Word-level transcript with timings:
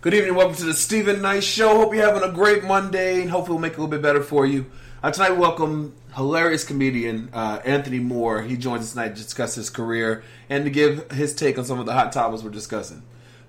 Good 0.00 0.14
evening, 0.14 0.36
welcome 0.36 0.54
to 0.54 0.64
the 0.64 0.74
Steven 0.74 1.20
Knight 1.22 1.42
Show. 1.42 1.70
Hope 1.76 1.92
you're 1.92 2.06
having 2.06 2.22
a 2.22 2.32
great 2.32 2.62
Monday, 2.62 3.20
and 3.20 3.28
hopefully 3.28 3.54
we'll 3.56 3.62
make 3.62 3.72
it 3.72 3.78
a 3.78 3.80
little 3.80 3.90
bit 3.90 4.00
better 4.00 4.22
for 4.22 4.46
you. 4.46 4.66
Uh, 5.02 5.10
tonight, 5.10 5.32
we 5.32 5.38
welcome 5.38 5.92
hilarious 6.14 6.62
comedian 6.62 7.30
uh, 7.32 7.60
Anthony 7.64 7.98
Moore. 7.98 8.42
He 8.42 8.56
joins 8.56 8.82
us 8.82 8.92
tonight 8.92 9.16
to 9.16 9.20
discuss 9.20 9.56
his 9.56 9.70
career 9.70 10.22
and 10.48 10.64
to 10.66 10.70
give 10.70 11.10
his 11.10 11.34
take 11.34 11.58
on 11.58 11.64
some 11.64 11.80
of 11.80 11.86
the 11.86 11.94
hot 11.94 12.12
topics 12.12 12.44
we're 12.44 12.50
discussing. 12.50 13.02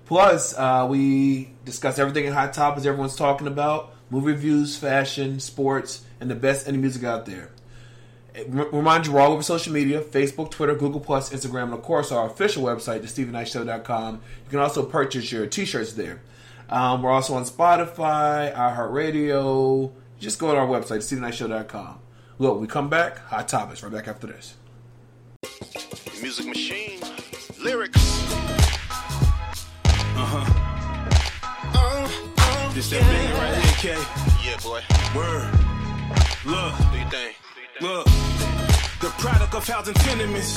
Plus, 0.06 0.58
uh, 0.58 0.88
we 0.90 1.52
discuss 1.64 2.00
everything 2.00 2.24
in 2.24 2.32
hot 2.32 2.52
topics 2.52 2.84
everyone's 2.84 3.14
talking 3.14 3.46
about: 3.46 3.94
movie 4.10 4.32
reviews, 4.32 4.76
fashion, 4.76 5.38
sports, 5.38 6.04
and 6.18 6.28
the 6.28 6.34
best 6.34 6.66
indie 6.66 6.80
music 6.80 7.04
out 7.04 7.26
there. 7.26 7.50
Remind 8.48 9.06
you, 9.06 9.12
we're 9.12 9.20
all 9.20 9.32
over 9.32 9.44
social 9.44 9.72
media 9.72 10.00
Facebook, 10.00 10.50
Twitter, 10.50 10.74
Google, 10.74 11.00
Instagram, 11.00 11.64
and 11.64 11.74
of 11.74 11.82
course, 11.82 12.10
our 12.10 12.26
official 12.26 12.64
website, 12.64 13.02
thestevenknightshow.com. 13.02 14.14
You 14.14 14.50
can 14.50 14.58
also 14.58 14.84
purchase 14.84 15.30
your 15.30 15.46
t 15.46 15.64
shirts 15.64 15.92
there. 15.92 16.20
Um, 16.70 17.02
we're 17.02 17.10
also 17.10 17.34
on 17.34 17.44
Spotify, 17.44 18.54
iHeartRadio. 18.54 19.90
Just 20.20 20.38
go 20.38 20.52
to 20.52 20.58
our 20.58 20.66
website, 20.66 20.98
thestevenknightshow.com. 20.98 21.98
Look, 22.38 22.60
we 22.60 22.66
come 22.66 22.88
back, 22.88 23.18
hot 23.26 23.48
topics, 23.48 23.82
right 23.82 23.92
back 23.92 24.06
after 24.08 24.26
this. 24.28 24.54
Music 26.22 26.46
machine, 26.46 27.00
lyrics. 27.62 27.98
Uh-huh. 30.16 30.56
This 32.74 32.88
that 32.90 33.00
bang 33.00 33.32
right 33.36 33.54
here, 33.64 33.96
K. 33.96 34.02
Yeah, 34.48 34.56
boy. 34.62 34.80
Word. 35.16 35.50
Look, 36.46 36.74
Do 36.92 36.98
you 36.98 37.08
think? 37.10 37.36
look. 37.80 38.06
The 39.00 39.08
product 39.18 39.54
of 39.54 39.66
housing 39.66 39.94
tenements. 39.94 40.56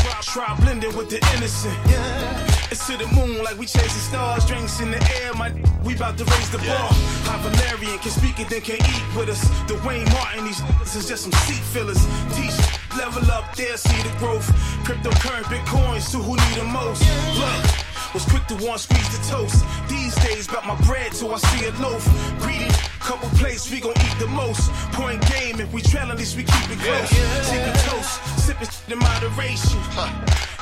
Try, 0.00 0.20
try 0.22 0.56
blending 0.60 0.96
with 0.96 1.10
the 1.10 1.16
innocent. 1.36 2.53
It's 2.70 2.86
to 2.86 2.96
the 2.96 3.06
moon 3.08 3.42
like 3.42 3.58
we 3.58 3.66
chasing 3.66 3.88
stars. 3.88 4.44
Drinks 4.46 4.80
in 4.80 4.90
the 4.90 5.00
air, 5.20 5.34
my 5.34 5.52
we 5.84 5.94
about 5.94 6.16
to 6.18 6.24
raise 6.24 6.50
the 6.50 6.58
bar. 6.58 6.88
High 7.26 7.40
Valerian 7.42 7.98
can 7.98 8.10
speak 8.10 8.40
it, 8.40 8.48
then 8.48 8.62
can 8.62 8.76
eat 8.76 9.16
with 9.16 9.28
us. 9.28 9.42
The 9.68 9.74
Dwayne 9.74 10.10
Martin, 10.12 10.44
these 10.44 10.60
is 10.94 11.08
just 11.08 11.22
some 11.24 11.32
seat 11.32 11.62
fillers. 11.72 12.00
Teach, 12.34 12.56
level 12.96 13.30
up, 13.30 13.54
there 13.56 13.76
see 13.76 14.02
the 14.02 14.14
growth. 14.18 14.48
Cryptocurrency, 14.84 15.58
bitcoins 15.58 16.10
to 16.12 16.18
who 16.18 16.36
need 16.36 16.56
the 16.56 16.64
most. 16.64 17.02
Look. 17.38 17.93
Was 18.14 18.24
quick 18.26 18.46
to 18.46 18.54
want 18.64 18.78
squeeze 18.78 19.10
the 19.10 19.26
toast. 19.26 19.64
These 19.88 20.14
days, 20.22 20.46
got 20.46 20.64
my 20.64 20.76
bread 20.86 21.10
till 21.10 21.34
I 21.34 21.38
see 21.38 21.66
a 21.66 21.72
loaf. 21.82 22.06
Greedy, 22.38 22.70
couple 23.00 23.28
plates, 23.40 23.68
we 23.68 23.80
gon' 23.80 23.98
eat 24.06 24.16
the 24.20 24.28
most. 24.28 24.70
Point 24.92 25.20
game, 25.28 25.58
if 25.58 25.72
we 25.72 25.82
trail, 25.82 26.12
at 26.12 26.18
least 26.18 26.36
we 26.36 26.44
keep 26.44 26.70
it 26.70 26.78
close. 26.78 27.10
Sipping 27.42 27.74
toast, 27.90 28.14
sipping 28.38 28.68
in 28.92 28.98
moderation. 29.00 29.80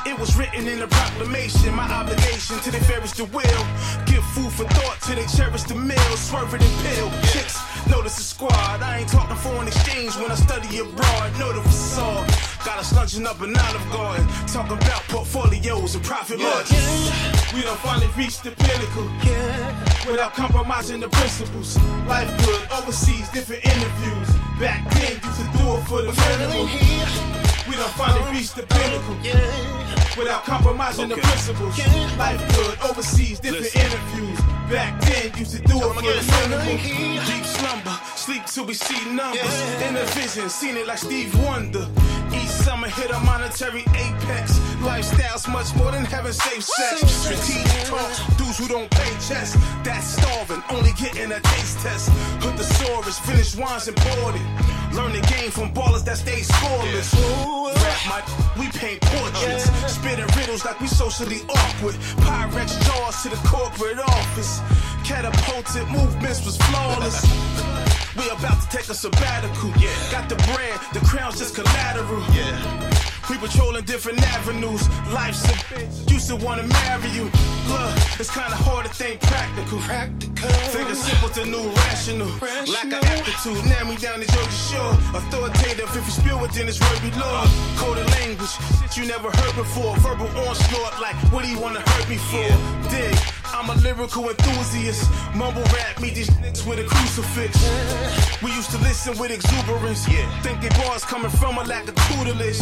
It 0.06 0.18
was 0.18 0.34
written 0.34 0.66
in 0.66 0.78
the 0.78 0.88
proclamation. 0.88 1.74
My 1.74 1.84
obligation 1.92 2.58
to 2.60 2.70
the 2.70 2.80
fairest 2.88 3.16
the 3.18 3.26
will. 3.26 3.64
Give 4.06 4.24
food 4.32 4.50
for 4.50 4.64
thought 4.64 4.96
till 5.02 5.16
they 5.16 5.26
cherish 5.36 5.64
the 5.64 5.74
meal. 5.74 6.16
Swerve 6.16 6.54
it 6.54 6.62
and 6.62 6.76
pill. 6.84 7.10
Chicks, 7.32 7.60
notice 7.86 8.16
the 8.16 8.22
squad. 8.22 8.80
I 8.80 9.00
ain't 9.00 9.10
talking 9.10 9.36
foreign 9.36 9.69
exchange 9.69 10.16
when 10.16 10.30
I 10.32 10.36
study 10.36 10.78
abroad. 10.78 11.38
Know 11.38 11.52
the 11.52 11.60
facade. 11.60 12.51
Got 12.65 12.78
us 12.78 12.95
lunching 12.95 13.27
up 13.27 13.41
an 13.41 13.56
Olive 13.56 13.91
Garden. 13.91 14.27
Talking 14.47 14.77
about 14.77 15.03
portfolios 15.09 15.97
and 15.97 16.05
profit 16.05 16.39
margins. 16.39 17.11
We 17.53 17.62
done 17.62 17.77
finally 17.78 18.06
reached 18.17 18.45
the 18.45 18.53
pinnacle. 18.53 19.11
Without 20.09 20.34
compromising 20.34 21.00
the 21.00 21.09
principles. 21.09 21.77
Life 22.06 22.31
good, 22.45 22.69
overseas, 22.71 23.28
different 23.31 23.65
interviews. 23.65 24.28
Back 24.61 24.89
then, 24.95 25.12
used 25.12 25.41
to 25.41 25.59
do 25.59 25.75
it 25.75 25.83
for 25.89 26.03
the 26.03 26.12
minimum. 26.12 27.41
We 27.69 27.77
done 27.77 27.91
finally 27.91 28.25
reached 28.33 28.56
the 28.56 28.65
pinnacle. 28.65 29.17
Without 30.19 30.45
compromising 30.45 31.09
the 31.09 31.17
principles. 31.17 31.78
Life 32.19 32.41
good, 32.55 32.78
overseas, 32.91 33.41
different 33.41 33.75
interviews. 33.75 34.39
Back 34.69 35.00
then, 35.00 35.33
used 35.39 35.53
to 35.56 35.62
do 35.62 35.77
it 35.77 35.95
for 35.95 36.03
the. 36.03 36.12
Deep 37.27 37.45
slumber, 37.45 37.97
sleep 38.15 38.45
till 38.47 38.67
we 38.67 38.75
see 38.75 38.99
numbers. 39.11 39.41
In 39.83 39.97
a 39.97 40.05
vision, 40.12 40.50
seen 40.50 40.77
it 40.77 40.87
like 40.87 40.99
Steve 40.99 41.33
Wonder. 41.45 41.89
Each 42.34 42.49
summer 42.49 42.89
hit 42.89 43.11
a 43.11 43.21
monetary 43.21 43.84
apex. 43.94 44.59
Lifestyle's 44.83 45.47
much 45.49 45.75
more 45.77 45.93
than 45.93 46.05
having 46.05 46.33
safe 46.33 46.62
sex. 46.62 47.11
Strategic 47.11 47.84
talks, 47.84 48.19
dudes 48.37 48.59
who 48.59 48.69
don't 48.69 48.91
pay 48.91 49.11
chess. 49.27 49.56
That's 49.84 50.06
starving, 50.06 50.62
only 50.71 50.93
getting 50.93 51.33
a 51.33 51.41
taste 51.41 51.81
test. 51.81 52.11
Hood 52.43 52.56
the 52.56 52.65
sorest, 52.65 53.21
finish 53.23 53.56
wines 53.56 53.89
imported. 53.89 54.43
Learn 54.93 55.12
the 55.12 55.21
game 55.29 55.50
from 55.50 55.73
ballers 55.73 56.05
that 56.05 56.19
stay 56.19 56.41
scoreless. 56.41 57.51
Rap 57.52 58.00
my, 58.08 58.22
we 58.58 58.68
paint 58.70 59.00
portraits. 59.02 59.68
Spitting 59.92 60.26
riddles 60.36 60.64
like 60.64 60.80
we 60.80 60.86
socially 60.86 61.40
awkward. 61.50 61.94
Pyrex 62.24 62.80
jaws 62.86 63.22
to 63.22 63.28
the 63.28 63.36
corporate 63.46 63.98
office. 63.98 64.60
Catapulted 65.04 65.88
movements 65.88 66.44
was 66.44 66.56
flawless. 66.56 67.22
We 68.16 68.28
about 68.30 68.62
to 68.62 68.68
take 68.76 68.88
a 68.88 68.94
sabbatical. 68.94 69.70
Yeah. 69.76 69.90
Got 70.10 70.28
the 70.28 70.36
brand, 70.52 70.80
the 70.94 71.00
crown's 71.00 71.38
just 71.38 71.54
collateral. 71.54 72.22
Yeah. 72.32 72.54
We 73.28 73.36
patrolling 73.38 73.84
different 73.84 74.22
avenues. 74.34 74.88
Life's 75.12 75.44
a 75.44 75.54
bitch. 75.70 76.10
Used 76.10 76.28
to 76.28 76.36
wanna 76.36 76.64
marry 76.64 77.08
you. 77.10 77.24
Look, 77.66 77.94
it's 78.20 78.30
kinda 78.30 78.54
hard 78.54 78.86
to 78.86 78.92
think 78.92 79.20
practical. 79.20 79.78
Practical. 79.80 80.48
Figure 80.70 80.94
simple 80.94 81.30
to 81.30 81.46
new 81.46 81.70
rational. 81.70 82.28
Lack 82.70 82.92
of 82.92 83.02
aptitude. 83.02 83.64
Now 83.66 83.84
me 83.84 83.96
down 83.96 84.20
the 84.20 84.26
Georgia 84.26 84.62
Shore. 84.70 84.92
Authoritative. 85.19 85.88
If 85.96 86.04
you 86.06 86.12
spill 86.12 86.38
within 86.38 86.66
this 86.66 86.80
word 86.80 87.00
be 87.02 87.10
law. 87.19 87.46
Coded 87.76 88.08
language. 88.10 88.50
Shit 88.81 88.96
you 88.96 89.06
never 89.06 89.31
heard 89.31 89.56
before. 89.56 89.96
Verbal 89.96 90.28
onslaught. 90.46 91.00
Like, 91.00 91.16
what 91.32 91.44
do 91.44 91.50
you 91.50 91.58
wanna 91.58 91.81
hurt 91.81 92.08
me 92.08 92.19
for? 92.19 92.48
Dig. 92.90 93.42
I'm 93.52 93.69
a 93.70 93.75
lyrical 93.82 94.28
enthusiast. 94.28 95.10
Mumble 95.34 95.62
rap, 95.75 96.00
meet 96.00 96.14
these 96.14 96.31
niggas 96.31 96.66
with 96.66 96.78
a 96.78 96.84
crucifix. 96.84 97.52
We 98.43 98.52
used 98.52 98.70
to 98.70 98.78
listen 98.78 99.16
with 99.19 99.31
exuberance. 99.31 100.06
Think 100.43 100.60
they 100.60 100.69
bars 100.81 101.04
coming 101.04 101.31
from 101.31 101.58
a 101.58 101.64
lack 101.64 101.88
of 101.88 101.94
tutelage. 101.94 102.58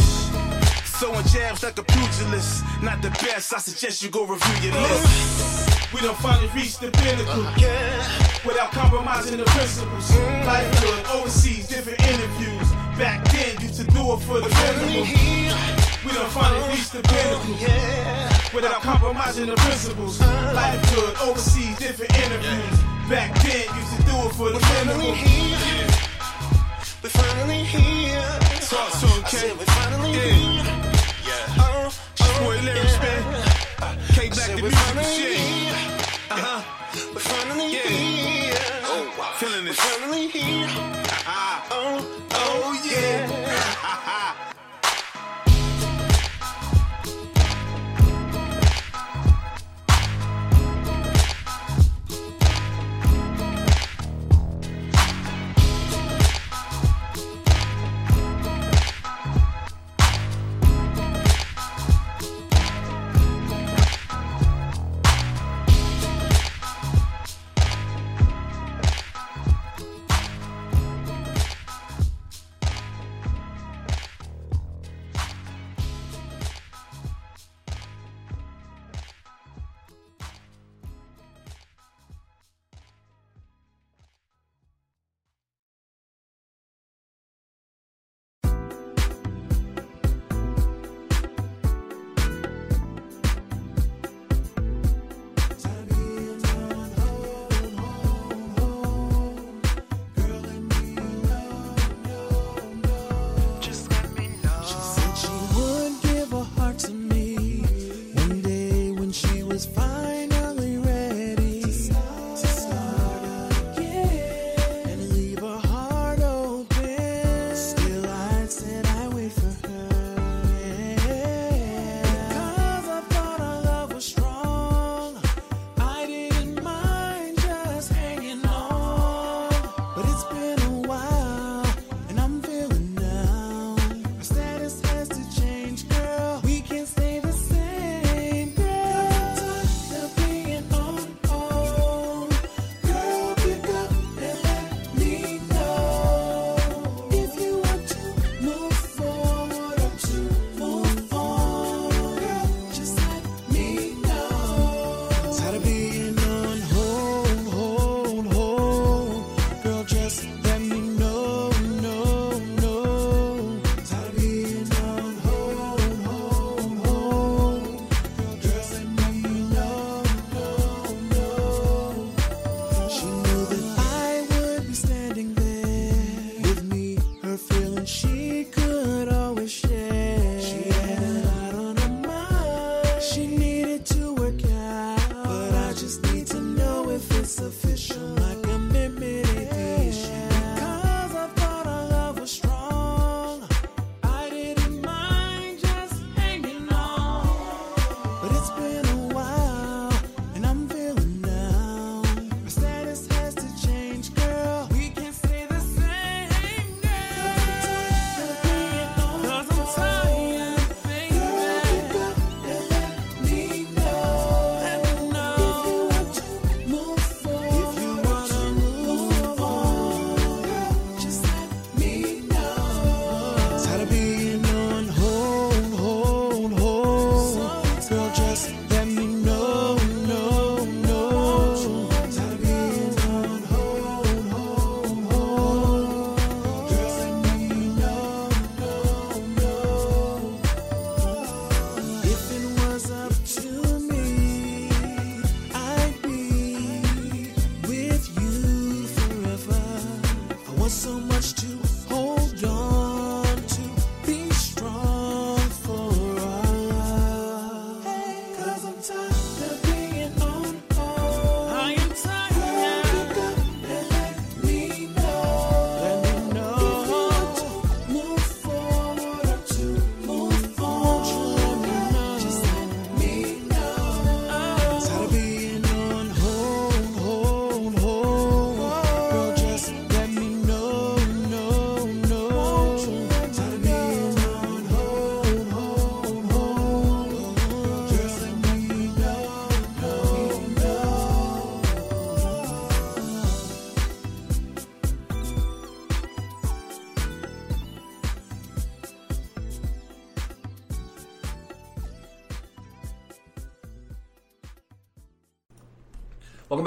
Throwing 0.99 1.25
jabs 1.27 1.63
like 1.63 1.77
a 1.79 1.83
pugilist. 1.83 2.63
Not 2.83 3.01
the 3.01 3.09
best, 3.09 3.53
I 3.53 3.57
suggest 3.57 4.03
you 4.03 4.09
go 4.09 4.25
review 4.25 4.69
your 4.69 4.79
list. 4.79 5.93
We 5.93 6.01
done 6.01 6.15
finally 6.15 6.49
reached 6.55 6.79
the 6.81 6.91
pinnacle. 6.91 7.43
Yeah. 7.57 8.07
Without 8.45 8.71
compromising 8.71 9.37
the 9.37 9.45
principles. 9.45 10.15
Life 10.45 10.81
good, 10.81 11.05
overseas, 11.07 11.67
different 11.67 11.99
interviews. 12.01 12.71
Back 12.97 13.23
then, 13.31 13.59
used 13.61 13.75
to 13.75 13.83
do 13.85 14.13
it 14.13 14.19
for 14.19 14.39
the 14.39 14.49
minimum. 14.85 15.90
We 16.05 16.11
done 16.13 16.29
finally 16.31 16.69
reached 16.69 16.93
the 16.93 17.01
pinnacle. 17.03 17.55
Yeah. 17.59 18.29
Without 18.53 18.81
compromising 18.81 19.45
the 19.47 19.55
principles. 19.55 20.19
Life 20.19 20.81
good, 20.95 21.15
overseas, 21.21 21.77
different 21.77 22.11
interviews. 22.17 22.79
Back 23.09 23.33
then, 23.43 23.67
used 23.75 23.95
to 23.97 24.03
do 24.09 24.15
it 24.25 24.33
for 24.33 24.49
the 24.49 24.59
minimum. 24.71 25.15
we're 27.03 27.09
finally 27.09 27.63
here. 27.63 28.39
Talk 28.69 28.91
to 28.99 29.07
him, 29.07 29.23
K. 29.23 29.53
we're 29.53 29.65
finally 29.65 30.11
Yeah. 30.11 30.21
here. 30.21 30.63
Yeah. 31.27 31.55
Oh, 31.59 31.93
oh, 32.21 32.39
Boy, 32.45 32.57
lyrics, 32.63 32.93
yeah. 32.95 33.03
man. 33.03 33.97
K 34.13 34.29
back 34.29 34.47
the 34.47 34.55
we're 34.55 34.61
music 34.61 34.79
finally 34.79 35.15
shit. 35.15 35.37
here. 35.37 35.75
Uh-huh. 36.31 36.61
We're 37.13 37.19
finally 37.19 37.73
Yeah. 37.73 37.81
here. 37.81 38.55
Oh, 38.85 39.13
wow. 39.19 39.31
Feeling 39.37 39.63
We're 39.65 39.69
this. 39.69 39.79
finally 39.79 40.27
here. 40.27 40.67
Ah. 41.27 41.67
Oh, 41.71 42.07
Oh, 42.33 42.81
yeah. 42.85 43.27
Just 43.27 43.40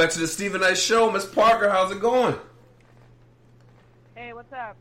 back 0.04 0.12
to 0.12 0.20
the 0.20 0.28
Steven 0.28 0.60
Knight 0.60 0.76
Show, 0.76 1.10
Miss 1.10 1.24
Parker. 1.24 1.70
How's 1.70 1.90
it 1.90 1.98
going? 1.98 2.36
Hey, 4.14 4.34
what's 4.34 4.52
up? 4.52 4.76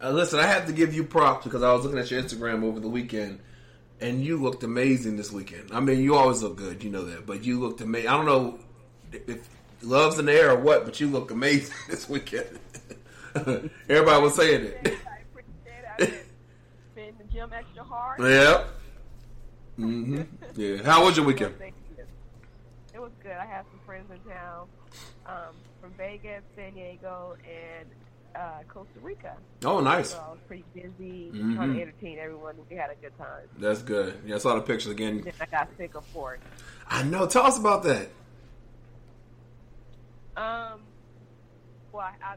Uh, 0.00 0.10
listen, 0.10 0.38
I 0.38 0.46
have 0.46 0.66
to 0.68 0.72
give 0.72 0.94
you 0.94 1.02
props 1.02 1.42
because 1.42 1.64
I 1.64 1.72
was 1.72 1.82
looking 1.82 1.98
at 1.98 2.08
your 2.08 2.22
Instagram 2.22 2.62
over 2.62 2.78
the 2.78 2.88
weekend, 2.88 3.40
and 4.00 4.24
you 4.24 4.40
looked 4.40 4.62
amazing 4.62 5.16
this 5.16 5.32
weekend. 5.32 5.70
I 5.72 5.80
mean, 5.80 5.98
you 5.98 6.14
always 6.14 6.40
look 6.44 6.54
good, 6.56 6.84
you 6.84 6.90
know 6.90 7.04
that, 7.06 7.26
but 7.26 7.42
you 7.44 7.58
looked 7.58 7.80
amazing. 7.80 8.10
I 8.10 8.16
don't 8.16 8.26
know 8.26 8.60
if 9.10 9.48
love's 9.82 10.20
in 10.20 10.26
the 10.26 10.34
air 10.34 10.52
or 10.52 10.60
what, 10.60 10.84
but 10.84 11.00
you 11.00 11.08
look 11.08 11.32
amazing 11.32 11.74
this 11.88 12.08
weekend. 12.08 12.60
Everybody 13.34 14.22
was 14.22 14.36
saying 14.36 14.66
it. 14.66 14.76
I 14.84 15.18
appreciate 15.32 15.82
it. 15.98 16.26
I've 16.88 16.94
been, 16.94 17.08
in 17.08 17.14
the 17.18 17.24
gym 17.24 17.50
extra 17.52 17.82
hard. 17.82 18.20
Yep. 18.20 18.68
hmm 19.74 20.22
Yeah. 20.54 20.76
How 20.84 21.04
was 21.04 21.16
your 21.16 21.26
weekend? 21.26 21.56
It 23.00 23.00
was 23.00 23.12
good. 23.22 23.32
I 23.32 23.46
had 23.46 23.64
some 23.70 23.79
friends 23.90 24.08
in 24.12 24.30
town 24.30 24.68
um, 25.26 25.52
from 25.80 25.90
Vegas, 25.98 26.42
San 26.54 26.74
Diego, 26.74 27.34
and 27.44 27.88
uh, 28.36 28.62
Costa 28.68 29.00
Rica. 29.02 29.34
Oh, 29.64 29.80
nice. 29.80 30.10
So 30.10 30.22
I 30.24 30.30
was 30.30 30.38
pretty 30.46 30.64
busy 30.72 31.32
Mhm. 31.34 31.56
trying 31.56 31.74
to 31.74 31.82
entertain 31.82 32.18
everyone. 32.20 32.54
We 32.70 32.76
had 32.76 32.90
a 32.90 32.94
good 32.94 33.16
time. 33.18 33.48
That's 33.58 33.82
good. 33.82 34.16
Yeah, 34.24 34.36
I 34.36 34.38
saw 34.38 34.54
the 34.54 34.60
pictures 34.60 34.92
again. 34.92 35.22
Then 35.22 35.32
I 35.40 35.46
got 35.46 35.68
sick 35.76 35.96
of 35.96 36.04
Fort. 36.06 36.40
I 36.86 37.02
know. 37.02 37.26
Tell 37.26 37.42
us 37.44 37.58
about 37.58 37.82
that. 37.82 38.06
Um, 40.36 40.80
well, 41.90 42.02
I, 42.06 42.14
I 42.22 42.36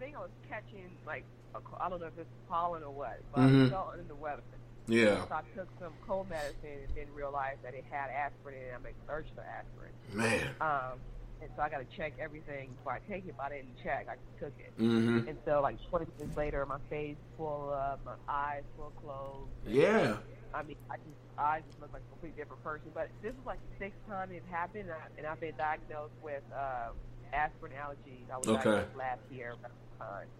think 0.00 0.16
I 0.16 0.18
was 0.18 0.30
catching 0.50 0.90
like 1.06 1.22
a, 1.54 1.58
I 1.80 1.88
don't 1.88 2.00
know 2.00 2.06
if 2.08 2.18
it's 2.18 2.28
pollen 2.48 2.82
or 2.82 2.90
what, 2.90 3.20
but 3.32 3.42
Mhm. 3.42 3.66
I 3.68 3.70
felt 3.70 3.90
under 3.92 4.02
the 4.02 4.16
weather. 4.16 4.42
Yeah. 4.88 5.26
So 5.28 5.34
I 5.34 5.42
took 5.54 5.68
some 5.78 5.92
cold 6.06 6.28
medicine 6.28 6.84
and 6.86 6.94
didn't 6.94 7.14
realize 7.14 7.56
that 7.62 7.74
it 7.74 7.84
had 7.90 8.08
aspirin 8.10 8.56
in 8.56 8.62
it. 8.62 8.72
I'm 8.74 8.86
allergic 9.08 9.34
to 9.36 9.42
aspirin. 9.42 9.92
Man. 10.12 10.48
Um, 10.60 10.98
and 11.40 11.50
so 11.54 11.62
I 11.62 11.68
got 11.68 11.78
to 11.78 11.96
check 11.96 12.14
everything 12.18 12.70
before 12.74 12.92
I 12.94 13.00
take 13.06 13.26
it. 13.26 13.34
But 13.36 13.52
I 13.52 13.56
didn't 13.60 13.76
check. 13.82 14.08
I 14.10 14.14
just 14.14 14.38
took 14.40 14.54
it. 14.58 14.72
hmm 14.76 15.28
And 15.28 15.38
so 15.44 15.60
like 15.60 15.76
20 15.90 16.06
minutes 16.18 16.36
later, 16.36 16.64
my 16.66 16.78
face 16.90 17.16
full 17.36 17.70
up, 17.72 18.00
my 18.04 18.14
eyes 18.28 18.62
full 18.76 18.92
closed. 19.00 19.50
Yeah. 19.66 20.16
I 20.54 20.62
mean, 20.62 20.76
I 20.90 20.96
just 20.96 21.18
I 21.36 21.60
just 21.60 21.78
look 21.80 21.92
like 21.92 22.02
a 22.02 22.10
completely 22.10 22.40
different 22.42 22.64
person. 22.64 22.90
But 22.94 23.10
this 23.22 23.32
is 23.32 23.44
like 23.46 23.60
the 23.60 23.84
sixth 23.84 24.00
time 24.08 24.32
it 24.32 24.42
happened, 24.50 24.84
and, 24.84 24.92
I, 24.92 25.04
and 25.18 25.26
I've 25.26 25.38
been 25.38 25.54
diagnosed 25.58 26.14
with 26.22 26.42
uh, 26.56 26.90
aspirin 27.34 27.72
allergies. 27.76 28.24
I 28.32 28.38
was 28.38 28.48
Okay. 28.48 28.64
diagnosed 28.64 28.96
last 28.96 29.20
year. 29.30 29.54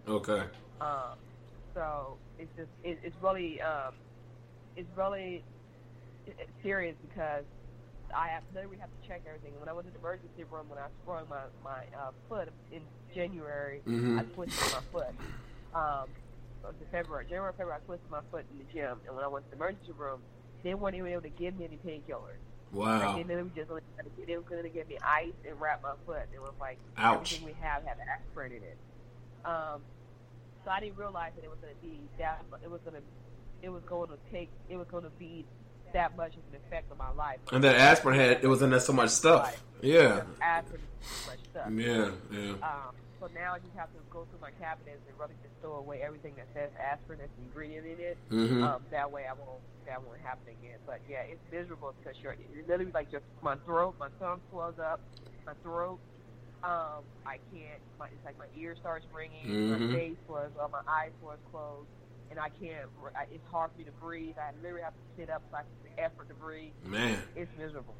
Okay. 0.07 0.41
Um, 0.81 1.15
so 1.75 2.17
it's 2.39 2.49
just 2.57 2.69
it, 2.83 2.97
it's 3.03 3.15
really 3.21 3.61
um, 3.61 3.93
it's 4.79 4.97
really 4.97 5.43
serious 6.63 6.95
because 7.01 7.43
I 8.15 8.29
have 8.29 8.43
literally 8.55 8.77
have 8.77 8.89
to 8.89 9.07
check 9.07 9.21
everything. 9.27 9.51
When 9.59 9.67
I 9.69 9.73
was 9.73 9.85
in 9.85 9.91
the 9.93 9.99
emergency 9.99 10.43
room, 10.49 10.69
when 10.69 10.79
I 10.79 10.87
sprung 11.03 11.27
my 11.29 11.43
my 11.63 11.83
uh, 11.95 12.11
foot 12.29 12.47
in 12.71 12.81
January, 13.13 13.81
Mhm. 13.85 14.19
I 14.19 14.23
twisted 14.33 14.73
my 14.73 14.81
foot. 14.91 15.13
Um, 15.75 16.07
it 16.63 16.67
was 16.67 16.75
February, 16.91 17.25
January, 17.25 17.53
February, 17.53 17.79
I 17.81 17.85
twisted 17.85 18.09
my 18.09 18.21
foot 18.31 18.45
in 18.51 18.57
the 18.59 18.67
gym, 18.73 18.99
and 19.05 19.15
when 19.15 19.23
I 19.23 19.27
went 19.27 19.45
to 19.45 19.51
the 19.51 19.57
emergency 19.57 19.91
room, 19.93 20.21
they 20.63 20.73
weren't 20.73 20.95
even 20.95 21.11
able 21.11 21.21
to 21.23 21.29
give 21.29 21.57
me 21.57 21.65
any 21.65 21.77
painkillers. 21.77 22.39
Like, 22.71 23.01
Wow. 23.01 23.15
they 23.15 23.23
literally 23.23 23.51
just 23.55 23.69
only 23.71 23.81
they 24.25 24.35
were 24.37 24.43
going 24.43 24.63
to 24.63 24.69
give 24.69 24.87
me 24.87 24.97
ice 25.03 25.33
and 25.47 25.59
wrap 25.59 25.81
my 25.83 25.93
foot. 26.05 26.27
It 26.33 26.39
was 26.39 26.53
like 26.59 26.77
Ouch. 26.97 27.33
everything 27.33 27.45
we 27.45 27.53
have 27.61 27.83
had 27.83 27.97
aspirin 27.99 28.51
in 28.53 28.63
it. 28.63 28.77
Um, 29.45 29.81
so 30.63 30.69
I 30.71 30.79
didn't 30.79 30.97
realize 30.97 31.31
that 31.35 31.43
it 31.43 31.49
was 31.49 31.57
going 31.59 31.73
to 31.73 31.81
be 31.81 31.99
that. 32.19 32.43
It 32.63 32.69
was 32.69 32.81
going 32.81 32.95
to. 32.95 33.01
It 33.61 33.69
was 33.69 33.83
going 33.83 34.09
to 34.09 34.17
take. 34.31 34.49
It 34.69 34.77
was 34.77 34.87
going 34.89 35.03
to 35.03 35.09
be 35.11 35.45
that 35.93 36.15
much 36.15 36.33
of 36.33 36.41
an 36.53 36.59
effect 36.67 36.91
on 36.91 36.97
my 36.97 37.11
life. 37.11 37.39
And 37.51 37.63
that 37.63 37.75
aspirin 37.75 38.19
had 38.19 38.43
it 38.43 38.47
was 38.47 38.61
in 38.61 38.69
there 38.69 38.79
so 38.79 38.93
much 38.93 39.09
stuff. 39.09 39.61
Yeah. 39.81 40.21
Aspirin, 40.41 40.81
so 41.01 41.31
much 41.31 41.39
stuff. 41.51 41.67
Yeah. 41.71 42.11
Yeah. 42.31 42.51
Um, 42.61 42.93
so 43.19 43.27
now 43.33 43.53
I 43.55 43.59
just 43.59 43.75
have 43.75 43.89
to 43.93 43.99
go 44.11 44.25
through 44.29 44.39
my 44.39 44.51
cabinets 44.61 45.01
and 45.09 45.19
really 45.19 45.33
just 45.43 45.53
throw 45.61 45.75
away 45.77 46.01
everything 46.01 46.35
that 46.37 46.47
says 46.53 46.69
aspirin 46.79 47.19
as 47.21 47.29
an 47.37 47.45
ingredient 47.45 47.85
in 47.87 47.99
it. 47.99 48.17
Mhm. 48.29 48.63
Um, 48.63 48.81
that 48.91 49.11
way 49.11 49.25
I 49.27 49.33
won't 49.33 49.59
that 49.87 50.01
won't 50.03 50.21
happen 50.21 50.53
again. 50.61 50.77
But 50.85 50.99
yeah, 51.09 51.21
it's 51.25 51.41
miserable 51.51 51.93
because 51.99 52.15
you're, 52.21 52.35
you're 52.53 52.63
literally 52.67 52.91
like 52.91 53.11
just 53.11 53.25
my 53.41 53.55
throat, 53.65 53.95
my 53.99 54.09
tongue 54.19 54.39
swells 54.51 54.77
up, 54.79 55.01
my 55.45 55.53
throat. 55.63 55.97
Um, 56.63 57.01
I 57.25 57.39
can't. 57.51 57.81
My, 57.97 58.07
it's 58.07 58.23
like 58.25 58.37
my 58.37 58.45
ear 58.55 58.75
starts 58.79 59.05
ringing, 59.13 59.47
Mhm. 59.47 59.79
my 59.89 59.95
face 59.95 60.17
was, 60.27 60.51
uh, 60.61 60.67
my 60.67 60.81
eyes 60.87 61.11
was 61.23 61.37
closed, 61.51 61.87
and 62.29 62.39
I 62.39 62.49
can't. 62.49 62.85
I, 63.15 63.23
it's 63.31 63.45
hard 63.51 63.71
for 63.71 63.77
me 63.79 63.85
to 63.85 63.91
breathe. 63.91 64.35
I 64.37 64.51
literally 64.61 64.83
have 64.83 64.93
to 64.93 64.99
sit 65.21 65.29
up 65.29 65.41
so 65.51 65.57
I 65.57 65.61
can 65.61 66.03
effort 66.05 66.27
to 66.29 66.35
breathe. 66.35 66.71
Man. 66.85 67.19
It's 67.35 67.51
miserable. 67.57 67.95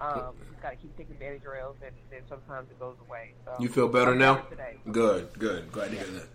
Um, 0.00 0.34
just 0.50 0.60
gotta 0.60 0.76
keep 0.76 0.96
taking 0.96 1.14
Benadryls, 1.16 1.76
and 1.84 1.94
then 2.10 2.20
sometimes 2.28 2.68
it 2.70 2.78
goes 2.80 2.96
away. 3.08 3.32
So 3.44 3.52
You 3.60 3.68
feel 3.68 3.88
better 3.88 4.14
now? 4.14 4.36
Today. 4.50 4.76
Good, 4.90 5.28
good. 5.38 5.70
Glad 5.70 5.90
to 5.92 5.96
hear 5.96 6.06
that. 6.06 6.26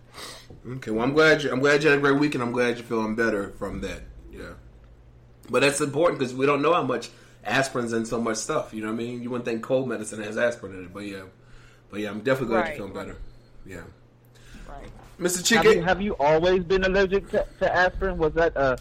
Okay, 0.77 0.91
well, 0.91 1.03
I'm 1.03 1.13
glad 1.13 1.43
you. 1.43 1.51
I'm 1.51 1.59
glad 1.59 1.83
you 1.83 1.89
had 1.89 1.99
a 1.99 2.01
great 2.01 2.17
weekend. 2.19 2.41
I'm 2.41 2.51
glad 2.53 2.77
you're 2.77 2.85
feeling 2.85 3.15
better 3.15 3.51
from 3.59 3.81
that. 3.81 4.01
Yeah, 4.31 4.53
but 5.49 5.61
that's 5.61 5.81
important 5.81 6.19
because 6.19 6.33
we 6.33 6.45
don't 6.45 6.61
know 6.61 6.73
how 6.73 6.83
much 6.83 7.09
aspirin's 7.43 7.91
in 7.93 8.05
so 8.05 8.19
much 8.21 8.37
stuff. 8.37 8.73
You 8.73 8.81
know 8.81 8.87
what 8.87 8.93
I 8.93 8.97
mean? 8.97 9.21
You 9.21 9.29
wouldn't 9.29 9.45
think 9.45 9.61
cold 9.61 9.89
medicine 9.89 10.23
has 10.23 10.37
aspirin 10.37 10.73
in 10.75 10.85
it, 10.85 10.93
but 10.93 11.03
yeah, 11.05 11.23
but 11.91 11.99
yeah, 11.99 12.09
I'm 12.09 12.19
definitely 12.21 12.47
glad 12.55 12.59
Right. 12.61 12.67
you're 12.77 12.87
feeling 12.87 12.93
better. 12.93 13.17
Yeah, 13.65 13.81
Right. 15.19 15.29
Mr. 15.31 15.55
Have 15.55 15.65
you, 15.65 15.71
Chicken. 15.71 15.83
have 15.83 16.01
you 16.01 16.15
always 16.19 16.63
been 16.63 16.83
allergic 16.83 17.29
to, 17.31 17.45
to 17.59 17.75
aspirin? 17.75 18.17
Was 18.17 18.33
that 18.33 18.55
a, 18.55 18.77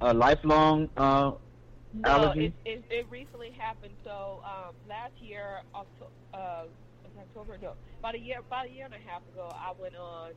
a 0.00 0.14
lifelong 0.14 0.88
uh, 0.96 1.32
No, 1.94 2.08
allergy? 2.08 2.54
it, 2.64 2.70
it, 2.70 2.84
it 2.90 3.06
recently 3.10 3.50
happened. 3.58 3.94
So 4.04 4.40
um, 4.44 4.74
last 4.88 5.12
year, 5.20 5.60
October, 5.74 6.10
uh, 6.34 6.64
October, 7.18 7.58
no, 7.60 7.72
about 7.98 8.14
a 8.14 8.18
year, 8.18 8.38
about 8.38 8.66
a 8.66 8.70
year 8.70 8.84
and 8.84 8.94
a 8.94 9.10
half 9.10 9.22
ago, 9.32 9.50
I 9.52 9.72
went 9.80 9.96
on 9.96 10.30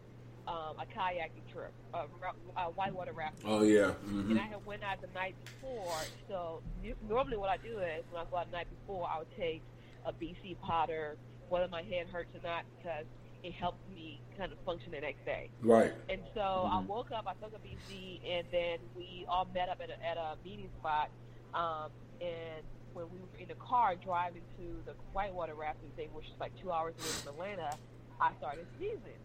um, 0.48 0.76
a 0.80 0.86
kayaking 0.98 1.52
trip, 1.54 1.72
uh, 1.94 2.06
ra- 2.22 2.32
uh, 2.58 2.70
whitewater 2.72 3.14
rafting. 3.14 3.50
Oh 3.50 3.62
yeah. 3.64 3.92
hmm 3.92 4.32
And 4.32 4.40
I 4.40 4.48
had 4.48 4.66
went 4.66 4.84
out 4.84 5.02
the 5.02 5.08
night 5.14 5.36
before. 5.46 5.96
So 6.28 6.62
normally, 7.08 7.38
what 7.38 7.50
I 7.50 7.58
do 7.58 7.80
is 7.80 8.04
when 8.12 8.22
I 8.22 8.26
go 8.30 8.38
out 8.38 8.50
the 8.52 8.58
night 8.58 8.68
before, 8.82 9.08
I 9.10 9.20
would 9.20 9.36
take 9.38 9.62
a 10.06 10.12
BC 10.12 10.60
powder, 10.62 11.16
whether 11.48 11.68
my 11.70 11.84
head 11.84 12.08
hurts 12.12 12.36
or 12.36 12.42
not, 12.44 12.66
because 12.78 13.06
it 13.44 13.54
helped 13.54 13.80
me 13.94 14.22
kind 14.38 14.52
of 14.52 14.58
function 14.66 14.92
the 14.92 15.02
next 15.02 15.26
day. 15.26 15.50
Right. 15.62 15.94
And 16.10 16.22
so 16.34 16.42
I 16.42 16.80
woke 16.80 17.12
up, 17.12 17.26
I 17.28 17.34
took 17.44 17.54
a 17.54 17.60
BC, 17.60 18.22
and 18.26 18.48
then 18.52 18.80
we 18.96 19.26
all 19.28 19.48
met 19.54 19.70
up 19.70 19.82
at 19.84 19.90
a, 19.90 20.06
at 20.06 20.18
a 20.18 20.38
meeting 20.44 20.70
spot. 20.80 21.10
Um, 21.54 21.92
and 22.22 22.64
when 22.94 23.06
we 23.12 23.20
were 23.20 23.40
in 23.40 23.48
the 23.50 23.56
car 23.56 23.96
driving 23.96 24.42
to 24.58 24.64
the 24.86 24.94
whitewater 25.12 25.56
rafting 25.56 25.90
thing, 25.96 26.10
which 26.14 26.26
is 26.26 26.40
like 26.40 26.52
two 26.62 26.72
hours 26.72 26.94
away 26.98 27.10
from 27.10 27.34
Atlanta, 27.34 27.78
I 28.20 28.32
started 28.40 28.66
sneezing. 28.78 29.20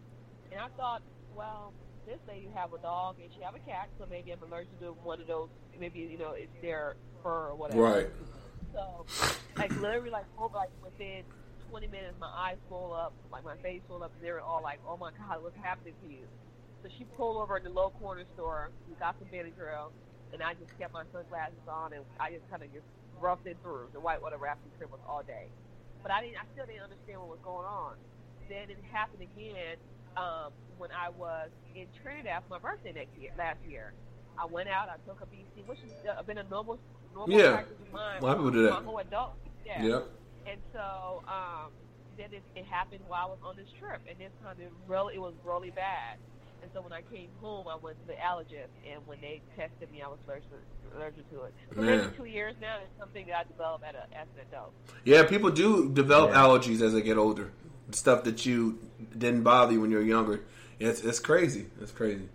And 0.51 0.59
I 0.59 0.67
thought, 0.75 1.01
well, 1.35 1.73
this 2.05 2.17
lady 2.27 2.49
have 2.55 2.73
a 2.73 2.79
dog 2.79 3.15
and 3.21 3.29
she 3.35 3.41
have 3.43 3.55
a 3.55 3.59
cat, 3.59 3.89
so 3.97 4.05
maybe 4.09 4.31
I'm 4.31 4.41
allergic 4.43 4.79
to 4.81 4.87
one 5.03 5.21
of 5.21 5.27
those. 5.27 5.49
Maybe 5.79 5.99
you 5.99 6.17
know 6.17 6.31
it's 6.31 6.51
their 6.61 6.95
fur 7.23 7.49
or 7.49 7.55
whatever. 7.55 7.81
Right. 7.81 8.07
So, 8.73 9.05
like 9.55 9.71
literally, 9.79 10.09
like 10.09 10.25
over 10.37 10.57
like 10.57 10.69
within 10.83 11.23
20 11.69 11.87
minutes, 11.87 12.15
my 12.19 12.29
eyes 12.33 12.57
swole 12.67 12.93
up, 12.93 13.13
like 13.31 13.45
my 13.45 13.55
face 13.61 13.81
swole 13.87 14.03
up, 14.03 14.11
and 14.17 14.25
they 14.25 14.31
were 14.31 14.41
all 14.41 14.61
like, 14.61 14.79
"Oh 14.87 14.97
my 14.97 15.11
God, 15.17 15.43
what's 15.43 15.57
happening 15.57 15.93
to 16.03 16.07
you?" 16.09 16.25
So 16.81 16.89
she 16.97 17.05
pulled 17.15 17.37
over 17.37 17.57
at 17.57 17.63
the 17.63 17.69
low 17.69 17.91
corner 18.01 18.23
store. 18.33 18.69
We 18.87 18.95
got 18.95 19.15
some 19.19 19.27
Benadryl, 19.29 19.91
and 20.33 20.41
I 20.41 20.53
just 20.55 20.73
kept 20.77 20.93
my 20.93 21.03
sunglasses 21.11 21.61
on, 21.69 21.93
and 21.93 22.03
I 22.19 22.31
just 22.31 22.49
kind 22.49 22.63
of 22.63 22.73
just 22.73 22.85
roughed 23.19 23.45
it 23.45 23.57
through. 23.61 23.89
The 23.93 23.99
whitewater 23.99 24.37
rafting 24.37 24.71
trip 24.77 24.91
was 24.91 25.01
all 25.07 25.21
day, 25.23 25.47
but 26.01 26.11
I 26.11 26.21
didn't. 26.21 26.37
I 26.37 26.45
still 26.53 26.65
didn't 26.65 26.83
understand 26.89 27.21
what 27.21 27.29
was 27.29 27.43
going 27.43 27.65
on. 27.67 27.93
Then 28.49 28.69
it 28.73 28.81
happened 28.91 29.21
again 29.21 29.77
um, 30.17 30.49
when 30.77 30.89
I 30.91 31.09
was 31.09 31.49
in 31.75 31.85
Trinidad 32.01 32.43
for 32.47 32.57
my 32.57 32.59
birthday 32.59 32.93
next 32.93 33.13
year, 33.19 33.31
last 33.37 33.59
year. 33.69 33.93
I 34.39 34.45
went 34.45 34.69
out. 34.69 34.87
I 34.89 34.95
took 35.05 35.19
a 35.21 35.27
BC, 35.27 35.67
which 35.67 35.79
has 35.83 36.17
uh, 36.17 36.23
been 36.23 36.37
a 36.39 36.43
normal, 36.43 36.79
normal 37.13 37.37
Yeah. 37.37 37.51
practice 37.51 37.75
of 37.79 37.91
mine. 37.91 38.21
A 38.21 38.25
lot 38.25 38.31
of 38.31 38.37
people 38.39 38.51
do 38.51 38.63
that. 38.63 38.71
My 38.71 38.81
whole 38.81 38.97
adult. 38.99 39.33
Yeah. 39.65 39.83
Yep. 39.83 40.07
And 40.49 40.59
so 40.73 41.23
um, 41.27 41.71
then 42.17 42.29
it, 42.33 42.43
it 42.55 42.65
happened 42.65 43.01
while 43.07 43.27
I 43.27 43.29
was 43.29 43.39
on 43.43 43.55
this 43.55 43.69
trip, 43.79 44.01
and 44.09 44.17
this 44.19 44.31
time 44.43 44.55
it 44.59 44.71
really 44.87 45.15
it 45.15 45.21
was 45.21 45.33
really 45.43 45.69
bad. 45.69 46.17
And 46.61 46.69
so 46.73 46.81
when 46.81 46.91
I 46.91 47.01
came 47.03 47.29
home, 47.39 47.67
I 47.69 47.75
went 47.77 47.97
to 48.01 48.07
the 48.07 48.13
allergist, 48.19 48.67
and 48.89 49.05
when 49.07 49.21
they 49.21 49.41
tested 49.55 49.89
me, 49.91 50.01
I 50.01 50.07
was 50.09 50.17
allergic, 50.27 50.49
allergic 50.93 51.29
to 51.31 51.43
it. 51.43 51.53
So 51.73 51.81
Man. 51.81 51.99
maybe 51.99 52.17
two 52.17 52.25
years 52.25 52.53
now, 52.59 52.79
it's 52.83 52.91
something 52.99 53.25
that 53.27 53.35
I 53.37 53.43
developed 53.45 53.85
at 53.85 53.95
a, 53.95 54.03
as 54.13 54.27
an 54.35 54.45
adult. 54.49 54.73
Yeah, 55.05 55.23
people 55.23 55.51
do 55.51 55.89
develop 55.89 56.31
Yeah. 56.31 56.41
allergies 56.41 56.81
as 56.81 56.91
they 56.93 57.01
get 57.01 57.17
older. 57.17 57.51
Stuff 57.91 58.25
that 58.25 58.45
you 58.45 58.77
didn't 59.17 59.43
bother 59.43 59.71
you 59.71 59.81
when 59.81 59.89
you 59.89 59.97
were 59.97 60.03
younger. 60.03 60.41
It's 60.79 61.01
it's 61.01 61.19
crazy. 61.19 61.67
It's 61.81 61.91
crazy. 61.93 62.27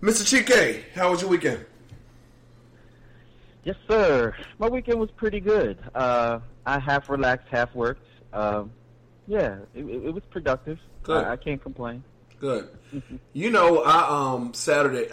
Mr. 0.00 0.24
Chike, 0.24 0.92
how 0.94 1.10
was 1.10 1.20
your 1.20 1.30
weekend? 1.30 1.64
Yes, 3.66 3.74
sir. 3.88 4.32
My 4.60 4.68
weekend 4.68 5.00
was 5.00 5.10
pretty 5.10 5.40
good. 5.40 5.76
Uh, 5.92 6.38
I 6.64 6.78
half 6.78 7.10
relaxed, 7.10 7.48
half 7.50 7.74
worked. 7.74 8.06
Um, 8.32 8.70
yeah, 9.26 9.56
it, 9.74 9.84
it, 9.84 10.14
was 10.14 10.22
productive. 10.30 10.78
Good. 11.02 11.24
I, 11.24 11.32
I 11.32 11.36
can't 11.36 11.60
complain. 11.60 12.04
Good. 12.38 12.68
You 13.32 13.50
know, 13.50 13.82
I 13.82 14.34
um 14.34 14.54
Saturday. 14.54 15.08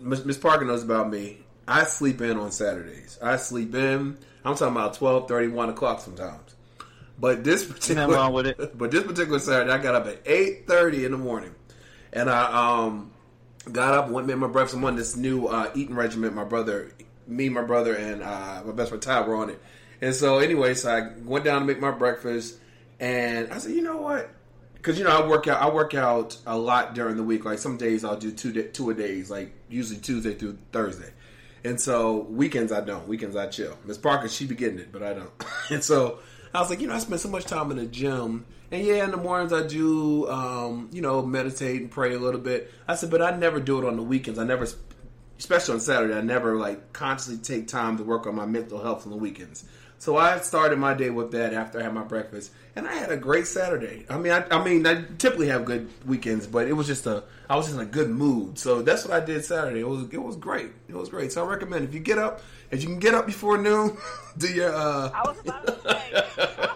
Miss 0.00 0.24
Miss 0.24 0.38
Parker 0.38 0.64
knows 0.64 0.82
about 0.82 1.10
me. 1.10 1.40
I 1.68 1.84
sleep 1.84 2.22
in 2.22 2.38
on 2.38 2.50
Saturdays. 2.50 3.18
I 3.22 3.36
sleep 3.36 3.74
in. 3.74 4.16
I'm 4.42 4.56
talking 4.56 4.74
about 4.74 4.94
12, 4.94 5.30
1 5.52 5.68
o'clock 5.68 6.00
sometimes. 6.00 6.56
But 7.18 7.44
this 7.44 7.62
particular 7.62 8.06
Nothing 8.06 8.14
wrong 8.14 8.32
with 8.32 8.46
it. 8.46 8.74
But 8.78 8.90
this 8.90 9.02
particular 9.04 9.38
Saturday, 9.38 9.70
I 9.70 9.76
got 9.76 9.94
up 9.94 10.06
at 10.06 10.22
eight 10.24 10.66
thirty 10.66 11.04
in 11.04 11.12
the 11.12 11.18
morning, 11.18 11.54
and 12.10 12.30
I 12.30 12.86
um 12.86 13.12
got 13.70 13.92
up 13.92 14.08
went 14.08 14.26
made 14.26 14.36
my 14.36 14.46
breakfast. 14.46 14.76
I'm 14.76 14.84
on 14.86 14.96
this 14.96 15.14
new 15.14 15.46
uh, 15.46 15.70
eating 15.74 15.94
regimen. 15.94 16.34
My 16.34 16.44
brother, 16.44 16.90
me, 17.26 17.48
my 17.48 17.62
brother, 17.62 17.94
and 17.94 18.22
uh, 18.22 18.62
my 18.64 18.72
best 18.72 18.90
friend 18.90 19.02
Ty 19.02 19.22
were 19.22 19.36
on 19.36 19.50
it. 19.50 19.60
And 20.00 20.14
so, 20.14 20.38
anyway, 20.38 20.74
so 20.74 20.90
I 20.90 21.12
went 21.24 21.44
down 21.44 21.60
to 21.60 21.66
make 21.66 21.80
my 21.80 21.90
breakfast, 21.90 22.58
and 22.98 23.52
I 23.52 23.58
said, 23.58 23.72
you 23.72 23.82
know 23.82 23.98
what? 23.98 24.30
because 24.82 24.98
you 24.98 25.04
know 25.04 25.16
I 25.16 25.26
work 25.26 25.46
out. 25.46 25.62
I 25.62 25.70
work 25.70 25.94
out 25.94 26.36
a 26.44 26.58
lot 26.58 26.94
during 26.94 27.16
the 27.16 27.22
week. 27.22 27.44
Like 27.44 27.58
some 27.58 27.76
days 27.76 28.04
I'll 28.04 28.16
do 28.16 28.32
two 28.32 28.52
da- 28.52 28.68
two 28.68 28.90
a 28.90 28.94
days, 28.94 29.30
like 29.30 29.52
usually 29.68 30.00
Tuesday 30.00 30.34
through 30.34 30.58
Thursday. 30.72 31.10
And 31.64 31.80
so 31.80 32.26
weekends 32.28 32.72
I 32.72 32.80
don't. 32.80 33.06
Weekends 33.06 33.36
I 33.36 33.46
chill. 33.46 33.78
Miss 33.84 33.96
Parker 33.96 34.28
she 34.28 34.44
be 34.44 34.56
getting 34.56 34.80
it, 34.80 34.90
but 34.90 35.02
I 35.02 35.14
don't. 35.14 35.30
and 35.70 35.84
so 35.84 36.18
I 36.52 36.60
was 36.60 36.68
like, 36.68 36.80
you 36.80 36.88
know, 36.88 36.94
I 36.94 36.98
spend 36.98 37.20
so 37.20 37.28
much 37.28 37.44
time 37.44 37.70
in 37.70 37.76
the 37.76 37.86
gym, 37.86 38.44
and 38.72 38.84
yeah, 38.84 39.04
in 39.04 39.12
the 39.12 39.16
mornings 39.16 39.52
I 39.52 39.66
do, 39.66 40.28
um, 40.28 40.90
you 40.92 41.00
know, 41.00 41.22
meditate 41.22 41.80
and 41.80 41.90
pray 41.90 42.14
a 42.14 42.18
little 42.18 42.40
bit. 42.40 42.70
I 42.88 42.96
said, 42.96 43.10
but 43.10 43.22
I 43.22 43.36
never 43.36 43.60
do 43.60 43.78
it 43.78 43.86
on 43.86 43.96
the 43.96 44.02
weekends. 44.02 44.38
I 44.38 44.44
never, 44.44 44.66
especially 45.42 45.74
on 45.74 45.80
Saturday, 45.80 46.14
I 46.14 46.20
never 46.20 46.54
like 46.56 46.92
consciously 46.92 47.36
take 47.36 47.66
time 47.66 47.96
to 47.96 48.04
work 48.04 48.28
on 48.28 48.36
my 48.36 48.46
mental 48.46 48.80
health 48.80 49.06
on 49.06 49.10
the 49.10 49.16
weekends. 49.18 49.64
So 49.98 50.16
I 50.16 50.38
started 50.38 50.78
my 50.78 50.94
day 50.94 51.10
with 51.10 51.32
that 51.32 51.52
after 51.52 51.80
I 51.80 51.82
had 51.82 51.92
my 51.92 52.04
breakfast, 52.04 52.52
and 52.76 52.86
I 52.86 52.94
had 52.94 53.10
a 53.10 53.16
great 53.16 53.48
Saturday. 53.48 54.06
I 54.08 54.18
mean, 54.18 54.32
I, 54.32 54.44
I 54.52 54.62
mean, 54.64 54.86
I 54.86 55.02
typically 55.18 55.48
have 55.48 55.64
good 55.64 55.90
weekends, 56.06 56.46
but 56.46 56.68
it 56.68 56.74
was 56.74 56.86
just 56.86 57.06
a, 57.06 57.24
I 57.50 57.56
was 57.56 57.66
just 57.66 57.76
in 57.76 57.82
a 57.82 57.90
good 57.90 58.08
mood. 58.08 58.56
So 58.56 58.82
that's 58.82 59.04
what 59.04 59.20
I 59.20 59.24
did 59.24 59.44
Saturday. 59.44 59.80
It 59.80 59.88
was, 59.88 60.04
it 60.12 60.22
was 60.22 60.36
great. 60.36 60.70
It 60.88 60.94
was 60.94 61.08
great. 61.08 61.32
So 61.32 61.44
I 61.44 61.48
recommend 61.48 61.84
if 61.84 61.92
you 61.92 62.00
get 62.00 62.18
up, 62.18 62.40
if 62.70 62.82
you 62.82 62.88
can 62.88 63.00
get 63.00 63.14
up 63.14 63.26
before 63.26 63.58
noon, 63.58 63.96
do 64.38 64.46
your, 64.46 64.72
uh, 64.72 65.10
I 65.12 65.22
was 65.24 65.40
about 65.40 65.66
to 65.66 65.72
say, 65.82 66.12
I 66.14 66.68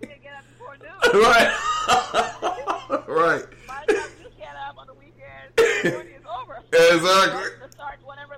you 0.00 0.08
get 0.22 0.34
up 0.34 0.44
before 0.48 0.76
noon. 0.78 1.22
right, 1.22 3.06
right, 3.06 3.44
By 3.68 3.84
the 3.86 3.94
time 3.94 4.10
you 4.22 4.28
get 4.38 4.56
up 4.66 4.78
on 4.78 4.86
the 4.86 4.94
weekend, 4.94 5.56
the 5.56 5.90
morning 5.90 6.14
is 6.14 6.24
over. 6.26 6.62
Exactly. 6.72 7.63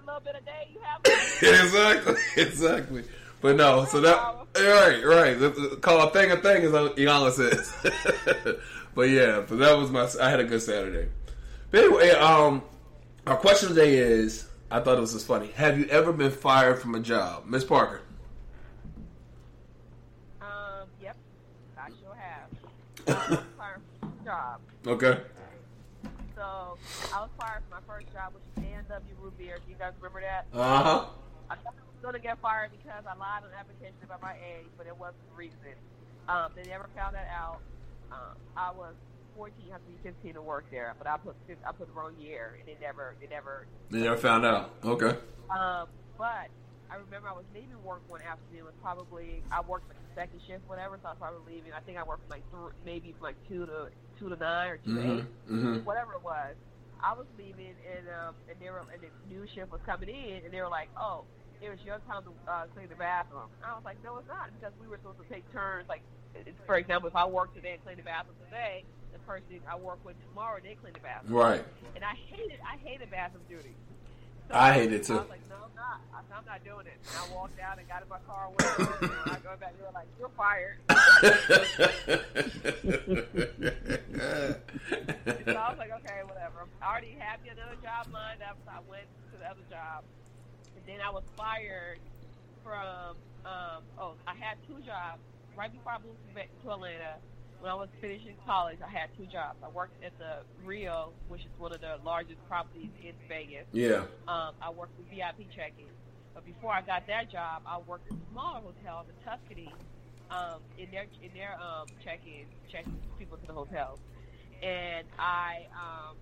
To 0.07 0.13
start 0.13 0.21
whatever 0.21 0.21
little 0.21 0.21
bit 0.21 0.37
of 0.37 0.45
day 0.45 0.69
you 0.73 0.81
have 0.83 1.01
exactly, 1.65 2.15
exactly. 2.43 3.05
But 3.41 3.57
no, 3.57 3.85
so 3.85 4.01
that 4.01 4.17
right, 4.57 5.05
right. 5.05 5.81
Call 5.83 6.09
a 6.09 6.11
thing 6.11 6.31
a 6.31 6.37
thing, 6.37 6.65
as 6.65 6.73
Iana 6.73 7.33
says. 7.33 7.75
but 8.95 9.03
yeah, 9.03 9.45
but 9.47 9.59
that 9.59 9.77
was 9.77 9.91
my. 9.91 10.09
I 10.21 10.31
had 10.31 10.41
a 10.41 10.45
good 10.45 10.63
Saturday. 10.63 11.09
But 11.71 11.85
anyway, 11.85 12.11
um, 12.11 12.63
our 13.27 13.37
question 13.37 13.69
today 13.71 13.97
is: 13.97 14.49
I 14.71 14.81
thought 14.81 14.97
this 14.97 15.01
was 15.01 15.13
just 15.15 15.27
funny. 15.27 15.49
Have 15.49 15.79
you 15.79 15.87
ever 15.87 16.13
been 16.13 16.31
fired 16.31 16.81
from 16.81 16.95
a 16.95 17.01
job, 17.01 17.47
Miss 17.47 17.65
Parker? 17.65 18.01
Um, 20.41 20.89
yep, 21.03 21.17
I 21.79 21.89
sure 21.89 22.17
have. 22.17 23.45
Fired 23.59 23.81
from 24.01 24.13
a 24.21 24.25
job. 24.25 24.61
Okay. 24.87 25.21
So 26.37 26.77
I 27.15 27.21
was 27.21 27.31
fired 27.39 27.63
from 27.69 27.81
my 27.81 27.95
first 27.95 28.13
job, 28.13 28.35
which 28.35 28.43
was 28.57 28.65
A&W 28.89 29.15
Root 29.21 29.39
Beer. 29.39 29.59
Do 29.65 29.73
you 29.73 29.76
guys 29.87 29.95
remember 30.03 30.21
that? 30.23 30.47
Uh 30.53 30.83
huh. 30.83 31.05
I 31.51 31.55
thought 31.63 31.75
I 31.79 31.87
was 31.87 32.03
going 32.03 32.15
to 32.15 32.21
get 32.21 32.39
fired 32.43 32.71
because 32.75 33.07
I 33.07 33.15
lied 33.15 33.47
on 33.47 33.51
the 33.55 33.59
application 33.59 34.03
about 34.03 34.23
my 34.23 34.35
age, 34.43 34.67
but 34.77 34.87
it 34.87 34.97
wasn't 34.99 35.23
the 35.31 35.37
reason. 35.39 35.79
Um, 36.29 36.51
they 36.59 36.67
never 36.69 36.91
found 36.97 37.15
that 37.15 37.29
out. 37.31 37.61
Um, 38.11 38.35
I 38.57 38.73
was 38.75 38.95
14, 39.37 39.55
I 39.71 39.73
have 39.79 39.83
to 39.87 39.91
be 39.91 39.99
15 40.03 40.35
to 40.35 40.43
work 40.43 40.67
there, 40.71 40.95
but 40.99 41.07
I 41.07 41.17
put 41.19 41.37
I 41.67 41.71
put 41.73 41.87
the 41.87 41.95
wrong 41.95 42.15
year, 42.19 42.59
and 42.59 42.67
they 42.67 42.77
never 42.83 43.15
they 43.21 43.27
never. 43.29 43.67
They 43.91 44.01
never 44.03 44.17
found 44.17 44.45
out. 44.45 44.71
Okay. 44.85 45.15
Um, 45.55 45.87
but 46.19 46.51
I 46.91 46.97
remember 46.99 47.29
I 47.29 47.33
was 47.35 47.45
leaving 47.55 47.79
work 47.85 48.03
one 48.09 48.23
afternoon. 48.23 48.61
It 48.61 48.65
was 48.65 48.75
probably 48.83 49.43
I 49.53 49.61
worked 49.61 49.87
like 49.89 49.99
the 50.03 50.21
second 50.21 50.41
shift, 50.47 50.67
whatever. 50.67 50.99
So 51.03 51.09
I 51.09 51.11
was 51.13 51.19
probably 51.21 51.55
leaving. 51.55 51.73
I 51.73 51.81
think 51.81 51.99
I 51.99 52.03
worked 52.03 52.27
from 52.27 52.31
like 52.41 52.47
th- 52.51 52.75
maybe 52.85 53.15
from 53.19 53.23
like 53.31 53.39
two 53.49 53.67
to 53.67 53.91
two 54.19 54.29
to 54.31 54.37
nine 54.37 54.71
or 54.71 54.77
2 54.79 54.95
to 54.95 55.01
eight 55.03 55.07
Mm-hmm. 55.07 55.55
Mm-hmm. 55.55 55.85
whatever 55.85 56.15
it 56.15 56.25
was. 56.25 56.57
I 57.03 57.13
was 57.15 57.27
leaving, 57.39 57.75
and 57.85 58.05
um, 58.09 58.35
and 58.49 58.57
they 58.61 58.71
were, 58.71 58.83
and 58.93 59.01
the 59.03 59.11
new 59.29 59.47
shift 59.55 59.71
was 59.73 59.81
coming 59.85 60.09
in, 60.09 60.45
and 60.45 60.51
they 60.53 60.61
were 60.61 60.73
like, 60.73 60.89
"Oh, 60.97 61.25
it 61.61 61.69
was 61.69 61.79
your 61.85 62.01
time 62.09 62.25
to 62.25 62.33
uh, 62.51 62.67
clean 62.73 62.89
the 62.89 62.97
bathroom." 62.97 63.49
I 63.65 63.75
was 63.77 63.85
like, 63.85 64.01
"No, 64.03 64.17
it's 64.19 64.29
not," 64.29 64.49
because 64.57 64.73
we 64.81 64.89
were 64.89 64.99
supposed 64.99 65.21
to 65.21 65.29
take 65.33 65.45
turns. 65.53 65.89
Like, 65.89 66.03
it's- 66.35 66.57
for 66.67 66.77
example, 66.77 67.09
if 67.09 67.17
I 67.17 67.25
work 67.27 67.53
today 67.55 67.75
and 67.77 67.83
clean 67.85 67.97
the 67.97 68.07
bathroom 68.07 68.37
today, 68.49 68.85
the 69.13 69.19
person 69.21 69.61
I 69.69 69.77
work 69.77 70.01
with 70.05 70.17
tomorrow 70.29 70.61
they 70.63 70.75
clean 70.77 70.93
the 70.95 71.01
bathroom. 71.05 71.35
Right. 71.37 71.65
And 71.95 72.05
I 72.05 72.15
hated, 72.29 72.61
I 72.65 72.77
hated 72.81 73.11
bathroom 73.11 73.45
duty. 73.49 73.77
I 74.51 74.73
hate 74.73 74.93
it, 74.93 75.05
too. 75.05 75.15
I 75.15 75.21
was 75.21 75.29
like, 75.29 75.49
"No, 75.49 75.57
I'm 75.57 75.75
not. 75.75 76.01
I'm 76.15 76.45
not 76.47 76.65
doing 76.65 76.87
it." 76.87 76.99
And 77.09 77.17
I 77.19 77.35
walked 77.35 77.59
out 77.61 77.79
and 77.79 77.89
got 77.89 78.03
in 78.03 78.09
my 78.09 78.19
car. 78.27 78.47
and 78.49 78.55
Went 78.79 79.03
and 79.03 79.33
I 79.33 79.39
go 79.41 79.57
back, 79.59 79.75
they 79.77 79.83
were 79.85 79.93
like, 79.95 80.07
"You're 80.19 80.31
fired." 80.37 80.79
So 85.47 85.53
I 85.55 85.71
was 85.71 85.79
like, 85.79 85.93
okay, 86.03 86.21
whatever. 86.27 86.67
I'm 86.67 86.71
already 86.83 87.17
had 87.19 87.43
me 87.43 87.51
another 87.51 87.77
job 87.83 88.07
lined 88.13 88.43
up, 88.43 88.57
so 88.65 88.71
I 88.71 88.81
went 88.91 89.07
to 89.33 89.39
the 89.39 89.47
other 89.47 89.63
job. 89.71 90.03
And 90.77 90.85
then 90.87 91.01
I 91.05 91.11
was 91.11 91.23
fired 91.37 91.99
from, 92.65 93.17
um, 93.45 93.83
oh, 93.99 94.15
I 94.27 94.35
had 94.35 94.59
two 94.67 94.79
jobs. 94.85 95.21
Right 95.57 95.73
before 95.73 95.93
I 95.93 95.99
moved 95.99 96.19
to, 96.29 96.35
Ve- 96.35 96.51
to 96.65 96.71
Atlanta, 96.73 97.17
when 97.61 97.71
I 97.71 97.75
was 97.75 97.89
finishing 98.01 98.35
college, 98.45 98.79
I 98.85 98.91
had 98.91 99.11
two 99.17 99.27
jobs. 99.27 99.59
I 99.63 99.69
worked 99.69 100.03
at 100.05 100.17
the 100.19 100.45
Rio, 100.65 101.13
which 101.29 101.43
is 101.43 101.51
one 101.59 101.73
of 101.73 101.81
the 101.81 101.99
largest 102.05 102.39
properties 102.49 102.91
in 103.03 103.13
Vegas. 103.29 103.67
yeah. 103.73 104.05
Um, 104.29 104.55
I 104.61 104.71
worked 104.71 104.97
with 104.99 105.09
VIP 105.09 105.51
check-in. 105.55 105.87
But 106.35 106.45
before 106.45 106.73
I 106.73 106.83
got 106.83 107.07
that 107.07 107.33
job, 107.33 107.63
I 107.67 107.79
worked 107.79 108.11
at 108.13 108.17
a 108.17 108.21
smaller 108.33 108.61
hotel 108.61 109.07
in 109.09 109.25
Tuscany 109.25 109.73
um, 110.31 110.61
in 110.79 110.91
their 110.91 111.07
in 111.23 111.33
their 111.33 111.57
um, 111.61 111.87
check-in, 112.05 112.45
checking 112.71 112.97
people 113.19 113.39
to 113.39 113.47
the 113.47 113.55
hotels. 113.55 113.99
And 114.63 115.07
I 115.19 115.67
um, 115.73 116.17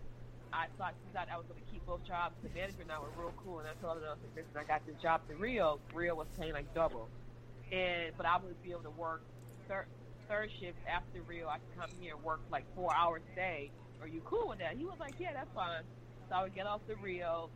I 0.53 0.67
thought 0.79 0.95
since 1.03 1.17
I, 1.19 1.37
was 1.37 1.47
going 1.49 1.61
to 1.61 1.73
keep 1.73 1.85
both 1.85 2.07
jobs, 2.07 2.35
the 2.43 2.49
manager 2.55 2.83
and 2.83 2.93
I 2.93 3.01
were 3.01 3.11
real 3.19 3.35
cool. 3.43 3.59
And 3.59 3.69
I 3.69 3.75
told 3.83 3.99
her, 3.99 4.07
I 4.07 4.15
was 4.15 4.23
like, 4.23 4.45
listen, 4.47 4.55
I 4.55 4.63
got 4.63 4.87
this 4.87 4.95
job 5.03 5.21
at 5.29 5.41
Rio. 5.41 5.81
Rio 5.93 6.15
was 6.15 6.29
paying 6.39 6.53
like 6.53 6.73
double, 6.75 7.09
and 7.73 8.15
but 8.17 8.25
I 8.25 8.39
would 8.39 8.63
be 8.63 8.71
able 8.71 8.87
to 8.87 8.95
work 8.95 9.23
third 9.67 9.87
third 10.29 10.51
shift 10.61 10.79
after 10.89 11.23
Rio. 11.23 11.49
I 11.49 11.59
could 11.59 11.79
come 11.79 11.91
here 12.01 12.15
and 12.15 12.25
work 12.25 12.41
like 12.51 12.65
four 12.75 12.95
hours 12.95 13.23
a 13.33 13.37
day. 13.37 13.71
Are 14.01 14.09
you 14.09 14.21
cool 14.25 14.49
with 14.49 14.59
that? 14.59 14.77
He 14.77 14.85
was 14.85 14.99
like, 15.01 15.15
yeah, 15.19 15.33
that's 15.33 15.51
fine. 15.55 15.83
So 16.29 16.35
I 16.35 16.43
would 16.43 16.55
get 16.55 16.67
off 16.67 16.81
the 16.89 16.97
Rio. 16.97 17.49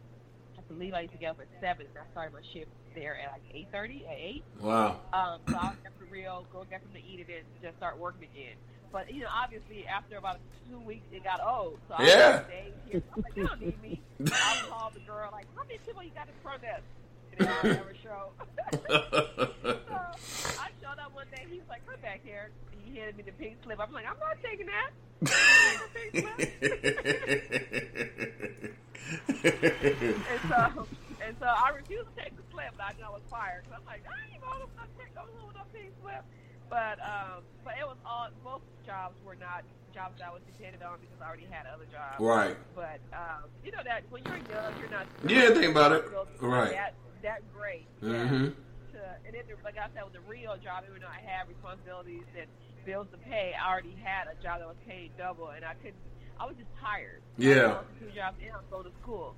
I 0.57 0.61
believe 0.73 0.95
I 0.95 1.01
used 1.03 1.13
to 1.13 1.19
get 1.19 1.31
up 1.31 1.41
at 1.41 1.49
seven. 1.61 1.87
I 1.97 2.11
started 2.13 2.33
my 2.33 2.41
shift 2.53 2.71
there 2.95 3.17
at 3.19 3.33
like 3.33 3.43
eight 3.55 3.69
thirty, 3.73 4.05
at 4.07 4.17
eight. 4.19 4.45
Wow. 4.61 5.01
Um, 5.13 5.41
so 5.49 5.57
I 5.57 5.69
was 5.71 5.77
get 5.83 5.93
the 5.99 6.07
Rio, 6.07 6.47
go 6.53 6.65
get 6.69 6.83
them 6.83 6.93
to 6.93 6.99
eat 6.99 7.21
it, 7.21 7.29
and 7.31 7.47
just 7.63 7.77
start 7.77 7.99
working 7.99 8.25
again. 8.25 8.57
But 8.91 9.13
you 9.13 9.21
know, 9.23 9.29
obviously, 9.33 9.87
after 9.87 10.17
about 10.17 10.39
two 10.69 10.81
weeks, 10.81 11.07
it 11.13 11.23
got 11.25 11.41
old. 11.47 11.79
So 11.89 11.95
I 11.95 12.07
Yeah. 12.07 12.37
was 12.39 12.47
here. 12.87 13.03
I'm 13.15 13.23
like, 13.23 13.37
you 13.37 13.47
don't 13.47 13.61
need 13.61 13.83
me. 13.83 14.01
I 14.21 14.57
would 14.57 14.71
call 14.71 14.91
the 14.93 15.01
girl 15.01 15.29
like, 15.33 15.47
how 15.57 15.63
many 15.65 15.79
people 15.87 16.03
you 16.03 16.11
got 16.11 16.27
in 16.29 16.35
front 16.43 16.63
desk? 16.63 16.83
And 16.83 17.08
then 17.47 17.49
I 17.49 17.63
never 17.69 17.95
show. 18.03 18.31
so 18.89 20.61
I 20.61 20.69
showed 20.83 20.99
up 20.99 21.15
one 21.15 21.27
day. 21.35 21.47
He 21.51 21.59
was 21.59 21.69
like, 21.69 21.87
come 21.87 22.01
back 22.01 22.21
here. 22.25 22.51
He 22.85 22.97
handed 22.97 23.17
me 23.17 23.23
the 23.23 23.33
pink 23.33 23.57
slip. 23.65 23.79
I'm 23.81 23.93
like, 23.93 24.07
I'm 24.07 24.19
not 24.19 24.37
taking 24.43 24.67
that. 24.67 24.91
And 29.09 30.41
so, 30.49 30.87
and 31.25 31.37
so 31.41 31.47
I 31.47 31.71
refused 31.77 32.09
to 32.15 32.23
take 32.23 32.37
the 32.37 32.43
slip, 32.51 32.73
but 32.77 32.85
I 32.85 32.93
knew 32.99 33.05
I 33.05 33.11
was 33.11 33.23
fired. 33.31 33.65
So 33.69 33.75
I'm 33.77 33.85
like, 33.87 34.03
I 34.05 34.33
ain't 34.33 34.43
going 34.43 34.61
to 34.61 34.67
take 34.99 35.15
no 35.15 35.23
no 35.55 35.63
pink 35.73 35.93
slip. 36.03 36.23
But 36.69 36.99
um, 37.01 37.43
but 37.65 37.75
it 37.81 37.87
was 37.87 37.97
all 38.05 38.29
both 38.45 38.61
jobs 38.85 39.17
were 39.25 39.37
not 39.37 39.65
jobs 39.95 40.19
that 40.19 40.29
I 40.29 40.33
was 40.33 40.43
dependent 40.45 40.83
on 40.83 40.99
because 41.01 41.17
I 41.23 41.27
already 41.27 41.47
had 41.51 41.67
other 41.67 41.87
jobs. 41.91 42.21
right. 42.21 42.57
But 42.75 43.01
um, 43.13 43.49
you 43.65 43.73
know 43.73 43.83
that 43.85 44.03
when 44.11 44.23
you're 44.25 44.37
young, 44.37 44.73
you're 44.79 44.91
not. 44.91 45.07
Yeah, 45.27 45.51
think 45.55 45.73
about 45.73 45.93
it. 45.93 46.05
Right. 46.41 46.73
That 46.73 46.95
that 47.23 47.43
great. 47.55 47.87
Mm-hmm. 48.03 48.55
To, 48.95 49.01
and 49.27 49.35
then, 49.35 49.43
like 49.65 49.77
I 49.77 49.89
said, 49.95 50.05
with 50.05 50.15
the 50.15 50.25
real 50.29 50.57
job, 50.57 50.85
even 50.89 51.01
though 51.03 51.13
I 51.13 51.21
had 51.21 51.49
responsibilities 51.49 52.25
and 52.39 52.47
bills 52.85 53.07
to 53.13 53.19
pay, 53.19 53.53
I 53.55 53.71
already 53.71 53.97
had 54.03 54.27
a 54.29 54.43
job 54.43 54.61
that 54.61 54.69
was 54.69 54.77
paid 54.87 55.11
double, 55.19 55.49
and 55.49 55.65
I 55.65 55.75
couldn't. 55.75 55.97
I 56.41 56.47
was 56.47 56.57
just 56.57 56.71
tired. 56.81 57.21
Yeah. 57.37 57.81
I 57.83 58.05
two 58.05 58.11
jobs 58.15 58.37
and 58.41 58.53
I 58.53 58.57
was 58.57 58.65
going 58.71 58.85
to 58.85 58.93
school. 59.03 59.35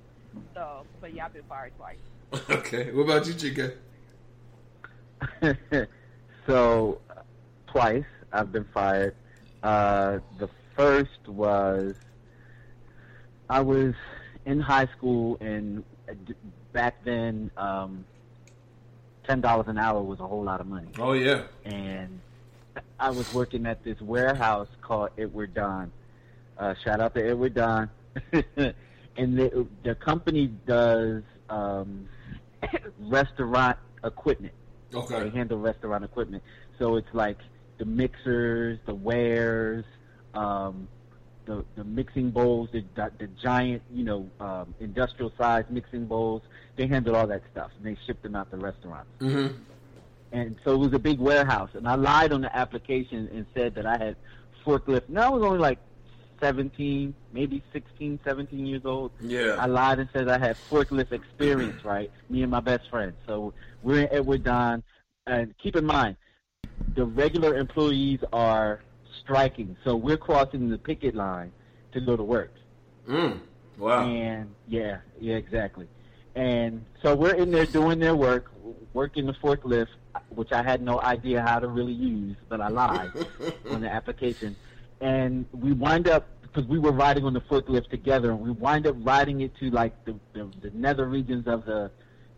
So, 0.53 0.85
but 1.01 1.13
yeah, 1.13 1.25
I've 1.25 1.33
been 1.33 1.43
fired 1.49 1.73
twice. 1.77 1.97
Okay. 2.49 2.91
What 2.93 3.03
about 3.03 3.27
you, 3.27 3.33
Chica? 3.33 3.73
so 6.47 7.01
twice 7.67 8.05
I've 8.31 8.51
been 8.51 8.67
fired. 8.73 9.15
Uh, 9.63 10.19
the 10.39 10.49
first 10.75 11.27
was 11.27 11.93
I 13.49 13.59
was 13.59 13.93
in 14.45 14.61
high 14.61 14.87
school, 14.97 15.37
and 15.41 15.83
d- 16.25 16.33
back 16.73 17.03
then, 17.03 17.51
um, 17.57 18.05
ten 19.25 19.41
dollars 19.41 19.67
an 19.67 19.77
hour 19.77 20.01
was 20.01 20.19
a 20.19 20.27
whole 20.27 20.43
lot 20.43 20.61
of 20.61 20.67
money. 20.67 20.87
Oh 20.99 21.13
yeah. 21.13 21.43
and 21.65 22.19
I 22.99 23.09
was 23.09 23.33
working 23.33 23.65
at 23.65 23.83
this 23.83 23.99
warehouse 24.01 24.67
called 24.81 25.09
Edward 25.17 25.53
Don. 25.53 25.91
Uh, 26.57 26.73
shout 26.83 26.99
out 26.99 27.15
to 27.15 27.27
Edward 27.27 27.53
Don. 27.53 27.89
and 28.33 28.73
the 29.37 29.67
the 29.83 29.95
company 29.95 30.47
does 30.65 31.23
um, 31.49 32.07
restaurant 32.99 33.77
equipment. 34.03 34.53
Okay. 34.93 35.23
They 35.23 35.29
handle 35.29 35.57
restaurant 35.57 36.03
equipment. 36.03 36.43
So 36.79 36.97
it's 36.97 37.13
like 37.13 37.37
the 37.77 37.85
mixers, 37.85 38.79
the 38.85 38.93
wares, 38.93 39.85
um, 40.33 40.87
the 41.51 41.65
the 41.75 41.83
mixing 41.83 42.31
bowls, 42.31 42.69
the 42.71 42.83
the, 42.95 43.11
the 43.19 43.27
giant, 43.27 43.81
you 43.91 44.03
know, 44.03 44.29
um, 44.39 44.73
industrial 44.79 45.31
size 45.37 45.65
mixing 45.69 46.05
bowls. 46.05 46.41
They 46.77 46.87
handled 46.87 47.15
all 47.17 47.27
that 47.27 47.43
stuff, 47.51 47.71
and 47.77 47.85
they 47.85 47.97
shipped 48.05 48.23
them 48.23 48.35
out 48.35 48.49
to 48.51 48.57
restaurants 48.57 49.09
Mm-hmm. 49.19 49.47
and 50.31 50.55
so 50.63 50.73
it 50.75 50.77
was 50.77 50.93
a 50.93 50.99
big 50.99 51.19
warehouse. 51.19 51.69
And 51.73 51.87
I 51.87 51.95
lied 51.95 52.31
on 52.31 52.41
the 52.41 52.55
application 52.55 53.29
and 53.33 53.45
said 53.53 53.75
that 53.75 53.85
I 53.85 53.97
had 53.97 54.15
forklift. 54.65 55.09
Now 55.09 55.27
I 55.27 55.29
was 55.29 55.43
only 55.43 55.59
like 55.59 55.79
17, 56.39 57.13
maybe 57.33 57.61
16, 57.73 58.19
17 58.23 58.65
years 58.65 58.81
old. 58.85 59.11
Yeah. 59.19 59.55
I 59.59 59.65
lied 59.67 59.99
and 59.99 60.09
said 60.13 60.27
I 60.29 60.39
had 60.39 60.55
forklift 60.69 61.11
experience, 61.11 61.83
right? 61.85 62.09
Me 62.29 62.41
and 62.41 62.49
my 62.51 62.61
best 62.61 62.89
friend. 62.89 63.13
So 63.27 63.53
we're 63.83 64.01
in 64.03 64.09
Edward 64.11 64.43
Don. 64.43 64.83
And 65.27 65.53
keep 65.61 65.75
in 65.75 65.85
mind, 65.85 66.15
the 66.95 67.05
regular 67.05 67.55
employees 67.57 68.19
are 68.33 68.81
striking. 69.21 69.77
So 69.83 69.95
we're 69.95 70.17
crossing 70.17 70.69
the 70.69 70.77
picket 70.77 71.15
line 71.15 71.51
to 71.93 72.01
go 72.01 72.15
to 72.15 72.23
work. 72.23 72.53
Mm. 73.07 73.39
Wow. 73.77 74.07
And 74.07 74.53
yeah, 74.67 74.97
yeah, 75.19 75.35
exactly. 75.35 75.87
And 76.35 76.85
so 77.01 77.15
we're 77.15 77.35
in 77.35 77.51
there 77.51 77.65
doing 77.65 77.99
their 77.99 78.15
work, 78.15 78.51
working 78.93 79.25
the 79.25 79.33
forklift, 79.33 79.87
which 80.29 80.51
I 80.51 80.63
had 80.63 80.81
no 80.81 81.01
idea 81.01 81.41
how 81.41 81.59
to 81.59 81.67
really 81.67 81.93
use, 81.93 82.37
but 82.47 82.61
I 82.61 82.69
lied 82.69 83.11
on 83.69 83.81
the 83.81 83.91
application. 83.91 84.55
And 85.01 85.45
we 85.51 85.73
wind 85.73 86.07
up 86.07 86.27
because 86.41 86.65
we 86.67 86.79
were 86.79 86.91
riding 86.91 87.25
on 87.25 87.33
the 87.33 87.41
forklift 87.41 87.89
together, 87.89 88.31
and 88.31 88.39
we 88.39 88.51
wind 88.51 88.85
up 88.85 88.95
riding 88.99 89.41
it 89.41 89.55
to 89.57 89.69
like 89.71 89.93
the 90.05 90.15
the, 90.33 90.49
the 90.61 90.69
nether 90.73 91.05
regions 91.05 91.47
of 91.47 91.65
the 91.65 91.91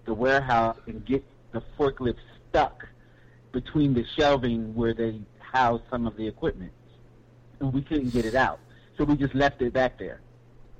the 0.05 0.13
warehouse 0.13 0.77
and 0.87 1.05
get 1.05 1.23
the 1.51 1.61
forklift 1.77 2.17
stuck 2.49 2.87
between 3.51 3.93
the 3.93 4.03
shelving 4.17 4.73
where 4.75 4.93
they 4.93 5.19
house 5.53 5.81
some 5.89 6.07
of 6.07 6.17
the 6.17 6.27
equipment, 6.27 6.71
and 7.59 7.73
we 7.73 7.81
couldn't 7.81 8.09
get 8.09 8.25
it 8.25 8.35
out. 8.35 8.59
So 8.97 9.05
we 9.05 9.15
just 9.15 9.33
left 9.33 9.61
it 9.61 9.73
back 9.73 9.97
there 9.97 10.21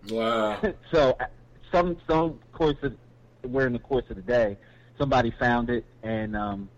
Wow. 0.10 0.60
so 0.92 1.16
uh, 1.20 1.26
some 1.72 1.98
some 2.10 2.40
course 2.52 2.78
of 2.84 2.94
we're 3.44 3.68
in 3.68 3.74
the 3.74 3.80
course 3.80 4.06
of 4.10 4.16
the 4.16 4.22
day, 4.22 4.58
somebody 4.98 5.32
found 5.40 5.70
it, 5.70 5.86
and 6.02 6.36
um, 6.36 6.70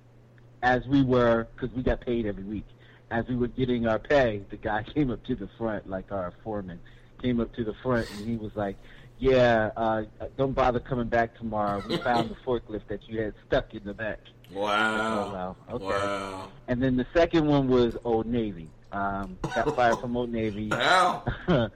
as 0.64 0.82
we 0.88 1.04
were, 1.04 1.48
because 1.56 1.76
we 1.76 1.84
got 1.84 2.02
paid 2.02 2.26
every 2.26 2.44
week, 2.44 2.66
as 3.12 3.26
we 3.28 3.36
were 3.36 3.48
getting 3.48 3.88
our 3.88 4.00
pay, 4.00 4.42
the 4.50 4.58
guy 4.58 4.84
came 4.96 5.12
up 5.12 5.24
to 5.26 5.36
the 5.36 5.50
front, 5.58 5.88
like 5.90 6.12
our 6.12 6.34
foreman, 6.44 6.80
came 7.22 7.40
up 7.40 7.54
to 7.56 7.64
the 7.64 7.74
front, 7.84 8.10
and 8.12 8.28
he 8.28 8.36
was 8.36 8.52
like, 8.56 8.78
"Yeah, 9.20 9.72
uh, 9.78 10.04
don't 10.38 10.54
bother 10.54 10.80
coming 10.80 11.08
back 11.08 11.38
tomorrow. 11.38 11.84
We 11.88 11.98
found 11.98 12.30
the 12.30 12.36
forklift 12.46 12.88
that 12.88 13.08
you 13.08 13.22
had 13.22 13.34
stuck 13.48 13.74
in 13.74 13.84
the 13.84 13.94
back." 13.94 14.20
Wow. 14.52 15.34
Wow. 15.34 15.56
Okay. 15.76 15.86
Wow. 15.86 16.48
And 16.68 16.82
then 16.82 16.98
the 16.98 17.06
second 17.14 17.48
one 17.48 17.68
was 17.68 17.98
Old 18.04 18.26
Navy. 18.26 18.70
Um, 18.92 19.38
got 19.54 19.76
fired 19.76 20.00
from 20.00 20.16
Old 20.16 20.32
Navy 20.32 20.70
How? 20.70 21.24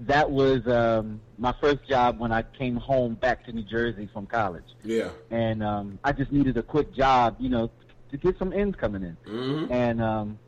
that 0.00 0.30
was 0.30 0.66
um, 0.68 1.20
my 1.38 1.52
first 1.60 1.86
job 1.88 2.18
when 2.20 2.30
I 2.32 2.42
came 2.42 2.76
home 2.76 3.14
back 3.14 3.44
to 3.46 3.52
New 3.52 3.62
Jersey 3.62 4.08
from 4.12 4.26
college, 4.26 4.64
Yeah. 4.84 5.08
and 5.30 5.62
um, 5.64 5.98
I 6.04 6.12
just 6.12 6.30
needed 6.30 6.56
a 6.56 6.62
quick 6.62 6.92
job, 6.94 7.36
you 7.40 7.48
know, 7.48 7.70
to 8.10 8.16
get 8.16 8.38
some 8.38 8.52
ends 8.52 8.76
coming 8.76 9.02
in. 9.02 9.16
Mm-hmm. 9.26 9.72
And 9.72 10.00
um, 10.02 10.38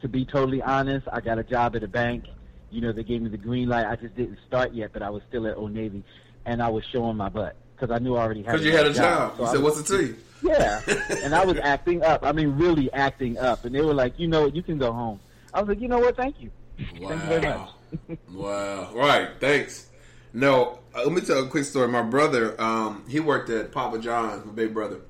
to 0.00 0.08
be 0.08 0.24
totally 0.24 0.62
honest, 0.62 1.06
I 1.12 1.20
got 1.20 1.38
a 1.38 1.42
job 1.44 1.76
at 1.76 1.82
a 1.82 1.88
bank. 1.88 2.24
You 2.70 2.80
know, 2.80 2.92
they 2.92 3.04
gave 3.04 3.20
me 3.22 3.28
the 3.28 3.36
green 3.36 3.68
light. 3.68 3.86
I 3.86 3.96
just 3.96 4.14
didn't 4.16 4.38
start 4.46 4.72
yet, 4.72 4.90
but 4.92 5.02
I 5.02 5.10
was 5.10 5.22
still 5.28 5.46
at 5.46 5.56
Old 5.56 5.72
Navy, 5.72 6.02
and 6.46 6.62
I 6.62 6.68
was 6.68 6.84
showing 6.90 7.16
my 7.16 7.28
butt 7.28 7.56
because 7.76 7.90
I 7.94 7.98
knew 7.98 8.16
I 8.16 8.22
already 8.22 8.42
had. 8.42 8.52
Because 8.52 8.64
you 8.66 8.72
had 8.72 8.86
a 8.86 8.92
job. 8.94 9.36
So 9.36 9.42
You 9.42 9.48
I 9.48 9.52
said, 9.52 9.62
was- 9.62 9.76
what's 9.76 9.88
the 9.90 10.02
you? 10.02 10.16
Yeah, 10.44 10.80
and 11.22 11.34
I 11.34 11.44
was 11.44 11.58
acting 11.62 12.02
up. 12.02 12.24
I 12.24 12.32
mean, 12.32 12.56
really 12.56 12.92
acting 12.92 13.38
up. 13.38 13.64
And 13.64 13.74
they 13.74 13.80
were 13.80 13.94
like, 13.94 14.18
you 14.18 14.28
know 14.28 14.42
what, 14.42 14.54
you 14.54 14.62
can 14.62 14.78
go 14.78 14.92
home. 14.92 15.20
I 15.52 15.60
was 15.60 15.68
like, 15.68 15.80
you 15.80 15.88
know 15.88 15.98
what, 15.98 16.16
thank 16.16 16.40
you. 16.40 16.50
Thank 16.76 17.00
you 17.00 17.16
very 17.16 17.40
much. 17.42 17.70
Wow. 18.32 18.92
Right. 18.92 19.28
Thanks. 19.38 19.88
No, 20.32 20.80
uh, 20.96 21.04
let 21.04 21.12
me 21.12 21.20
tell 21.20 21.44
a 21.44 21.46
quick 21.46 21.64
story. 21.64 21.86
My 21.86 22.02
brother, 22.02 22.60
um, 22.60 23.04
he 23.08 23.20
worked 23.20 23.50
at 23.50 23.70
Papa 23.70 24.00
John's, 24.00 24.44
my 24.44 24.52
big 24.52 24.74
brother, 24.74 25.00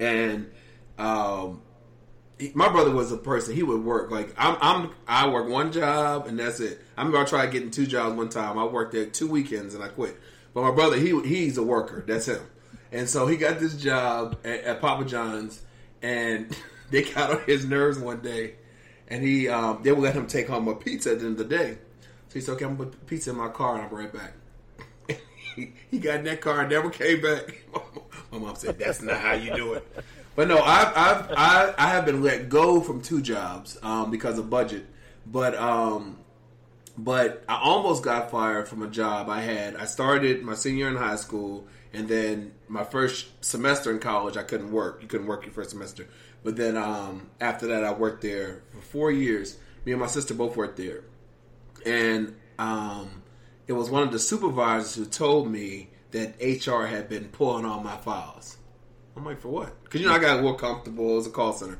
and 0.00 0.50
um, 0.98 1.62
he, 2.42 2.50
my 2.54 2.68
brother 2.68 2.90
was 2.90 3.12
a 3.12 3.16
person. 3.16 3.54
He 3.54 3.62
would 3.62 3.84
work 3.84 4.10
like 4.10 4.34
I'm. 4.36 4.56
I'm. 4.60 4.90
I 5.06 5.28
work 5.28 5.48
one 5.48 5.70
job 5.70 6.26
and 6.26 6.38
that's 6.38 6.58
it. 6.58 6.80
I 6.96 7.02
remember 7.02 7.18
I 7.18 7.24
tried 7.24 7.52
getting 7.52 7.70
two 7.70 7.86
jobs 7.86 8.16
one 8.16 8.28
time. 8.28 8.58
I 8.58 8.64
worked 8.64 8.92
there 8.92 9.06
two 9.06 9.28
weekends 9.28 9.74
and 9.76 9.84
I 9.84 9.88
quit. 9.88 10.18
But 10.52 10.62
my 10.62 10.72
brother, 10.72 10.96
he 10.96 11.18
he's 11.22 11.56
a 11.56 11.62
worker. 11.62 12.02
That's 12.04 12.26
him. 12.26 12.40
And 12.92 13.08
so 13.08 13.26
he 13.26 13.36
got 13.36 13.58
this 13.58 13.74
job 13.74 14.38
at, 14.44 14.60
at 14.64 14.80
Papa 14.80 15.06
John's, 15.06 15.62
and 16.02 16.54
they 16.90 17.02
got 17.02 17.30
on 17.30 17.42
his 17.46 17.64
nerves 17.64 17.98
one 17.98 18.20
day, 18.20 18.54
and 19.08 19.24
he 19.24 19.48
um, 19.48 19.80
they 19.82 19.92
would 19.92 20.02
let 20.02 20.14
him 20.14 20.26
take 20.26 20.48
home 20.48 20.68
a 20.68 20.74
pizza 20.74 21.12
at 21.12 21.20
the 21.20 21.26
end 21.26 21.40
of 21.40 21.48
the 21.48 21.56
day. 21.56 21.78
So 22.28 22.34
he 22.34 22.40
said, 22.40 22.52
"Okay, 22.52 22.66
I'm 22.66 22.76
gonna 22.76 22.90
put 22.90 23.06
pizza 23.06 23.30
in 23.30 23.36
my 23.36 23.48
car 23.48 23.74
and 23.74 23.82
I'll 23.82 23.88
be 23.88 23.96
right 23.96 24.12
back." 24.12 24.32
he, 25.90 25.98
got 25.98 26.20
in 26.20 26.24
that 26.24 26.40
car 26.40 26.60
and 26.60 26.70
never 26.70 26.90
came 26.90 27.22
back. 27.22 27.62
my 28.32 28.38
mom 28.38 28.56
said, 28.56 28.78
"That's 28.78 29.00
not 29.00 29.18
how 29.18 29.32
you 29.32 29.54
do 29.54 29.72
it." 29.74 30.04
But 30.34 30.48
no, 30.48 30.58
I've, 30.60 30.88
I've 30.96 31.30
I 31.32 31.74
I 31.78 31.88
have 31.88 32.04
been 32.04 32.22
let 32.22 32.48
go 32.48 32.80
from 32.80 33.00
two 33.00 33.22
jobs 33.22 33.78
um, 33.82 34.10
because 34.10 34.38
of 34.38 34.50
budget, 34.50 34.86
but 35.26 35.54
um, 35.54 36.18
but 36.96 37.44
I 37.48 37.58
almost 37.58 38.02
got 38.02 38.30
fired 38.30 38.68
from 38.68 38.82
a 38.82 38.88
job 38.88 39.28
I 39.28 39.40
had. 39.40 39.76
I 39.76 39.86
started 39.86 40.42
my 40.42 40.54
senior 40.54 40.88
in 40.88 40.96
high 40.96 41.16
school, 41.16 41.66
and 41.92 42.08
then 42.08 42.52
my 42.68 42.84
first 42.84 43.44
semester 43.44 43.90
in 43.90 43.98
college, 43.98 44.36
I 44.36 44.42
couldn't 44.42 44.72
work. 44.72 45.00
You 45.02 45.08
couldn't 45.08 45.26
work 45.26 45.44
your 45.44 45.52
first 45.52 45.70
semester. 45.70 46.08
But 46.42 46.56
then 46.56 46.76
um, 46.76 47.30
after 47.40 47.66
that, 47.68 47.84
I 47.84 47.92
worked 47.92 48.22
there 48.22 48.62
for 48.72 48.80
four 48.80 49.10
years. 49.10 49.56
Me 49.84 49.92
and 49.92 50.00
my 50.00 50.06
sister 50.06 50.34
both 50.34 50.56
worked 50.56 50.76
there, 50.76 51.04
and 51.84 52.36
um, 52.58 53.22
it 53.66 53.72
was 53.72 53.90
one 53.90 54.02
of 54.02 54.12
the 54.12 54.18
supervisors 54.18 54.94
who 54.94 55.04
told 55.06 55.50
me 55.50 55.90
that 56.12 56.36
HR 56.40 56.86
had 56.86 57.08
been 57.08 57.24
pulling 57.28 57.64
all 57.64 57.80
my 57.80 57.96
files. 57.96 58.56
I'm 59.16 59.24
like, 59.24 59.40
for 59.40 59.48
what? 59.48 59.82
Because 59.84 60.00
you 60.00 60.06
know 60.06 60.14
I 60.14 60.18
got 60.18 60.42
more 60.42 60.56
comfortable 60.56 61.18
as 61.18 61.26
a 61.26 61.30
call 61.30 61.52
center, 61.52 61.78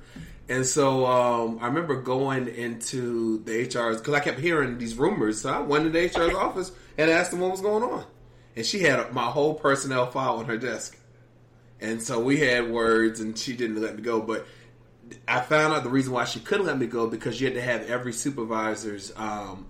and 0.48 0.66
so 0.66 1.06
um, 1.06 1.58
I 1.60 1.66
remember 1.66 2.00
going 2.00 2.48
into 2.48 3.42
the 3.44 3.62
HR's 3.62 3.98
because 3.98 4.14
I 4.14 4.20
kept 4.20 4.40
hearing 4.40 4.78
these 4.78 4.96
rumors. 4.96 5.42
So 5.42 5.52
I 5.52 5.60
went 5.60 5.86
into 5.86 5.98
the 5.98 6.08
HR's 6.08 6.34
office 6.34 6.72
and 6.98 7.10
asked 7.10 7.30
them 7.30 7.40
what 7.40 7.52
was 7.52 7.60
going 7.60 7.82
on, 7.82 8.04
and 8.56 8.64
she 8.64 8.80
had 8.80 9.12
my 9.12 9.24
whole 9.24 9.54
personnel 9.54 10.10
file 10.10 10.36
on 10.38 10.46
her 10.46 10.58
desk, 10.58 10.98
and 11.80 12.02
so 12.02 12.20
we 12.20 12.38
had 12.38 12.70
words, 12.70 13.20
and 13.20 13.36
she 13.36 13.54
didn't 13.54 13.80
let 13.80 13.96
me 13.96 14.02
go. 14.02 14.20
But 14.20 14.46
I 15.26 15.40
found 15.40 15.74
out 15.74 15.82
the 15.82 15.90
reason 15.90 16.12
why 16.12 16.24
she 16.24 16.40
couldn't 16.40 16.66
let 16.66 16.78
me 16.78 16.86
go 16.86 17.06
because 17.06 17.40
you 17.40 17.46
had 17.46 17.54
to 17.54 17.62
have 17.62 17.88
every 17.88 18.12
supervisor's 18.12 19.12
um, 19.16 19.66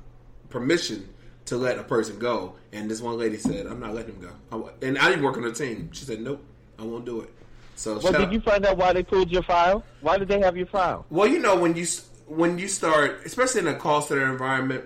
permission 0.50 1.08
to 1.46 1.56
let 1.56 1.78
a 1.78 1.82
person 1.82 2.18
go. 2.18 2.54
And 2.72 2.90
this 2.90 3.00
one 3.00 3.18
lady 3.18 3.36
said, 3.36 3.66
"I'm 3.66 3.80
not 3.80 3.94
letting 3.94 4.14
him 4.14 4.30
go." 4.50 4.70
I 4.80 4.86
And 4.86 4.98
I 4.98 5.08
didn't 5.08 5.24
work 5.24 5.36
on 5.36 5.42
the 5.42 5.52
team. 5.52 5.90
She 5.92 6.04
said, 6.04 6.20
"Nope, 6.20 6.42
I 6.78 6.82
won't 6.82 7.04
do 7.04 7.20
it." 7.20 7.32
So 7.74 7.98
Well, 7.98 8.12
did 8.12 8.22
out- 8.22 8.32
you 8.32 8.40
find 8.40 8.66
out 8.66 8.76
why 8.76 8.92
they 8.92 9.02
pulled 9.02 9.30
your 9.30 9.42
file? 9.42 9.82
Why 10.02 10.18
did 10.18 10.28
they 10.28 10.40
have 10.40 10.56
your 10.56 10.66
file? 10.66 11.06
well, 11.10 11.26
you 11.26 11.38
know 11.38 11.56
when 11.56 11.74
you 11.74 11.86
when 12.26 12.58
you 12.58 12.68
start, 12.68 13.20
especially 13.24 13.60
in 13.62 13.68
a 13.68 13.74
call 13.74 14.00
center 14.02 14.30
environment, 14.30 14.84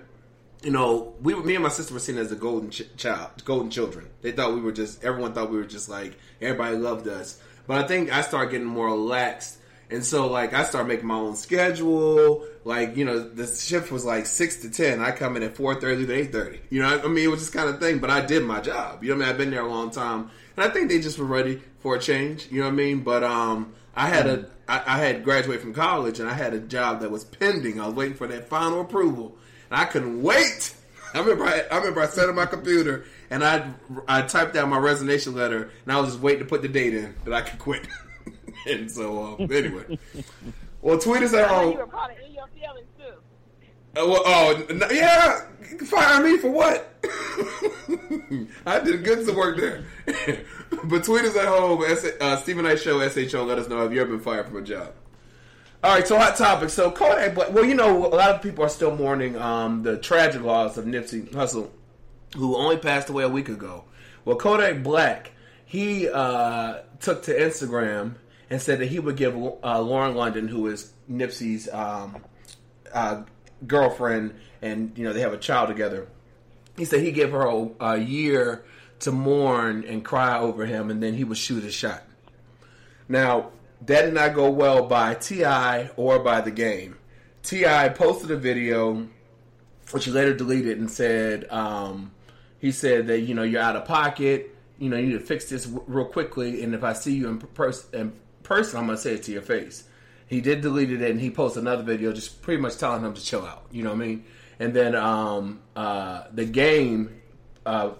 you 0.67 0.73
know, 0.73 1.15
we 1.23 1.33
were- 1.33 1.45
me 1.45 1.55
and 1.55 1.63
my 1.63 1.71
sister 1.71 1.95
were 1.95 2.01
seen 2.01 2.19
as 2.19 2.31
the 2.31 2.35
golden 2.37 2.71
ch- 2.71 2.91
child, 2.97 3.31
golden 3.45 3.71
children. 3.71 4.09
They 4.23 4.33
thought 4.33 4.53
we 4.55 4.61
were 4.61 4.73
just 4.73 5.05
everyone 5.05 5.33
thought 5.33 5.51
we 5.51 5.59
were 5.59 5.65
just 5.77 5.89
like 5.89 6.13
everybody 6.43 6.77
loved 6.77 7.07
us. 7.07 7.39
But 7.69 7.85
I 7.85 7.87
think 7.87 8.13
I 8.13 8.21
started 8.23 8.51
getting 8.51 8.67
more 8.67 8.87
relaxed, 8.89 9.59
and 9.91 10.05
so 10.05 10.27
like 10.39 10.53
I 10.55 10.65
started 10.65 10.89
making 10.89 11.07
my 11.07 11.15
own 11.27 11.37
schedule. 11.37 12.45
Like 12.65 12.97
you 12.97 13.05
know, 13.05 13.19
the 13.21 13.47
shift 13.47 13.93
was 13.93 14.05
like 14.05 14.27
six 14.27 14.57
to 14.63 14.71
ten. 14.71 15.01
I 15.01 15.11
come 15.13 15.37
in 15.37 15.43
at 15.45 15.57
four 15.57 15.75
thirty 15.81 16.05
to 16.07 16.13
eight 16.13 16.33
thirty. 16.33 16.61
You 16.71 16.83
know, 16.83 17.01
I 17.05 17.07
mean, 17.09 17.25
it 17.25 17.29
was 17.31 17.41
just 17.41 17.53
kind 17.53 17.69
of 17.69 17.79
thing. 17.81 17.99
But 18.01 18.11
I 18.11 18.21
did 18.27 18.43
my 18.45 18.61
job. 18.61 19.03
You 19.05 19.11
know, 19.11 19.17
what 19.17 19.23
I 19.23 19.27
mean, 19.27 19.29
I've 19.35 19.39
been 19.39 19.51
there 19.51 19.63
a 19.63 19.69
long 19.69 19.91
time, 19.91 20.31
and 20.57 20.65
I 20.65 20.69
think 20.73 20.89
they 20.89 21.01
just 21.01 21.19
were 21.19 21.27
ready 21.27 21.63
for 21.81 21.95
a 21.95 21.99
change. 22.01 22.49
You 22.51 22.61
know 22.61 22.67
what 22.67 22.73
I 22.73 22.77
mean? 22.77 23.01
But 23.01 23.23
um, 23.23 23.73
I 23.95 24.09
had 24.09 24.27
a 24.27 24.47
I, 24.69 24.83
I 24.87 24.99
had 24.99 25.23
graduated 25.23 25.63
from 25.63 25.75
college, 25.75 26.19
and 26.19 26.29
I 26.29 26.35
had 26.35 26.55
a 26.55 26.59
job 26.61 27.01
that 27.03 27.11
was 27.13 27.25
pending. 27.25 27.81
I 27.81 27.87
was 27.87 27.95
waiting 27.95 28.17
for 28.17 28.27
that 28.27 28.49
final 28.49 28.81
approval, 28.81 29.37
and 29.71 29.81
I 29.81 29.85
couldn't 29.85 30.23
wait. 30.23 30.75
I 31.15 31.21
remember 31.21 31.45
I, 31.45 31.63
I 31.71 31.79
remember 31.79 32.01
I 32.01 32.07
sat 32.07 32.29
on 32.29 32.35
my 32.35 32.47
computer 32.47 33.05
and 33.31 33.45
I 33.45 33.71
I 34.07 34.23
typed 34.23 34.57
out 34.57 34.69
my 34.69 34.79
resignation 34.79 35.35
letter, 35.35 35.71
and 35.85 35.93
I 35.93 36.01
was 36.01 36.11
just 36.11 36.21
waiting 36.21 36.41
to 36.41 36.47
put 36.47 36.63
the 36.63 36.69
date 36.69 36.95
in 36.95 37.15
that 37.25 37.35
I 37.35 37.43
could 37.43 37.59
quit. 37.59 37.87
and 38.69 38.91
so 38.91 39.37
um, 39.39 39.53
anyway, 39.53 39.99
well, 40.83 40.99
tweet 40.99 41.23
us 41.23 41.35
at 41.35 41.49
home. 41.49 41.73
you 41.73 41.79
were 41.79 41.87
probably 41.87 42.17
in 42.27 42.35
your 42.35 42.47
feelings 42.49 42.87
too. 42.99 44.01
Uh, 44.01 44.07
well, 44.07 44.23
oh, 44.27 44.89
yeah. 44.93 45.47
Fire 45.87 46.23
me 46.23 46.37
for 46.39 46.51
what? 46.51 46.95
I 48.67 48.79
did 48.81 49.03
good 49.05 49.25
some 49.25 49.37
work 49.37 49.57
there. 49.57 49.85
but 50.85 51.03
tweet 51.03 51.25
us 51.25 51.37
at 51.37 51.47
home, 51.47 51.83
S- 51.83 52.07
uh, 52.21 52.37
Steven 52.37 52.65
Knight 52.65 52.79
Show, 52.79 53.07
SHO. 53.09 53.45
Let 53.45 53.59
us 53.59 53.69
know 53.69 53.85
if 53.85 53.93
you 53.93 54.01
ever 54.01 54.11
been 54.11 54.21
fired 54.21 54.47
from 54.47 54.59
a 54.59 54.63
job. 54.63 54.93
All 55.87 55.93
right, 55.93 56.05
so 56.05 56.19
hot 56.19 56.35
topic. 56.35 56.71
So 56.71 56.91
Kodak 56.91 57.37
Black. 57.37 57.53
Well, 57.53 57.65
you 57.65 57.77
know, 57.77 58.07
a 58.07 58.09
lot 58.09 58.31
of 58.31 58.43
people 58.43 58.65
are 58.65 58.69
still 58.69 58.97
mourning 58.97 59.37
um, 59.37 59.85
the 59.85 59.97
tragic 59.97 60.43
loss 60.43 60.77
of 60.77 60.85
Nipsey 60.85 61.31
Hussle, 61.31 61.71
who 62.37 62.57
only 62.57 62.77
passed 62.77 63.09
away 63.09 63.23
a 63.23 63.29
week 63.29 63.49
ago. 63.49 63.85
Well, 64.25 64.37
Kodak 64.37 64.83
Black, 64.83 65.31
he 65.65 66.09
uh, 66.09 66.81
took 66.99 67.23
to 67.23 67.39
Instagram 67.39 68.17
and 68.51 68.61
said 68.61 68.81
that 68.81 68.87
he 68.87 68.99
would 68.99 69.17
give 69.17 69.37
uh, 69.37 69.81
Lauren 69.81 70.17
London, 70.17 70.49
who 70.49 70.67
is 70.67 70.93
Nipsey's 71.09 71.69
um, 71.73 72.17
uh, 72.93 73.23
girlfriend, 73.65 74.35
and 74.61 74.91
you 74.99 75.05
know 75.05 75.13
they 75.13 75.21
have 75.21 75.35
a 75.35 75.39
child 75.39 75.69
together. 75.69 76.09
He 76.77 76.85
said 76.85 77.03
he 77.03 77.13
gave 77.13 77.31
her 77.31 77.43
a, 77.43 77.69
a 77.79 77.97
year 77.97 78.65
to 78.99 79.13
mourn 79.13 79.85
and 79.87 80.05
cry 80.05 80.37
over 80.37 80.67
him, 80.67 80.91
and 80.91 81.01
then 81.01 81.15
he 81.15 81.23
would 81.23 81.39
shoot 81.39 81.63
a 81.63 81.71
shot. 81.71 82.03
Now 83.09 83.53
that 83.87 84.03
did 84.03 84.15
not 84.15 84.35
go 84.35 84.51
well 84.51 84.87
by 84.87 85.15
T.I. 85.15 85.91
or 85.97 86.19
by 86.19 86.41
the 86.41 86.51
game. 86.51 86.99
T.I. 87.43 87.89
posted 87.91 88.31
a 88.31 88.37
video 88.37 89.09
which 89.93 90.05
he 90.05 90.11
later 90.11 90.35
deleted 90.35 90.79
and 90.79 90.91
said 90.91 91.49
um, 91.51 92.11
he 92.59 92.73
said 92.73 93.07
that 93.07 93.21
you 93.21 93.35
know 93.35 93.43
you're 93.43 93.63
out 93.63 93.77
of 93.77 93.85
pocket. 93.85 94.55
You 94.79 94.91
know 94.91 94.97
you 94.97 95.07
need 95.07 95.13
to 95.13 95.21
fix 95.21 95.49
this 95.49 95.65
w- 95.65 95.85
real 95.87 96.07
quickly, 96.07 96.63
and 96.63 96.75
if 96.75 96.85
I 96.85 96.93
see 96.93 97.15
you 97.15 97.29
in, 97.29 97.43
in 97.93 98.13
person, 98.43 98.79
I'm 98.79 98.87
gonna 98.87 98.99
say 98.99 99.15
it 99.15 99.23
to 99.25 99.33
your 99.33 99.43
face. 99.43 99.85
He 100.27 100.41
did 100.41 100.61
delete 100.61 100.91
it, 100.91 101.03
and 101.09 101.21
he 101.21 101.31
posted 101.31 101.63
another 101.63 101.85
video, 101.85 102.13
just 102.13 102.43
pretty 102.43 102.61
much 102.61 102.79
telling 102.79 103.05
him 103.05 103.15
to 103.15 103.25
chill 103.25 103.47
out. 103.47 103.67
You 103.71 103.85
know 103.85 103.91
what 103.91 104.03
I 104.03 104.07
mean? 104.07 104.25
And 104.59 104.75
then 104.75 104.97
um, 104.97 105.61
uh, 105.77 106.25
the 106.33 106.45
game 106.45 107.21
uh, 107.65 107.91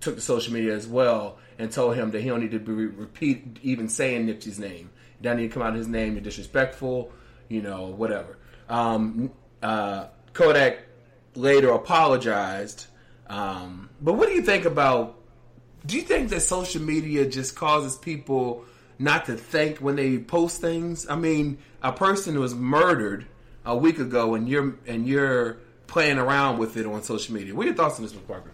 took 0.00 0.14
to 0.14 0.20
social 0.20 0.52
media 0.52 0.74
as 0.74 0.86
well 0.86 1.38
and 1.58 1.70
told 1.72 1.96
him 1.96 2.10
that 2.12 2.20
he 2.20 2.28
don't 2.28 2.40
need 2.40 2.50
to 2.50 2.58
be 2.58 2.72
repeat 2.72 3.58
even 3.62 3.88
saying 3.88 4.26
Nipsey's 4.26 4.58
name. 4.58 4.90
Doesn't 5.24 5.38
need 5.38 5.48
to 5.48 5.54
come 5.54 5.62
out 5.62 5.74
his 5.74 5.88
name. 5.88 6.12
You're 6.12 6.22
disrespectful. 6.22 7.10
You 7.48 7.62
know, 7.62 7.86
whatever. 7.86 8.36
Um, 8.68 9.30
uh, 9.62 10.06
Kodak 10.32 10.78
later 11.34 11.70
apologized. 11.70 12.86
Um, 13.28 13.88
but 14.00 14.14
what 14.14 14.28
do 14.28 14.34
you 14.34 14.42
think 14.42 14.64
about? 14.66 15.18
Do 15.86 15.96
you 15.96 16.02
think 16.02 16.30
that 16.30 16.40
social 16.40 16.82
media 16.82 17.26
just 17.26 17.56
causes 17.56 17.96
people 17.96 18.64
not 18.98 19.26
to 19.26 19.34
think 19.34 19.78
when 19.78 19.96
they 19.96 20.18
post 20.18 20.60
things? 20.60 21.08
I 21.08 21.16
mean, 21.16 21.58
a 21.82 21.92
person 21.92 22.38
was 22.38 22.54
murdered 22.54 23.26
a 23.64 23.76
week 23.76 23.98
ago, 23.98 24.34
and 24.34 24.48
you're 24.48 24.76
and 24.86 25.06
you're 25.06 25.58
playing 25.86 26.18
around 26.18 26.58
with 26.58 26.76
it 26.76 26.86
on 26.86 27.02
social 27.02 27.34
media. 27.34 27.54
What 27.54 27.64
are 27.64 27.68
your 27.68 27.76
thoughts 27.76 27.96
on 27.96 28.02
this, 28.04 28.12
Ms. 28.14 28.22
Parker? 28.26 28.50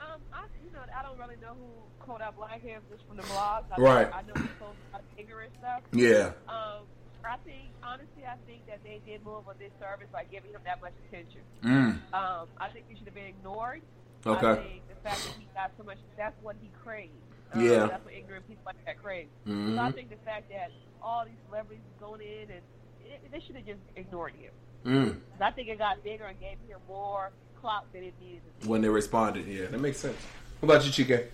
Um, 0.00 0.20
I, 0.32 0.42
you 0.64 0.72
know, 0.72 0.80
I 0.96 1.02
don't 1.02 1.18
really 1.18 1.40
know 1.40 1.54
who 1.54 2.04
Kodak 2.04 2.36
Black 2.36 2.60
is 2.64 2.80
just 2.90 3.06
from 3.06 3.16
the 3.16 3.22
blogs. 3.24 3.64
I 3.76 3.80
Right. 3.80 4.10
Know, 4.10 4.16
I 4.16 4.22
know 4.22 4.32
he 4.34 4.48
posts 4.58 4.80
about 4.90 5.02
ignorant 5.18 5.52
stuff. 5.58 5.79
Yeah. 5.92 6.32
Um, 6.48 6.86
I 7.24 7.36
think, 7.44 7.70
honestly, 7.82 8.24
I 8.26 8.36
think 8.46 8.66
that 8.66 8.80
they 8.84 9.00
did 9.06 9.24
move 9.24 9.46
on 9.48 9.54
this 9.58 9.70
service 9.80 10.08
by 10.12 10.24
giving 10.24 10.50
him 10.52 10.60
that 10.64 10.80
much 10.80 10.92
attention. 11.08 11.40
Mm. 11.62 11.98
Um, 12.14 12.48
I 12.58 12.68
think 12.72 12.86
he 12.88 12.96
should 12.96 13.06
have 13.06 13.14
been 13.14 13.26
ignored. 13.26 13.82
Okay. 14.26 14.46
I 14.46 14.54
think 14.56 14.82
the 14.88 14.94
fact 15.08 15.22
that 15.24 15.34
he 15.38 15.46
got 15.54 15.70
so 15.78 15.84
much, 15.84 15.98
that's 16.16 16.36
what 16.42 16.56
he 16.60 16.68
craved. 16.84 17.12
Um, 17.52 17.64
Yeah. 17.64 17.86
That's 17.86 18.04
what 18.04 18.14
ignorant 18.14 18.46
people 18.48 18.62
like 18.66 18.84
that 18.86 19.02
crave. 19.02 19.28
Mhm. 19.46 19.76
So 19.76 19.82
I 19.82 19.92
think 19.92 20.10
the 20.10 20.16
fact 20.24 20.50
that 20.50 20.70
all 21.02 21.24
these 21.24 21.34
celebrities 21.48 21.82
going 21.98 22.20
in 22.20 22.50
and 22.50 22.62
it, 23.04 23.30
they 23.32 23.40
should 23.40 23.56
have 23.56 23.66
just 23.66 23.80
ignored 23.96 24.34
him. 24.34 24.52
Mm. 24.84 25.20
I 25.40 25.50
think 25.50 25.68
it 25.68 25.78
got 25.78 26.02
bigger 26.04 26.24
and 26.24 26.38
gave 26.40 26.58
him 26.68 26.78
more 26.88 27.30
clout 27.60 27.92
than 27.92 28.04
it 28.04 28.14
needed. 28.20 28.42
When 28.66 28.80
they 28.82 28.88
responded, 28.88 29.46
yeah, 29.46 29.66
that 29.66 29.80
makes 29.80 29.98
sense. 29.98 30.16
What 30.60 30.74
about 30.76 30.84
you, 30.86 31.04
Chike? 31.04 31.26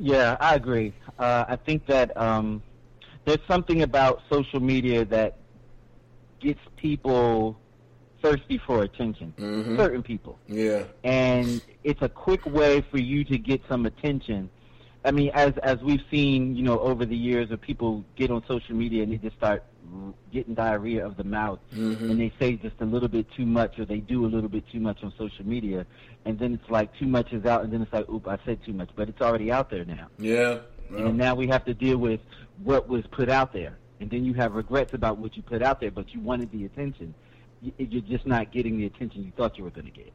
Yeah, 0.00 0.36
I 0.40 0.54
agree. 0.54 0.92
Uh, 1.18 1.44
I 1.48 1.56
think 1.56 1.86
that 1.86 2.16
um, 2.16 2.62
there's 3.24 3.40
something 3.48 3.82
about 3.82 4.22
social 4.30 4.60
media 4.60 5.04
that 5.06 5.38
gets 6.40 6.60
people 6.76 7.58
thirsty 8.22 8.58
for 8.58 8.82
attention. 8.82 9.34
Mhm. 9.38 9.76
Certain 9.76 10.02
people, 10.02 10.38
Yeah. 10.48 10.84
and 11.04 11.60
it's 11.84 12.00
a 12.02 12.08
quick 12.08 12.44
way 12.46 12.80
for 12.90 12.98
you 12.98 13.24
to 13.24 13.38
get 13.38 13.60
some 13.68 13.86
attention. 13.86 14.48
I 15.04 15.10
mean, 15.10 15.30
as 15.34 15.52
as 15.58 15.78
we've 15.82 16.02
seen, 16.10 16.56
you 16.56 16.62
know, 16.62 16.78
over 16.80 17.04
the 17.04 17.16
years, 17.16 17.50
of 17.50 17.60
people 17.60 18.04
get 18.16 18.30
on 18.30 18.42
social 18.46 18.74
media 18.74 19.02
and 19.02 19.12
they 19.12 19.18
just 19.18 19.36
start 19.36 19.62
getting 20.32 20.54
diarrhea 20.54 21.04
of 21.04 21.16
the 21.16 21.24
mouth, 21.24 21.58
Mhm. 21.72 22.10
and 22.10 22.20
they 22.20 22.32
say 22.38 22.54
just 22.56 22.76
a 22.80 22.84
little 22.84 23.08
bit 23.08 23.26
too 23.36 23.46
much, 23.46 23.78
or 23.78 23.84
they 23.84 23.98
do 23.98 24.24
a 24.24 24.28
little 24.28 24.48
bit 24.48 24.64
too 24.72 24.80
much 24.80 25.02
on 25.04 25.12
social 25.16 25.46
media, 25.46 25.86
and 26.24 26.38
then 26.38 26.54
it's 26.54 26.70
like 26.70 26.96
too 26.98 27.06
much 27.06 27.32
is 27.32 27.44
out, 27.44 27.64
and 27.64 27.72
then 27.72 27.82
it's 27.82 27.92
like, 27.92 28.08
oop, 28.08 28.26
I 28.26 28.38
said 28.44 28.58
too 28.64 28.72
much, 28.72 28.90
but 28.96 29.08
it's 29.08 29.20
already 29.20 29.52
out 29.52 29.70
there 29.70 29.84
now. 29.84 30.08
Yeah. 30.18 30.58
And 30.90 31.16
now 31.16 31.34
we 31.34 31.46
have 31.48 31.64
to 31.64 31.74
deal 31.74 31.98
with 31.98 32.20
what 32.62 32.88
was 32.88 33.04
put 33.10 33.28
out 33.28 33.52
there. 33.52 33.78
And 34.00 34.10
then 34.10 34.24
you 34.24 34.34
have 34.34 34.54
regrets 34.54 34.92
about 34.92 35.18
what 35.18 35.36
you 35.36 35.42
put 35.42 35.62
out 35.62 35.80
there, 35.80 35.90
but 35.90 36.12
you 36.12 36.20
wanted 36.20 36.50
the 36.52 36.64
attention. 36.64 37.14
You're 37.78 38.02
just 38.02 38.26
not 38.26 38.52
getting 38.52 38.76
the 38.76 38.86
attention 38.86 39.24
you 39.24 39.32
thought 39.36 39.56
you 39.56 39.64
were 39.64 39.70
going 39.70 39.86
to 39.86 39.92
get. 39.92 40.12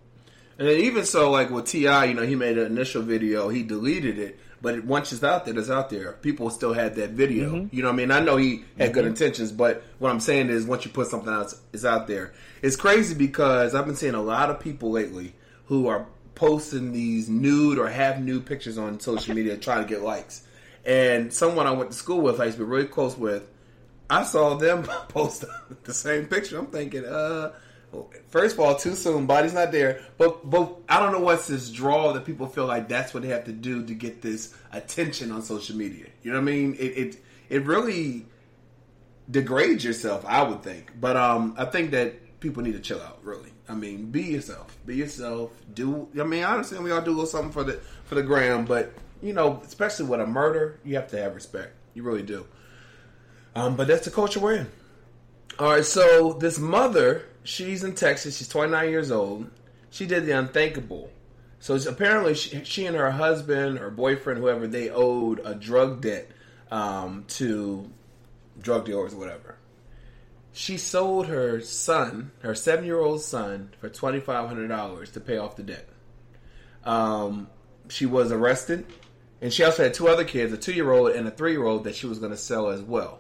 And 0.60 0.68
then 0.68 0.80
even 0.82 1.06
so, 1.06 1.32
like 1.32 1.50
with 1.50 1.66
T.I., 1.66 2.06
you 2.06 2.14
know, 2.14 2.24
he 2.24 2.36
made 2.36 2.58
an 2.58 2.66
initial 2.66 3.02
video, 3.02 3.48
he 3.50 3.64
deleted 3.64 4.20
it, 4.20 4.38
but 4.62 4.76
it, 4.76 4.86
once 4.86 5.12
it's 5.12 5.24
out 5.24 5.46
there, 5.46 5.58
it's 5.58 5.70
out 5.70 5.90
there. 5.90 6.14
People 6.14 6.50
still 6.50 6.74
had 6.74 6.96
that 6.96 7.12
video. 7.12 7.54
Mm-hmm. 7.54 7.76
You 7.76 7.84
know, 7.84 7.90
what 7.90 7.94
I 7.94 7.98
mean, 7.98 8.12
I 8.12 8.20
know 8.20 8.38
he 8.38 8.64
had 8.78 8.94
good 8.94 9.06
intentions, 9.06 9.52
but 9.52 9.84
what 10.00 10.12
I'm 10.12 10.20
saying 10.20 10.50
is, 10.50 10.66
once 10.66 10.86
you 10.86 10.92
put 10.92 11.08
something 11.08 11.32
out, 11.32 11.54
it's 11.74 11.86
out 11.86 12.08
there. 12.08 12.34
It's 12.62 12.76
crazy 12.76 13.16
because 13.16 13.76
I've 13.76 13.86
been 13.86 13.96
seeing 13.96 14.16
a 14.16 14.22
lot 14.22 14.50
of 14.50 14.60
people 14.60 14.92
lately 14.92 15.34
who 15.66 15.88
are 15.88 16.06
posting 16.36 16.92
these 16.92 17.30
nude 17.30 17.78
or 17.78 17.88
half 17.88 18.18
nude 18.20 18.46
pictures 18.46 18.78
on 18.78 19.00
social 19.00 19.36
media 19.36 19.58
trying 19.58 19.84
to 19.84 19.90
get 19.90 20.02
likes. 20.02 20.44
And 20.86 21.34
someone 21.34 21.68
I 21.68 21.72
went 21.72 21.92
to 21.92 21.98
school 21.98 22.22
with, 22.22 22.40
I 22.40 22.46
used 22.46 22.58
to 22.58 22.64
be 22.64 22.70
really 22.70 22.88
close 22.88 23.18
with, 23.18 23.48
I 24.10 24.24
saw 24.24 24.56
them 24.56 24.84
post 25.10 25.46
the 25.84 25.94
same 25.94 26.26
picture. 26.26 26.58
I'm 26.58 26.68
thinking, 26.68 27.06
uh, 27.06 27.52
first 28.28 28.56
of 28.56 28.60
all, 28.60 28.76
too 28.76 28.96
soon. 28.96 29.26
Body's 29.26 29.54
not 29.54 29.72
there. 29.72 30.02
But 30.18 30.50
but 30.50 30.78
I 30.88 31.00
don't 31.00 31.12
know 31.12 31.20
what's 31.20 31.48
this 31.48 31.70
draw 31.70 32.14
that 32.14 32.26
people 32.26 32.48
feel 32.48 32.66
like 32.66 32.88
that's 32.88 33.14
what 33.14 33.24
they 33.24 33.30
have 33.30 33.46
to 33.46 33.52
do 33.52 33.86
to 33.86 33.94
get 33.94 34.22
this 34.22 34.56
attention 34.72 35.32
on 35.32 35.42
social 35.42 35.76
media. 35.76 36.08
You 36.24 36.32
know 36.32 36.38
what 36.38 36.50
I 36.50 36.52
mean? 36.52 36.76
It 36.80 36.98
it, 36.98 37.18
it 37.50 37.66
really 37.66 38.26
degrades 39.30 39.84
yourself. 39.84 40.26
I 40.28 40.44
would 40.44 40.64
think, 40.64 40.92
but 41.00 41.18
um, 41.18 41.56
I 41.58 41.66
think 41.66 41.92
that 41.92 42.40
people 42.40 42.64
need 42.64 42.74
to 42.74 42.80
chill 42.80 43.02
out. 43.02 43.20
Really, 43.24 43.52
I 43.68 43.76
mean, 43.76 44.12
be 44.12 44.24
yourself. 44.24 44.78
Be 44.86 44.96
yourself. 44.96 45.52
Do 45.74 46.08
I 46.20 46.24
mean? 46.24 46.44
I 46.44 46.54
understand 46.54 46.84
we 46.84 46.92
all 46.92 47.02
do 47.02 47.12
a 47.12 47.12
little 47.12 47.26
something 47.26 47.52
for 47.52 47.64
the 47.64 47.80
for 48.06 48.16
the 48.16 48.24
gram, 48.24 48.66
but 48.66 48.94
you 49.22 49.34
know, 49.34 49.62
especially 49.66 50.06
with 50.06 50.22
a 50.22 50.28
murder, 50.28 50.80
you 50.84 50.96
have 50.96 51.10
to 51.10 51.22
have 51.22 51.36
respect. 51.36 51.74
You 51.94 52.04
really 52.04 52.24
do. 52.24 52.46
Um, 53.56 53.76
but 53.76 53.88
that's 53.88 54.06
the 54.06 54.12
culture 54.12 54.40
we're 54.40 54.54
in. 54.56 54.68
All 55.58 55.72
right, 55.72 55.86
so 55.86 56.34
this 56.34 56.58
mother, 56.58 57.26
she's 57.50 57.84
in 57.84 57.96
Texas. 57.96 58.38
She's 58.38 58.48
29 58.48 58.90
years 58.90 59.12
old. 59.12 59.50
She 59.90 60.06
did 60.06 60.26
the 60.26 60.38
unthinkable. 60.38 61.10
So 61.60 61.76
apparently, 61.76 62.36
she, 62.36 62.64
she 62.64 62.86
and 62.86 62.96
her 62.96 63.12
husband 63.12 63.80
or 63.80 63.90
boyfriend, 63.90 64.40
whoever, 64.40 64.68
they 64.68 64.90
owed 64.90 65.42
a 65.44 65.56
drug 65.56 66.02
debt 66.02 66.30
um, 66.72 67.26
to 67.30 67.90
drug 68.62 68.86
dealers 68.86 69.14
or 69.14 69.18
whatever. 69.18 69.58
She 70.54 70.78
sold 70.78 71.28
her 71.28 71.60
son, 71.62 72.32
her 72.42 72.56
seven 72.56 72.86
year 72.86 73.00
old 73.00 73.22
son, 73.22 73.72
for 73.80 73.90
$2,500 73.90 75.12
to 75.12 75.20
pay 75.20 75.38
off 75.38 75.56
the 75.56 75.64
debt. 75.64 75.88
Um, 76.86 77.50
she 77.90 78.06
was 78.06 78.32
arrested, 78.32 78.86
and 79.42 79.52
she 79.52 79.64
also 79.64 79.84
had 79.84 79.94
two 79.94 80.08
other 80.08 80.24
kids, 80.24 80.54
a 80.54 80.58
two 80.58 80.74
year 80.74 80.92
old 80.92 81.12
and 81.12 81.28
a 81.28 81.32
three 81.32 81.52
year 81.52 81.66
old, 81.66 81.84
that 81.86 81.96
she 81.96 82.08
was 82.08 82.20
going 82.20 82.32
to 82.32 82.38
sell 82.38 82.70
as 82.70 82.82
well. 82.82 83.20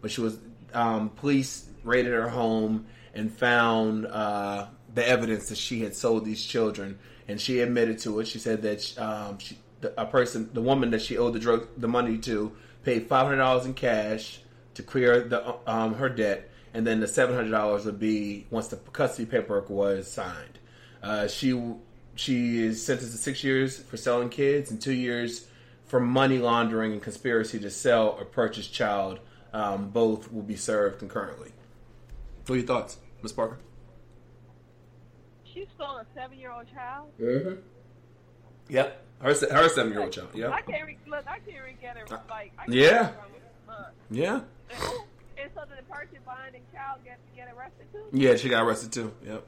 But 0.00 0.10
she 0.10 0.20
was, 0.20 0.38
um, 0.74 1.10
police 1.10 1.66
raided 1.82 2.12
her 2.12 2.28
home 2.28 2.86
and 3.14 3.32
found 3.32 4.06
uh, 4.06 4.66
the 4.94 5.06
evidence 5.06 5.48
that 5.48 5.58
she 5.58 5.80
had 5.80 5.94
sold 5.94 6.24
these 6.24 6.44
children, 6.44 6.98
and 7.28 7.40
she 7.40 7.60
admitted 7.60 7.98
to 8.00 8.20
it. 8.20 8.28
She 8.28 8.38
said 8.38 8.62
that 8.62 8.98
um, 8.98 9.38
she, 9.38 9.58
the, 9.80 10.00
a 10.00 10.06
person, 10.06 10.50
the 10.52 10.60
woman 10.60 10.90
that 10.90 11.02
she 11.02 11.18
owed 11.18 11.34
the 11.34 11.38
drug, 11.38 11.68
the 11.76 11.88
money 11.88 12.18
to, 12.18 12.52
paid 12.84 13.08
five 13.08 13.26
hundred 13.26 13.38
dollars 13.38 13.66
in 13.66 13.74
cash 13.74 14.40
to 14.74 14.82
clear 14.82 15.20
the 15.20 15.54
um, 15.66 15.94
her 15.94 16.08
debt, 16.08 16.50
and 16.74 16.86
then 16.86 17.00
the 17.00 17.08
seven 17.08 17.34
hundred 17.34 17.50
dollars 17.50 17.84
would 17.84 17.98
be 17.98 18.46
once 18.50 18.68
the 18.68 18.76
custody 18.76 19.26
paperwork 19.26 19.68
was 19.70 20.10
signed. 20.10 20.58
Uh, 21.02 21.26
she 21.26 21.74
she 22.14 22.62
is 22.62 22.84
sentenced 22.84 23.12
to 23.12 23.18
six 23.18 23.42
years 23.42 23.78
for 23.78 23.96
selling 23.96 24.28
kids 24.28 24.70
and 24.70 24.80
two 24.80 24.92
years 24.92 25.46
for 25.86 26.00
money 26.00 26.38
laundering 26.38 26.92
and 26.92 27.02
conspiracy 27.02 27.58
to 27.58 27.70
sell 27.70 28.10
or 28.18 28.24
purchase 28.24 28.68
child. 28.68 29.18
Um, 29.52 29.88
both 29.90 30.32
will 30.32 30.42
be 30.42 30.54
served 30.54 31.00
concurrently. 31.00 31.52
What 32.46 32.54
are 32.54 32.58
your 32.58 32.66
thoughts, 32.66 32.98
Miss 33.22 33.32
Parker? 33.32 33.58
She 35.44 35.66
stole 35.74 35.96
a 35.98 36.06
seven-year-old 36.14 36.66
child. 36.72 37.10
Mm-hmm. 37.20 37.60
Yep, 38.68 39.04
her 39.20 39.28
her 39.34 39.68
seven 39.68 39.92
year 39.92 40.02
old 40.02 40.12
child. 40.12 40.28
I 40.34 40.60
can't 40.62 40.86
re- 40.86 40.98
look. 41.08 41.24
I 41.26 41.38
can't 41.40 41.48
even 41.48 41.76
get 41.80 41.96
her. 41.98 42.06
Like, 42.28 42.52
I 42.56 42.64
can't 42.64 42.68
Yeah. 42.68 42.90
get 42.90 43.02
her 43.02 43.12
from 43.12 43.32
a 43.74 43.78
month. 43.80 43.94
Yeah. 44.10 44.34
And, 44.70 44.78
who- 44.78 45.02
and 45.42 45.50
so 45.54 45.60
did 45.64 45.78
the 45.78 45.92
person 45.92 46.18
buying 46.24 46.52
the 46.52 46.76
child 46.76 47.00
get 47.04 47.18
get 47.34 47.48
arrested 47.56 47.86
too? 47.92 48.04
Yeah, 48.12 48.36
she 48.36 48.48
got 48.48 48.64
arrested 48.64 48.92
too. 48.92 49.12
Yep. 49.26 49.44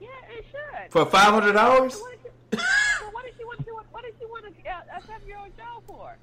Yeah, 0.00 0.06
it 0.30 0.44
should. 0.50 0.92
For 0.92 1.04
five 1.06 1.32
hundred 1.34 1.52
dollars. 1.54 1.94
So 1.94 2.00
what 2.02 2.12
did 2.22 2.32
she, 2.52 2.58
so 3.00 3.10
what 3.10 3.24
did 3.24 3.34
she 3.36 3.44
want? 3.44 3.58
To, 3.66 3.72
what 3.90 4.04
did 4.04 4.14
she 4.20 4.26
want 4.26 4.44
a, 4.46 4.96
a 4.96 5.00
seven-year-old 5.06 5.56
child 5.56 5.82
for? 5.86 6.16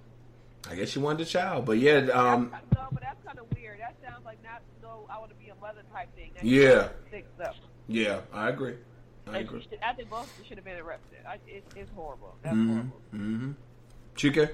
I 0.69 0.75
guess 0.75 0.89
she 0.89 0.99
wanted 0.99 1.27
a 1.27 1.29
child, 1.29 1.65
but 1.65 1.77
yeah, 1.77 1.97
um, 2.13 2.51
no, 2.73 2.87
but 2.91 3.01
that's 3.01 3.21
kind 3.25 3.37
of 3.37 3.45
weird. 3.55 3.79
That 3.81 3.95
sounds 4.03 4.23
like 4.23 4.41
not 4.43 4.61
no. 4.81 5.05
I 5.09 5.19
want 5.19 5.31
to 5.69 5.73
be 5.73 5.79
a 5.79 5.83
mother 5.83 5.87
type 5.93 6.15
thing. 6.15 6.31
That's 6.33 6.45
Yeah. 6.45 6.89
Six 7.11 7.27
up. 7.43 7.55
yeah, 7.87 8.21
I 8.33 8.49
agree. 8.49 8.75
I 9.27 9.39
agree. 9.39 9.61
she 9.63 9.69
should, 9.69 9.79
I 9.83 9.93
think 9.93 10.09
both 10.09 10.29
should 10.47 10.57
have 10.57 10.65
been 10.65 10.77
arrested. 10.79 11.17
I, 11.27 11.35
it, 11.47 11.63
it's 11.75 11.89
horrible. 11.95 12.35
That's 12.43 12.55
Mm-hmm. 12.55 12.71
horrible. 12.73 13.01
Mm-hmm. 13.13 13.51
Chika. 14.15 14.51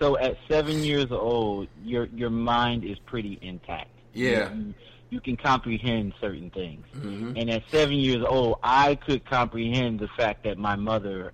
So 0.00 0.18
at 0.18 0.36
seven 0.48 0.82
years 0.82 1.06
old, 1.12 1.68
your 1.82 2.06
your 2.06 2.30
mind 2.30 2.84
is 2.84 2.98
pretty 3.06 3.38
intact. 3.42 3.90
Yeah. 4.12 4.52
You, 4.52 4.74
you 5.10 5.20
can 5.20 5.36
comprehend 5.36 6.14
certain 6.20 6.50
things. 6.50 6.84
Mm-hmm. 6.96 7.36
And 7.36 7.50
at 7.50 7.62
seven 7.70 7.94
years 7.94 8.24
old, 8.28 8.58
I 8.62 8.96
could 8.96 9.24
comprehend 9.28 10.00
the 10.00 10.08
fact 10.16 10.42
that 10.44 10.58
my 10.58 10.74
mother 10.76 11.32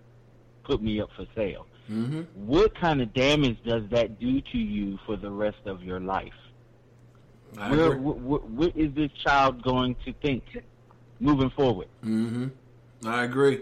put 0.64 0.82
me 0.82 1.00
up 1.00 1.08
for 1.16 1.24
sale. 1.34 1.66
Mm-hmm. 1.90 2.20
What 2.46 2.79
kind 2.79 3.03
of 3.03 3.12
damage 3.12 3.59
does 3.66 3.83
that 3.90 4.20
do 4.20 4.40
to 4.40 4.59
you 4.59 4.98
for 5.07 5.16
the 5.16 5.31
rest 5.31 5.59
of 5.66 5.83
your 5.83 5.98
life? 5.98 6.33
Where, 7.57 7.92
agree. 7.92 7.98
wh- 7.98 8.16
wh- 8.16 8.50
what 8.50 8.76
is 8.76 8.94
this 8.94 9.11
child 9.24 9.62
going 9.62 9.96
to 10.05 10.12
think 10.22 10.44
moving 11.18 11.50
forward? 11.50 11.88
Mm-hmm. 12.05 12.48
I 13.07 13.24
agree. 13.24 13.61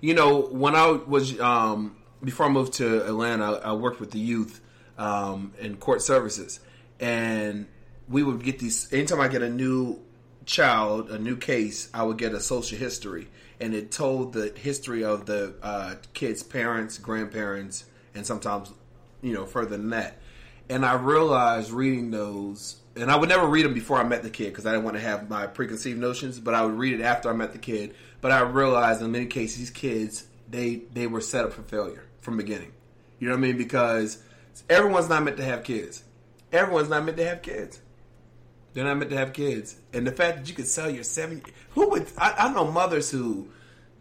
You 0.00 0.14
know, 0.14 0.42
when 0.42 0.74
I 0.74 0.90
was 0.90 1.38
um, 1.40 1.96
before 2.22 2.46
I 2.46 2.48
moved 2.50 2.74
to 2.74 3.06
Atlanta, 3.06 3.60
I 3.64 3.72
worked 3.72 4.00
with 4.00 4.10
the 4.10 4.18
youth 4.18 4.60
um, 4.98 5.52
in 5.58 5.76
court 5.76 6.02
services, 6.02 6.60
and 6.98 7.66
we 8.08 8.22
would 8.22 8.42
get 8.42 8.58
these. 8.58 8.92
Anytime 8.92 9.20
I 9.20 9.28
get 9.28 9.42
a 9.42 9.48
new 9.48 10.00
child, 10.44 11.10
a 11.10 11.18
new 11.18 11.36
case, 11.36 11.88
I 11.94 12.02
would 12.02 12.18
get 12.18 12.32
a 12.32 12.40
social 12.40 12.78
history, 12.78 13.28
and 13.60 13.74
it 13.74 13.90
told 13.90 14.32
the 14.32 14.52
history 14.56 15.04
of 15.04 15.26
the 15.26 15.54
uh, 15.62 15.94
kid's 16.14 16.42
parents, 16.42 16.98
grandparents, 16.98 17.84
and 18.14 18.26
sometimes, 18.26 18.72
you 19.22 19.32
know, 19.32 19.46
further 19.46 19.76
than 19.76 19.90
that. 19.90 20.16
And 20.68 20.84
I 20.84 20.94
realized 20.94 21.70
reading 21.70 22.10
those, 22.10 22.76
and 22.96 23.10
I 23.10 23.16
would 23.16 23.28
never 23.28 23.46
read 23.46 23.64
them 23.64 23.74
before 23.74 23.98
I 23.98 24.04
met 24.04 24.22
the 24.22 24.30
kid 24.30 24.50
because 24.50 24.66
I 24.66 24.72
didn't 24.72 24.84
want 24.84 24.96
to 24.96 25.02
have 25.02 25.28
my 25.28 25.46
preconceived 25.46 25.98
notions. 25.98 26.38
But 26.38 26.54
I 26.54 26.64
would 26.64 26.78
read 26.78 26.98
it 26.98 27.02
after 27.02 27.28
I 27.28 27.32
met 27.32 27.52
the 27.52 27.58
kid. 27.58 27.94
But 28.20 28.32
I 28.32 28.40
realized 28.40 29.02
in 29.02 29.10
many 29.12 29.26
cases, 29.26 29.58
these 29.58 29.70
kids 29.70 30.26
they 30.50 30.82
they 30.92 31.06
were 31.06 31.20
set 31.20 31.44
up 31.44 31.52
for 31.52 31.62
failure 31.62 32.04
from 32.20 32.36
beginning. 32.36 32.72
You 33.18 33.28
know 33.28 33.34
what 33.34 33.38
I 33.38 33.48
mean? 33.48 33.56
Because 33.56 34.22
everyone's 34.68 35.08
not 35.08 35.22
meant 35.22 35.36
to 35.36 35.44
have 35.44 35.64
kids. 35.64 36.04
Everyone's 36.52 36.88
not 36.88 37.04
meant 37.04 37.16
to 37.18 37.24
have 37.24 37.42
kids. 37.42 37.80
They're 38.72 38.84
not 38.84 38.98
meant 38.98 39.10
to 39.10 39.16
have 39.16 39.32
kids. 39.32 39.76
And 39.92 40.06
the 40.06 40.12
fact 40.12 40.38
that 40.38 40.48
you 40.48 40.54
could 40.54 40.66
sell 40.66 40.88
your 40.90 41.04
seven, 41.04 41.42
who 41.70 41.90
would? 41.90 42.06
I, 42.16 42.34
I 42.38 42.52
know 42.52 42.70
mothers 42.70 43.10
who 43.10 43.48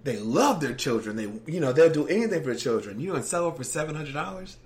they 0.03 0.17
love 0.17 0.62
their 0.62 0.75
children. 0.75 1.15
They 1.15 1.51
you 1.51 1.60
know 1.60 1.73
they'll 1.73 1.91
do 1.91 2.08
anything 2.08 2.41
for 2.41 2.47
their 2.47 2.55
children. 2.55 2.99
You 2.99 3.12
gonna 3.12 3.23
sell 3.23 3.45
them 3.45 3.58
for 3.58 3.63
seven 3.63 3.95
hundred 3.95 4.13
dollars? 4.13 4.58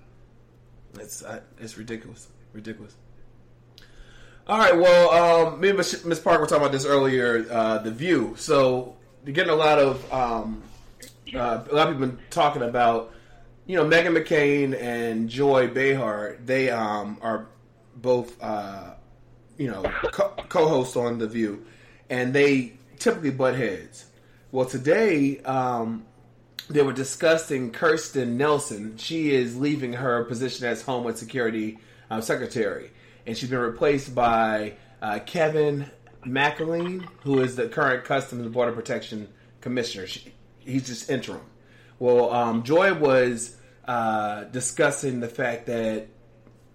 It's 0.98 1.24
it's 1.58 1.78
ridiculous, 1.78 2.28
ridiculous. 2.52 2.94
All 4.46 4.58
right, 4.58 4.76
well, 4.76 5.10
um, 5.10 5.60
me 5.60 5.70
and 5.70 5.78
Miss 5.78 6.20
Parker 6.20 6.42
were 6.42 6.46
talking 6.46 6.62
about 6.62 6.72
this 6.72 6.84
earlier. 6.84 7.46
Uh, 7.50 7.78
the 7.78 7.90
View. 7.90 8.34
So 8.36 8.94
you're 9.24 9.32
getting 9.32 9.52
a 9.52 9.56
lot 9.56 9.78
of 9.78 10.12
um, 10.12 10.62
uh, 11.34 11.64
a 11.70 11.74
lot 11.74 11.88
of 11.88 11.94
people 11.94 12.08
been 12.08 12.18
talking 12.30 12.62
about. 12.62 13.12
You 13.66 13.78
know, 13.78 13.84
Meghan 13.86 14.14
McCain 14.14 14.78
and 14.78 15.30
Joy 15.30 15.68
Behar. 15.68 16.36
They 16.44 16.68
um, 16.68 17.16
are 17.22 17.46
both 17.96 18.36
uh, 18.42 18.90
you 19.58 19.70
know 19.70 19.82
co- 20.12 20.34
co-hosts 20.48 20.96
on 20.96 21.18
the 21.18 21.26
View, 21.26 21.64
and 22.10 22.32
they 22.32 22.74
typically 22.98 23.30
butt 23.30 23.54
heads. 23.54 24.06
Well, 24.52 24.66
today 24.66 25.40
um, 25.40 26.04
they 26.68 26.82
were 26.82 26.92
discussing 26.92 27.72
Kirstjen 27.72 28.36
Nielsen. 28.36 28.96
She 28.96 29.34
is 29.34 29.56
leaving 29.56 29.94
her 29.94 30.24
position 30.24 30.66
as 30.66 30.82
Homeland 30.82 31.18
Security 31.18 31.78
uh, 32.10 32.20
Secretary, 32.20 32.90
and 33.26 33.36
she's 33.36 33.50
been 33.50 33.58
replaced 33.58 34.14
by 34.14 34.74
uh, 35.02 35.18
Kevin 35.26 35.90
McAleen, 36.24 37.06
who 37.22 37.40
is 37.40 37.56
the 37.56 37.68
current 37.68 38.04
Customs 38.04 38.42
and 38.42 38.52
Border 38.52 38.72
Protection 38.72 39.28
Commissioner. 39.60 40.06
She, 40.06 40.32
he's 40.58 40.86
just 40.86 41.10
interim. 41.10 41.42
Well, 41.98 42.32
um, 42.32 42.62
Joy 42.62 42.94
was 42.94 43.56
uh, 43.86 44.44
discussing 44.44 45.20
the 45.20 45.28
fact 45.28 45.66
that 45.66 46.08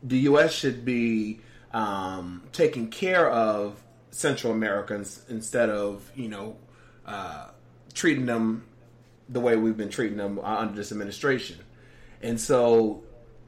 the 0.04 0.20
U.S. 0.20 0.54
should 0.54 0.86
be 0.86 1.42
um, 1.74 2.44
taking 2.52 2.90
care 2.90 3.30
of 3.30 3.82
Central 4.12 4.54
Americans 4.54 5.24
instead 5.30 5.70
of 5.70 6.12
you 6.16 6.30
know 6.30 6.56
uh, 7.06 7.48
treating 7.94 8.26
them 8.26 8.66
the 9.28 9.40
way 9.40 9.56
we've 9.56 9.78
been 9.78 9.90
treating 9.90 10.18
them 10.18 10.40
uh, 10.40 10.44
under 10.44 10.76
this 10.76 10.92
administration. 10.92 11.58
And 12.22 12.40
so 12.40 13.04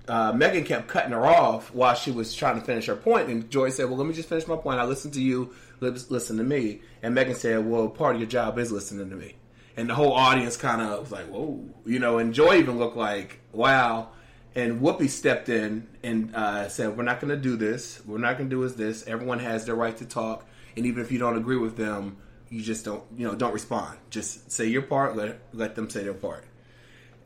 uh, 0.08 0.32
Meghan 0.34 0.66
kept 0.66 0.88
cutting 0.88 1.12
her 1.12 1.26
off 1.26 1.74
while 1.74 1.96
she 1.96 2.12
was 2.12 2.34
trying 2.34 2.60
to 2.60 2.66
finish 2.66 2.86
her 2.88 2.96
point. 2.96 3.30
And 3.30 3.50
Joy 3.50 3.70
said, 3.70 3.86
"Well, 3.86 3.98
let 3.98 4.08
me 4.08 4.14
just 4.14 4.30
finish 4.30 4.48
my 4.48 4.56
point. 4.56 4.80
I 4.80 4.86
listened 4.86 5.14
to 5.16 5.22
you. 5.22 5.54
Listen 5.80 6.38
to 6.38 6.44
me." 6.44 6.82
And 7.02 7.16
Meghan 7.16 7.36
said, 7.36 7.66
"Well, 7.66 7.90
part 7.90 8.16
of 8.16 8.22
your 8.22 8.30
job 8.30 8.58
is 8.60 8.72
listening 8.72 9.10
to 9.10 9.16
me." 9.16 9.36
And 9.78 9.90
the 9.90 9.96
whole 9.96 10.14
audience 10.14 10.58
kind 10.58 10.82
of 10.82 11.00
was 11.00 11.12
like, 11.12 11.28
"Whoa," 11.28 11.64
you 11.86 12.00
know. 12.00 12.18
And 12.18 12.34
Joy 12.34 12.58
even 12.58 12.78
looked 12.78 12.98
like, 12.98 13.40
"Wow." 13.52 14.10
And 14.54 14.82
Whoopi 14.82 15.10
stepped 15.10 15.48
in 15.48 15.88
and 16.04 16.36
uh, 16.36 16.68
said, 16.68 16.98
"We're 16.98 17.04
not 17.04 17.22
going 17.22 17.30
to 17.30 17.42
do 17.42 17.56
this. 17.56 18.02
We're 18.06 18.18
not 18.18 18.38
going 18.38 18.50
to 18.50 18.56
do 18.56 18.64
is 18.64 18.76
this. 18.76 19.08
Everyone 19.08 19.40
has 19.40 19.66
their 19.66 19.76
right 19.76 19.96
to 19.98 20.06
talk, 20.06 20.46
and 20.76 20.86
even 20.86 21.02
if 21.02 21.12
you 21.12 21.20
don't 21.20 21.38
agree 21.38 21.58
with 21.58 21.78
them, 21.78 22.18
you 22.50 22.62
just 22.62 22.84
don't, 22.84 23.04
you 23.16 23.26
know, 23.26 23.34
don't 23.34 23.54
respond. 23.54 23.98
Just 24.10 24.52
say 24.52 24.66
your 24.66 24.82
part. 24.82 25.16
Let 25.16 25.40
let 25.54 25.76
them 25.76 25.90
say 25.90 26.04
their 26.04 26.14
part." 26.14 26.44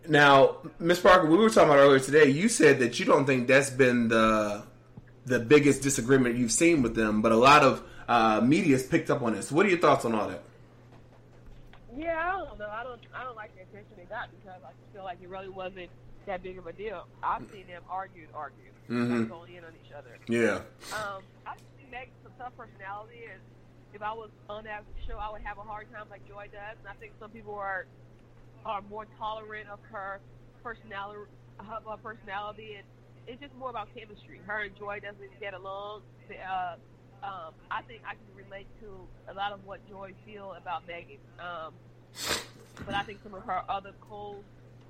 Now, 0.07 0.57
Miss 0.77 0.99
Parker, 0.99 1.27
we 1.27 1.38
were 1.38 1.49
talking 1.49 1.69
about 1.69 1.79
earlier 1.79 1.99
today. 1.99 2.29
You 2.29 2.47
said 2.47 2.77
that 2.79 2.99
you 2.99 3.05
don't 3.05 3.25
think 3.25 3.47
that's 3.47 3.71
been 3.71 4.07
the 4.07 4.63
the 5.25 5.39
biggest 5.39 5.81
disagreement 5.81 6.38
you've 6.38 6.51
seen 6.51 6.83
with 6.83 6.93
them, 6.93 7.23
but 7.23 7.31
a 7.31 7.35
lot 7.35 7.63
of 7.63 7.83
uh, 8.07 8.39
media's 8.41 8.85
picked 8.85 9.09
up 9.09 9.23
on 9.23 9.33
this. 9.33 9.51
What 9.51 9.65
are 9.65 9.69
your 9.69 9.79
thoughts 9.79 10.05
on 10.05 10.13
all 10.13 10.27
that? 10.27 10.43
Yeah, 11.97 12.19
I 12.19 12.38
don't 12.38 12.59
know. 12.59 12.69
I 12.69 12.83
don't. 12.83 13.01
I 13.15 13.23
don't 13.23 13.35
like 13.35 13.55
the 13.55 13.63
attention 13.63 13.93
they 13.97 14.03
got 14.03 14.29
because 14.29 14.61
I 14.63 14.93
feel 14.93 15.03
like 15.03 15.17
it 15.23 15.29
really 15.29 15.49
wasn't 15.49 15.89
that 16.25 16.43
big 16.43 16.57
of 16.57 16.67
a 16.67 16.73
deal. 16.73 17.05
I've 17.23 17.49
seen 17.51 17.67
them 17.67 17.83
argue, 17.89 18.23
and 18.25 18.35
argue, 18.35 18.71
Mhm. 18.89 19.29
going 19.29 19.55
in 19.55 19.63
on 19.63 19.73
each 19.85 19.91
other. 19.91 20.17
Yeah, 20.27 20.61
Um, 20.93 21.23
I 21.45 21.55
think 21.55 21.91
Meg's 21.91 22.11
a 22.25 22.29
tough 22.41 22.55
personality, 22.57 23.25
and 23.25 23.41
if 23.93 24.01
I 24.01 24.13
was 24.13 24.29
on 24.49 24.63
that 24.65 24.83
show, 25.07 25.17
I 25.17 25.31
would 25.31 25.41
have 25.41 25.57
a 25.57 25.61
hard 25.63 25.91
time 25.91 26.07
like 26.09 26.27
Joy 26.27 26.47
does. 26.51 26.77
And 26.79 26.88
I 26.88 26.93
think 26.93 27.13
some 27.19 27.31
people 27.31 27.55
are 27.55 27.85
are 28.65 28.81
more 28.81 29.05
tolerant 29.19 29.69
of 29.69 29.79
her 29.91 30.19
personality, 30.63 31.29
of 31.59 31.65
her 31.85 31.97
personality, 31.97 32.75
and 32.77 32.88
it's 33.27 33.39
just 33.39 33.53
more 33.53 33.69
about 33.69 33.93
chemistry. 33.93 34.39
Her 34.47 34.61
and 34.63 34.75
Joy 34.75 34.99
doesn't 34.99 35.39
get 35.39 35.53
along. 35.53 36.01
Uh, 36.31 36.75
um, 37.23 37.53
I 37.69 37.83
think 37.83 38.01
I 38.07 38.15
can 38.15 38.35
relate 38.35 38.67
to 38.81 39.07
a 39.27 39.33
lot 39.35 39.51
of 39.51 39.63
what 39.65 39.88
Joy 39.88 40.13
feel 40.25 40.53
about 40.53 40.88
Meghan. 40.88 41.19
Um, 41.39 41.75
but 42.85 42.95
I 42.95 43.03
think 43.03 43.21
some 43.21 43.35
of 43.35 43.43
her 43.43 43.63
other 43.69 43.93
co 44.01 44.43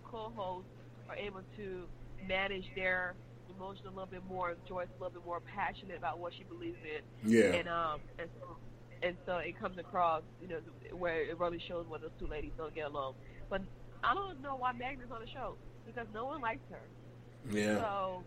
co-hosts 0.05 0.69
are 1.09 1.15
able 1.15 1.41
to 1.57 1.83
manage 2.27 2.65
their 2.75 3.15
emotion 3.55 3.85
a 3.87 3.89
little 3.89 4.05
bit 4.07 4.23
more. 4.27 4.55
Joy's 4.67 4.87
a 4.97 5.03
little 5.03 5.19
bit 5.19 5.25
more 5.25 5.39
passionate 5.41 5.97
about 5.97 6.19
what 6.19 6.33
she 6.37 6.43
believes 6.43 6.77
in, 6.83 7.29
yeah, 7.29 7.53
and 7.53 7.67
um, 7.67 7.99
and 8.19 8.29
so 8.39 8.57
and 9.03 9.15
so 9.25 9.37
it 9.37 9.59
comes 9.59 9.77
across, 9.77 10.23
you 10.41 10.47
know, 10.47 10.59
where 10.97 11.21
it 11.21 11.37
really 11.39 11.61
shows 11.67 11.85
where 11.87 11.99
those 11.99 12.11
two 12.19 12.27
ladies 12.27 12.51
don't 12.57 12.73
get 12.73 12.87
along. 12.87 13.13
But 13.49 13.61
I 14.03 14.13
don't 14.13 14.41
know 14.41 14.55
why 14.55 14.71
Meghan 14.73 15.11
on 15.11 15.21
the 15.21 15.27
show 15.31 15.55
because 15.85 16.07
no 16.13 16.25
one 16.25 16.41
likes 16.41 16.61
her. 16.71 16.81
yeah, 17.51 17.77
So 17.77 18.23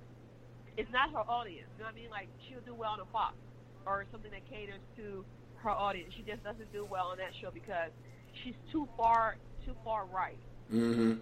it's 0.77 0.91
not 0.93 1.11
her 1.11 1.25
audience. 1.29 1.67
You 1.77 1.85
know 1.85 1.91
what 1.91 1.95
I 1.99 2.01
mean? 2.01 2.11
Like 2.11 2.29
she'll 2.49 2.61
do 2.61 2.75
well 2.75 2.91
on 2.93 3.01
a 3.01 3.07
Fox 3.13 3.35
or 3.87 4.05
something 4.13 4.31
that 4.31 4.49
caters 4.49 4.81
to 4.97 5.25
her 5.63 5.71
audience. 5.71 6.13
She 6.17 6.23
just 6.23 6.45
doesn't 6.45 6.71
do 6.73 6.85
well 6.89 7.07
on 7.09 7.19
that 7.19 7.33
show 7.41 7.51
because 7.51 7.91
she's 8.45 8.55
too 8.71 8.87
far 8.97 9.37
too 9.67 9.75
far 9.85 10.07
right, 10.07 10.39
mm-hmm, 10.73 11.15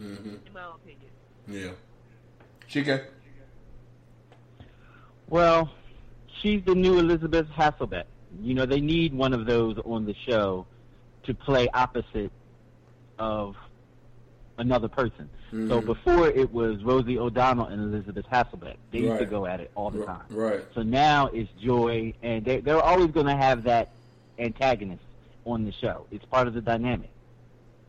mm-hmm, 0.00 0.28
in 0.46 0.52
my 0.52 0.60
opinion. 0.74 1.10
yeah. 1.48 1.70
Chike, 2.68 3.04
Well, 5.28 5.70
she's 6.40 6.62
the 6.64 6.74
new 6.74 6.98
Elisabeth 6.98 7.48
Hasselbeck. 7.48 8.04
You 8.40 8.54
know, 8.54 8.66
they 8.66 8.80
need 8.80 9.12
one 9.14 9.32
of 9.32 9.46
those 9.46 9.76
on 9.84 10.04
the 10.06 10.14
show 10.26 10.66
to 11.24 11.34
play 11.34 11.68
opposite 11.74 12.30
of 13.18 13.56
another 14.58 14.88
person. 14.88 15.28
So 15.50 15.56
Mhm. 15.82 15.86
before 15.86 16.28
it 16.28 16.52
was 16.52 16.82
Rosie 16.84 17.18
O'Donnell 17.18 17.66
and 17.66 17.82
Elisabeth 17.92 18.26
Hasselbeck. 18.26 18.76
They 18.92 19.00
used 19.00 19.18
to 19.18 19.26
go 19.26 19.46
at 19.46 19.58
it 19.60 19.70
all 19.74 19.90
the 19.90 20.00
R- 20.00 20.06
time. 20.06 20.26
right? 20.30 20.60
So 20.74 20.82
now 20.82 21.26
it's 21.28 21.50
Joy, 21.60 22.14
and 22.22 22.44
they, 22.44 22.60
they're 22.60 22.80
always 22.80 23.10
going 23.10 23.26
to 23.26 23.34
have 23.36 23.64
that 23.64 23.90
antagonist 24.38 25.02
on 25.44 25.64
the 25.64 25.72
show. 25.72 26.06
It's 26.12 26.24
part 26.26 26.46
of 26.46 26.54
the 26.54 26.60
dynamic. 26.60 27.10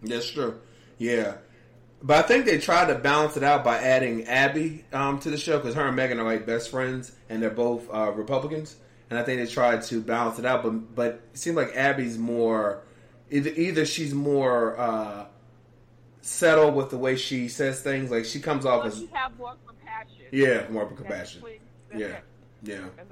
That's 0.01 0.31
true. 0.31 0.59
Yeah. 0.97 1.35
But 2.03 2.23
I 2.25 2.27
think 2.27 2.45
they 2.45 2.57
tried 2.57 2.87
to 2.87 2.95
balance 2.95 3.37
it 3.37 3.43
out 3.43 3.63
by 3.63 3.77
adding 3.77 4.25
Abby 4.25 4.83
um, 4.91 5.19
to 5.19 5.29
the 5.29 5.37
show 5.37 5.57
because 5.59 5.75
her 5.75 5.87
and 5.87 5.97
Meghan 5.97 6.17
are 6.17 6.23
like 6.23 6.45
best 6.47 6.71
friends 6.71 7.11
and 7.29 7.41
they're 7.43 7.49
both 7.51 7.87
uh, 7.93 8.11
Republicans. 8.11 8.75
And 9.09 9.19
I 9.19 9.23
think 9.23 9.39
they 9.39 9.45
tried 9.51 9.83
to 9.83 10.01
balance 10.01 10.39
it 10.39 10.45
out, 10.45 10.63
but 10.63 10.95
but 10.95 11.07
it 11.33 11.37
seems 11.37 11.55
like 11.57 11.75
Abby's 11.75 12.17
more 12.17 12.81
either 13.29 13.49
either 13.51 13.85
she's 13.85 14.13
more 14.13 14.79
uh, 14.79 15.25
settled 16.21 16.75
with 16.75 16.89
the 16.89 16.97
way 16.97 17.15
she 17.17 17.47
says 17.47 17.81
things, 17.81 18.09
like 18.09 18.25
she 18.25 18.39
comes 18.39 18.65
off 18.65 18.79
Well, 18.83 18.87
as 18.87 18.97
she 18.99 19.09
have 19.13 19.37
more 19.37 19.55
compassion. 19.67 20.25
yeah, 20.31 20.67
more 20.69 20.85
That's 20.85 20.97
compassion. 20.97 21.41
between- 21.41 21.59
that's 21.89 22.23
Yeah, 22.63 22.79
yeah. 22.79 23.05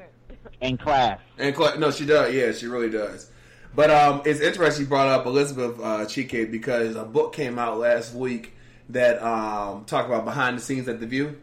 And 0.61 0.79
class. 0.79 1.19
And 1.37 1.53
class. 1.55 1.77
no, 1.77 1.91
she 1.91 2.05
does. 2.05 2.33
Yeah, 2.33 2.51
she 2.53 2.67
really 2.67 2.89
does. 2.89 3.29
But 3.75 3.91
um, 3.91 4.21
it's 4.25 4.39
interesting 4.39 4.85
you 4.85 4.89
brought 4.89 5.07
up 5.07 5.25
Elisabeth 5.25 5.79
uh, 5.79 6.05
Chike 6.05 6.49
because 6.49 6.95
a 6.95 7.03
book 7.03 7.33
came 7.33 7.59
out 7.59 7.77
last 7.77 8.13
week 8.15 8.53
that 8.89 9.21
um, 9.21 9.85
talked 9.85 10.07
about 10.07 10.25
behind 10.25 10.57
the 10.57 10.61
scenes 10.61 10.87
at 10.87 10.99
the 10.99 11.07
View, 11.07 11.37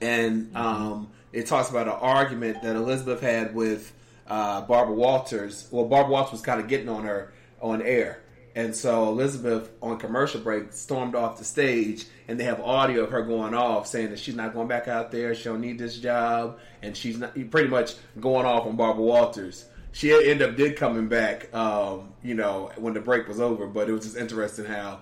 and 0.00 0.54
um, 0.56 1.10
it 1.32 1.46
talks 1.46 1.70
about 1.70 1.88
an 1.88 1.94
argument 1.94 2.62
that 2.62 2.76
Elisabeth 2.76 3.20
had 3.20 3.54
with 3.54 3.92
uh, 4.26 4.60
Barbara 4.62 4.94
Walters. 4.94 5.66
Well, 5.70 5.86
Barbara 5.86 6.12
Walters 6.12 6.32
was 6.32 6.40
kind 6.42 6.60
of 6.60 6.68
getting 6.68 6.88
on 6.88 7.04
her 7.04 7.32
on 7.60 7.82
air, 7.82 8.22
And 8.58 8.74
so 8.74 9.04
Elisabeth 9.04 9.70
on 9.80 9.98
commercial 9.98 10.40
break 10.40 10.72
stormed 10.72 11.14
off 11.14 11.38
the 11.38 11.44
stage, 11.44 12.06
and 12.26 12.40
they 12.40 12.44
have 12.44 12.60
audio 12.60 13.04
of 13.04 13.10
her 13.12 13.22
going 13.22 13.54
off 13.54 13.86
saying 13.86 14.10
that 14.10 14.18
she's 14.18 14.34
not 14.34 14.52
going 14.52 14.66
back 14.66 14.88
out 14.88 15.12
there. 15.12 15.32
She 15.36 15.44
don't 15.44 15.60
need 15.60 15.78
this 15.78 15.96
job, 15.98 16.58
and 16.82 16.96
she's 16.96 17.18
not 17.18 17.34
pretty 17.52 17.68
much 17.68 17.94
going 18.18 18.46
off 18.46 18.66
on 18.66 18.74
Barbara 18.74 19.04
Walters. 19.04 19.66
She 19.92 20.12
ended 20.12 20.42
up 20.42 20.56
did 20.56 20.74
coming 20.74 21.06
back, 21.06 21.54
um, 21.54 22.12
you 22.20 22.34
know, 22.34 22.72
when 22.76 22.94
the 22.94 23.00
break 23.00 23.28
was 23.28 23.38
over. 23.38 23.68
But 23.68 23.88
it 23.88 23.92
was 23.92 24.04
just 24.04 24.16
interesting 24.16 24.64
how, 24.64 25.00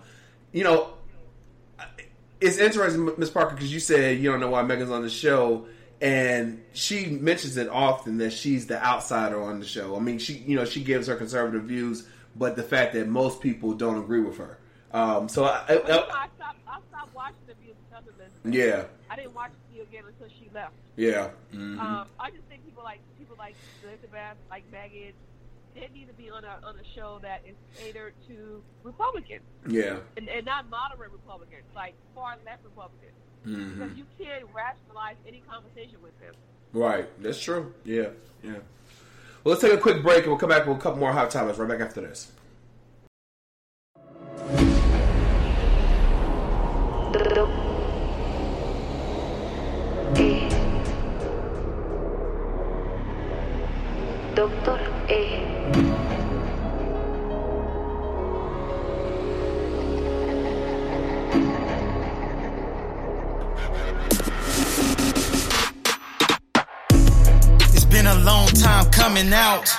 you 0.53 0.63
know, 0.63 0.91
it's 2.47 2.59
interesting, 2.59 3.11
Miss 3.19 3.31
Parker, 3.31 3.55
because 3.55 3.73
you 3.73 3.81
said 3.81 4.19
you 4.19 4.31
don't 4.31 4.41
know 4.41 4.51
why 4.51 4.63
Meghan's 4.63 4.91
on 4.91 5.03
the 5.03 5.11
show, 5.11 5.67
and 6.01 6.63
she 6.73 7.07
mentions 7.07 7.57
it 7.57 7.69
often 7.69 8.19
that 8.19 8.33
she's 8.33 8.67
the 8.67 8.83
outsider 8.85 9.41
on 9.41 9.61
the 9.61 9.67
show. 9.67 9.97
I 9.97 10.01
mean, 10.01 10.19
she 10.19 10.35
you 10.35 10.57
know 10.57 10.65
she 10.65 10.83
gives 10.83 11.07
her 11.09 11.17
conservative 11.17 11.65
views, 11.65 12.07
but 12.35 12.57
the 12.57 12.63
fact 12.63 12.95
that 12.95 13.09
most 13.09 13.41
people 13.41 13.73
don't 13.75 13.99
agree 13.99 14.21
with 14.21 14.39
her. 14.39 14.59
Um, 14.93 15.29
so 15.29 15.45
I, 15.45 15.63
I, 15.69 15.75
I, 15.75 15.77
I 15.77 15.79
stopped. 15.79 16.59
I 16.69 16.79
stopped 16.91 17.15
watching 17.15 17.37
the 17.47 17.55
view 17.55 17.75
because 17.89 18.07
of 18.09 18.15
Elisabeth. 18.19 18.55
yeah, 18.55 18.85
I 19.11 19.17
didn't 19.17 19.35
watch 19.35 19.51
the 19.69 19.75
view 19.75 19.83
again 19.83 20.05
until 20.07 20.29
she 20.39 20.49
left. 20.55 20.73
yeah, 20.97 21.31
mhm. 21.55 21.79
Um, 21.79 22.07
I 22.19 22.31
just 22.31 22.43
think 22.49 22.65
people 22.65 22.83
like 22.85 23.01
people 23.19 23.37
like 23.39 23.55
Elisabeth, 23.85 24.37
like 24.51 24.65
Meghan, 24.73 25.13
they 25.77 25.89
need 25.93 26.09
to 26.09 26.15
be 26.15 26.31
on 26.31 26.45
a 26.45 26.59
on 26.67 26.75
a 26.77 26.85
show 26.99 27.19
that 27.23 27.43
is 27.47 27.55
catered 27.79 28.15
to 28.29 28.63
Republicans 28.83 29.43
yeah, 29.69 29.99
and, 30.17 30.29
and 30.29 30.47
not 30.47 30.69
moderate 30.71 31.13
Republicans, 31.13 31.65
like 31.75 31.95
far 32.15 32.37
left 32.45 32.65
Republicans, 32.65 33.13
hmm 33.45 33.79
because 33.79 33.97
you 33.97 34.05
can't 34.19 34.45
rationalize 34.55 35.17
any 35.29 35.43
conversation 35.49 35.99
with 36.03 36.19
them. 36.21 36.35
right. 36.73 37.07
That's 37.23 37.41
true. 37.41 37.75
Yeah, 37.85 38.09
yeah. 38.43 38.53
Well, 39.45 39.53
let's 39.55 39.61
take 39.61 39.73
a 39.73 39.79
quick 39.79 40.03
break, 40.03 40.21
and 40.21 40.29
we'll 40.29 40.39
come 40.39 40.49
back 40.49 40.67
with 40.67 40.79
a 40.79 40.81
couple 40.81 40.99
more 40.99 41.13
hot 41.13 41.31
topics 41.31 41.59
right 41.59 41.69
back 41.69 41.81
after 41.81 42.01
this. 42.01 42.33
Doctor 54.35 54.79
E. 55.11 55.56
coming 69.17 69.33
out. 69.33 69.71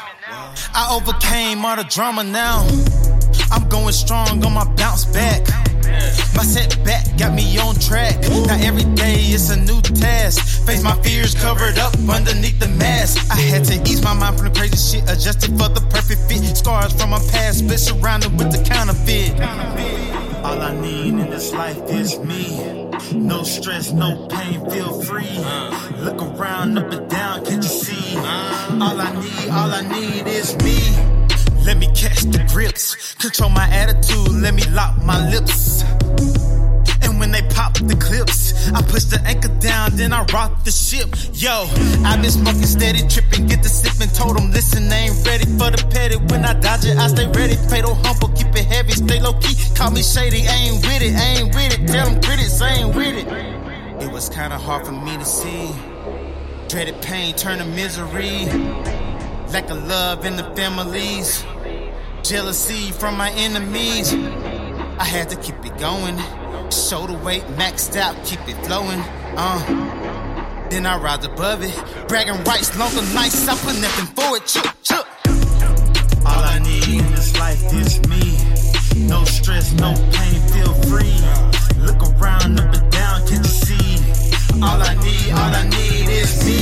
I 0.74 0.90
overcame 0.92 1.64
all 1.64 1.76
the 1.76 1.84
drama 1.84 2.24
now. 2.24 2.68
I'm 3.52 3.70
going 3.70 3.94
strong 3.94 4.44
on 4.44 4.54
my 4.54 4.66
bounce 4.76 5.06
back. 5.06 5.42
My 6.36 6.44
setback 6.44 7.06
got 7.18 7.34
me 7.36 7.58
on 7.60 7.76
track. 7.76 8.20
Now 8.48 8.58
every 8.60 8.86
day 8.96 9.20
it's 9.30 9.52
a 9.52 9.60
new 9.60 9.80
task. 9.82 10.66
Face 10.66 10.82
my 10.82 10.96
fears 11.04 11.36
covered 11.36 11.78
up 11.78 11.94
underneath 12.10 12.60
the 12.60 12.68
mask. 12.80 13.30
I 13.32 13.36
had 13.36 13.64
to 13.66 13.76
ease 13.84 14.04
my 14.04 14.14
mind 14.14 14.38
from 14.38 14.50
the 14.50 14.60
crazy 14.60 14.78
shit, 14.78 15.04
adjusted 15.04 15.52
for 15.52 15.70
the 15.70 15.86
perfect 15.92 16.22
fit. 16.28 16.58
Scars 16.58 16.94
from 16.94 17.12
my 17.12 17.20
past, 17.32 17.60
split 17.60 17.80
surrounded 17.80 18.32
with 18.40 18.52
the 18.52 18.64
counterfeit. 18.68 19.38
All 20.48 20.62
I 20.62 20.74
need 20.80 21.10
in 21.10 21.30
this 21.30 21.52
life 21.52 21.78
is 21.89 22.20
me. 22.20 22.89
No 23.14 23.43
stress, 23.43 23.91
no 23.91 24.28
pain, 24.28 24.70
feel 24.70 25.02
free. 25.02 25.38
Look 25.98 26.22
around, 26.22 26.78
up 26.78 26.89
and 26.89 27.10
down, 27.10 27.43
can't 27.43 27.62
you 27.62 27.70
see? 27.70 28.16
All 28.16 29.02
I 29.02 29.12
need, 29.22 29.50
all 29.50 29.70
I 29.70 29.82
need 29.82 30.26
is 30.26 30.56
me. 30.64 30.80
Let 31.66 31.76
me 31.76 31.88
catch 31.88 32.22
the 32.22 32.48
grips, 32.48 33.14
control 33.16 33.50
my 33.50 33.68
attitude, 33.68 34.30
let 34.41 34.54
me 34.54 34.64
lock 34.70 34.95
my 35.04 35.20
lips. 35.30 35.84
When 37.20 37.32
they 37.32 37.41
pop 37.49 37.74
the 37.74 37.95
clips, 37.95 38.70
I 38.72 38.82
push 38.82 39.05
the 39.05 39.20
anchor 39.26 39.53
down, 39.59 39.95
then 39.95 40.13
I 40.13 40.24
rock 40.34 40.63
the 40.63 40.72
ship. 40.72 41.09
Yo, 41.34 41.65
i 42.05 42.15
been 42.18 42.30
smoking 42.32 42.65
steady, 42.65 43.07
tripping, 43.07 43.47
get 43.47 43.63
the 43.63 43.70
sipping. 43.70 44.09
Told 44.13 44.38
them, 44.38 44.51
listen, 44.51 44.91
I 44.91 45.09
ain't 45.09 45.26
ready 45.26 45.45
for 45.57 45.72
the 45.72 45.84
petty. 45.89 46.18
When 46.30 46.45
I 46.45 46.53
dodge 46.53 46.86
it, 46.86 46.97
I 46.97 47.07
stay 47.07 47.28
ready. 47.28 47.55
Fatal 47.70 47.95
humble, 47.95 48.30
keep 48.30 48.53
it 48.55 48.65
heavy, 48.65 48.91
stay 48.91 49.20
low 49.20 49.34
key. 49.34 49.55
Call 49.76 49.91
me 49.91 50.03
shady, 50.03 50.47
I 50.47 50.55
ain't 50.70 50.86
with 50.86 51.01
it, 51.01 51.15
I 51.15 51.41
ain't 51.41 51.55
with 51.55 51.80
it. 51.80 51.88
Tell 51.88 52.09
them 52.09 52.22
critics, 52.22 52.61
I 52.61 52.70
ain't 52.70 52.95
with 52.95 53.15
it. 53.18 53.28
It 54.03 54.11
was 54.11 54.30
kinda 54.30 54.57
hard 54.57 54.86
for 54.86 54.91
me 54.91 55.18
to 55.18 55.26
see. 55.26 55.74
Dreaded 56.70 57.01
pain 57.01 57.34
turn 57.34 57.59
to 57.59 57.65
misery. 57.65 58.45
Lack 59.53 59.70
of 59.70 59.88
love 59.88 60.26
in 60.26 60.36
the 60.36 60.43
families. 60.55 61.43
Jealousy 62.24 62.91
from 62.91 63.18
my 63.18 63.32
enemies. 63.32 64.13
I 65.00 65.04
had 65.04 65.30
to 65.30 65.36
keep 65.38 65.64
it 65.66 65.78
going. 65.78 66.18
Shoulder 66.72 67.18
weight 67.24 67.43
maxed 67.58 67.95
out, 67.95 68.16
keep 68.26 68.39
it 68.48 68.56
flowing. 68.66 69.00
Uh. 69.38 70.08
Then 70.70 70.86
I 70.86 70.98
rise 70.98 71.24
above 71.24 71.64
it. 71.64 71.74
Bragging 72.10 72.43
rights, 72.43 72.78
longer 72.78 73.02
nights, 73.14 73.48
I 73.48 73.56
put 73.56 73.80
nothing 73.80 74.08
forward. 74.16 74.45
Chook, 74.45 74.68
chook. 74.84 75.08
All 76.26 76.43
I 76.43 76.60
need 76.60 76.89
in 76.89 77.12
this 77.12 77.39
life 77.39 77.64
is 77.74 78.00
me. 78.10 79.08
No 79.08 79.24
stress, 79.24 79.72
no 79.74 79.93
pain, 80.12 80.41
feel 80.52 80.74
free. 80.89 81.16
Look 81.80 82.02
around, 82.20 82.60
up 82.60 82.76
and 82.76 82.91
down, 82.91 83.26
can't 83.28 83.32
you 83.32 83.43
see? 83.45 83.95
All 84.62 84.82
I 84.82 84.95
need, 84.95 85.32
all 85.32 85.56
I 85.56 85.64
need 85.70 86.10
is 86.10 86.45
me. 86.45 86.57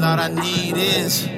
All 0.00 0.20
I 0.20 0.28
need, 0.28 0.76
is. 0.76 1.37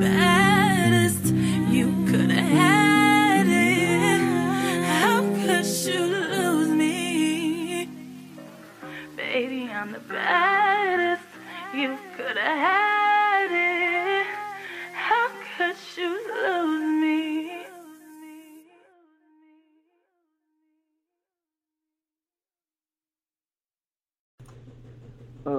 Baby, 0.00 0.29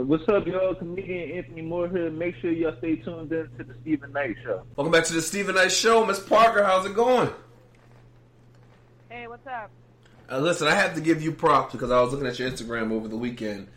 Uh, 0.02 0.06
what's 0.06 0.28
up, 0.30 0.48
y'all? 0.48 0.74
Comedian 0.74 1.32
Anthony 1.38 1.62
Moore 1.62 1.88
here. 1.88 2.10
Make 2.10 2.36
sure 2.38 2.52
y'all 2.52 2.76
stay 2.80 2.96
tuned 2.96 3.32
in 3.32 3.48
to 3.58 3.64
the 3.64 3.76
Steven 3.82 4.12
Knight 4.12 4.36
Show. 4.44 4.64
Welcome 4.76 4.92
back 4.92 5.04
to 5.06 5.14
the 5.14 5.22
Steven 5.22 5.54
Knight 5.54 5.72
Show, 5.72 6.04
Miss 6.06 6.20
Parker. 6.20 6.64
How's 6.64 6.86
it 6.88 6.96
going? 6.96 7.30
Hey, 9.10 9.28
what's 9.28 9.46
up? 9.46 9.70
Uh, 10.30 10.40
listen, 10.40 10.68
I 10.68 10.74
have 10.74 10.96
to 10.96 11.02
give 11.02 11.22
you 11.22 11.32
props 11.32 11.74
because 11.74 11.92
I 11.92 12.02
was 12.02 12.12
looking 12.12 12.26
at 12.26 12.40
your 12.40 12.50
Instagram 12.50 12.92
over 12.92 13.08
the 13.08 13.18
weekend, 13.18 13.68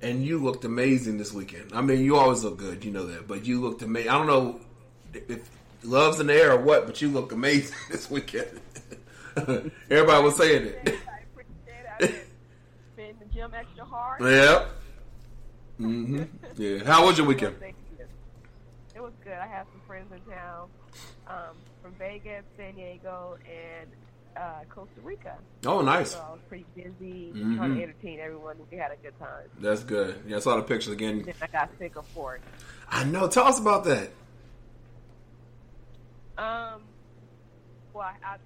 and 0.00 0.24
you 0.24 0.38
looked 0.38 0.64
amazing 0.64 1.18
this 1.18 1.32
weekend. 1.32 1.72
I 1.72 1.80
mean, 1.80 2.04
you 2.04 2.16
always 2.16 2.44
look 2.44 2.56
good, 2.58 2.84
you 2.84 2.92
know 2.92 3.06
that, 3.06 3.26
but 3.26 3.44
you 3.44 3.60
looked 3.60 3.82
amazing. 3.82 4.10
I 4.10 4.18
don't 4.18 4.28
know 4.28 4.60
if 5.12 5.50
love's 5.82 6.20
in 6.20 6.28
the 6.28 6.34
air 6.34 6.52
or 6.52 6.60
what, 6.60 6.86
but 6.86 7.02
you 7.02 7.08
look 7.08 7.32
amazing 7.32 7.76
this 7.90 8.08
weekend. 8.08 8.60
Everybody 9.90 10.22
was 10.22 10.36
saying 10.36 10.66
it. 10.66 10.76
I 10.86 11.22
appreciate 11.32 11.84
it. 11.98 12.14
I 12.14 12.94
been 12.94 13.06
in 13.06 13.16
the 13.18 13.24
gym 13.34 13.50
extra 13.52 13.84
hard. 13.84 14.20
Yep. 14.24 14.70
Hmm 15.78 16.22
Yeah. 16.56 16.84
How 16.84 17.06
was 17.06 17.18
your 17.18 17.26
weekend? 17.26 17.56
It 18.96 19.02
was 19.02 19.12
good. 19.24 19.32
I 19.32 19.46
have 19.48 19.66
some 19.72 19.80
friends 19.88 20.12
in 20.12 20.20
town 20.32 20.68
um, 21.26 21.56
from 21.82 21.92
Vegas, 21.98 22.44
San 22.56 22.76
Diego, 22.76 23.36
and 23.44 23.90
uh, 24.36 24.60
Costa 24.68 25.00
Rica. 25.02 25.34
Oh, 25.66 25.80
nice. 25.80 26.12
So 26.12 26.24
I 26.24 26.30
was 26.30 26.40
pretty 26.48 26.64
busy 26.76 27.32
Mhm. 27.34 27.56
trying 27.56 27.74
to 27.74 27.82
entertain 27.82 28.20
everyone. 28.20 28.56
We 28.70 28.76
had 28.78 28.92
a 28.92 28.96
good 29.02 29.18
time. 29.18 29.48
That's 29.58 29.82
good. 29.82 30.22
Yeah, 30.28 30.36
I 30.36 30.40
saw 30.40 30.54
the 30.56 30.62
pictures 30.62 30.92
again. 30.92 31.22
Then 31.22 31.34
I 31.42 31.46
got 31.48 31.70
sick 31.78 31.96
of 31.96 32.06
Fort. 32.08 32.40
I 32.88 33.02
know. 33.02 33.26
Tell 33.26 33.46
us 33.48 33.58
about 33.58 33.82
that. 33.84 34.10
Um, 36.38 36.82
well, 37.92 38.04
I, 38.04 38.14
I 38.34 38.36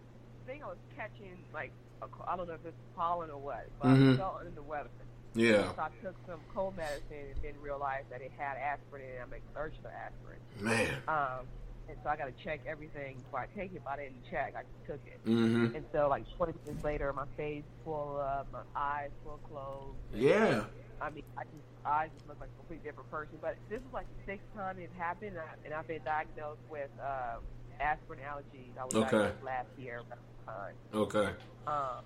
think 0.47 0.63
I 0.63 0.67
was 0.67 0.77
catching 0.97 1.37
like 1.53 1.73
a, 2.03 2.07
I 2.27 2.37
don't 2.37 2.49
know 2.49 2.55
if 2.55 2.65
it's 2.65 2.77
pollen 2.97 3.31
or 3.31 3.39
what, 3.39 3.67
but 3.81 3.89
Mhm. 3.89 4.15
I 4.15 4.17
felt 4.17 4.37
under 4.41 4.51
the 4.53 4.63
weather. 4.63 4.89
Yeah. 5.35 5.73
So 5.75 5.83
I 5.83 5.89
took 6.03 6.15
some 6.27 6.41
cold 6.55 6.77
medicine 6.77 7.31
and 7.33 7.43
didn't 7.43 7.61
realize 7.63 8.05
that 8.11 8.21
it 8.21 8.33
had 8.39 8.57
aspirin 8.57 9.03
in 9.05 9.11
it. 9.11 9.21
I'm 9.23 9.33
allergic 9.57 9.83
to 9.83 9.89
aspirin. 9.91 10.41
Man. 10.61 10.95
Um, 11.09 11.47
and 11.89 11.97
so 12.03 12.11
I 12.11 12.17
got 12.17 12.27
to 12.27 12.45
check 12.45 12.61
everything 12.67 13.17
before 13.25 13.41
I 13.41 13.47
take 13.59 13.73
it. 13.75 13.83
But 13.85 13.95
I 13.99 14.05
didn't 14.05 14.25
check. 14.31 14.55
I 14.57 14.63
just 14.63 14.87
took 14.87 15.01
it. 15.07 15.25
Mhm. 15.27 15.75
And 15.75 15.85
so 15.93 16.09
like 16.09 16.25
20 16.37 16.53
minutes 16.65 16.85
later, 16.85 17.13
my 17.13 17.25
face 17.37 17.65
full 17.85 18.19
up, 18.21 18.47
my 18.53 18.61
eyes 18.77 19.11
full 19.25 19.39
closed. 19.51 19.97
Yeah. 20.15 20.65
I 21.01 21.11
mean, 21.11 21.23
I 21.37 21.45
just 21.45 21.55
I 21.87 22.09
just 22.15 22.29
look 22.29 22.41
like 22.41 22.51
a 22.53 22.59
completely 22.59 22.89
different 22.91 23.11
person. 23.11 23.39
But 23.41 23.57
this 23.71 23.79
is 23.79 23.93
like 23.93 24.07
the 24.19 24.33
sixth 24.33 24.45
time 24.55 24.77
it's 24.81 24.93
happened, 24.99 25.31
and, 25.31 25.39
I, 25.41 25.55
and 25.65 25.73
I've 25.75 25.87
been 25.87 26.03
diagnosed 26.05 26.61
with 26.69 26.91
uh, 27.01 27.37
aspirin 27.81 28.19
allergies. 28.21 28.77
I 28.79 28.85
was 28.85 28.95
Okay. 28.95 29.11
diagnosed 29.11 29.45
last 29.45 29.69
year 29.79 29.99
around 29.99 30.09
this 30.11 30.45
time. 30.47 30.75
Okay. 30.93 31.31
Um, 31.67 32.03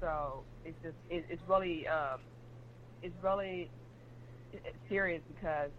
so 0.00 0.44
it's 0.64 0.78
just 0.82 0.96
it, 1.10 1.26
it's 1.28 1.42
really 1.48 1.86
um, 1.88 2.20
it's 3.02 3.14
really 3.22 3.70
serious 4.88 5.22
because 5.34 5.70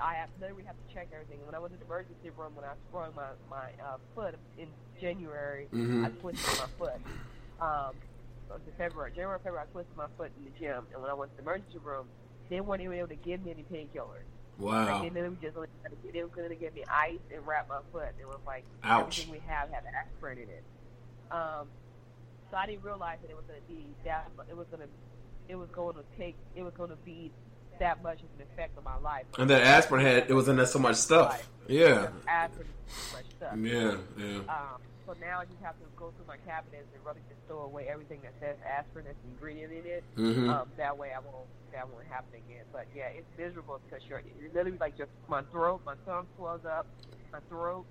I 0.00 0.14
have 0.14 0.28
literally 0.40 0.64
have 0.64 0.76
to 0.76 0.94
check 0.94 1.08
everything. 1.12 1.44
When 1.44 1.54
I 1.54 1.58
was 1.58 1.72
in 1.72 1.78
the 1.78 1.84
emergency 1.84 2.30
room, 2.36 2.54
when 2.54 2.64
I 2.64 2.74
sprung 2.88 3.12
my 3.14 3.28
my 3.50 3.70
uh, 3.84 3.98
foot 4.14 4.34
in 4.58 4.68
January, 5.00 5.68
Mhm. 5.72 6.06
I 6.06 6.10
twisted 6.20 6.58
my 6.58 6.66
foot. 6.78 7.00
Um, 7.60 7.94
it 8.48 8.52
was 8.52 8.60
in 8.66 8.72
February, 8.78 9.10
January, 9.12 9.38
February, 9.42 9.66
I 9.68 9.72
twisted 9.72 9.96
my 9.96 10.06
foot 10.16 10.30
in 10.38 10.44
the 10.44 10.50
gym, 10.58 10.86
and 10.92 11.02
when 11.02 11.10
I 11.10 11.14
went 11.14 11.30
to 11.32 11.36
the 11.36 11.42
emergency 11.42 11.78
room, 11.78 12.08
they 12.48 12.60
weren't 12.60 12.80
even 12.82 12.94
able 12.96 13.08
to 13.08 13.16
give 13.16 13.44
me 13.44 13.50
any 13.50 13.64
painkillers. 13.64 14.24
Wow. 14.58 14.86
Like, 14.86 15.02
they 15.02 15.10
literally 15.20 15.36
just 15.42 15.56
only 15.56 15.68
they 16.12 16.22
were 16.22 16.28
going 16.28 16.48
to 16.48 16.54
give 16.56 16.74
me 16.74 16.84
ice 16.88 17.18
and 17.32 17.46
wrap 17.46 17.68
my 17.68 17.80
foot. 17.92 18.08
It 18.20 18.26
was 18.26 18.40
like 18.46 18.64
Ouch. 18.82 19.20
everything 19.20 19.30
we 19.32 19.38
have 19.46 19.68
had 19.70 19.84
aspirin 19.86 20.38
in 20.38 20.48
it. 20.48 20.64
Um, 21.30 21.68
so 22.50 22.56
I 22.56 22.66
didn't 22.66 22.82
realize 22.82 23.18
that 23.22 23.30
it 23.30 23.36
was 23.36 23.44
going 23.46 23.60
to 23.60 23.68
be 23.68 23.86
that. 24.04 24.30
It 24.48 24.56
was 24.56 24.66
going 24.68 24.82
to. 24.82 24.88
It 25.48 25.56
was 25.56 25.68
going 25.70 25.94
to 25.96 26.02
take. 26.18 26.36
It 26.54 26.62
was 26.62 26.74
going 26.74 26.90
to 26.90 26.96
be 27.04 27.30
that 27.78 28.02
much 28.02 28.18
of 28.18 28.26
an 28.38 28.46
effect 28.52 28.76
on 28.76 28.84
my 28.84 28.98
life. 28.98 29.24
And 29.38 29.48
that 29.50 29.62
aspirin 29.62 30.04
had 30.04 30.28
it 30.28 30.34
was 30.34 30.48
in 30.48 30.56
there 30.56 30.66
so 30.66 30.78
much 30.78 30.96
stuff. 30.96 31.48
Yeah. 31.68 32.08
Aspirin, 32.26 32.66
so 32.88 33.16
much 33.16 33.26
stuff. 33.36 33.56
Yeah. 33.58 33.96
Yeah. 34.18 34.38
Um, 34.48 34.80
so 35.06 35.14
now 35.20 35.40
I 35.40 35.44
just 35.44 35.62
have 35.62 35.74
to 35.78 35.84
go 35.96 36.12
through 36.16 36.26
my 36.26 36.36
cabinets 36.46 36.88
and 36.94 37.04
really 37.06 37.20
just 37.28 37.40
throw 37.46 37.60
away 37.62 37.88
everything 37.88 38.20
that 38.22 38.32
says 38.40 38.56
aspirin 38.66 39.06
as 39.06 39.14
an 39.24 39.30
ingredient 39.30 39.72
in 39.72 39.86
it. 39.86 40.04
Mhm. 40.16 40.48
Um, 40.50 40.68
that 40.76 40.96
way 40.98 41.12
I 41.14 41.20
won't 41.20 41.46
that 41.72 41.88
won't 41.88 42.06
happen 42.08 42.34
again. 42.34 42.64
But 42.72 42.86
yeah, 42.94 43.08
it's 43.14 43.28
miserable 43.38 43.80
because 43.88 44.04
you're 44.08 44.18
it's 44.18 44.54
literally 44.54 44.76
like 44.78 44.98
just 44.98 45.10
my 45.28 45.42
throat, 45.52 45.80
my 45.86 45.94
tongue 46.04 46.26
swells 46.36 46.64
up, 46.66 46.86
my 47.32 47.40
throat. 47.48 47.86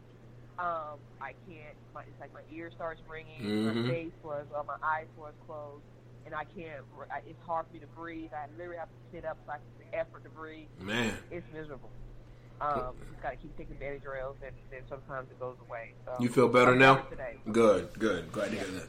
Um, 0.59 0.97
I 1.21 1.33
can't. 1.47 1.77
My, 1.93 2.01
it's 2.01 2.19
like 2.19 2.33
my 2.33 2.41
ear 2.51 2.71
starts 2.75 2.99
ringing, 3.07 3.41
Mhm. 3.41 3.75
my 3.85 3.89
face 3.89 4.11
was, 4.23 4.45
uh, 4.55 4.63
my 4.63 4.75
eyes 4.81 5.05
was 5.15 5.33
closed, 5.45 5.83
and 6.27 6.35
I 6.35 6.43
can't. 6.43 6.83
I, 7.09 7.19
it's 7.25 7.41
hard 7.47 7.65
for 7.67 7.73
me 7.73 7.79
to 7.79 7.87
breathe. 7.87 8.29
I 8.33 8.45
literally 8.57 8.77
have 8.77 8.89
to 8.89 9.15
sit 9.15 9.25
up 9.25 9.37
so 9.45 9.53
I 9.53 9.55
can 9.55 9.99
effort 9.99 10.23
to 10.25 10.29
breathe. 10.29 10.67
Man. 10.79 11.13
it's 11.31 11.45
miserable. 11.53 11.89
Um, 12.59 12.95
just 13.11 13.21
gotta 13.21 13.35
keep 13.37 13.55
taking 13.57 13.75
Benadryls, 13.75 14.35
and 14.45 14.53
then 14.71 14.81
sometimes 14.89 15.29
it 15.31 15.39
goes 15.39 15.55
away. 15.67 15.93
So 16.05 16.15
You 16.19 16.27
feel 16.29 16.47
better 16.49 16.75
now? 16.75 16.95
Today. 17.09 17.37
Good, 17.51 17.89
good. 17.97 18.31
Glad 18.31 18.51
to 18.51 18.57
hear 18.57 18.65
that. 18.67 18.87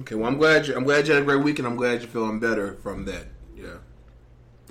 Okay, 0.00 0.14
well, 0.14 0.28
I'm 0.28 0.38
glad 0.38 0.66
you. 0.66 0.74
I'm 0.76 0.84
glad 0.84 1.06
you 1.06 1.12
had 1.14 1.22
a 1.22 1.26
great 1.26 1.42
weekend. 1.42 1.66
I'm 1.68 1.76
glad 1.76 2.00
you're 2.00 2.08
feeling 2.10 2.38
better 2.40 2.74
from 2.82 3.04
that. 3.06 3.26
Yeah, 3.56 3.78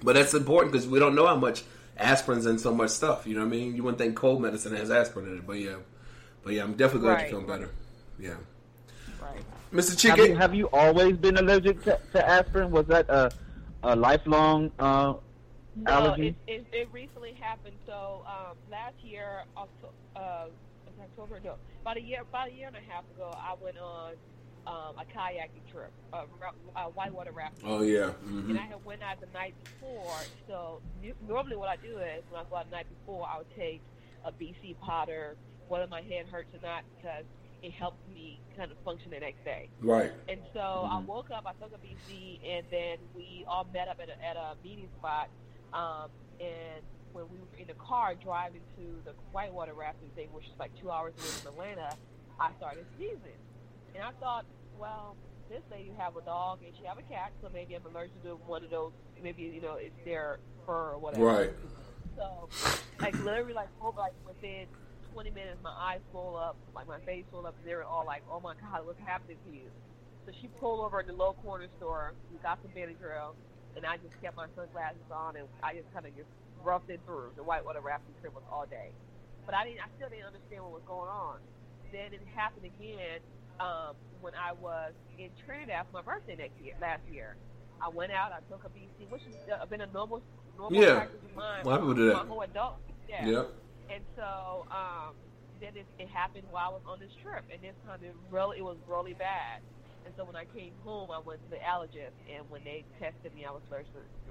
but 0.01 0.15
that's 0.15 0.33
important 0.33 0.71
because 0.71 0.87
we 0.87 0.97
don't 0.97 1.13
know 1.13 1.27
how 1.27 1.35
much 1.35 1.63
aspirin's 1.97 2.45
in 2.45 2.57
so 2.57 2.73
much 2.73 2.89
stuff. 2.89 3.27
You 3.27 3.35
know 3.35 3.41
what 3.41 3.47
I 3.53 3.57
mean? 3.57 3.75
You 3.75 3.83
wouldn't 3.83 3.99
think 3.99 4.15
cold 4.15 4.41
medicine 4.41 4.75
has 4.75 4.89
aspirin 4.89 5.27
in 5.27 5.37
it, 5.39 5.45
but 5.47 5.59
yeah, 5.59 5.75
but 6.43 6.53
yeah, 6.53 6.63
I'm 6.63 6.71
definitely 6.73 7.01
glad 7.01 7.13
Right. 7.15 7.21
you're 7.29 7.41
feeling 7.41 7.47
better. 7.47 7.69
Yeah, 8.17 8.35
Right. 9.75 9.83
Mr. 9.85 9.89
Have 10.09 10.17
Chicken. 10.17 10.31
you, 10.31 10.35
have 10.37 10.55
you 10.55 10.69
always 10.73 11.17
been 11.17 11.37
allergic 11.37 11.83
to, 11.83 11.99
to 12.13 12.27
aspirin? 12.27 12.71
Was 12.71 12.87
that 12.87 13.09
a, 13.09 13.31
a 13.83 13.95
lifelong 13.95 14.71
uh, 14.79 15.13
No, 15.75 15.91
allergy? 15.91 16.35
it, 16.47 16.51
it, 16.51 16.65
it 16.71 16.89
recently 16.91 17.33
happened. 17.39 17.75
So 17.85 18.23
um, 18.25 18.57
last 18.71 18.95
year, 19.01 19.43
October, 19.57 19.93
uh, 20.15 20.45
October, 21.01 21.39
no, 21.43 21.55
about 21.81 21.97
a 21.97 22.01
year, 22.01 22.21
about 22.21 22.49
a 22.49 22.53
year 22.53 22.67
and 22.67 22.75
a 22.75 22.91
half 22.91 23.03
ago, 23.15 23.31
I 23.35 23.55
went 23.61 23.77
on 23.77 24.13
um, 24.67 24.95
a 24.97 25.05
kayaking 25.17 25.69
trip, 25.71 25.91
a, 26.13 26.23
ra- 26.41 26.83
a 26.83 26.89
whitewater 26.89 27.31
rafting. 27.31 27.69
Oh 27.69 27.81
yeah. 27.81 28.11
And 28.25 28.45
hmm 28.45 28.57
I 28.57 28.65
had 28.65 28.83
went 28.85 29.03
out 29.03 29.19
the 29.19 29.27
night 29.33 29.53
before. 29.63 30.15
So 30.47 30.81
normally, 31.27 31.55
what 31.57 31.69
I 31.69 31.75
do 31.75 31.97
is 31.97 32.23
when 32.29 32.41
I 32.41 32.49
go 32.49 32.55
out 32.55 32.69
the 32.69 32.75
night 32.77 32.87
before, 33.01 33.27
I 33.27 33.37
would 33.39 33.55
take 33.55 33.81
a 34.23 34.31
BC 34.31 34.79
powder, 34.81 35.35
whether 35.67 35.85
my 35.87 36.01
head 36.01 36.25
hurts 36.31 36.53
or 36.55 36.65
not, 36.65 36.83
because 36.97 37.25
it 37.65 37.73
helps 37.73 37.97
me 38.13 38.39
kind 38.55 38.71
of 38.71 38.77
function 38.85 39.09
the 39.09 39.19
next 39.19 39.43
day. 39.43 39.69
Right. 39.81 40.11
And 40.29 40.39
so 40.53 40.59
I 40.59 40.99
woke 40.99 41.31
up, 41.31 41.47
I 41.47 41.53
took 41.53 41.73
a 41.73 41.81
BC, 41.81 42.39
and 42.47 42.63
then 42.69 42.97
we 43.15 43.43
all 43.47 43.65
met 43.73 43.87
up 43.87 43.97
at 43.99 44.09
a, 44.09 44.23
at 44.23 44.37
a 44.37 44.55
meeting 44.63 44.87
spot. 44.99 45.29
Um, 45.73 46.09
and 46.39 46.85
when 47.11 47.25
we 47.31 47.39
were 47.39 47.57
in 47.57 47.65
the 47.65 47.73
car 47.73 48.13
driving 48.13 48.61
to 48.77 48.83
the 49.03 49.13
whitewater 49.31 49.73
rafting 49.73 50.09
thing, 50.15 50.27
which 50.31 50.45
is 50.45 50.51
like 50.59 50.69
two 50.79 50.91
hours 50.91 51.13
away 51.17 51.27
from 51.27 51.53
Atlanta, 51.53 51.97
I 52.39 52.51
started 52.57 52.85
sneezing. 52.97 53.41
And 53.95 54.03
I 54.03 54.11
thought, 54.19 54.45
well, 54.79 55.15
this 55.49 55.61
lady 55.71 55.91
have 55.97 56.15
a 56.15 56.21
dog 56.21 56.59
and 56.63 56.71
she 56.79 56.85
have 56.85 56.99
a 56.99 57.03
cat, 57.03 57.31
so 57.41 57.49
maybe 57.51 57.73
I'm 57.73 57.85
allergic 57.87 58.21
to 58.23 58.35
one 58.45 58.63
of 58.63 58.69
those. 58.69 58.91
Maybe 59.23 59.43
you 59.43 59.61
know 59.61 59.75
it's 59.75 59.95
their 60.05 60.37
fur 60.67 60.91
or 60.93 60.97
whatever. 60.99 61.25
Right. 61.25 61.49
So, 62.15 62.49
like 62.99 63.17
literally, 63.23 63.53
like 63.53 63.69
over 63.81 63.99
like 63.99 64.13
within 64.27 64.67
20 65.15 65.31
minutes, 65.31 65.63
my 65.63 65.71
eyes 65.71 66.03
full 66.11 66.35
up, 66.35 66.59
like 66.75 66.87
my 66.91 66.99
face 67.07 67.23
full 67.31 67.47
up, 67.47 67.55
and 67.55 67.63
they 67.63 67.73
were 67.73 67.87
all 67.87 68.03
like, 68.05 68.21
"Oh 68.29 68.43
my 68.43 68.51
God, 68.59 68.83
what's 68.85 68.99
happening 68.99 69.37
to 69.47 69.51
you?" 69.55 69.71
So 70.27 70.35
she 70.41 70.51
pulled 70.59 70.83
over 70.83 70.99
in 70.99 71.07
the 71.07 71.15
low 71.15 71.33
corner 71.39 71.67
store. 71.79 72.11
We 72.33 72.37
got 72.43 72.59
some 72.61 72.71
Benadryl, 72.75 73.31
and 73.77 73.85
I 73.85 73.95
just 74.03 74.19
kept 74.21 74.35
my 74.35 74.47
sunglasses 74.59 75.07
on, 75.09 75.37
and 75.39 75.47
I 75.63 75.71
just 75.73 75.87
kind 75.95 76.05
of 76.05 76.11
just 76.19 76.27
roughed 76.61 76.89
it 76.89 76.99
through. 77.07 77.31
The 77.39 77.43
whitewater 77.47 77.79
rafting 77.79 78.11
trip 78.19 78.35
was 78.35 78.43
all 78.51 78.65
day, 78.67 78.91
but 79.45 79.55
I 79.55 79.63
didn't. 79.63 79.79
I 79.79 79.87
still 79.95 80.09
didn't 80.11 80.27
understand 80.27 80.67
what 80.67 80.73
was 80.75 80.83
going 80.85 81.07
on. 81.07 81.39
Then 81.95 82.11
it 82.11 82.19
happened 82.35 82.67
again 82.67 83.23
um, 83.63 83.95
when 84.19 84.35
I 84.35 84.51
was 84.51 84.91
in 85.17 85.31
Trinidad 85.47 85.87
for 85.87 86.03
my 86.03 86.03
birthday 86.03 86.35
next 86.35 86.59
year, 86.59 86.75
last 86.81 87.07
year. 87.07 87.37
I 87.79 87.87
went 87.87 88.11
out. 88.11 88.35
I 88.35 88.43
took 88.51 88.67
a 88.67 88.69
BC, 88.69 89.07
which 89.07 89.23
has 89.23 89.35
uh, 89.61 89.65
been 89.65 89.79
a 89.79 89.87
normal, 89.87 90.21
normal 90.57 90.75
Yeah. 90.75 90.95
practice 90.95 91.23
of 91.23 91.35
mine. 91.35 91.63
A 91.63 91.67
lot 91.67 91.79
of 91.79 91.87
people 91.87 91.93
do 91.93 92.07
that. 92.07 92.15
My 92.15 92.25
whole 92.27 92.41
adult. 92.41 92.75
Yeah. 93.07 93.27
Yep. 93.27 93.51
And 93.89 94.03
so 94.15 94.65
um, 94.71 95.13
then 95.61 95.71
it, 95.75 95.85
it 95.99 96.09
happened 96.09 96.43
while 96.51 96.69
I 96.69 96.73
was 96.73 96.81
on 96.87 96.99
this 96.99 97.11
trip, 97.21 97.43
and 97.51 97.61
this 97.61 97.75
time 97.85 97.99
it 98.03 98.15
really 98.31 98.57
it 98.57 98.63
was 98.63 98.77
really 98.87 99.13
bad. 99.13 99.61
And 100.05 100.13
so 100.15 100.23
when 100.23 100.35
I 100.35 100.45
came 100.45 100.71
home, 100.83 101.09
I 101.09 101.19
went 101.19 101.41
to 101.43 101.49
the 101.49 101.55
allergist, 101.57 102.13
and 102.31 102.47
when 102.51 102.63
they 102.63 102.83
tested 102.99 103.33
me, 103.33 103.43
I 103.43 103.49
was 103.49 103.61
allergic, 103.71 103.89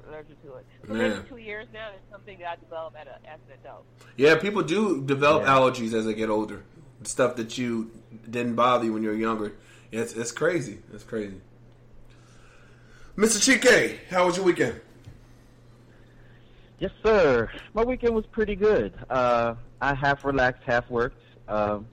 allergic 0.08 0.42
to 0.42 0.54
it. 0.54 0.66
So 0.86 0.94
Man. 0.94 1.10
maybe 1.10 1.28
two 1.28 1.36
years 1.36 1.66
now, 1.72 1.88
it's 1.92 2.08
something 2.12 2.38
that 2.38 2.46
I 2.48 2.56
developed 2.56 2.96
at 2.96 3.08
a, 3.08 3.16
as 3.28 3.40
an 3.48 3.58
adult. 3.60 3.84
Yeah, 4.16 4.36
people 4.36 4.62
do 4.62 5.02
develop 5.02 5.42
Yeah. 5.42 5.54
allergies 5.56 5.92
as 5.92 6.04
they 6.04 6.14
get 6.14 6.30
older. 6.30 6.62
Stuff 7.02 7.34
that 7.36 7.58
you 7.58 7.90
didn't 8.30 8.54
bother 8.54 8.84
you 8.84 8.92
when 8.92 9.02
you 9.02 9.08
were 9.08 9.16
younger. 9.16 9.52
It's 9.90 10.12
it's 10.12 10.30
crazy. 10.32 10.78
It's 10.92 11.02
crazy. 11.04 11.40
Mr. 13.16 13.38
Chike, 13.38 13.98
how 14.10 14.26
was 14.26 14.36
your 14.36 14.46
weekend? 14.46 14.80
Yes, 16.78 16.90
sir. 17.02 17.48
My 17.72 17.84
weekend 17.84 18.14
was 18.14 18.26
pretty 18.26 18.56
good. 18.56 18.94
Uh, 19.08 19.54
I 19.80 19.94
half 19.94 20.24
relaxed, 20.24 20.62
half 20.64 20.88
worked. 20.90 21.20
Um, 21.48 21.86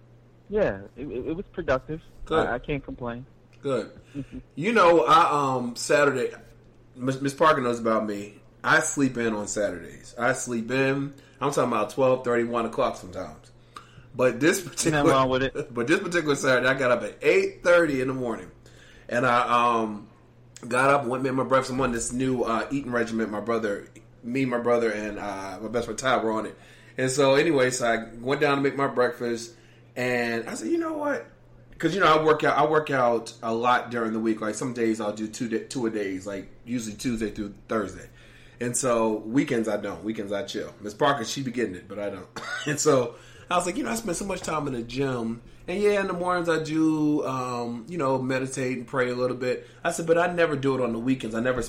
yeah, 0.50 0.82
it, 0.98 1.08
it, 1.08 1.36
was 1.36 1.46
productive. 1.54 2.02
Good. 2.26 2.48
I, 2.48 2.56
I 2.56 2.60
can't 2.60 2.84
complain. 2.84 3.26
Good. 3.62 3.92
You 4.56 4.74
know, 4.74 5.06
I 5.06 5.56
um 5.58 5.76
Saturday. 5.76 6.32
Miss 6.96 7.34
Parker 7.34 7.62
knows 7.62 7.80
about 7.80 8.06
me. 8.06 8.36
I 8.64 8.80
sleep 8.80 9.18
in 9.18 9.34
on 9.34 9.48
Saturdays. 9.48 10.14
I 10.18 10.34
sleep 10.34 10.70
in. 10.72 11.14
I'm 11.40 11.52
talking 11.52 11.72
about 11.72 11.90
12, 11.92 12.24
30, 12.24 12.44
1 12.44 12.66
o'clock 12.66 12.98
sometimes. 12.98 13.52
But 14.16 14.40
this 14.40 14.62
particular, 14.62 15.10
wrong 15.10 15.30
with 15.30 15.44
it. 15.44 15.74
But 15.74 15.88
this 15.88 16.00
particular 16.00 16.36
Saturday, 16.36 16.68
I 16.68 16.74
got 16.74 16.92
up 16.92 17.04
at 17.04 17.18
eight 17.22 17.64
thirty 17.64 18.02
in 18.02 18.10
the 18.10 18.14
morning, 18.14 18.52
and 19.08 19.26
I 19.26 19.80
um 19.84 20.10
got 20.68 20.90
up, 20.90 21.06
went 21.06 21.24
made 21.24 21.32
my 21.32 21.44
breakfast. 21.44 21.72
I'm 21.72 21.82
on 21.82 21.92
this 21.92 22.12
new 22.12 22.44
uh, 22.44 22.68
eating 22.72 22.92
regimen. 22.92 23.32
My 23.32 23.40
brother, 23.40 23.88
me, 24.24 24.46
my 24.46 24.60
brother, 24.60 24.92
and 24.92 25.20
uh, 25.20 25.60
my 25.62 25.70
best 25.70 25.86
friend 25.86 25.98
Ty 25.98 26.18
were 26.18 26.32
on 26.32 26.46
it. 26.46 26.58
And 26.98 27.10
so, 27.10 27.36
anyway, 27.36 27.72
so 27.72 27.88
I 27.88 28.16
went 28.20 28.42
down 28.42 28.58
to 28.58 28.62
make 28.62 28.76
my 28.76 28.88
breakfast, 28.88 29.54
and 29.96 30.48
I 30.48 30.54
said, 30.56 30.68
you 30.70 30.78
know 30.78 30.94
what? 30.94 31.26
Because 31.72 31.96
you 31.96 32.00
know 32.00 32.16
I 32.16 32.24
work 32.24 32.44
out. 32.44 32.58
I 32.58 32.66
work 32.70 32.92
out 32.92 33.34
a 33.42 33.52
lot 33.52 33.90
during 33.90 34.14
the 34.14 34.20
week. 34.20 34.40
Like 34.40 34.54
some 34.54 34.74
days 34.74 35.02
I'll 35.02 35.14
do 35.14 35.28
two 35.28 35.50
da- 35.50 35.66
two 35.68 35.88
a 35.88 35.90
days. 35.90 36.28
Like 36.28 36.48
usually 36.64 36.96
Tuesday 36.96 37.32
through 37.32 37.56
Thursday. 37.68 38.08
And 38.60 38.78
so 38.78 39.24
weekends 39.26 39.68
I 39.68 39.78
don't. 39.78 40.04
Weekends 40.04 40.32
I 40.32 40.44
chill. 40.44 40.72
Miss 40.80 40.94
Parker 40.94 41.26
she 41.26 41.42
be 41.42 41.50
getting 41.50 41.74
it, 41.74 41.88
but 41.88 41.98
I 41.98 42.12
don't. 42.12 42.28
and 42.68 42.80
so 42.80 43.16
I 43.50 43.56
was 43.56 43.66
like, 43.66 43.78
you 43.78 43.84
know, 43.84 43.90
I 43.90 43.96
spend 43.96 44.16
so 44.16 44.26
much 44.26 44.42
time 44.42 44.68
in 44.68 44.74
the 44.74 44.84
gym, 44.84 45.42
and 45.68 45.82
yeah, 45.82 46.00
in 46.00 46.08
the 46.08 46.14
mornings 46.14 46.48
I 46.48 46.64
do, 46.64 47.26
um, 47.26 47.86
you 47.90 47.98
know, 47.98 48.22
meditate 48.22 48.78
and 48.78 48.88
pray 48.88 49.10
a 49.10 49.16
little 49.16 49.36
bit. 49.36 49.68
I 49.84 49.92
said, 49.92 50.06
but 50.08 50.18
I 50.18 50.32
never 50.32 50.56
do 50.56 50.76
it 50.76 50.82
on 50.82 50.94
the 50.94 51.00
weekends. 51.00 51.36
I 51.36 51.42
never, 51.42 51.64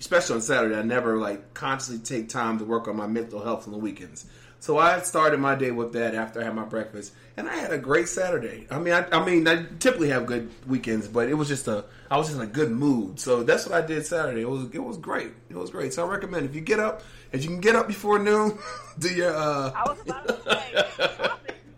especially 0.00 0.36
on 0.36 0.42
Saturday, 0.42 0.76
I 0.76 0.82
never 0.82 1.16
like 1.18 1.54
consciously 1.54 1.98
take 1.98 2.28
time 2.28 2.58
to 2.58 2.64
work 2.64 2.88
on 2.88 2.96
my 2.96 3.06
mental 3.06 3.42
health 3.42 3.66
on 3.66 3.72
the 3.72 3.78
weekends. 3.78 4.26
So 4.58 4.78
I 4.78 5.00
started 5.00 5.38
my 5.38 5.54
day 5.54 5.70
with 5.70 5.92
that 5.92 6.14
after 6.14 6.40
I 6.40 6.44
had 6.44 6.54
my 6.54 6.64
breakfast, 6.64 7.12
and 7.36 7.46
I 7.48 7.54
had 7.56 7.72
a 7.72 7.78
great 7.78 8.08
Saturday. 8.08 8.66
I 8.70 8.78
mean, 8.78 8.94
I, 8.94 9.06
I 9.12 9.24
mean, 9.24 9.46
I 9.46 9.64
typically 9.78 10.08
have 10.08 10.26
good 10.26 10.50
weekends, 10.66 11.06
but 11.08 11.28
it 11.28 11.34
was 11.34 11.46
just 11.46 11.68
a, 11.68 11.84
I 12.10 12.16
was 12.16 12.28
just 12.28 12.38
in 12.38 12.42
a 12.42 12.50
good 12.50 12.70
mood. 12.72 13.20
So 13.20 13.42
that's 13.42 13.66
what 13.66 13.74
I 13.80 13.86
did 13.86 14.04
Saturday. 14.06 14.40
It 14.40 14.48
was, 14.48 14.68
it 14.72 14.82
was 14.82 14.96
great. 14.96 15.32
It 15.50 15.56
was 15.56 15.70
great. 15.70 15.92
So 15.92 16.04
I 16.04 16.10
recommend 16.10 16.46
if 16.46 16.54
you 16.54 16.62
get 16.62 16.80
up, 16.80 17.02
if 17.32 17.44
you 17.44 17.50
can 17.50 17.60
get 17.60 17.76
up 17.76 17.86
before 17.86 18.18
noon, 18.18 18.58
do 18.98 19.08
your, 19.10 19.36
uh, 19.36 19.72
I 19.74 19.82
was 19.88 20.00
about 20.00 20.26
to 20.26 20.34
say, 20.42 20.70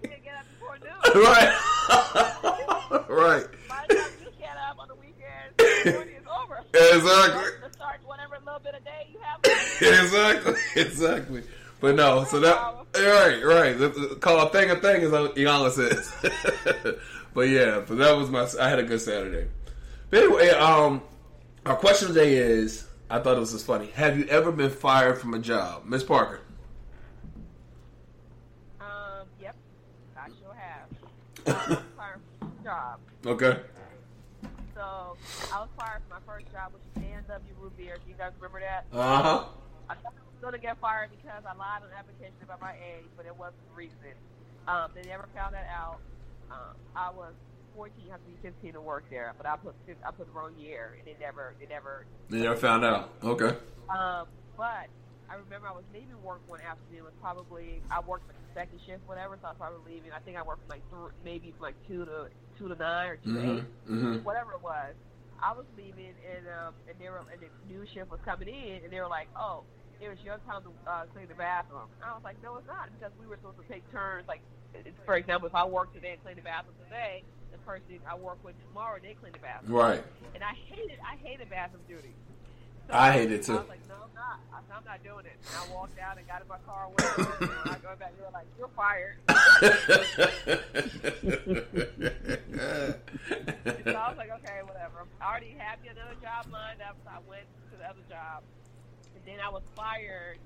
you 0.02 0.08
can't 0.08 0.24
get 0.24 0.34
up 0.36 0.46
before 0.54 0.78
noon. 0.78 1.24
right, 1.24 1.58
right, 3.08 3.46
By 3.68 3.84
the 3.88 3.94
time 3.96 4.10
you 4.22 4.30
get 4.38 4.56
up 4.56 4.78
on 4.78 4.88
the 4.88 4.94
weekend, 4.94 5.58
the 5.58 5.92
morning 5.94 6.14
is 6.14 6.26
over. 6.26 6.64
exactly. 6.72 7.67
Little 8.59 8.72
bit 8.72 8.78
of 8.80 8.84
day 8.84 9.09
you 9.12 9.18
have. 9.20 9.40
exactly, 10.04 10.54
exactly. 10.82 11.42
But 11.80 11.94
no, 11.94 12.24
so 12.24 12.40
that 12.40 12.56
right, 12.96 13.44
right. 13.44 13.78
Let's- 13.78 13.96
let's 13.96 14.14
Call 14.16 14.46
a 14.46 14.50
thing 14.50 14.70
a 14.70 14.76
thing, 14.76 15.02
as 15.02 15.11
Iyanla 15.12 15.70
says. 15.70 16.12
but 17.34 17.42
yeah, 17.42 17.82
but 17.86 17.98
that 17.98 18.16
was 18.16 18.30
my. 18.30 18.48
I 18.61 18.68
had 18.68 18.78
a 18.80 18.82
good 18.82 19.00
Saturday. 19.00 19.48
But 20.11 20.24
anyway, 20.24 20.48
um, 20.50 21.02
our 21.66 21.76
question 21.76 22.09
today 22.09 22.34
is: 22.36 22.86
I 23.09 23.18
thought 23.20 23.34
this 23.34 23.40
was 23.40 23.52
just 23.52 23.66
funny. 23.66 23.86
Have 23.94 24.18
you 24.18 24.24
ever 24.26 24.50
been 24.50 24.70
fired 24.70 25.20
from 25.20 25.34
a 25.34 25.38
job, 25.38 25.84
Miss 25.84 26.02
Parker? 26.02 26.40
Um, 28.80 29.26
yep, 29.40 29.54
I 30.16 30.28
sure 30.42 30.54
have. 30.54 30.88
Um, 31.78 31.82
fired 31.96 32.20
from 32.40 32.52
my 32.59 32.64
job. 32.64 32.98
Okay. 33.24 33.61
So 34.74 35.16
I 35.52 35.61
was 35.61 35.68
fired 35.78 36.02
from 36.09 36.20
my 36.20 36.32
first 36.32 36.52
job, 36.52 36.72
which 36.72 36.82
is 37.04 37.11
A&W 37.26 37.54
Root 37.61 37.76
Beer. 37.76 37.96
Do 38.04 38.07
you 38.07 38.07
guys 38.18 38.32
remember 38.40 38.60
that? 38.60 38.84
Uh 38.92 39.22
huh. 39.22 39.44
I 39.88 39.94
thought 39.94 40.12
I 40.18 40.26
was 40.26 40.42
going 40.42 40.52
to 40.52 40.58
get 40.60 40.76
fired 40.80 41.10
because 41.14 41.42
I 41.46 41.54
lied 41.56 41.82
on 41.86 41.88
the 41.90 41.96
application 41.96 42.34
about 42.42 42.60
my 42.60 42.74
age, 42.74 43.06
but 43.16 43.24
it 43.24 43.32
wasn't 43.38 43.62
the 43.70 43.74
reason. 43.78 44.12
Um, 44.66 44.90
they 44.94 45.02
never 45.08 45.28
found 45.34 45.54
that 45.54 45.68
out. 45.72 46.00
Um, 46.50 46.74
I 46.96 47.10
was 47.10 47.32
14, 47.74 47.94
I 48.08 48.12
have 48.12 48.20
to 48.20 48.26
be 48.28 48.36
15 48.42 48.72
to 48.74 48.80
work 48.80 49.04
there, 49.08 49.32
but 49.38 49.46
I 49.46 49.56
put 49.56 49.74
I 50.04 50.10
put 50.10 50.26
the 50.26 50.32
wrong 50.32 50.52
year, 50.58 50.98
and 50.98 51.06
they 51.06 51.14
never 51.24 51.54
they 51.60 51.66
never. 51.66 52.04
They 52.28 52.38
never 52.42 52.56
found 52.56 52.84
out. 52.84 53.10
Okay. 53.22 53.54
Um, 53.88 54.26
but 54.56 54.90
I 55.30 55.36
remember 55.38 55.68
I 55.68 55.72
was 55.72 55.84
leaving 55.94 56.20
work 56.22 56.40
one 56.48 56.60
afternoon. 56.60 56.98
It 57.00 57.04
was 57.04 57.12
probably 57.22 57.80
I 57.90 58.00
worked 58.00 58.26
like 58.28 58.36
the 58.42 58.60
second 58.60 58.80
shift, 58.84 59.06
whatever. 59.06 59.38
So 59.40 59.46
I 59.46 59.50
was 59.50 59.58
probably 59.58 59.94
leaving. 59.94 60.10
I 60.12 60.18
think 60.20 60.36
I 60.36 60.42
worked 60.42 60.66
from 60.66 60.76
like 60.76 60.84
th- 60.90 61.12
maybe 61.24 61.52
from 61.56 61.62
like 61.62 61.76
two 61.86 62.04
to 62.04 62.26
two 62.58 62.68
to 62.68 62.74
nine 62.74 63.10
or 63.10 63.16
2 63.16 63.32
to 63.34 63.40
eight, 63.40 63.64
Mm-hmm. 63.88 64.16
whatever 64.24 64.52
it 64.52 64.62
was. 64.62 64.92
I 65.39 65.55
was 65.55 65.66
leaving, 65.76 66.14
and 66.18 66.45
um, 66.51 66.72
and 66.91 66.99
they 66.99 67.09
were 67.09 67.22
and 67.30 67.41
the 67.41 67.51
new 67.70 67.86
shift 67.95 68.11
was 68.11 68.20
coming 68.24 68.49
in, 68.49 68.82
and 68.84 68.91
they 68.91 69.01
were 69.01 69.11
like, 69.11 69.28
"Oh, 69.39 69.62
it 70.03 70.09
was 70.09 70.18
your 70.22 70.39
time 70.43 70.62
to 70.66 70.70
uh, 70.86 71.07
clean 71.14 71.28
the 71.30 71.39
bathroom." 71.39 71.86
I 72.03 72.14
was 72.14 72.24
like, 72.26 72.43
"No, 72.43 72.59
it's 72.59 72.66
not," 72.66 72.91
because 72.91 73.14
we 73.18 73.26
were 73.26 73.39
supposed 73.39 73.59
to 73.62 73.66
take 73.70 73.86
turns. 73.91 74.26
Like, 74.26 74.43
it's, 74.74 74.99
for 75.07 75.14
example, 75.14 75.47
if 75.47 75.55
I 75.55 75.64
work 75.64 75.95
today 75.95 76.18
and 76.18 76.20
clean 76.22 76.36
the 76.36 76.47
bathroom 76.47 76.74
today, 76.82 77.22
the 77.53 77.59
person 77.62 78.03
I 78.05 78.18
work 78.18 78.43
with 78.43 78.59
tomorrow 78.68 78.99
they 79.01 79.14
clean 79.14 79.32
the 79.32 79.43
bathroom. 79.43 79.72
Right. 79.78 80.03
And 80.34 80.43
I 80.43 80.55
hated 80.68 80.99
I 81.01 81.16
hated 81.22 81.49
bathroom 81.51 81.82
duty. 81.89 82.14
I 82.91 83.12
hate 83.12 83.30
it, 83.32 83.43
too. 83.45 83.53
I 83.53 83.57
was 83.61 83.68
like, 83.68 83.86
no, 83.89 83.95
I'm 83.95 84.14
not. 84.14 84.41
I 84.53 84.61
said, 84.66 84.76
I'm 84.76 84.84
not 84.84 85.03
doing 85.05 85.26
it. 85.26 85.36
And 85.47 85.57
I 85.57 85.74
walked 85.74 85.99
out 85.99 86.18
and 86.18 86.26
got 86.26 86.43
in 86.43 86.49
my 86.49 86.59
car. 86.66 86.89
Went 86.89 87.01
home, 87.01 87.51
and 87.64 87.70
I 87.70 87.78
go 87.78 87.95
back, 87.99 88.12
they 88.16 88.22
were 88.24 88.32
like, 88.32 88.47
you're 88.59 88.68
fired. 88.76 89.16
So 93.84 93.95
I 93.97 94.09
was 94.11 94.18
like, 94.18 94.30
okay, 94.30 94.61
whatever. 94.64 95.07
I 95.20 95.30
already 95.30 95.55
had 95.57 95.80
me 95.80 95.89
another 95.89 96.14
job 96.20 96.47
lined 96.53 96.82
up, 96.82 96.97
so 97.05 97.11
I 97.11 97.18
went 97.28 97.47
to 97.72 97.78
the 97.78 97.84
other 97.89 98.03
job. 98.09 98.43
And 99.16 99.24
then 99.24 99.41
I 99.41 99.49
was 99.49 99.62
fired 99.74 100.39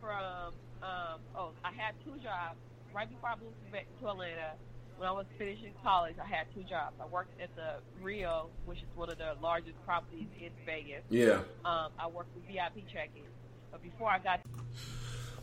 from, 0.00 0.54
um, 0.82 1.18
oh, 1.34 1.50
I 1.64 1.72
had 1.72 1.94
two 2.04 2.14
jobs 2.22 2.58
right 2.94 3.08
before 3.08 3.30
I 3.30 3.34
moved 3.42 3.56
to, 3.72 3.80
to 4.02 4.08
Atlanta 4.10 4.52
when 4.98 5.08
I 5.08 5.12
was 5.12 5.26
finishing 5.38 5.72
college, 5.82 6.14
I 6.22 6.26
had 6.26 6.46
two 6.54 6.62
jobs. 6.62 6.96
I 7.00 7.06
worked 7.06 7.40
at 7.40 7.54
the 7.54 7.74
Rio, 8.02 8.48
which 8.64 8.78
is 8.78 8.88
one 8.94 9.10
of 9.10 9.18
the 9.18 9.34
largest 9.42 9.74
properties 9.84 10.26
in 10.40 10.50
Vegas. 10.64 11.02
Yeah. 11.10 11.40
Um, 11.64 11.90
I 11.98 12.06
worked 12.06 12.34
with 12.34 12.46
VIP 12.46 12.88
check-in. 12.92 13.22
But 13.70 13.82
before 13.82 14.10
I 14.10 14.18
got, 14.18 14.40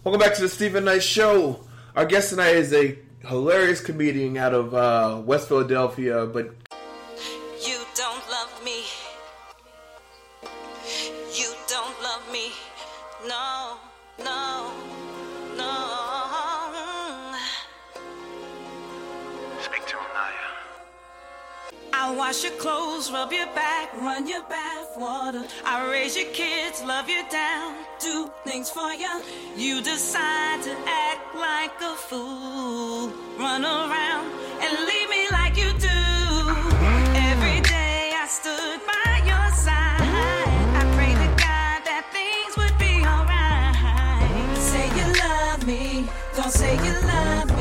welcome 0.04 0.20
back 0.20 0.36
to 0.36 0.42
the 0.42 0.50
Steven 0.50 0.86
Knight 0.86 1.04
Show. 1.04 1.68
Our 1.96 2.06
guest 2.06 2.32
tonight 2.32 2.56
is 2.56 2.74
a 2.74 2.98
hilarious 3.28 3.82
comedian 3.82 4.38
out 4.38 4.54
of 4.54 4.74
uh, 4.74 5.22
West 5.24 5.48
Philadelphia, 5.48 6.26
but 6.26 6.63
wash 22.18 22.44
your 22.44 22.54
clothes, 22.54 23.12
rub 23.12 23.32
your 23.32 23.46
back, 23.48 23.94
run 24.02 24.28
your 24.28 24.44
bath 24.44 24.98
water. 24.98 25.44
I 25.66 25.90
raise 25.90 26.16
your 26.16 26.32
kids, 26.32 26.84
love 26.84 27.10
you 27.10 27.24
down, 27.30 27.76
do 28.00 28.30
things 28.44 28.70
for 28.70 28.94
you. 28.94 29.22
You 29.56 29.82
decide 29.82 30.62
to 30.64 30.76
act 30.88 31.36
like 31.36 31.72
a 31.82 31.96
fool, 31.96 33.10
run 33.38 33.64
around 33.66 34.32
and 34.62 34.72
leave 34.90 35.10
me 35.10 35.28
like 35.32 35.58
you 35.58 35.72
do. 35.80 36.02
Every 37.30 37.62
day 37.62 38.14
I 38.16 38.28
stood 38.30 38.80
by 38.86 39.22
your 39.26 39.48
side. 39.56 40.02
I 40.80 40.84
pray 40.96 41.14
to 41.14 41.30
God 41.42 41.80
that 41.90 42.04
things 42.12 42.58
would 42.58 42.78
be 42.78 43.04
alright. 43.06 44.58
Say 44.58 44.86
you 45.00 45.08
love 45.28 45.66
me, 45.66 46.10
don't 46.36 46.52
say 46.52 46.76
you 46.86 46.94
love 47.08 47.48
me. 47.48 47.53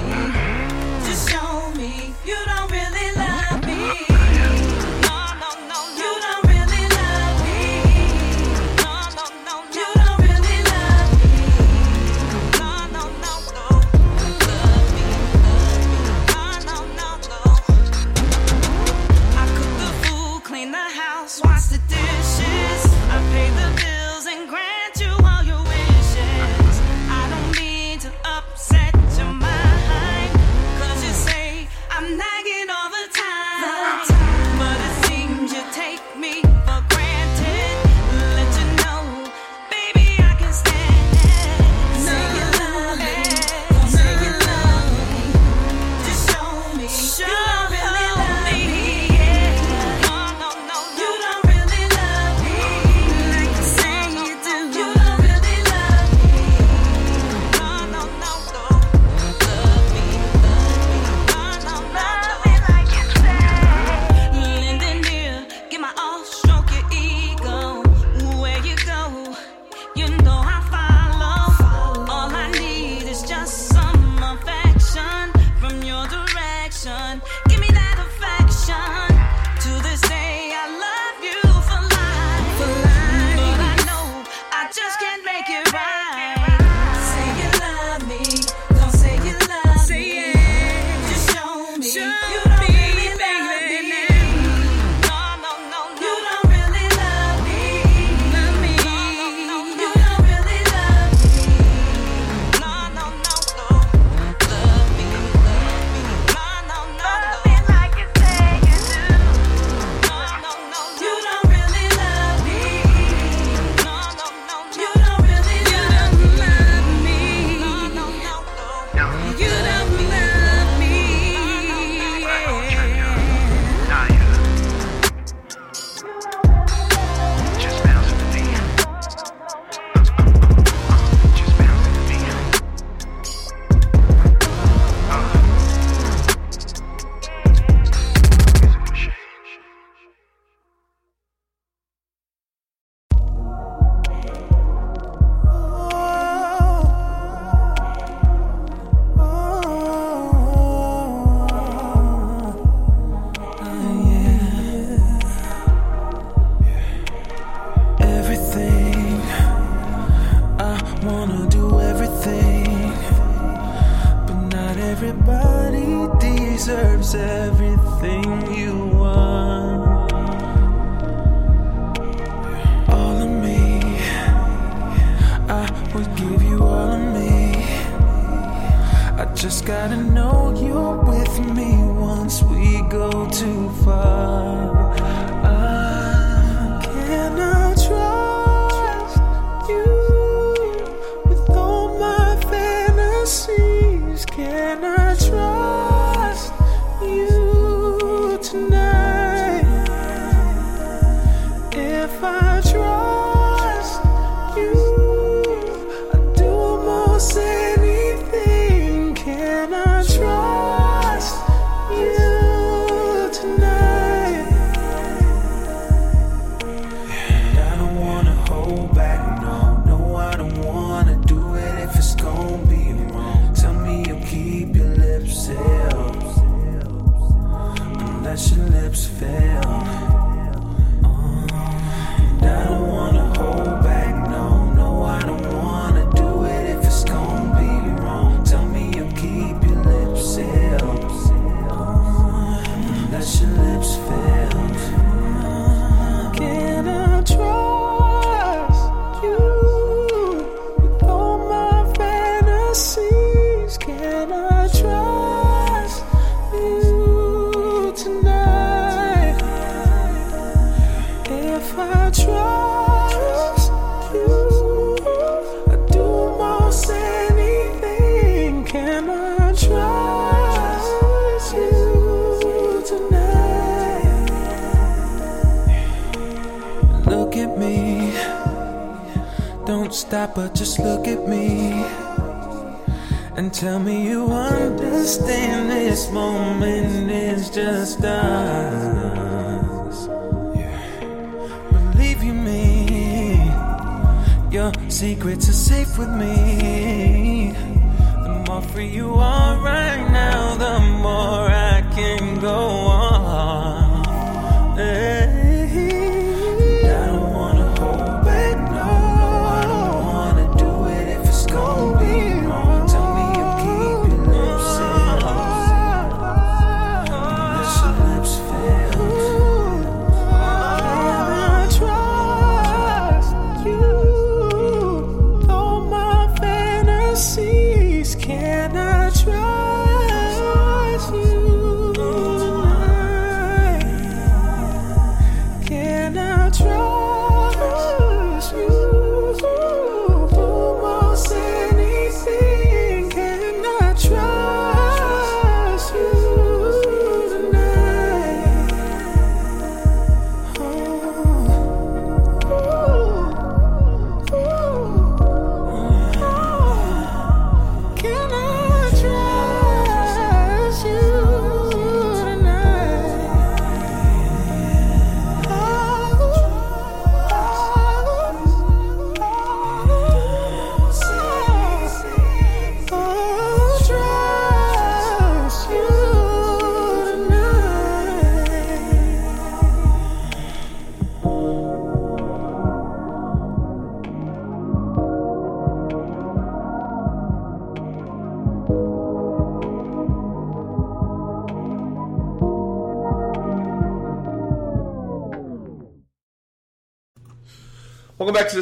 Tell 283.63 283.79
me 283.79 284.02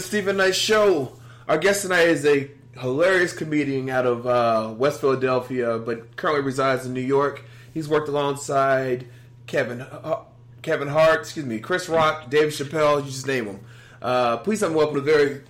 the 0.00 0.06
Steven 0.06 0.38
Knight 0.38 0.54
Show. 0.54 1.12
Our 1.46 1.58
guest 1.58 1.82
tonight 1.82 2.08
is 2.08 2.24
a 2.24 2.50
hilarious 2.72 3.34
comedian 3.34 3.90
out 3.90 4.06
of 4.06 4.26
uh, 4.26 4.72
West 4.74 4.98
Philadelphia, 5.02 5.78
but 5.78 6.16
currently 6.16 6.42
resides 6.42 6.86
in 6.86 6.94
New 6.94 7.02
York. 7.02 7.44
He's 7.74 7.86
worked 7.86 8.08
alongside 8.08 9.06
Kevin 9.46 9.82
uh, 9.82 10.20
Kevin 10.62 10.88
Hart, 10.88 11.20
excuse 11.20 11.44
me, 11.44 11.58
Chris 11.58 11.86
Rock, 11.86 12.30
Dave 12.30 12.48
Chappelle, 12.48 13.04
you 13.04 13.10
just 13.10 13.26
name 13.26 13.44
them. 13.44 13.60
Uh, 14.00 14.38
please 14.38 14.62
me 14.62 14.74
welcome 14.74 14.96
the 14.96 15.02
very 15.02 15.42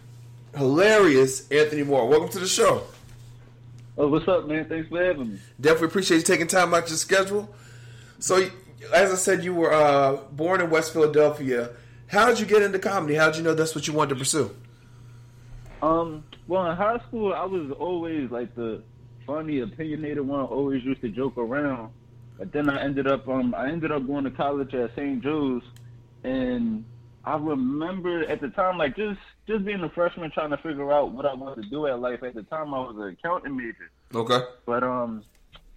hilarious 0.57 1.49
Anthony 1.53 1.85
Moore. 1.85 2.09
Welcome 2.09 2.31
to 2.31 2.41
the 2.41 2.49
show. 2.49 2.83
Oh, 3.97 4.09
what's 4.09 4.27
up, 4.27 4.49
man? 4.49 4.65
Thanks 4.65 4.89
for 4.89 5.01
having 5.01 5.35
me. 5.35 5.39
Definitely 5.61 5.89
appreciate 5.89 6.17
you 6.19 6.25
taking 6.25 6.49
time 6.49 6.75
out 6.75 6.89
your 6.89 6.97
schedule. 6.97 7.55
So, 8.19 8.51
as 8.93 9.13
I 9.13 9.17
said, 9.17 9.45
you 9.45 9.55
were 9.55 9.73
uh, 9.73 10.17
born 10.33 10.61
in 10.61 10.71
West 10.71 10.93
Philadelphia. 10.93 11.71
How 12.11 12.27
did 12.27 12.41
you 12.41 12.47
get 12.47 12.63
into 12.63 12.81
comedy? 12.81 13.15
How 13.15 13.27
did 13.27 13.37
you 13.37 13.45
know 13.45 13.55
that's 13.55 13.73
what 13.73 13.87
you 13.87 13.93
wanted 13.95 14.11
to 14.11 14.17
pursue? 14.17 14.55
Um, 15.81 16.25
well, 16.49 16.69
in 16.69 16.77
high 16.77 16.99
school, 17.07 17.33
I 17.33 17.45
was 17.45 17.71
always 17.79 18.33
like 18.33 18.53
the 18.57 18.83
funny, 19.25 19.61
opinionated 19.61 20.27
one. 20.27 20.41
Always 20.41 20.83
used 20.83 21.01
to 21.03 21.09
joke 21.09 21.39
around. 21.39 21.93
But 22.37 22.53
then 22.53 22.69
I 22.69 22.83
ended 22.83 23.07
up, 23.07 23.29
um, 23.29 23.55
I 23.55 23.69
ended 23.69 23.93
up 23.93 24.09
going 24.09 24.25
to 24.25 24.31
college 24.33 24.75
at 24.75 24.91
St. 24.97 25.23
Joe's, 25.23 25.63
and 26.25 26.85
I 27.25 27.37
remember 27.37 28.25
at 28.29 28.41
the 28.41 28.49
time, 28.49 28.77
like 28.77 28.97
just 28.97 29.21
just 29.47 29.65
being 29.65 29.83
a 29.85 29.91
freshman, 29.91 30.33
trying 30.33 30.51
to 30.51 30.57
figure 30.57 30.91
out 30.91 31.13
what 31.13 31.27
I 31.27 31.35
wanted 31.35 31.63
to 31.63 31.71
do 31.71 31.87
at 31.87 32.01
life. 32.01 32.25
At 32.25 32.35
the 32.35 32.43
time, 32.43 32.75
I 32.75 32.81
was 32.81 32.97
an 32.97 33.09
accounting 33.09 33.57
major. 33.57 33.91
Okay. 34.13 34.41
But 34.67 34.83
um, 34.83 35.23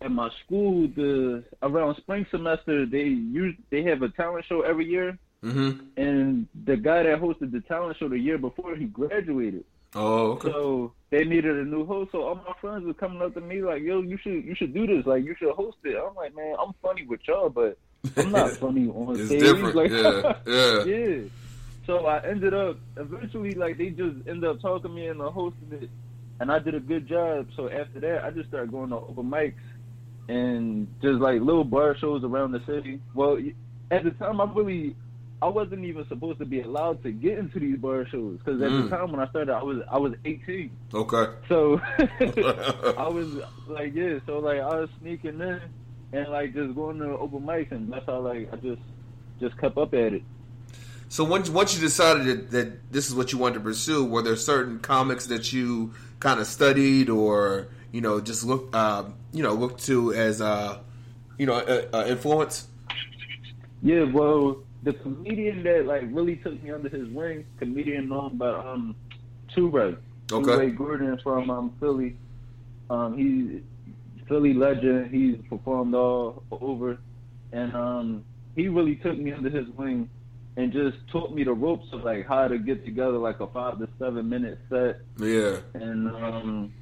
at 0.02 0.10
my 0.10 0.32
school, 0.44 0.88
the 0.96 1.44
around 1.62 1.98
spring 1.98 2.26
semester, 2.32 2.88
they 2.88 3.04
use 3.04 3.56
they 3.70 3.84
have 3.84 4.02
a 4.02 4.10
talent 4.10 4.46
show 4.46 4.62
every 4.62 4.88
year, 4.88 5.18
Mm-hmm. 5.44 5.80
and 5.98 6.48
the 6.66 6.78
guy 6.78 7.04
that 7.04 7.20
hosted 7.20 7.52
the 7.52 7.60
talent 7.62 7.98
show 7.98 8.08
the 8.08 8.18
year 8.18 8.38
before 8.38 8.76
he 8.76 8.86
graduated. 8.86 9.66
Oh, 9.96 10.32
okay. 10.34 10.50
So 10.50 10.94
they 11.12 11.24
needed 11.24 11.58
a 11.58 11.66
new 11.66 11.86
host. 11.86 12.12
So 12.14 12.24
all 12.24 12.36
my 12.36 12.54
friends 12.60 12.86
were 12.86 12.94
coming 12.94 13.22
up 13.22 13.34
to 13.36 13.42
me 13.42 13.62
like, 13.62 13.84
"Yo, 13.84 14.02
you 14.02 14.18
should 14.18 14.44
you 14.44 14.56
should 14.56 14.74
do 14.74 14.88
this. 14.88 15.06
Like, 15.06 15.24
you 15.24 15.36
should 15.38 15.54
host 15.54 15.78
it." 15.84 15.96
I'm 15.96 16.16
like, 16.16 16.36
"Man, 16.36 16.56
I'm 16.60 16.74
funny 16.82 17.06
with 17.06 17.20
y'all, 17.28 17.50
but 17.50 17.78
I'm 18.18 18.32
not 18.32 18.52
funny 18.58 18.88
on 18.90 19.20
It's 19.20 19.28
stage." 19.28 19.42
different. 19.42 19.76
Like, 19.76 19.92
Yeah, 19.92 20.34
yeah. 20.48 20.84
yeah. 20.86 21.22
So 21.86 22.06
I 22.06 22.26
ended 22.26 22.54
up 22.54 22.78
eventually 22.98 23.52
like 23.52 23.78
they 23.78 23.90
just 23.90 24.16
ended 24.28 24.46
up 24.46 24.62
talking 24.62 24.96
me 24.96 25.08
into 25.08 25.30
hosting 25.30 25.74
it, 25.74 25.90
and 26.40 26.52
I 26.52 26.58
did 26.60 26.74
a 26.74 26.80
good 26.80 27.08
job. 27.08 27.50
So 27.56 27.70
after 27.70 28.00
that, 28.00 28.24
I 28.24 28.32
just 28.32 28.48
started 28.50 28.72
going 28.72 28.90
to 28.90 28.96
open 28.96 29.30
mics 29.30 29.54
and 30.30 30.88
just 31.02 31.20
like 31.20 31.42
little 31.42 31.66
bar 31.66 31.96
shows 31.98 32.24
around 32.24 32.54
the 32.54 32.62
city. 32.66 33.00
Well, 33.14 33.38
at 33.92 34.04
the 34.06 34.12
time, 34.12 34.40
I 34.40 34.46
really 34.46 34.96
I 35.44 35.48
wasn't 35.48 35.84
even 35.84 36.08
supposed 36.08 36.40
to 36.40 36.46
be 36.46 36.62
allowed 36.62 37.04
to 37.04 37.12
get 37.12 37.38
into 37.38 37.60
these 37.60 37.78
bar 37.78 38.08
shows 38.08 38.38
because 38.38 38.62
at 38.62 38.72
Mm. 38.72 38.90
the 38.90 38.96
time 38.96 39.12
when 39.12 39.20
I 39.20 39.28
started, 39.28 39.54
I 39.54 39.62
was 39.62 39.80
I 39.92 39.98
was 39.98 40.14
18. 40.24 40.72
Okay. 40.94 41.34
So 41.50 41.82
I 42.98 43.10
was 43.10 43.44
like, 43.68 43.94
yeah, 43.94 44.20
so 44.26 44.40
like 44.40 44.60
I 44.62 44.80
was 44.80 44.90
sneaking 45.02 45.42
in 45.42 45.60
and 46.14 46.30
like 46.30 46.54
just 46.54 46.74
going 46.76 47.00
to 47.00 47.18
open 47.18 47.42
mics, 47.42 47.72
and 47.74 47.92
that's 47.92 48.06
how 48.06 48.22
like 48.22 48.48
I 48.54 48.56
just 48.56 48.82
just 49.42 49.58
kept 49.58 49.78
up 49.78 49.94
at 49.94 50.14
it. 50.14 50.24
So 51.10 51.26
once 51.26 51.50
once 51.50 51.76
you 51.76 51.82
decided 51.82 52.26
that, 52.26 52.52
that 52.52 52.92
this 52.94 53.10
is 53.10 53.16
what 53.16 53.34
you 53.34 53.38
wanted 53.38 53.56
to 53.56 53.60
pursue, 53.60 54.06
were 54.06 54.22
there 54.22 54.38
certain 54.38 54.80
comics 54.80 55.26
that 55.28 55.52
you 55.52 55.94
kind 56.22 56.40
of 56.40 56.48
studied 56.48 57.10
or 57.10 57.68
you 57.92 58.00
know 58.00 58.22
just 58.22 58.46
look 58.46 58.70
uh, 58.74 59.04
you 59.34 59.44
know 59.44 59.54
looked 59.54 59.84
to 59.88 60.14
as 60.14 60.40
uh, 60.40 60.80
you 61.38 61.46
know 61.46 61.56
uh, 61.56 61.86
uh, 61.94 62.06
influence? 62.08 62.68
Yeah, 63.82 64.04
well, 64.04 64.64
the 64.84 64.94
comedian 64.94 65.64
that 65.64 65.86
like 65.86 66.04
really 66.12 66.36
took 66.38 66.62
me 66.64 66.72
under 66.72 66.90
his 66.90 67.08
wing, 67.10 67.46
comedian 67.58 68.10
known 68.10 68.38
by 68.38 68.50
um 68.50 68.96
Two 69.54 69.70
Ray. 69.70 69.96
Okay. 70.32 70.56
Ray 70.58 70.70
Gordon 70.72 71.18
from 71.24 71.50
um 71.50 71.74
Philly. 71.80 72.16
Um 72.90 73.18
he's 73.18 73.62
Philly 74.28 74.54
legend. 74.54 75.14
He's 75.14 75.38
performed 75.50 75.94
all 75.96 76.44
over 76.52 76.98
and 77.52 77.74
um 77.76 78.26
he 78.56 78.68
really 78.68 78.96
took 78.96 79.18
me 79.18 79.32
under 79.32 79.50
his 79.50 79.68
wing 79.70 80.10
and 80.58 80.72
just 80.72 80.98
taught 81.12 81.34
me 81.34 81.44
the 81.44 81.54
ropes 81.54 81.88
of 81.94 82.04
like 82.04 82.28
how 82.28 82.48
to 82.48 82.58
get 82.60 82.86
together 82.86 83.18
like 83.18 83.40
a 83.40 83.48
five 83.48 83.80
to 83.80 83.88
seven 84.00 84.30
minute 84.30 84.60
set 84.70 85.00
Yeah. 85.18 85.58
and 85.74 86.08
um 86.10 86.74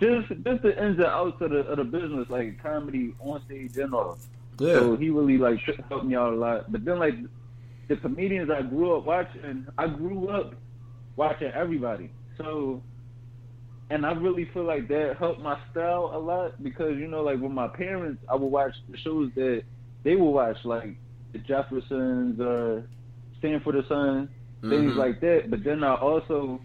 just 0.00 0.28
just 0.28 0.62
the 0.62 0.70
ins 0.84 0.96
and 0.98 1.06
outs 1.06 1.40
of 1.40 1.50
the 1.50 1.58
of 1.58 1.76
the 1.78 1.84
business, 1.84 2.28
like 2.28 2.60
comedy 2.62 3.14
on 3.20 3.40
stage 3.46 3.76
and 3.76 3.94
all. 3.94 4.18
Yeah. 4.58 4.74
So 4.74 4.96
he 4.96 5.10
really 5.10 5.38
like 5.38 5.58
helped 5.88 6.06
me 6.06 6.14
out 6.16 6.32
a 6.32 6.36
lot. 6.36 6.70
But 6.70 6.84
then 6.84 6.98
like 6.98 7.14
the 7.88 7.96
comedians 7.96 8.50
I 8.50 8.62
grew 8.62 8.96
up 8.96 9.04
watching, 9.04 9.66
I 9.76 9.86
grew 9.88 10.28
up 10.28 10.54
watching 11.16 11.50
everybody. 11.54 12.10
So 12.38 12.82
and 13.90 14.06
I 14.06 14.12
really 14.12 14.48
feel 14.54 14.64
like 14.64 14.88
that 14.88 15.16
helped 15.18 15.40
my 15.40 15.58
style 15.70 16.10
a 16.14 16.18
lot 16.18 16.62
because 16.62 16.96
you 16.96 17.06
know 17.06 17.22
like 17.22 17.40
with 17.40 17.52
my 17.52 17.68
parents, 17.68 18.22
I 18.30 18.34
would 18.34 18.46
watch 18.50 18.74
the 18.90 18.96
shows 18.98 19.30
that 19.34 19.62
they 20.02 20.16
would 20.16 20.30
watch 20.30 20.56
like 20.64 20.96
the 21.32 21.38
Jeffersons 21.38 22.40
or 22.40 22.84
Sanford 23.42 23.74
and 23.76 23.84
Son, 23.88 24.28
things 24.62 24.92
Mhm. 24.92 24.96
like 24.96 25.20
that. 25.20 25.50
But 25.50 25.64
then 25.64 25.84
I 25.84 25.94
also 25.96 26.60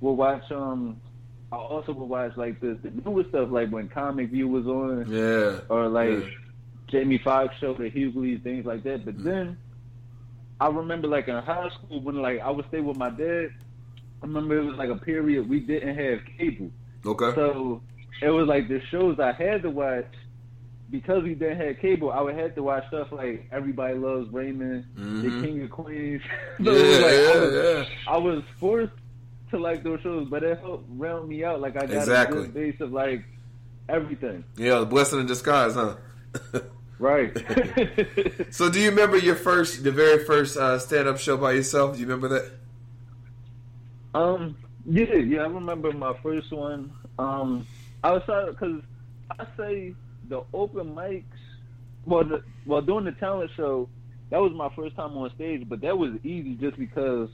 would 0.00 0.12
watch 0.14 0.50
um 0.50 1.00
I 1.52 1.56
also 1.56 1.92
would 1.92 2.08
watch 2.08 2.36
like 2.36 2.60
the, 2.60 2.78
the 2.82 2.90
newer 3.04 3.24
stuff 3.28 3.48
like 3.50 3.70
when 3.70 3.88
Comic 3.88 4.30
View 4.30 4.48
was 4.48 4.66
on 4.66 5.06
Yeah. 5.10 5.60
or 5.68 5.88
like 5.88 6.10
Yeah. 6.10 6.28
Jamie 6.88 7.18
Foxx 7.18 7.54
show, 7.60 7.74
the 7.74 7.88
Hughleys, 7.90 8.40
things 8.42 8.64
like 8.66 8.82
that. 8.84 9.04
But 9.04 9.22
then 9.22 9.56
I 10.60 10.68
remember 10.68 11.08
like 11.08 11.28
in 11.28 11.36
high 11.36 11.68
school 11.70 12.00
when 12.00 12.16
like 12.22 12.40
I 12.40 12.50
would 12.50 12.66
stay 12.68 12.80
with 12.80 12.96
my 12.96 13.10
dad. 13.10 13.48
I 14.22 14.26
remember 14.26 14.58
it 14.58 14.64
was 14.64 14.76
like 14.76 14.90
a 14.90 14.96
period 14.96 15.48
we 15.48 15.60
didn't 15.60 15.96
have 15.96 16.20
cable. 16.38 16.70
Okay. 17.04 17.32
So 17.34 17.82
it 18.22 18.30
was 18.30 18.46
like 18.48 18.68
the 18.68 18.80
shows 18.90 19.18
I 19.20 19.32
had 19.32 19.62
to 19.62 19.70
watch 19.70 20.06
because 20.90 21.22
we 21.24 21.34
didn't 21.34 21.58
have 21.60 21.78
cable. 21.80 22.10
I 22.12 22.20
would 22.22 22.36
have 22.36 22.54
to 22.54 22.62
watch 22.62 22.86
stuff 22.88 23.08
like 23.12 23.48
Everybody 23.52 23.94
Loves 23.98 24.30
Raymond, 24.32 24.84
Mhm. 24.96 25.22
The 25.22 25.46
King 25.46 25.62
of 25.62 25.70
Queens. 25.70 26.22
Yeah, 26.60 26.72
it 26.72 26.74
was 26.74 26.98
like, 27.00 27.12
I, 27.36 27.38
was, 27.40 27.54
yeah. 27.54 27.84
I 28.08 28.16
was 28.16 28.42
forced 28.58 28.92
to 29.50 29.58
like 29.58 29.82
those 29.84 30.00
shows, 30.00 30.28
but 30.30 30.42
it 30.42 30.58
helped 30.60 30.86
round 30.90 31.28
me 31.28 31.44
out. 31.44 31.60
Like 31.60 31.76
I 31.76 31.86
got 31.86 31.90
Exactly. 31.96 32.38
a 32.38 32.42
good 32.42 32.54
base 32.54 32.80
of 32.80 32.92
like 32.92 33.24
everything. 33.88 34.44
Yeah, 34.56 34.78
the 34.80 34.86
blessing 34.86 35.20
in 35.20 35.26
disguise, 35.26 35.74
huh? 35.74 35.96
Right. 36.98 37.36
so, 38.50 38.70
do 38.70 38.80
you 38.80 38.90
remember 38.90 39.18
your 39.18 39.36
first, 39.36 39.84
the 39.84 39.92
very 39.92 40.24
first 40.24 40.56
uh, 40.56 40.78
stand-up 40.78 41.18
show 41.18 41.36
by 41.36 41.52
yourself? 41.52 41.94
Do 41.94 42.00
you 42.00 42.06
remember 42.06 42.28
that? 42.28 42.52
Um, 44.14 44.56
yeah, 44.86 45.14
yeah, 45.16 45.40
I 45.40 45.46
remember 45.46 45.92
my 45.92 46.16
first 46.22 46.50
one. 46.52 46.92
Um, 47.18 47.66
I 48.02 48.08
outside 48.08 48.46
because 48.50 48.80
I 49.38 49.46
say 49.56 49.94
the 50.28 50.42
open 50.54 50.94
mics. 50.94 51.24
Well, 52.06 52.24
the, 52.24 52.42
well, 52.64 52.80
doing 52.80 53.04
the 53.04 53.12
talent 53.12 53.50
show, 53.56 53.88
that 54.30 54.40
was 54.40 54.52
my 54.52 54.70
first 54.74 54.96
time 54.96 55.16
on 55.16 55.30
stage, 55.34 55.68
but 55.68 55.80
that 55.82 55.98
was 55.98 56.12
easy 56.24 56.54
just 56.54 56.78
because 56.78 57.28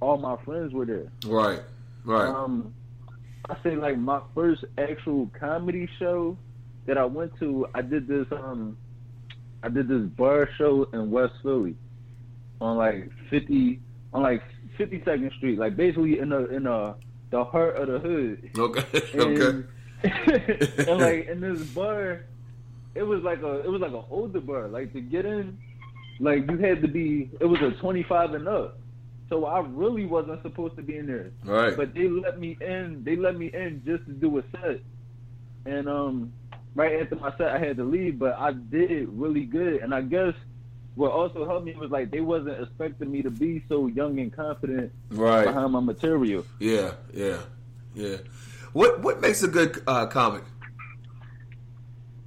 all 0.00 0.16
my 0.16 0.36
friends 0.44 0.72
were 0.72 0.86
there. 0.86 1.12
Right. 1.26 1.60
Right. 2.04 2.28
Um, 2.28 2.74
I 3.48 3.56
say 3.62 3.76
like 3.76 3.98
my 3.98 4.20
first 4.34 4.64
actual 4.76 5.30
comedy 5.38 5.88
show 5.98 6.36
that 6.86 6.98
I 6.98 7.04
went 7.04 7.38
to. 7.38 7.66
I 7.74 7.82
did 7.82 8.08
this. 8.08 8.26
Um, 8.32 8.76
I 9.62 9.68
did 9.68 9.88
this 9.88 10.02
bar 10.02 10.48
show 10.56 10.88
in 10.92 11.10
West 11.10 11.34
Philly 11.42 11.74
on 12.60 12.76
like 12.76 13.10
fifty 13.30 13.80
on 14.12 14.22
like 14.22 14.42
Fifty 14.76 15.02
Second 15.04 15.32
Street, 15.36 15.58
like 15.58 15.76
basically 15.76 16.18
in 16.18 16.28
the 16.30 16.48
in 16.54 16.64
the 16.64 16.94
the 17.30 17.44
heart 17.44 17.76
of 17.76 17.88
the 17.88 17.98
hood. 17.98 18.50
okay. 18.56 18.84
And, 19.18 19.66
okay. 20.04 20.82
and 20.90 21.00
like 21.00 21.26
in 21.26 21.40
this 21.40 21.60
bar, 21.70 22.24
it 22.94 23.02
was 23.02 23.22
like 23.22 23.42
a 23.42 23.60
it 23.60 23.68
was 23.68 23.80
like 23.80 23.92
an 23.92 24.04
older 24.10 24.40
bar. 24.40 24.68
Like 24.68 24.92
to 24.92 25.00
get 25.00 25.26
in, 25.26 25.58
like 26.20 26.48
you 26.48 26.56
had 26.58 26.82
to 26.82 26.88
be. 26.88 27.30
It 27.40 27.44
was 27.44 27.60
a 27.60 27.72
twenty 27.80 28.04
five 28.04 28.34
and 28.34 28.46
up. 28.46 28.78
So 29.28 29.44
I 29.44 29.60
really 29.60 30.06
wasn't 30.06 30.40
supposed 30.42 30.76
to 30.76 30.82
be 30.82 30.96
in 30.96 31.06
there. 31.06 31.32
Right. 31.44 31.76
But 31.76 31.94
they 31.94 32.08
let 32.08 32.38
me 32.38 32.56
in. 32.60 33.02
They 33.04 33.16
let 33.16 33.36
me 33.36 33.50
in 33.52 33.82
just 33.84 34.06
to 34.06 34.12
do 34.12 34.38
a 34.38 34.42
set. 34.52 34.80
And 35.66 35.88
um, 35.88 36.32
right 36.74 37.00
after 37.02 37.16
my 37.16 37.30
set, 37.36 37.48
I 37.48 37.58
had 37.58 37.76
to 37.78 37.84
leave. 37.84 38.18
But 38.18 38.38
I 38.38 38.52
did 38.52 39.08
really 39.10 39.44
good. 39.44 39.82
And 39.82 39.94
I 39.94 40.02
guess 40.02 40.34
what 40.94 41.12
also 41.12 41.46
helped 41.46 41.64
me 41.66 41.74
was 41.74 41.90
like 41.90 42.10
they 42.10 42.20
wasn't 42.20 42.60
expecting 42.62 43.10
me 43.10 43.22
to 43.22 43.30
be 43.30 43.62
so 43.68 43.86
young 43.86 44.18
and 44.18 44.32
confident 44.32 44.92
Right. 45.10 45.44
behind 45.46 45.72
my 45.72 45.80
material. 45.80 46.44
Yeah. 46.58 46.92
Yeah. 47.12 47.38
Yeah. 47.94 48.16
What 48.72 49.00
What 49.02 49.20
makes 49.20 49.42
a 49.42 49.48
good 49.48 49.82
uh, 49.86 50.06
comic? 50.06 50.42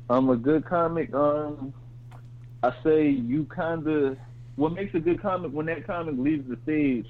I'm 0.10 0.30
a 0.30 0.36
good 0.36 0.66
comic. 0.66 1.14
Um, 1.14 1.74
I 2.64 2.74
say 2.84 3.10
you 3.10 3.46
kind 3.46 3.88
of 3.88 4.18
what 4.56 4.74
makes 4.74 4.94
a 4.94 5.00
good 5.00 5.22
comic 5.22 5.52
when 5.52 5.66
that 5.68 5.88
comic 5.88 6.16
leaves 6.18 6.48
the 6.50 6.58
stage, 6.64 7.08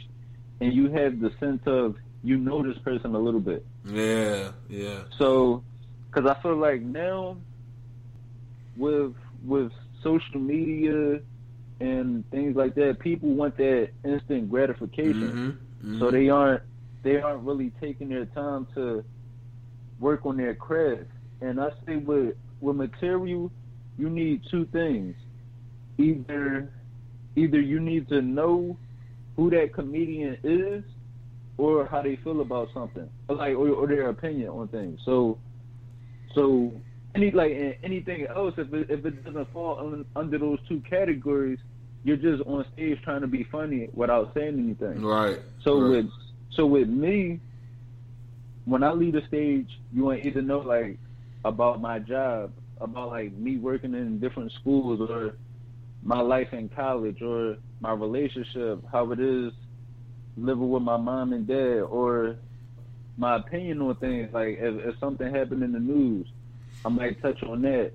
and 0.59 0.71
you 0.71 0.91
have 0.91 1.19
the 1.19 1.31
sense 1.39 1.61
of 1.65 1.95
you 2.23 2.37
know 2.37 2.61
this 2.61 2.77
person 2.79 3.15
a 3.15 3.19
little 3.19 3.39
bit. 3.39 3.65
Yeah. 3.85 4.51
Yeah. 4.69 4.99
So, 5.17 5.63
because 6.11 6.29
I 6.29 6.41
feel 6.41 6.57
like 6.57 6.81
now 6.81 7.37
with 8.75 9.13
with 9.45 9.71
social 10.03 10.39
media 10.39 11.19
and 11.79 12.29
things 12.29 12.55
like 12.55 12.75
that, 12.75 12.99
people 12.99 13.29
want 13.29 13.57
that 13.57 13.89
instant 14.03 14.49
gratification. 14.49 15.57
Mhm. 15.83 15.99
So 15.99 16.11
they 16.11 16.29
aren't 16.29 16.63
they 17.03 17.19
aren't 17.19 17.43
really 17.43 17.71
taking 17.81 18.09
their 18.09 18.25
time 18.25 18.67
to 18.75 19.03
work 19.99 20.25
on 20.25 20.37
their 20.37 20.53
craft. 20.53 21.09
And 21.41 21.59
I 21.59 21.69
say 21.85 21.97
with 21.97 22.35
with 22.59 22.75
material, 22.75 23.51
you 23.97 24.09
need 24.09 24.41
two 24.49 24.65
things. 24.65 25.15
Either 25.97 26.71
either 27.35 27.59
you 27.59 27.79
need 27.79 28.07
to 28.09 28.21
know 28.21 28.77
who 29.37 29.49
that 29.51 29.73
comedian 29.73 30.37
is 30.43 30.83
or 31.57 31.85
how 31.85 32.01
they 32.01 32.17
feel 32.17 32.41
about 32.41 32.69
something. 32.73 33.09
Like 33.29 33.55
or, 33.55 33.69
or 33.69 33.87
their 33.87 34.09
opinion 34.09 34.49
on 34.49 34.67
things. 34.67 34.99
So 35.05 35.39
so 36.35 36.71
any 37.15 37.31
like 37.31 37.51
anything 37.83 38.25
else 38.27 38.53
if 38.57 38.73
it, 38.73 38.89
if 38.89 39.05
it 39.05 39.23
doesn't 39.25 39.51
fall 39.51 39.79
un, 39.79 40.05
under 40.15 40.37
those 40.37 40.59
two 40.67 40.81
categories, 40.89 41.59
you're 42.03 42.17
just 42.17 42.41
on 42.47 42.65
stage 42.73 42.97
trying 43.03 43.21
to 43.21 43.27
be 43.27 43.45
funny 43.51 43.89
without 43.93 44.33
saying 44.33 44.59
anything. 44.59 45.03
Right. 45.03 45.39
So 45.63 45.79
right. 45.79 45.89
with 45.89 46.11
so 46.51 46.65
with 46.65 46.87
me, 46.87 47.39
when 48.65 48.83
I 48.83 48.91
leave 48.91 49.13
the 49.13 49.21
stage, 49.27 49.67
you 49.93 50.05
want 50.05 50.21
to 50.21 50.27
either 50.27 50.41
know 50.41 50.59
like 50.59 50.97
about 51.45 51.81
my 51.81 51.99
job, 51.99 52.51
about 52.79 53.09
like 53.09 53.33
me 53.33 53.57
working 53.57 53.93
in 53.93 54.19
different 54.19 54.51
schools, 54.59 54.99
or 55.09 55.35
my 56.03 56.19
life 56.19 56.47
in 56.53 56.69
college, 56.69 57.21
or 57.21 57.57
my 57.79 57.91
relationship, 57.91 58.83
how 58.91 59.11
it 59.11 59.19
is 59.19 59.51
living 60.37 60.69
with 60.69 60.83
my 60.83 60.97
mom 60.97 61.33
and 61.33 61.47
dad, 61.47 61.81
or 61.81 62.37
my 63.21 63.35
opinion 63.37 63.81
on 63.83 63.95
things. 63.97 64.29
Like 64.33 64.57
if, 64.59 64.83
if 64.83 64.99
something 64.99 65.33
happened 65.33 65.61
in 65.63 65.71
the 65.71 65.79
news, 65.79 66.27
I 66.83 66.89
might 66.89 67.21
touch 67.21 67.41
on 67.43 67.61
that, 67.61 67.91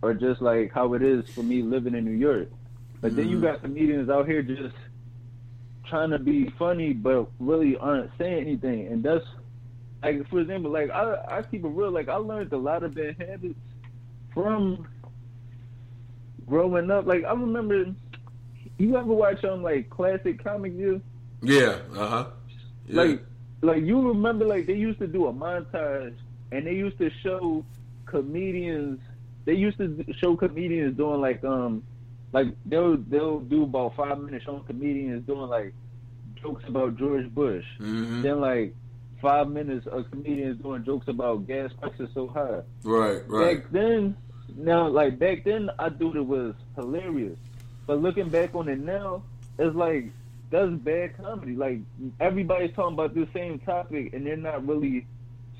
or 0.00 0.14
just 0.14 0.40
like 0.40 0.70
how 0.72 0.94
it 0.94 1.02
is 1.02 1.24
for 1.34 1.42
me 1.42 1.60
living 1.62 1.94
in 1.96 2.04
New 2.04 2.12
York. 2.12 2.48
But 3.02 3.16
then 3.16 3.28
you 3.28 3.38
Mhm. 3.38 3.42
got 3.42 3.62
comedians 3.62 4.08
out 4.08 4.28
here 4.28 4.42
just 4.42 4.76
trying 5.86 6.10
to 6.10 6.18
be 6.20 6.48
funny 6.56 6.92
but 6.92 7.28
really 7.40 7.76
aren't 7.76 8.12
saying 8.16 8.38
anything 8.46 8.86
and 8.86 9.02
that's 9.02 9.24
like 10.04 10.28
for 10.28 10.38
example 10.38 10.70
like 10.70 10.88
i 10.90 11.16
i 11.28 11.42
keep 11.42 11.64
it 11.64 11.68
real 11.68 11.90
like 11.90 12.08
i 12.08 12.14
learned 12.14 12.52
a 12.52 12.56
lot 12.56 12.84
of 12.84 12.94
bad 12.94 13.16
habits 13.18 13.58
from 14.32 14.86
growing 16.46 16.90
up 16.92 17.06
like 17.06 17.24
i 17.24 17.32
remember 17.32 17.86
you 18.78 18.96
ever 18.96 19.12
watch 19.12 19.42
um 19.44 19.62
like 19.64 19.90
classic 19.90 20.44
comic 20.44 20.74
view 20.74 21.00
Yeah. 21.42 21.78
Uh 21.96 22.06
huh. 22.08 22.26
Yeah. 22.86 23.02
like 23.02 23.24
like 23.62 23.82
you 23.82 24.08
remember 24.08 24.44
like 24.44 24.66
they 24.66 24.74
used 24.74 24.98
to 24.98 25.06
do 25.06 25.26
a 25.26 25.32
montage 25.32 26.16
and 26.52 26.66
they 26.66 26.72
used 26.74 26.98
to 26.98 27.10
show 27.22 27.64
comedians 28.06 29.00
they 29.44 29.54
used 29.54 29.78
to 29.78 30.04
show 30.20 30.36
comedians 30.36 30.96
doing 30.96 31.20
like 31.20 31.42
um 31.44 31.82
like 32.32 32.48
they'll 32.66 32.96
they'll 32.96 33.40
do 33.40 33.64
about 33.64 33.96
five 33.96 34.18
minutes 34.18 34.46
on 34.48 34.62
comedians 34.64 35.26
doing 35.26 35.48
like 35.48 35.72
jokes 36.40 36.64
about 36.66 36.96
George 36.96 37.28
Bush. 37.34 37.64
Mhm. 37.78 38.22
Then 38.22 38.40
like 38.40 38.74
five 39.20 39.48
minutes 39.50 39.86
of 39.86 40.10
comedians 40.10 40.60
doing 40.62 40.84
jokes 40.84 41.08
about 41.08 41.46
gas 41.46 41.70
prices 41.80 42.08
so 42.14 42.28
high. 42.28 42.60
Right. 42.84 43.22
Right. 43.28 43.62
Back 43.62 43.72
then 43.72 44.16
now 44.56 44.88
like 44.88 45.18
back 45.18 45.44
then 45.44 45.70
I 45.78 45.90
thought 45.90 46.16
it 46.16 46.26
was 46.26 46.54
hilarious. 46.76 47.38
But 47.86 48.00
looking 48.00 48.28
back 48.28 48.54
on 48.54 48.68
it 48.68 48.78
now, 48.78 49.24
it's 49.58 49.74
like 49.74 50.12
that's 50.50 50.70
bad 50.72 51.16
comedy. 51.16 51.54
Like 51.54 51.78
everybody's 52.18 52.74
talking 52.74 52.94
about 52.94 53.14
the 53.14 53.28
same 53.32 53.58
topic 53.60 54.12
and 54.12 54.26
they're 54.26 54.36
not 54.36 54.66
really 54.66 55.06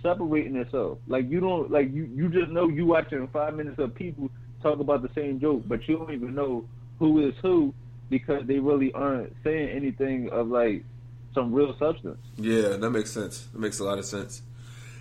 separating 0.02 0.54
themselves. 0.54 1.00
Like 1.06 1.30
you 1.30 1.40
don't 1.40 1.70
like 1.70 1.92
you 1.92 2.04
you 2.14 2.28
just 2.28 2.50
know 2.50 2.68
you 2.68 2.86
watching 2.86 3.28
five 3.32 3.54
minutes 3.54 3.78
of 3.78 3.94
people 3.94 4.30
talk 4.62 4.80
about 4.80 5.02
the 5.02 5.10
same 5.14 5.40
joke, 5.40 5.62
but 5.66 5.86
you 5.88 5.98
don't 5.98 6.12
even 6.12 6.34
know 6.34 6.64
who 6.98 7.26
is 7.26 7.34
who 7.42 7.72
because 8.08 8.46
they 8.46 8.58
really 8.58 8.92
aren't 8.92 9.34
saying 9.44 9.68
anything 9.70 10.28
of 10.30 10.48
like 10.48 10.84
some 11.34 11.52
real 11.52 11.76
substance. 11.78 12.18
Yeah, 12.36 12.76
that 12.76 12.90
makes 12.90 13.10
sense. 13.10 13.46
That 13.52 13.60
makes 13.60 13.78
a 13.78 13.84
lot 13.84 13.98
of 13.98 14.04
sense. 14.04 14.42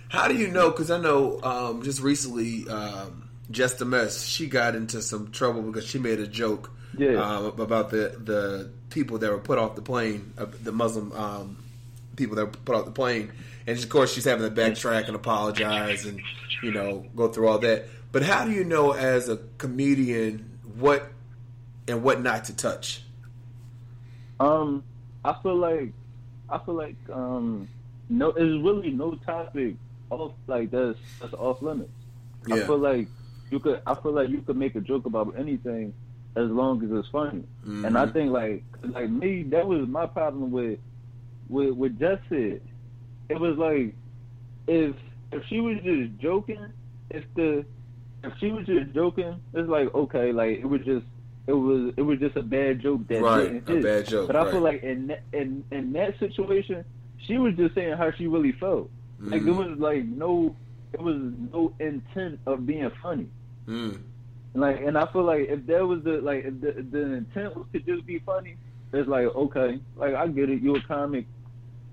How 0.08 0.28
do 0.28 0.36
you 0.36 0.48
know? 0.48 0.70
Because 0.70 0.90
I 0.90 0.98
know 0.98 1.40
um, 1.42 1.82
just 1.82 2.00
recently, 2.00 2.68
um, 2.68 3.29
Just 3.50 3.80
a 3.80 3.84
Mess, 3.84 4.24
she 4.26 4.46
got 4.46 4.74
into 4.76 5.02
some 5.02 5.30
trouble 5.32 5.62
because 5.62 5.84
she 5.84 5.98
made 5.98 6.20
a 6.20 6.26
joke 6.26 6.70
Yeah. 6.96 7.16
um, 7.22 7.46
about 7.60 7.90
the 7.90 8.14
the 8.22 8.70
people 8.90 9.18
that 9.18 9.30
were 9.30 9.38
put 9.38 9.58
off 9.58 9.74
the 9.76 9.82
plane, 9.82 10.32
uh, 10.38 10.46
the 10.62 10.72
Muslim 10.72 11.12
um, 11.12 11.56
people 12.16 12.36
that 12.36 12.44
were 12.44 12.52
put 12.64 12.74
off 12.76 12.84
the 12.84 12.90
plane, 12.92 13.32
and 13.66 13.76
of 13.78 13.88
course 13.88 14.12
she's 14.12 14.24
having 14.24 14.48
to 14.48 14.54
backtrack 14.54 15.06
and 15.06 15.16
apologize 15.16 16.04
and 16.04 16.20
you 16.62 16.70
know 16.70 17.04
go 17.16 17.28
through 17.28 17.48
all 17.48 17.58
that. 17.58 17.86
But 18.12 18.22
how 18.22 18.44
do 18.44 18.50
you 18.52 18.64
know 18.64 18.92
as 18.92 19.28
a 19.28 19.38
comedian 19.58 20.58
what 20.78 21.10
and 21.88 22.02
what 22.02 22.20
not 22.22 22.44
to 22.46 22.56
touch? 22.56 23.02
Um, 24.38 24.82
I 25.24 25.34
feel 25.42 25.56
like 25.56 25.92
I 26.48 26.58
feel 26.58 26.74
like 26.74 26.96
um, 27.12 27.68
no, 28.08 28.32
there's 28.32 28.60
really 28.62 28.90
no 28.90 29.14
topic 29.26 29.74
off 30.10 30.32
like 30.46 30.70
that's 30.70 30.98
that's 31.20 31.34
off 31.34 31.62
limits. 31.62 31.90
I 32.50 32.56
Yeah. 32.56 32.66
feel 32.66 32.78
like 32.78 33.08
you 33.50 33.60
could. 33.60 33.80
I 33.86 33.94
feel 34.02 34.12
like 34.12 34.28
you 34.30 34.42
could 34.42 34.56
make 34.56 34.76
a 34.76 34.80
joke 34.80 35.06
about 35.06 35.34
anything 35.38 35.94
as 36.36 36.48
long 36.48 36.82
as 36.84 36.90
it's 36.92 37.08
funny. 37.10 37.44
And 37.84 37.96
I 37.98 38.06
Mhm. 38.06 38.12
think 38.12 38.32
like 38.32 38.64
like 38.82 39.10
me, 39.10 39.44
that 39.50 39.66
was 39.66 39.88
my 39.88 40.06
problem 40.06 40.50
with 40.50 40.78
with 41.48 41.74
with 41.74 41.98
Jess 41.98 42.18
said. 42.28 42.60
It 43.28 43.40
was 43.40 43.56
like 43.58 43.96
if 44.68 44.96
if 45.32 45.42
she 45.48 45.60
was 45.60 45.76
just 45.84 46.18
joking, 46.20 46.72
if 47.10 47.24
the 47.36 47.64
if 48.22 48.32
she 48.40 48.50
was 48.52 48.66
just 48.66 48.92
joking, 48.94 49.40
it's 49.52 49.68
like 49.68 49.94
okay, 49.94 50.32
like 50.32 50.58
it 50.58 50.66
was 50.66 50.80
just 50.84 51.06
it 51.46 51.52
was 51.52 51.92
it 51.96 52.02
was 52.02 52.18
just 52.18 52.36
a 52.36 52.42
bad 52.42 52.80
joke 52.82 53.06
that 53.08 53.22
Right, 53.22 53.62
a 53.68 53.82
bad 53.82 54.06
joke, 54.06 54.26
But 54.28 54.36
I 54.36 54.44
right. 54.44 54.52
feel 54.52 54.62
like 54.62 54.82
in 54.82 55.08
that, 55.08 55.24
in 55.32 55.64
in 55.72 55.92
that 55.94 56.18
situation, 56.18 56.84
she 57.26 57.38
was 57.38 57.54
just 57.56 57.74
saying 57.74 57.96
how 57.96 58.10
she 58.16 58.26
really 58.26 58.52
felt. 58.52 58.90
Like 59.30 59.42
it 59.42 59.50
Mhm. 59.50 59.56
was 59.56 59.78
like 59.78 60.04
no, 60.04 60.56
it 60.92 61.00
was 61.00 61.16
no 61.52 61.72
intent 61.80 62.40
of 62.46 62.66
being 62.66 62.90
funny. 63.02 63.28
Mm. 63.68 64.00
Like, 64.54 64.80
and 64.80 64.98
I 64.98 65.06
feel 65.12 65.24
like 65.24 65.48
if 65.48 65.66
that 65.66 65.86
was 65.86 66.02
the 66.02 66.20
like 66.20 66.44
if 66.44 66.60
the, 66.60 66.72
the 66.90 67.02
intent 67.14 67.56
was 67.56 67.66
to 67.72 67.78
just 67.80 68.04
be 68.04 68.18
funny, 68.20 68.56
it's 68.92 69.08
like 69.08 69.26
okay, 69.26 69.80
like 69.96 70.14
I 70.14 70.26
get 70.28 70.50
it. 70.50 70.62
You're 70.62 70.78
a 70.78 70.82
comic. 70.82 71.26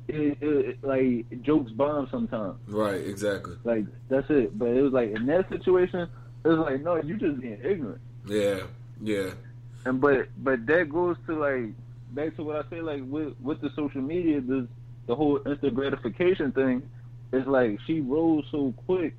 It, 0.07 0.37
it, 0.41 0.83
like 0.83 1.43
jokes 1.43 1.71
bomb 1.71 2.07
sometimes. 2.09 2.55
Right, 2.67 3.05
exactly. 3.05 3.57
Like 3.63 3.85
that's 4.09 4.29
it. 4.29 4.57
But 4.57 4.69
it 4.69 4.81
was 4.81 4.93
like 4.93 5.11
in 5.11 5.25
that 5.27 5.49
situation, 5.49 6.09
it 6.43 6.47
was 6.47 6.57
like 6.59 6.81
no, 6.81 6.95
you 6.95 7.17
just 7.17 7.39
being 7.39 7.59
ignorant. 7.63 8.01
Yeah, 8.25 8.61
yeah. 9.01 9.31
And 9.85 10.01
but 10.01 10.29
but 10.37 10.65
that 10.65 10.89
goes 10.89 11.17
to 11.27 11.37
like 11.37 11.73
back 12.11 12.35
to 12.37 12.43
what 12.43 12.65
I 12.65 12.69
say 12.69 12.81
like 12.81 13.03
with 13.05 13.33
with 13.41 13.61
the 13.61 13.69
social 13.75 14.01
media, 14.01 14.41
the 14.41 14.67
the 15.05 15.15
whole 15.15 15.39
instant 15.45 15.75
gratification 15.75 16.51
thing 16.51 16.81
is 17.31 17.45
like 17.45 17.79
she 17.85 17.99
rose 17.99 18.45
so 18.51 18.73
quick, 18.85 19.15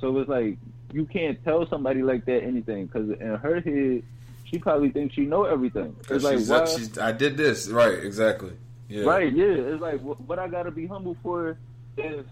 so 0.00 0.18
it's 0.18 0.28
like 0.28 0.58
you 0.94 1.04
can't 1.06 1.42
tell 1.44 1.68
somebody 1.68 2.02
like 2.02 2.24
that 2.26 2.44
anything 2.44 2.86
because 2.86 3.10
in 3.10 3.34
her 3.34 3.60
head 3.60 4.02
she 4.44 4.58
probably 4.58 4.90
thinks 4.90 5.14
she 5.14 5.22
know 5.22 5.44
everything. 5.44 5.96
It's 6.08 6.22
like 6.22 6.38
she's, 6.38 6.48
why, 6.48 6.64
she's, 6.66 6.98
I 6.98 7.12
did 7.12 7.36
this. 7.36 7.68
Right, 7.68 7.98
exactly. 8.04 8.52
Yeah. 8.88 9.04
right? 9.04 9.32
Yeah, 9.32 9.46
it's 9.46 9.82
like 9.82 10.00
what, 10.02 10.20
what 10.20 10.38
I 10.38 10.46
gotta 10.46 10.70
be 10.70 10.86
humble 10.86 11.16
for 11.22 11.58
if 11.96 12.24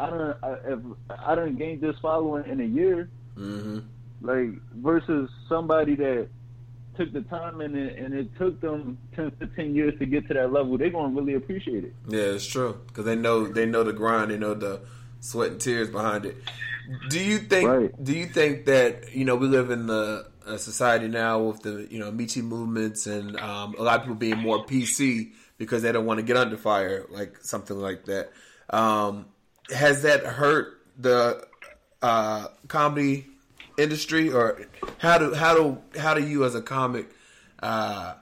I 0.00 0.10
don't 0.10 0.36
if 0.64 0.78
I 1.10 1.34
don't 1.34 1.58
gain 1.58 1.80
this 1.80 1.96
following 2.00 2.50
in 2.50 2.60
a 2.60 2.64
year 2.64 3.10
hmm 3.36 3.80
like 4.20 4.50
versus 4.74 5.30
somebody 5.48 5.94
that 5.94 6.28
took 6.96 7.12
the 7.12 7.20
time 7.22 7.60
and 7.60 7.76
it, 7.76 7.96
and 7.96 8.12
it 8.12 8.26
took 8.36 8.60
them 8.60 8.98
10, 9.14 9.30
to 9.38 9.46
10 9.46 9.76
years 9.76 9.96
to 10.00 10.06
get 10.06 10.26
to 10.26 10.34
that 10.34 10.52
level, 10.52 10.76
they're 10.76 10.90
gonna 10.90 11.14
really 11.14 11.34
appreciate 11.34 11.84
it. 11.84 11.94
Yeah, 12.08 12.22
it's 12.22 12.46
true 12.46 12.80
because 12.86 13.04
they 13.04 13.14
know 13.14 13.46
they 13.46 13.66
know 13.66 13.84
the 13.84 13.92
grind, 13.92 14.30
they 14.30 14.38
know 14.38 14.54
the 14.54 14.80
sweat 15.20 15.52
and 15.52 15.60
tears 15.60 15.88
behind 15.88 16.26
it. 16.26 16.36
Do 17.10 17.22
you 17.22 17.38
think? 17.38 17.68
Right. 17.68 18.04
Do 18.04 18.12
you 18.12 18.26
think 18.26 18.66
that 18.66 19.14
you 19.14 19.24
know 19.24 19.36
we 19.36 19.46
live 19.46 19.70
in 19.70 19.86
the 19.86 20.26
a 20.46 20.58
society 20.58 21.08
now 21.08 21.40
with 21.40 21.62
the 21.62 21.86
you 21.90 21.98
know 21.98 22.10
Me 22.10 22.26
Too 22.26 22.42
movements 22.42 23.06
and 23.06 23.38
um, 23.38 23.74
a 23.78 23.82
lot 23.82 23.96
of 23.96 24.02
people 24.02 24.16
being 24.16 24.38
more 24.38 24.64
PC 24.64 25.32
because 25.58 25.82
they 25.82 25.92
don't 25.92 26.06
want 26.06 26.18
to 26.18 26.24
get 26.24 26.36
under 26.36 26.56
fire, 26.56 27.04
like 27.10 27.36
something 27.42 27.76
like 27.76 28.06
that. 28.06 28.32
Um, 28.70 29.26
has 29.70 30.02
that 30.02 30.24
hurt 30.24 30.80
the 30.96 31.46
uh, 32.00 32.46
comedy 32.68 33.26
industry, 33.76 34.32
or 34.32 34.62
how 34.98 35.18
do 35.18 35.34
how 35.34 35.54
do 35.54 35.78
how 35.98 36.14
do 36.14 36.26
you 36.26 36.44
as 36.44 36.54
a 36.54 36.62
comic 36.62 37.10
uh, 37.60 38.14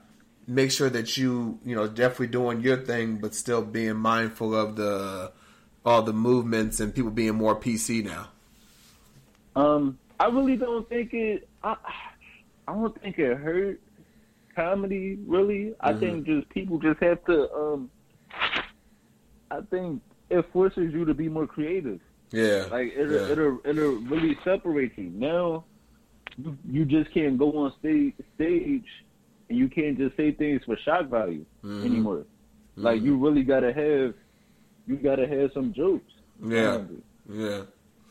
make 0.47 0.71
sure 0.71 0.89
that 0.89 1.17
you 1.17 1.59
you 1.63 1.75
know 1.75 1.87
definitely 1.87 2.27
doing 2.27 2.61
your 2.61 2.77
thing, 2.77 3.17
but 3.17 3.35
still 3.35 3.61
being 3.61 3.95
mindful 3.95 4.55
of 4.55 4.75
the 4.75 5.31
all 5.87 6.01
the 6.01 6.11
movements 6.13 6.81
and 6.81 6.93
people 6.93 7.09
being 7.09 7.35
more 7.35 7.55
PC 7.55 8.03
now? 8.03 8.27
Um, 9.55 9.97
I 10.19 10.25
really 10.27 10.57
don't 10.57 10.87
think 10.89 11.13
it. 11.13 11.47
I, 11.63 11.75
I 12.67 12.73
don't 12.73 13.01
think 13.01 13.17
it 13.17 13.37
hurt 13.37 13.79
comedy. 14.53 15.17
Really, 15.25 15.73
I 15.79 15.93
Mhm. 15.93 15.99
think 15.99 16.25
just 16.25 16.49
people 16.49 16.77
just 16.79 16.99
have 17.01 17.23
to. 17.25 17.51
Um, 17.53 17.89
I 19.49 19.61
think 19.69 20.01
it 20.29 20.45
forces 20.51 20.93
you 20.93 21.05
to 21.05 21.13
be 21.13 21.29
more 21.29 21.47
creative. 21.47 22.01
Yeah, 22.31 22.65
Like 22.69 22.91
it'll 22.93 23.13
yeah. 23.13 23.31
it'll 23.31 23.59
it'll 23.63 23.95
really 24.11 24.37
separate 24.43 24.91
you. 24.97 25.09
Now 25.15 25.63
you, 26.69 26.83
just 26.85 27.09
can't 27.13 27.37
go 27.37 27.57
on 27.57 27.73
stage 27.79 28.13
stage 28.35 28.83
and 29.49 29.57
you 29.57 29.69
can't 29.69 29.97
just 29.97 30.17
say 30.17 30.33
things 30.33 30.61
for 30.65 30.75
shock 30.77 31.07
value 31.07 31.45
Mhm. 31.63 31.85
anymore. 31.85 32.25
Like 32.75 33.01
Mhm. 33.01 33.05
you 33.05 33.15
really 33.17 33.43
gotta 33.43 33.71
have 33.71 34.13
you 34.87 34.95
gotta 34.95 35.27
have 35.27 35.51
some 35.53 35.73
jokes. 35.73 36.11
Yeah, 36.43 36.81
yeah. 37.29 37.61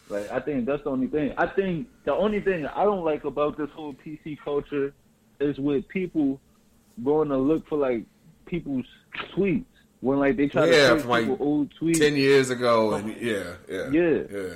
Like 0.09 0.31
I 0.31 0.41
think 0.41 0.67
that's 0.67 0.85
the 0.85 0.91
only 0.91 1.09
thing. 1.09 1.33
I 1.37 1.47
think 1.47 1.89
the 2.05 2.13
only 2.15 2.41
thing 2.41 2.67
I 2.67 2.85
don't 2.85 3.05
like 3.05 3.25
about 3.25 3.57
this 3.59 3.71
whole 3.75 3.95
PC 3.95 4.39
culture 4.45 4.93
is 5.41 5.59
with 5.59 5.87
people 5.89 6.41
going 7.05 7.29
to 7.29 7.37
look 7.37 7.67
for 7.69 7.77
like 7.79 8.05
people's 8.47 8.87
tweets 9.37 9.65
when 10.01 10.19
like 10.19 10.37
they 10.37 10.49
try 10.49 10.67
Yeah, 10.67 10.91
to 10.95 11.01
from, 11.01 11.11
like, 11.11 11.41
old 11.41 11.73
tweets. 11.81 11.99
Ten 11.99 12.15
years 12.17 12.51
ago, 12.51 12.95
and 12.95 13.11
oh, 13.11 13.15
yeah, 13.21 13.55
yeah, 13.69 13.91
Yeah. 13.91 14.11
yeah. 14.31 14.53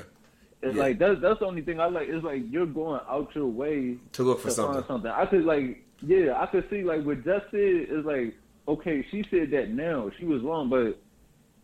It's 0.63 0.77
Yeah. 0.77 0.83
like 0.83 0.99
that's 0.99 1.21
that's 1.21 1.41
the 1.41 1.47
only 1.47 1.63
thing 1.63 1.81
I 1.81 1.87
like. 1.87 2.09
It's 2.09 2.25
like 2.25 2.43
you're 2.51 2.67
going 2.67 3.01
out 3.09 3.35
your 3.35 3.47
way 3.47 3.97
To 4.13 4.23
look 4.23 4.41
for 4.41 4.49
to 4.49 4.55
something. 4.55 4.85
something. 4.87 5.11
I 5.11 5.27
could 5.27 5.45
like 5.45 5.83
yeah, 6.03 6.41
I 6.41 6.47
could 6.47 6.69
see 6.71 6.83
like 6.85 7.03
what 7.05 7.25
Jess 7.25 7.43
said 7.51 7.87
is 7.89 8.05
like 8.05 8.35
okay, 8.69 9.05
she 9.11 9.25
said 9.31 9.51
that 9.51 9.71
now 9.71 10.11
she 10.19 10.27
was 10.27 10.43
wrong, 10.43 10.69
but 10.69 11.01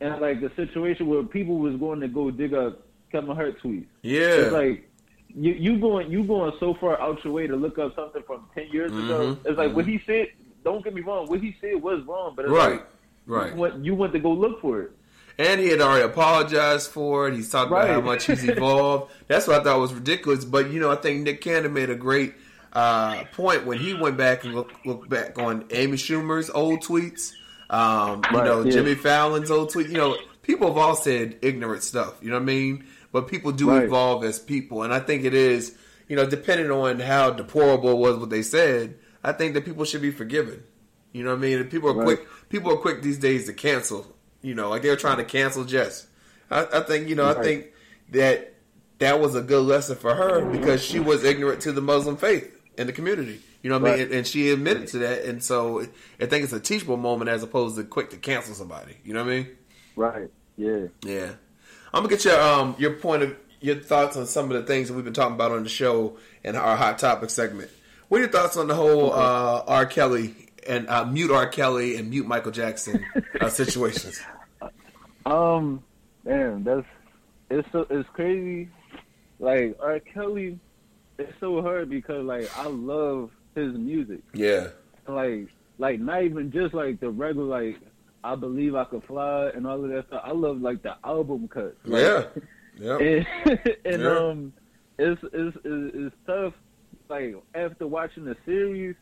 and 0.01 0.21
like 0.21 0.41
the 0.41 0.51
situation 0.57 1.07
where 1.07 1.23
people 1.23 1.59
was 1.59 1.77
going 1.77 2.01
to 2.01 2.09
go 2.09 2.31
dig 2.31 2.55
up 2.55 2.83
Kevin 3.11 3.35
Hart 3.35 3.61
tweets. 3.63 3.87
Yeah. 4.03 4.21
it's 4.21 4.53
like 4.53 4.89
you 5.35 5.53
you 5.53 5.79
going 5.79 6.11
you 6.11 6.25
going 6.25 6.53
so 6.61 6.75
far 6.75 7.01
out 7.01 7.23
your 7.25 7.33
way 7.33 7.47
to 7.47 7.57
look 7.57 7.79
up 7.79 7.95
something 7.95 8.23
from 8.27 8.45
ten 8.55 8.69
years 8.69 8.91
ago. 8.93 9.37
Mhm, 9.37 9.47
It's 9.47 9.59
like 9.59 9.75
what 9.75 9.87
mhm. 9.87 9.91
he 9.91 10.03
said. 10.07 10.29
Don't 10.65 10.83
get 10.83 10.95
me 10.95 11.01
wrong. 11.01 11.29
What 11.29 11.41
he 11.41 11.55
said 11.61 11.81
was 11.81 12.03
wrong, 12.07 12.33
but 12.35 12.47
it's 12.47 12.53
Right, 12.53 12.73
like, 12.73 12.87
right. 13.27 13.53
You 13.55 13.61
went, 13.61 13.85
you 13.85 13.95
went 13.95 14.13
to 14.15 14.19
go 14.19 14.33
look 14.33 14.61
for 14.61 14.83
it. 14.83 14.91
And 15.39 15.61
he 15.61 15.69
had 15.69 15.81
already 15.81 16.05
apologized 16.05 16.91
for 16.91 17.29
it. 17.29 17.35
He's 17.35 17.51
talked 17.51 17.71
about 17.71 17.89
how 17.89 18.01
much 18.01 18.25
he's 18.27 18.43
evolved. 18.43 19.13
That's 19.29 19.47
what 19.47 19.61
I 19.61 19.63
thought 19.65 19.79
was 19.79 19.95
ridiculous. 19.95 20.45
But 20.45 20.71
you 20.71 20.81
know, 20.81 20.91
I 20.91 20.97
think 20.97 21.23
Nick 21.23 21.41
Cannon 21.41 21.73
made 21.73 21.89
a 21.91 21.95
great 21.95 22.35
uh, 22.73 23.23
point 23.33 23.65
when 23.65 23.79
he 23.79 23.95
went 23.95 24.17
back 24.17 24.45
and 24.45 24.55
looked 24.55 24.85
looked 24.85 25.09
back 25.09 25.39
on 25.39 25.67
Amy 25.71 25.97
Schumer's 25.97 26.51
old 26.51 26.81
tweets. 26.81 27.33
Um, 27.71 28.23
you 28.31 28.39
Right, 28.39 28.45
know, 28.47 28.63
yeah. 28.63 28.71
Jimmy 28.73 28.95
Fallon's 28.95 29.51
old 29.51 29.71
tweet. 29.71 29.89
You 29.89 29.95
know, 29.95 30.17
people 30.43 30.69
have 30.69 30.77
all 30.77 30.95
said 30.95 31.37
ignorant 31.43 31.83
stuff. 31.83 32.15
You 32.23 32.29
know 32.31 32.37
what 32.37 32.43
I 32.43 32.47
mean? 32.47 32.85
But 33.13 33.29
people 33.29 33.53
do 33.53 33.71
Right. 33.71 33.85
evolve 33.85 34.25
as 34.25 34.39
people, 34.39 34.83
and 34.83 34.93
I 34.93 35.01
think 35.01 35.25
it 35.25 35.35
is. 35.35 35.75
You 36.09 36.15
know, 36.17 36.25
depending 36.27 36.71
on 36.71 37.01
how 37.01 37.31
deplorable 37.31 37.99
was 37.99 38.17
what 38.19 38.31
they 38.31 38.43
said, 38.43 38.95
I 39.25 39.33
think 39.33 39.55
that 39.55 39.65
people 39.65 39.85
should 39.85 40.03
be 40.03 40.13
forgiven. 40.13 40.63
You 41.13 41.25
know 41.25 41.31
what 41.31 41.39
I 41.39 41.41
mean? 41.43 41.59
And 41.59 41.69
people 41.71 41.89
are 41.91 41.95
Right. 41.95 42.05
quick. 42.05 42.27
People 42.49 42.73
are 42.73 42.77
quick 42.77 43.03
these 43.03 43.19
days 43.19 43.47
to 43.47 43.53
cancel. 43.53 44.15
You 44.43 44.55
know, 44.55 44.69
like 44.71 44.83
they're 44.83 44.95
trying 44.97 45.17
to 45.17 45.25
cancel 45.25 45.65
Jess. 45.65 46.07
I, 46.51 46.67
I 46.73 46.81
think 46.81 47.09
you 47.09 47.17
know. 47.17 47.27
I 47.27 47.35
think 47.43 47.67
that 48.13 48.55
that 48.99 49.19
was 49.21 49.35
a 49.35 49.43
good 49.43 49.65
lesson 49.65 49.97
for 49.97 50.15
her 50.15 50.45
because 50.45 50.85
she 50.85 51.01
was 51.01 51.25
ignorant 51.25 51.61
to 51.63 51.73
the 51.73 51.81
Muslim 51.81 52.17
faith 52.17 52.49
in 52.79 52.87
the 52.87 52.93
community. 52.93 53.41
You 53.67 53.73
know 53.73 53.81
what 53.81 53.91
I 53.91 53.97
mean? 53.97 54.05
And, 54.05 54.15
and 54.15 54.27
she 54.29 54.51
admitted 54.51 54.87
to 54.91 54.99
that. 54.99 55.25
And 55.25 55.43
so 55.43 55.81
I 56.21 56.27
think 56.27 56.45
it's 56.45 56.53
a 56.53 56.61
teachable 56.61 56.97
moment 56.97 57.29
as 57.29 57.43
opposed 57.43 57.75
to 57.75 57.83
quick 57.83 58.11
to 58.11 58.17
cancel 58.17 58.55
somebody. 58.55 58.97
You 59.03 59.13
know 59.13 59.25
what 59.25 59.33
I 59.33 59.37
mean? 59.39 59.49
Right. 59.97 60.31
Yeah. 60.57 60.87
Yeah. 61.03 61.33
I'm 61.93 62.05
gonna 62.05 62.09
get 62.11 62.25
your 62.25 62.41
um 62.41 62.77
your 62.79 62.93
point 62.93 63.25
of 63.25 63.37
your 63.61 63.75
thoughts 63.75 64.17
on 64.17 64.27
some 64.27 64.53
of 64.53 64.57
the 64.57 64.63
things 64.63 64.87
that 64.87 64.95
we've 64.95 65.05
been 65.05 65.15
talking 65.15 65.35
about 65.35 65.51
on 65.51 65.65
the 65.65 65.69
show 65.69 66.17
and 66.45 66.57
our 66.57 66.77
hot 66.77 67.01
topic 67.01 67.29
segment. 67.29 67.69
What 68.07 68.19
are 68.19 68.21
your 68.21 68.31
thoughts 68.31 68.57
on 68.57 68.69
the 68.69 68.77
whole 68.77 69.13
uh, 69.13 69.65
R. 69.67 69.85
Kelly 69.85 70.37
and 70.69 70.89
uh, 70.89 71.05
mute 71.05 71.33
R. 71.33 71.49
Kelly 71.49 71.97
and 71.97 72.09
mute 72.09 72.29
Michael 72.29 72.53
Jackson 72.53 73.05
uh, 73.41 73.49
situations? 73.49 74.21
Um, 75.25 75.83
man, 76.23 76.63
that's 76.63 76.87
it's 77.51 77.67
so 77.73 77.85
it's 77.91 78.09
crazy. 78.11 78.69
Like 79.41 79.77
R. 79.81 79.99
Kelly, 79.99 80.61
it's 81.19 81.33
so 81.41 81.61
hard 81.63 81.91
because 81.91 82.25
like 82.25 82.49
I 82.57 82.69
love 82.69 83.33
his 83.57 83.75
music. 83.75 84.21
Yeah. 84.35 84.69
Like 85.09 85.49
like 85.79 86.01
not 86.01 86.23
even 86.23 86.51
just 86.53 86.75
like 86.75 87.01
the 87.01 87.11
regular 87.11 87.47
like 87.63 87.79
I 88.25 88.35
believe 88.35 88.75
I 88.75 88.85
could 88.85 89.05
fly 89.05 89.51
and 89.55 89.67
all 89.67 89.83
of 89.85 89.91
that 89.91 90.07
stuff. 90.09 90.23
I 90.25 90.33
love 90.33 90.61
like 90.61 90.83
the 90.83 90.95
album 91.05 91.49
cuts. 91.49 91.77
Like, 91.85 92.03
Yeah. 92.03 92.23
Yeah. 92.79 92.99
and, 92.99 93.27
and 93.87 94.03
Yeah. 94.03 94.19
um, 94.19 94.53
it's, 94.99 95.21
it's 95.33 95.57
it's 95.65 95.95
it's 95.95 96.17
tough. 96.27 96.53
Like 97.09 97.35
after 97.55 97.87
watching 97.87 98.25
the 98.25 98.37
series, 98.45 98.97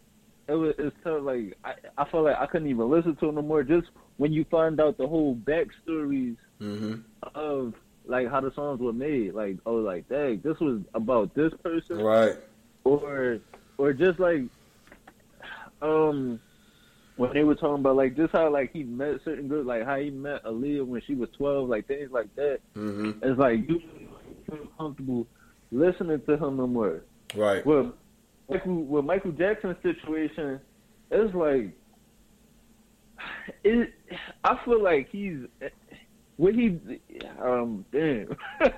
it 0.46 0.52
was 0.54 0.74
it's 0.78 0.94
tough. 1.02 1.22
Like 1.22 1.56
I 1.64 1.74
I 1.98 2.04
felt 2.10 2.24
like 2.24 2.36
I 2.38 2.46
couldn't 2.46 2.68
even 2.68 2.88
listen 2.90 3.16
to 3.16 3.28
it 3.28 3.32
no 3.32 3.42
more. 3.42 3.62
Just 3.64 3.88
when 4.18 4.32
you 4.32 4.44
find 4.50 4.80
out 4.80 4.96
the 4.98 5.06
whole 5.08 5.34
backstories 5.36 6.36
Mm-hmm. 6.60 7.00
of 7.34 7.74
like 8.06 8.30
how 8.30 8.40
the 8.40 8.52
songs 8.54 8.80
were 8.80 8.92
made, 8.92 9.34
like 9.34 9.56
oh 9.66 9.74
like 9.76 10.08
dang, 10.08 10.40
this 10.44 10.58
was 10.60 10.80
about 10.94 11.34
this 11.34 11.52
person, 11.62 11.98
Right. 12.00 12.36
or 12.84 13.38
or 13.78 13.92
just 13.92 14.18
like 14.18 14.42
um 15.82 16.40
when 17.16 17.32
they 17.32 17.44
were 17.44 17.54
talking 17.54 17.80
about 17.80 17.96
like 17.96 18.16
just 18.16 18.32
how 18.32 18.50
like 18.50 18.72
he 18.72 18.82
met 18.82 19.20
certain 19.24 19.48
girls, 19.48 19.66
like 19.66 19.84
how 19.84 19.96
he 19.98 20.10
met 20.10 20.44
Aaliyah 20.44 20.86
when 20.86 21.00
she 21.06 21.14
was 21.14 21.28
twelve, 21.36 21.68
like 21.68 21.86
things 21.86 22.10
like 22.10 22.34
that. 22.36 22.58
Mm-hmm. 22.76 23.22
It's 23.22 23.38
like 23.38 23.68
you 23.68 23.80
feel 24.48 24.66
comfortable 24.78 25.26
listening 25.70 26.20
to 26.26 26.32
him 26.36 26.56
no 26.56 26.66
more. 26.66 27.04
Right. 27.36 27.64
With 27.64 27.92
Michael, 28.48 28.82
with 28.82 29.04
Michael 29.04 29.32
Jackson's 29.32 29.76
situation, 29.82 30.60
it's 31.10 31.34
like 31.34 31.70
it. 33.62 33.92
I 34.42 34.58
feel 34.64 34.82
like 34.82 35.08
he's 35.10 35.38
what 36.36 36.54
he 36.54 36.78
um 37.40 37.84
damn. 37.92 38.36
I'm 38.60 38.70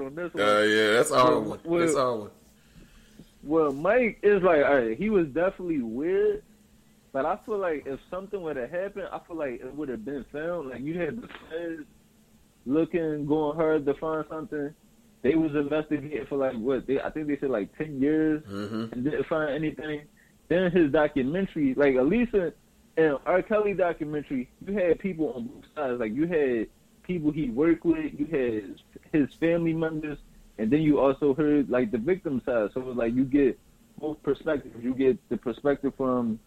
on 0.00 0.14
this 0.14 0.32
one. 0.34 0.42
Uh, 0.42 0.60
yeah, 0.60 0.92
that's 0.92 1.10
a 1.10 1.18
hard 1.18 1.44
one. 1.44 1.60
That's 1.80 1.94
a 1.94 2.00
hard 2.00 2.20
one. 2.20 2.30
Well, 3.42 3.72
Mike 3.72 4.18
is 4.22 4.42
like, 4.42 4.64
all 4.64 4.76
right, 4.76 4.96
he 4.98 5.10
was 5.10 5.26
definitely 5.28 5.80
weird, 5.80 6.42
but 7.12 7.24
I 7.24 7.38
feel 7.46 7.58
like 7.58 7.86
if 7.86 8.00
something 8.10 8.40
would 8.42 8.56
have 8.56 8.70
happened, 8.70 9.08
I 9.12 9.20
feel 9.26 9.36
like 9.36 9.60
it 9.60 9.74
would 9.74 9.88
have 9.88 10.04
been 10.04 10.24
found. 10.32 10.70
Like 10.70 10.80
you 10.80 10.98
had 10.98 11.22
the 11.22 11.28
feds 11.28 11.84
looking, 12.66 13.26
going 13.26 13.56
hard 13.56 13.86
to 13.86 13.94
find 13.94 14.24
something. 14.28 14.74
They 15.22 15.34
was 15.34 15.54
investigating 15.54 16.26
for 16.26 16.36
like 16.36 16.56
what? 16.56 16.86
They, 16.86 17.00
I 17.00 17.10
think 17.10 17.26
they 17.28 17.38
said 17.38 17.50
like 17.50 17.76
ten 17.76 18.00
years 18.00 18.42
Mm-hmm. 18.44 18.92
and 18.92 19.04
didn't 19.04 19.26
find 19.26 19.50
anything. 19.50 20.02
Then 20.48 20.70
his 20.70 20.92
documentary, 20.92 21.74
like 21.74 21.96
at 21.96 22.06
least 22.06 22.34
in, 22.34 22.52
in 22.96 23.16
R. 23.26 23.42
Kelly 23.42 23.74
documentary, 23.74 24.48
you 24.66 24.74
had 24.74 24.98
people 24.98 25.32
on 25.34 25.46
both 25.46 25.64
sides. 25.74 26.00
Like 26.00 26.14
you 26.14 26.26
had 26.26 26.68
people 27.02 27.30
he 27.30 27.50
worked 27.50 27.84
with, 27.84 28.12
you 28.18 28.26
had 28.26 28.80
his 29.12 29.34
family 29.34 29.72
members, 29.72 30.18
and 30.58 30.70
then 30.70 30.82
you 30.82 30.98
also 30.98 31.34
heard 31.34 31.70
like 31.70 31.90
the 31.90 31.98
victim 31.98 32.42
side. 32.44 32.70
So 32.74 32.80
it 32.80 32.86
was 32.86 32.96
like 32.96 33.14
you 33.14 33.24
get 33.24 33.58
both 33.98 34.22
perspectives. 34.22 34.74
You 34.82 34.94
get 34.94 35.16
the 35.28 35.36
perspective 35.36 35.92
from 35.96 36.38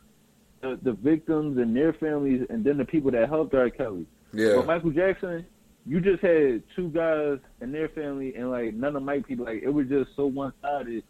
the, 0.61 0.79
the 0.83 0.93
victims 0.93 1.57
and 1.57 1.75
their 1.75 1.93
families, 1.93 2.45
and 2.49 2.63
then 2.63 2.77
the 2.77 2.85
people 2.85 3.11
that 3.11 3.29
helped 3.29 3.53
R. 3.53 3.69
Kelly. 3.69 4.05
Yeah. 4.33 4.55
But 4.57 4.67
Michael 4.67 4.91
Jackson, 4.91 5.45
you 5.85 5.99
just 5.99 6.21
had 6.21 6.63
two 6.75 6.89
guys 6.89 7.39
and 7.61 7.73
their 7.73 7.89
family, 7.89 8.35
and 8.35 8.51
like 8.51 8.73
none 8.73 8.95
of 8.95 9.03
Mike 9.03 9.27
people. 9.27 9.45
Like 9.45 9.63
it 9.63 9.69
was 9.69 9.87
just 9.87 10.11
so 10.15 10.25
one 10.25 10.53
sided, 10.61 11.03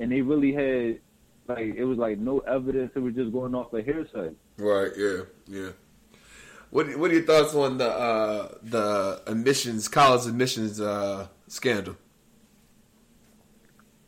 and 0.00 0.10
they 0.10 0.22
really 0.22 0.52
had 0.52 1.00
like 1.48 1.74
it 1.74 1.84
was 1.84 1.98
like 1.98 2.18
no 2.18 2.38
evidence. 2.40 2.92
It 2.94 3.00
was 3.00 3.14
just 3.14 3.32
going 3.32 3.54
off 3.54 3.72
of 3.72 3.84
hearsay. 3.84 4.30
Right. 4.56 4.92
Yeah. 4.96 5.20
Yeah. 5.46 5.70
What 6.70 6.96
What 6.96 7.10
are 7.10 7.14
your 7.14 7.24
thoughts 7.24 7.54
on 7.54 7.78
the 7.78 7.88
uh, 7.88 8.48
the 8.62 9.22
admissions 9.26 9.88
college 9.88 10.26
admissions 10.26 10.80
uh, 10.80 11.28
scandal? 11.48 11.96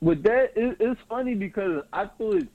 With 0.01 0.23
that, 0.25 0.53
it, 0.57 0.77
it's 0.81 1.01
funny 1.09 1.35
because 1.35 1.83
I 1.93 2.07
thought, 2.07 2.47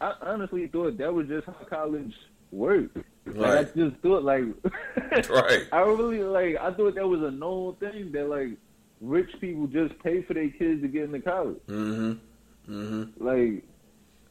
I 0.00 0.14
honestly 0.22 0.66
thought 0.66 0.96
that 0.98 1.12
was 1.12 1.26
just 1.28 1.46
how 1.46 1.52
college 1.68 2.14
worked. 2.52 2.96
Like, 3.26 3.58
I 3.68 3.78
just 3.78 3.96
thought 3.96 4.22
like, 4.24 4.44
Right. 5.28 5.66
I 5.72 5.80
really 5.80 6.22
like. 6.22 6.56
I 6.56 6.72
thought 6.72 6.94
that 6.94 7.06
was 7.06 7.22
a 7.22 7.30
known 7.30 7.74
thing 7.76 8.10
that 8.12 8.28
like 8.28 8.50
rich 9.00 9.30
people 9.40 9.66
just 9.66 9.98
pay 10.02 10.22
for 10.22 10.34
their 10.34 10.48
kids 10.48 10.82
to 10.82 10.88
get 10.88 11.04
into 11.04 11.20
college. 11.20 11.58
Mm-hmm. 11.68 12.72
Mm-hmm. 12.72 13.24
Like, 13.26 13.64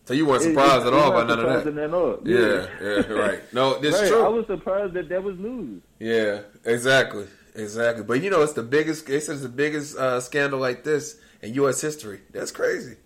So 0.05 0.13
you 0.13 0.25
weren't 0.25 0.41
surprised 0.43 0.85
it- 0.85 0.87
at 0.87 0.93
all 0.93 1.11
by 1.11 1.23
none 1.25 1.39
of 1.39 1.45
that. 1.45 1.63
surprising 1.63 1.79
at 1.83 1.93
all. 1.93 2.19
Yeah. 2.25 2.67
Yeah. 2.81 3.13
Right. 3.13 3.53
No, 3.53 3.73
it's 3.81 3.97
right. 3.99 4.07
true. 4.09 4.23
I 4.25 4.27
was 4.29 4.47
surprised 4.47 4.93
that 4.95 5.07
that 5.09 5.23
was 5.23 5.37
news. 5.37 5.81
Yeah, 5.99 6.41
exactly, 6.65 7.27
exactly. 7.55 8.03
But 8.03 8.21
you 8.23 8.29
know, 8.31 8.41
it's 8.41 8.53
the 8.53 8.63
biggest. 8.63 9.05
They 9.07 9.19
said 9.19 9.33
it's 9.33 9.43
the 9.43 9.49
biggest 9.49 9.97
uh, 9.97 10.19
scandal 10.19 10.59
like 10.59 10.83
this 10.83 11.19
in 11.41 11.53
U.S. 11.55 11.81
history. 11.81 12.21
That's 12.31 12.51
crazy. 12.51 12.97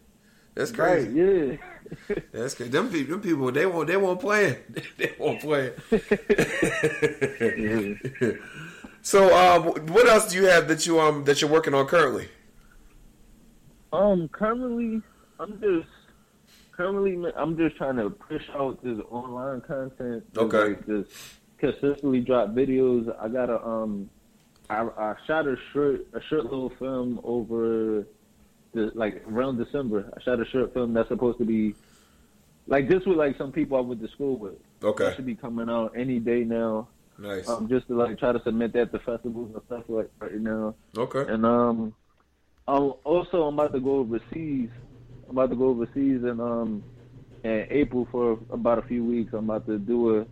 That's 0.55 0.72
crazy. 0.72 1.07
Right, 1.07 1.60
yeah. 2.07 2.15
That's 2.31 2.55
crazy. 2.55 2.72
Them 2.72 2.89
people, 2.89 3.14
them 3.14 3.22
people, 3.22 3.51
they 3.51 3.65
won't, 3.65 3.88
they 3.88 3.97
won't 3.97 4.19
play 4.19 4.45
it. 4.45 4.84
they 4.97 5.14
won't 5.19 5.41
play 5.41 5.73
it. 5.91 8.39
so, 9.01 9.35
um, 9.35 9.64
what 9.88 10.07
else 10.07 10.31
do 10.31 10.38
you 10.38 10.45
have 10.45 10.68
that 10.68 10.85
you 10.85 10.99
um 10.99 11.23
that 11.26 11.41
you're 11.41 11.49
working 11.49 11.73
on 11.73 11.88
currently? 11.88 12.30
Um, 13.91 14.27
currently, 14.30 15.01
I'm 15.39 15.60
just 15.60 15.88
currently 16.72 17.31
I'm 17.35 17.57
just 17.57 17.76
trying 17.77 17.97
to 17.97 18.11
push 18.11 18.43
out 18.55 18.81
this 18.84 18.99
online 19.10 19.61
content. 19.61 20.23
Okay. 20.38 20.69
like, 20.69 20.88
just 20.88 21.10
consistently 21.57 22.22
drop 22.22 22.49
videos. 22.49 23.11
I 23.19 23.27
got 23.27 23.49
a 23.49 23.60
um, 23.65 24.10
I, 24.69 24.88
I 24.97 25.15
shot 25.27 25.47
a 25.47 25.55
short 25.72 26.07
a 26.14 26.22
short 26.30 26.45
little 26.45 26.72
film 26.80 27.19
over 27.23 28.05
like 28.74 29.24
around 29.28 29.58
December. 29.58 30.12
I 30.16 30.22
shot 30.22 30.40
a 30.40 30.45
short 30.45 30.74
film 30.74 30.94
that's 30.94 31.10
supposed 31.10 31.38
to 31.40 31.45
be 31.45 31.76
like 32.68 32.88
this 32.90 33.06
with 33.06 33.18
like 33.18 33.38
some 33.38 33.52
people 33.52 33.78
I 33.78 33.82
went 33.82 34.02
to 34.02 34.08
school 34.10 34.38
with. 34.38 34.56
Okay. 34.84 35.06
That 35.06 35.16
should 35.16 35.26
be 35.26 35.36
coming 35.36 35.70
out 35.70 35.94
any 35.95 36.20
day 36.20 36.44
now. 36.44 36.88
Nice. 37.18 37.48
Um, 37.48 37.68
just 37.70 37.88
to 37.88 37.95
like 37.95 38.18
try 38.20 38.32
to 38.32 38.41
submit 38.44 38.74
that 38.74 38.91
to 38.91 39.00
festivals 39.00 39.52
and 39.54 39.62
stuff 39.66 39.84
like 39.88 40.10
right 40.20 40.34
now. 40.40 40.76
Okay. 40.98 41.32
And 41.32 41.45
um, 41.45 41.94
I'm 42.68 42.94
also 43.04 43.44
I'm 43.48 43.54
about 43.60 43.74
to 43.74 43.80
go 43.80 43.98
overseas. 44.00 44.70
I'm 45.30 45.38
about 45.38 45.50
to 45.52 45.56
go 45.56 45.70
overseas 45.70 46.24
in 46.24 46.40
um 46.40 46.84
in 47.44 47.68
April 47.70 48.08
for 48.12 48.40
about 48.50 48.80
a 48.80 48.84
few 48.84 49.04
weeks. 49.04 49.34
I'm 49.34 49.50
about 49.50 49.66
to 49.68 49.78
do 49.78 50.20
a 50.22 50.26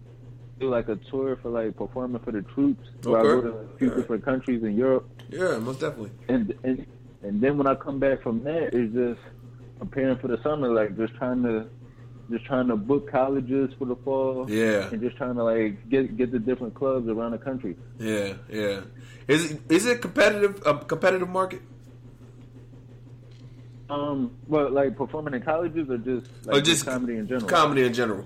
do 0.59 0.69
like 0.69 0.89
a 0.89 0.95
tour 1.09 1.37
for 1.41 1.49
like 1.49 1.75
performing 1.75 2.21
for 2.21 2.31
the 2.31 2.41
troops. 2.41 2.87
Where 3.03 3.19
I 3.19 3.23
go 3.23 3.41
to 3.41 3.47
a 3.49 3.77
few 3.77 3.89
Yeah. 3.89 3.95
different 3.95 4.25
countries 4.25 4.63
in 4.63 4.75
Europe. 4.75 5.09
Yeah, 5.29 5.57
most 5.59 5.79
definitely. 5.79 6.11
And 6.27 6.53
and 6.63 6.85
and 7.23 7.41
then 7.41 7.57
when 7.57 7.67
I 7.67 7.75
come 7.75 7.99
back 7.99 8.21
from 8.23 8.43
that, 8.43 8.73
it's 8.73 8.93
just 8.93 9.19
preparing 9.79 10.17
for 10.17 10.27
the 10.27 10.41
summer. 10.41 10.71
Like 10.71 10.97
just 10.97 11.13
trying 11.15 11.43
to 11.43 11.67
just 12.29 12.45
trying 12.45 12.67
to 12.67 12.75
book 12.75 13.11
colleges 13.11 13.71
for 13.77 13.85
the 13.85 13.95
fall. 13.97 14.49
Yeah. 14.49 14.89
And 14.91 15.01
just 15.01 15.17
trying 15.17 15.35
to 15.35 15.43
like 15.43 15.89
get 15.89 16.17
get 16.17 16.31
the 16.31 16.39
different 16.39 16.73
clubs 16.73 17.07
around 17.07 17.31
the 17.31 17.37
country. 17.37 17.75
Yeah, 17.99 18.33
yeah. 18.49 18.81
Is 19.27 19.51
it 19.51 19.61
is 19.69 19.85
it 19.85 20.01
competitive 20.01 20.61
a 20.65 20.77
competitive 20.79 21.29
market? 21.29 21.61
Um, 23.89 24.37
well, 24.47 24.71
like 24.71 24.95
performing 24.95 25.33
in 25.33 25.41
colleges 25.41 25.89
or 25.89 25.97
just 25.97 26.27
like 26.45 26.57
or 26.57 26.61
just 26.61 26.85
comedy 26.85 27.17
in 27.17 27.27
general. 27.27 27.49
Comedy 27.49 27.83
in 27.83 27.93
general. 27.93 28.25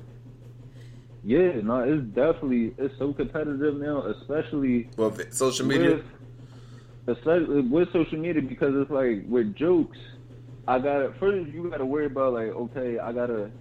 Yeah, 1.23 1.59
no, 1.63 1.79
it's 1.79 2.05
definitely 2.13 2.75
it's 2.77 2.95
so 2.99 3.11
competitive 3.11 3.77
now, 3.77 4.03
especially 4.03 4.89
Well, 4.95 5.11
social 5.31 5.65
media. 5.65 5.95
With, 5.95 6.05
especially 7.07 7.61
with 7.61 7.91
social 7.93 8.17
media 8.17 8.41
because 8.41 8.73
it's 8.75 8.91
like 8.91 9.23
with 9.27 9.55
jokes, 9.55 9.97
I 10.67 10.79
gotta 10.79 11.13
first 11.19 11.49
you 11.51 11.69
gotta 11.69 11.85
worry 11.85 12.07
about 12.07 12.33
like 12.33 12.49
okay, 12.49 12.99
I 12.99 13.11
gotta 13.11 13.51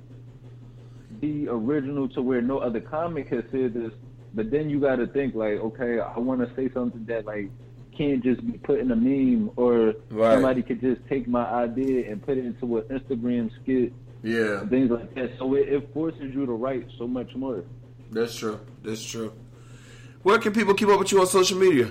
be 1.21 1.47
original 1.49 2.09
to 2.11 2.23
where 2.23 2.43
no 2.43 2.59
other 2.59 2.81
comic 2.81 3.29
has 3.29 3.45
said 3.53 3.75
this, 3.75 3.93
but 4.33 4.51
then 4.51 4.69
you 4.71 4.81
gotta 4.81 5.07
think 5.07 5.35
like 5.35 5.59
okay, 5.59 6.01
I 6.01 6.19
want 6.19 6.41
to 6.41 6.55
say 6.57 6.73
something 6.73 7.05
that 7.07 7.27
like 7.27 7.51
can't 7.97 8.25
just 8.25 8.45
be 8.45 8.59
put 8.59 8.81
in 8.81 8.91
a 8.91 8.97
meme 8.97 9.51
or 9.57 9.95
Right. 10.11 10.33
somebody 10.35 10.63
could 10.63 10.81
just 10.81 11.01
take 11.09 11.29
my 11.29 11.45
idea 11.45 12.11
and 12.11 12.21
put 12.21 12.37
it 12.39 12.45
into 12.45 12.79
an 12.79 12.83
Instagram 12.85 13.51
skit. 13.63 13.93
Yeah. 14.23 14.67
things 14.69 14.91
like 14.91 15.15
that. 15.17 15.33
So 15.39 15.55
it, 15.55 15.69
it 15.69 15.93
forces 15.93 16.35
you 16.35 16.47
to 16.47 16.53
write 16.53 16.89
so 16.99 17.07
much 17.07 17.35
more. 17.37 17.63
That's 18.11 18.35
true. 18.35 18.59
That's 18.83 19.05
true. 19.05 19.33
Where 20.23 20.39
can 20.39 20.53
people 20.55 20.73
keep 20.73 20.89
up 20.89 20.99
with 20.99 21.13
you 21.13 21.21
on 21.21 21.27
social 21.27 21.59
media? 21.59 21.91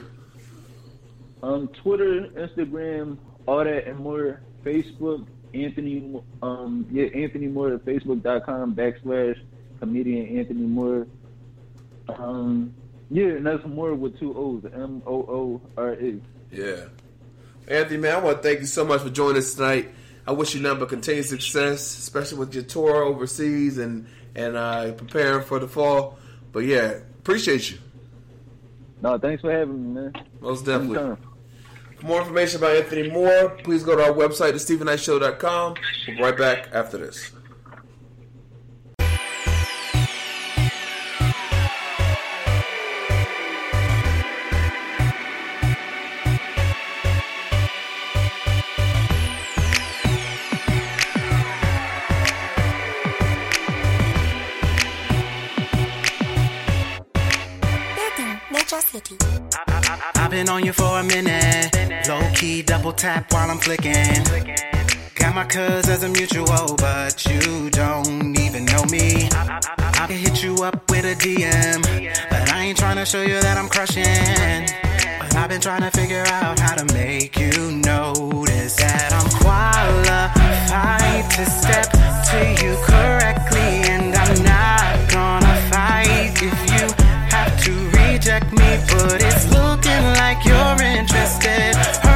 Um, 1.43 1.67
Twitter, 1.67 2.29
Instagram, 2.35 3.17
all 3.45 3.63
that 3.65 3.85
and 3.85 3.99
more. 3.99 4.41
Facebook, 4.63 5.27
Anthony, 5.53 6.21
um, 6.41 6.87
yeah, 6.89 7.07
Anthony 7.07 7.47
Moore 7.47 7.77
Facebook.com 7.79 8.75
backslash 8.75 9.37
comedian 9.79 10.37
Anthony 10.37 10.65
Moore. 10.65 11.05
Um, 12.07 12.73
yeah, 13.11 13.25
and 13.25 13.45
that's 13.45 13.65
more 13.65 13.93
with 13.93 14.17
two 14.17 14.35
O's, 14.37 14.63
M 14.73 15.03
O 15.05 15.15
O 15.15 15.61
R 15.77 15.95
E. 15.95 16.21
Yeah. 16.49 16.85
Anthony, 17.67 17.99
man, 17.99 18.15
I 18.15 18.19
want 18.19 18.41
to 18.41 18.47
thank 18.47 18.61
you 18.61 18.65
so 18.65 18.85
much 18.85 19.01
for 19.01 19.09
joining 19.09 19.37
us 19.37 19.53
tonight. 19.53 19.89
I 20.25 20.31
wish 20.31 20.55
you 20.55 20.61
nothing 20.61 20.79
but 20.79 20.89
continued 20.89 21.25
success, 21.25 21.97
especially 21.97 22.37
with 22.39 22.53
your 22.53 22.63
tour 22.63 23.03
overseas 23.03 23.77
and 23.77 24.07
and 24.35 24.55
uh, 24.55 24.93
preparing 24.93 25.43
for 25.43 25.59
the 25.59 25.67
fall. 25.67 26.17
But 26.53 26.59
yeah, 26.59 26.99
appreciate 27.19 27.69
you. 27.71 27.79
No, 29.01 29.17
thanks 29.17 29.41
for 29.41 29.51
having 29.51 29.93
me, 29.93 30.01
man. 30.01 30.13
Most 30.39 30.65
definitely. 30.65 31.17
For 32.03 32.07
more 32.07 32.19
information 32.19 32.57
about 32.57 32.75
Anthony 32.75 33.09
Moore, 33.09 33.51
please 33.63 33.81
go 33.81 33.95
to 33.95 34.03
our 34.03 34.11
website, 34.11 34.51
thestevenknightshow.com. 34.51 35.75
We'll 36.05 36.17
be 36.17 36.21
right 36.21 36.38
back 36.38 36.67
after 36.73 36.97
this. 36.97 37.31
I've 60.15 60.30
been 60.30 60.49
on 60.49 60.65
you 60.65 60.73
for 60.73 60.84
tap 62.97 63.31
while 63.33 63.49
I'm 63.49 63.57
flicking. 63.57 64.23
Got 65.15 65.35
my 65.35 65.45
cuz 65.45 65.87
as 65.89 66.03
a 66.03 66.09
mutual, 66.09 66.75
but 66.77 67.25
you 67.25 67.69
don't 67.69 68.37
even 68.39 68.65
know 68.65 68.83
me. 68.85 69.29
I 69.33 70.07
can 70.07 70.17
hit 70.17 70.43
you 70.43 70.55
up 70.63 70.89
with 70.89 71.05
a 71.05 71.15
DM, 71.15 71.81
but 72.29 72.51
I 72.51 72.63
ain't 72.65 72.77
trying 72.77 72.97
to 72.97 73.05
show 73.05 73.21
you 73.21 73.39
that 73.39 73.57
I'm 73.57 73.69
crushing. 73.69 74.67
But 75.19 75.35
I've 75.35 75.49
been 75.49 75.61
trying 75.61 75.81
to 75.81 75.91
figure 75.91 76.25
out 76.27 76.59
how 76.59 76.75
to 76.75 76.85
make 76.93 77.37
you 77.39 77.71
notice 77.71 78.75
that 78.75 79.13
I'm 79.13 79.29
qualified 79.41 81.31
to 81.31 81.45
step 81.45 81.89
to 82.31 82.39
you 82.63 82.75
correctly, 82.83 83.89
and 83.91 84.13
I'm 84.15 84.43
not 84.43 85.09
gonna 85.09 85.55
fight 85.71 86.33
if 86.41 86.57
you 86.73 86.85
have 87.35 87.53
to 87.63 87.71
reject 87.97 88.51
me. 88.51 88.79
But 88.89 89.21
it's 89.23 89.49
looking 89.51 90.03
like 90.21 90.43
you're 90.45 90.81
interested. 90.81 92.12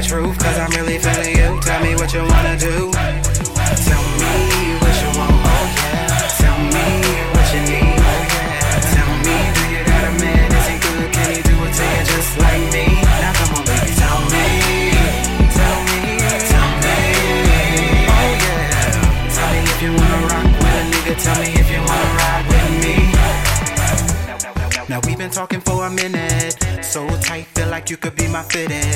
the 0.00 0.06
truth, 0.06 0.38
cause 0.38 0.58
I'm 0.58 0.70
really 0.70 0.98
feeling 0.98 1.36
you. 1.36 1.60
Tell 1.60 1.82
me 1.82 1.94
what 1.96 2.12
you 2.14 2.22
wanna 2.22 2.56
do. 2.56 2.90
Tell 2.92 4.04
me 4.22 4.32
what 4.78 4.94
you 5.02 5.10
want, 5.18 5.34
oh 5.34 5.64
yeah. 5.74 6.38
Tell 6.38 6.58
me 6.74 6.86
what 7.34 7.46
you 7.54 7.62
need, 7.66 7.98
oh 7.98 8.22
yeah. 8.30 8.94
Tell 8.94 9.10
me, 9.26 9.36
do 9.56 9.62
you 9.74 9.82
got 9.90 10.02
a 10.06 10.12
man? 10.22 10.46
Is 10.54 10.68
good? 10.84 11.08
Can 11.14 11.28
he 11.34 11.40
do 11.42 11.54
it 11.66 11.72
to 11.78 11.86
just 12.10 12.32
like 12.38 12.64
me? 12.74 12.86
Now 13.22 13.32
come 13.38 13.54
on, 13.58 13.62
baby, 13.66 13.90
tell 13.98 14.20
me. 14.30 14.46
Tell 21.18 21.40
me 21.40 21.48
if 21.48 21.68
you 21.72 21.80
wanna 21.80 22.10
ride 22.20 22.46
with 22.46 22.70
me. 22.84 22.96
Now 24.88 25.00
we've 25.04 25.18
been 25.18 25.30
talking 25.30 25.60
for 25.60 25.86
a 25.86 25.90
minute. 25.90 26.54
So 26.84 27.08
tight, 27.20 27.46
feel 27.54 27.68
like 27.68 27.90
you 27.90 27.96
could 27.96 28.14
be 28.14 28.28
my 28.28 28.42
fitting. 28.44 28.87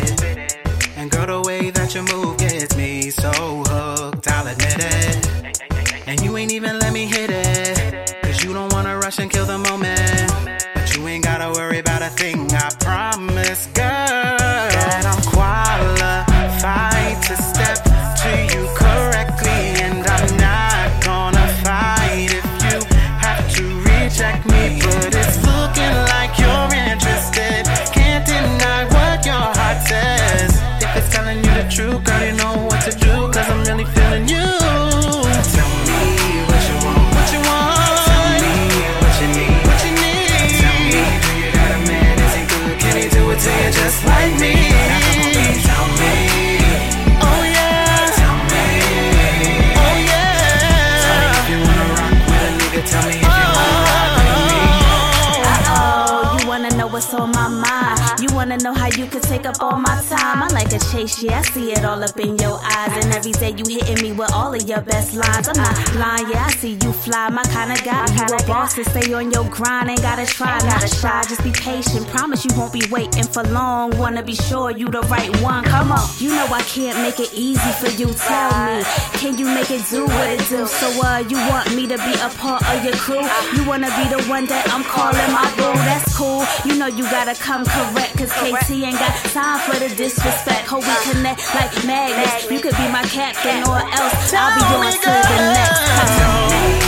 gotta 70.82 71.00
try, 71.00 71.22
just 71.22 71.42
be 71.44 71.52
patient. 71.52 72.06
Promise 72.08 72.44
you 72.44 72.50
won't 72.56 72.72
be 72.72 72.82
waiting 72.90 73.24
for 73.24 73.42
long. 73.44 73.96
Wanna 73.98 74.22
be 74.22 74.34
sure 74.34 74.70
you 74.70 74.90
the 74.90 75.00
right 75.02 75.30
one. 75.40 75.64
Come 75.64 75.92
on, 75.92 76.08
you 76.18 76.30
know 76.30 76.46
I 76.46 76.62
can't 76.62 76.98
make 77.02 77.20
it 77.20 77.32
easy 77.34 77.72
for 77.78 77.90
you. 77.90 78.12
Tell 78.14 78.50
me, 78.66 78.82
can 79.14 79.38
you 79.38 79.46
make 79.46 79.70
it 79.70 79.84
do 79.90 80.04
what 80.06 80.28
it 80.30 80.48
do? 80.48 80.66
So, 80.66 80.88
uh, 81.02 81.18
you 81.28 81.36
want 81.50 81.74
me 81.74 81.86
to 81.86 81.96
be 81.98 82.14
a 82.20 82.28
part 82.38 82.62
of 82.70 82.84
your 82.84 82.94
crew? 82.94 83.22
You 83.54 83.64
wanna 83.68 83.90
be 83.98 84.08
the 84.10 84.22
one 84.28 84.46
that 84.46 84.66
I'm 84.72 84.84
calling 84.84 85.30
my 85.30 85.46
boo? 85.56 85.72
That's 85.86 86.16
cool. 86.16 86.44
You 86.64 86.78
know 86.78 86.86
you 86.86 87.04
gotta 87.10 87.34
come 87.34 87.64
correct, 87.64 88.18
cause 88.18 88.32
KT 88.32 88.70
ain't 88.82 88.98
got 88.98 89.14
time 89.30 89.60
for 89.60 89.78
the 89.78 89.88
disrespect. 89.94 90.66
Hope 90.66 90.82
we 90.82 91.12
connect 91.12 91.54
like 91.54 91.72
magnets. 91.86 92.50
You 92.50 92.60
could 92.60 92.76
be 92.76 92.88
my 92.90 93.02
captain 93.04 93.62
or 93.68 93.78
else 93.78 94.34
I'll 94.34 94.54
be 94.58 94.62
yours 94.66 94.98
till 94.98 95.14
the 95.14 95.38
next 95.54 95.80
time. 96.10 96.81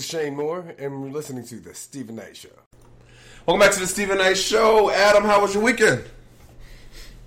Is 0.00 0.06
Shane 0.06 0.34
Moore, 0.34 0.64
and 0.78 1.02
we're 1.02 1.10
listening 1.10 1.44
to 1.48 1.56
the 1.56 1.74
Steven 1.74 2.16
Knight 2.16 2.34
Show. 2.34 2.48
Welcome 3.44 3.60
back 3.60 3.72
to 3.74 3.80
the 3.80 3.86
Steven 3.86 4.16
Knight 4.16 4.38
Show. 4.38 4.90
Adam, 4.90 5.24
how 5.24 5.42
was 5.42 5.52
your 5.52 5.62
weekend? 5.62 6.04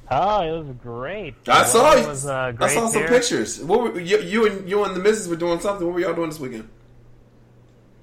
Oh, 0.09 0.41
it 0.41 0.65
was 0.65 0.75
great. 0.81 1.35
I 1.47 1.59
The 1.59 1.65
saw 1.65 1.93
you. 1.93 2.07
Was, 2.07 2.25
uh, 2.25 2.51
I 2.59 2.67
saw 2.69 2.87
some 2.87 3.03
pictures. 3.03 3.61
What 3.63 3.79
were, 3.93 3.99
you, 3.99 4.17
you 4.21 4.47
and 4.47 4.67
you 4.67 4.83
and 4.85 4.95
the 4.95 4.99
missus 5.01 5.27
were 5.27 5.35
doing 5.35 5.59
something. 5.59 5.85
What 5.85 5.93
were 5.93 5.99
y'all 5.99 6.15
doing 6.15 6.29
this 6.31 6.39
weekend? 6.39 6.67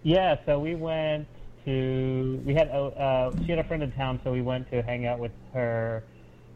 Yeah, 0.05 0.37
so 0.47 0.61
we 0.61 0.77
went 0.77 1.27
to 1.65 2.41
we 2.47 2.55
had 2.55 2.69
a 2.69 2.75
uh, 2.81 3.33
she 3.45 3.51
had 3.51 3.59
a 3.59 3.65
friend 3.65 3.83
in 3.83 3.91
town, 3.91 4.21
so 4.23 4.31
we 4.31 4.41
went 4.41 4.71
to 4.71 4.83
hang 4.83 5.05
out 5.05 5.19
with 5.19 5.33
her, 5.53 6.05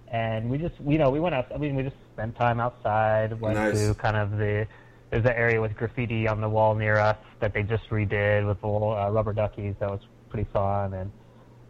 and 0.07 0.49
we 0.49 0.59
just 0.59 0.77
you 0.86 0.99
know 0.99 1.11
we 1.11 1.19
went 1.19 1.35
out. 1.35 1.51
I 1.53 1.59
mean, 1.59 1.74
we 1.74 1.82
just 1.82 1.97
spent 2.12 2.36
time 2.36 2.61
outside. 2.61 3.41
Went 3.41 3.57
Nice. 3.57 3.89
to 3.89 3.95
kind 3.95 4.16
of 4.16 4.39
the 4.39 4.69
there's 5.15 5.27
an 5.27 5.41
area 5.41 5.61
with 5.61 5.77
graffiti 5.77 6.27
on 6.27 6.41
the 6.41 6.49
wall 6.49 6.74
near 6.74 6.97
us 6.97 7.16
that 7.39 7.55
they 7.55 7.62
just 7.62 7.89
redid 7.89 8.45
with 8.49 8.61
the 8.61 8.66
little 8.66 8.93
uh, 8.93 9.09
rubber 9.11 9.32
duckies. 9.32 9.77
That 9.78 9.89
was 9.89 10.01
pretty 10.28 10.49
fun, 10.53 10.93
and 10.93 11.12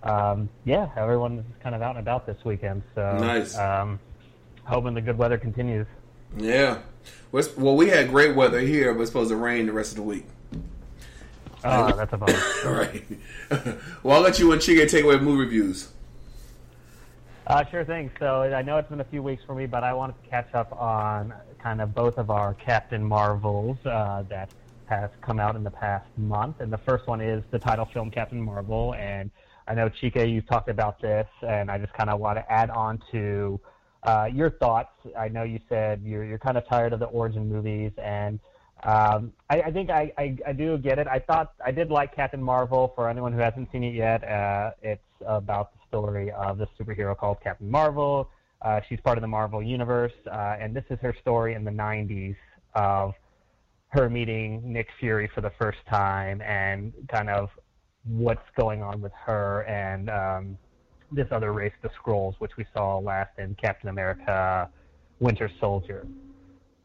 um, 0.03 0.49
yeah, 0.65 0.89
everyone's 0.97 1.45
kind 1.63 1.75
of 1.75 1.83
out 1.83 1.91
and 1.91 1.99
about 1.99 2.27
this 2.27 2.43
weekend. 2.43 2.83
So 2.95 3.19
Nice. 3.19 3.55
Um, 3.59 4.01
hoping 4.65 4.95
the 4.95 5.03
good 5.03 5.19
weather 5.19 5.37
continues. 5.37 5.87
Yeah. 6.39 6.79
Well, 7.33 7.77
we 7.77 7.91
had 7.91 8.09
great 8.09 8.35
weather 8.35 8.61
here, 8.61 8.95
but 8.95 9.03
it's 9.03 9.11
supposed 9.11 9.29
to 9.29 9.37
rain 9.37 9.67
the 9.67 9.73
rest 9.75 9.91
of 9.91 9.97
the 9.97 10.05
week. 10.05 10.27
Oh, 11.65 11.95
that's 11.95 12.15
a 12.15 12.17
bummer. 12.17 12.43
All 12.65 12.73
right. 12.73 13.05
well, 14.03 14.17
I'll 14.17 14.23
let 14.23 14.39
you 14.39 14.53
and 14.53 14.61
Chike 14.61 14.89
take 14.89 15.05
away 15.05 15.19
movie 15.19 15.45
reviews. 15.45 15.89
Uh, 17.47 17.63
sure 17.71 17.85
thing. 17.85 18.11
So 18.19 18.43
I 18.43 18.63
know 18.63 18.79
it's 18.79 18.89
been 18.89 19.03
a 19.03 19.05
few 19.05 19.23
weeks 19.23 19.43
for 19.45 19.55
me, 19.55 19.67
but 19.67 19.85
I 19.85 19.93
wanted 19.93 20.15
to 20.23 20.31
catch 20.31 20.55
up 20.55 20.73
on 20.73 21.35
kind 21.63 21.83
of 21.83 21.95
both 21.95 22.17
of 22.17 22.31
our 22.31 22.55
Captain 22.55 23.05
Marvels 23.05 23.77
uh, 23.85 24.23
that 24.31 24.51
has 24.87 25.11
come 25.21 25.39
out 25.39 25.55
in 25.55 25.63
the 25.63 25.71
past 25.71 26.07
month. 26.17 26.61
And 26.61 26.73
the 26.73 26.79
first 26.79 27.07
one 27.07 27.21
is 27.21 27.45
the 27.51 27.59
title 27.59 27.85
film 27.85 28.11
Captain 28.11 28.41
Marvel. 28.41 28.95
And 28.95 29.31
I 29.69 29.75
know, 29.75 29.91
Chike, 29.91 30.31
you've 30.31 30.47
talked 30.47 30.71
about 30.71 31.03
this, 31.03 31.27
and 31.47 31.71
I 31.71 31.77
just 31.77 31.93
kind 31.93 32.09
of 32.09 32.19
want 32.19 32.39
to 32.39 32.51
add 32.51 32.71
on 32.71 33.03
to 33.13 33.61
uh, 34.05 34.27
your 34.33 34.49
thoughts. 34.49 34.93
I 35.19 35.29
know 35.29 35.43
you 35.43 35.61
said 35.69 36.01
you're, 36.03 36.25
you're 36.25 36.39
kind 36.39 36.57
of 36.57 36.67
tired 36.67 36.95
of 36.95 36.99
the 36.99 37.07
origin 37.07 37.51
movies, 37.51 37.93
and 37.99 38.41
um, 38.85 39.33
I, 39.51 39.63
I 39.63 39.71
think 39.71 39.91
I, 39.91 40.13
I, 40.17 40.37
I 40.47 40.53
do 40.53 40.79
get 40.79 40.99
it. 40.99 41.07
I 41.07 41.19
thought 41.19 41.53
I 41.65 41.73
did 41.73 41.91
like 41.91 42.17
Captain 42.17 42.43
Marvel. 42.43 42.93
For 42.95 43.09
anyone 43.09 43.35
who 43.35 43.41
hasn't 43.41 43.71
seen 43.71 43.85
it 43.85 43.95
yet, 43.95 44.25
uh, 44.25 44.73
it's 44.83 45.03
about 45.27 45.73
the 45.73 45.79
story 45.95 46.33
of 46.33 46.59
this 46.59 46.69
superhero 46.79 47.17
called 47.17 47.39
Captain 47.43 47.71
Marvel. 47.71 48.29
Uh, 48.63 48.81
she's 48.89 49.01
part 49.01 49.17
of 49.17 49.23
the 49.23 49.29
Marvel 49.29 49.63
universe, 49.63 50.13
uh, 50.27 50.57
and 50.59 50.75
this 50.75 50.85
is 50.91 50.99
her 51.01 51.15
story 51.21 51.55
in 51.55 51.65
the 51.65 51.71
'90s 51.71 52.37
of 52.75 53.15
her 53.89 54.11
meeting 54.11 54.61
Nick 54.65 54.89
Fury 54.99 55.31
for 55.33 55.41
the 55.41 55.53
first 55.59 55.79
time 55.89 56.41
and 56.43 56.93
kind 57.09 57.31
of 57.31 57.51
what's 58.05 58.49
going 58.59 58.83
on 58.83 59.01
with 59.01 59.13
her 59.25 59.63
and 59.63 60.11
um, 60.11 60.59
this 61.13 61.29
other 61.31 61.53
race, 61.53 61.73
the 61.83 61.91
Skrulls, 61.91 62.35
which 62.41 62.57
we 62.57 62.67
saw 62.75 62.99
last 62.99 63.31
in 63.39 63.55
Captain 63.55 63.89
America: 63.89 64.69
Winter 65.21 65.49
Soldier. 65.61 66.09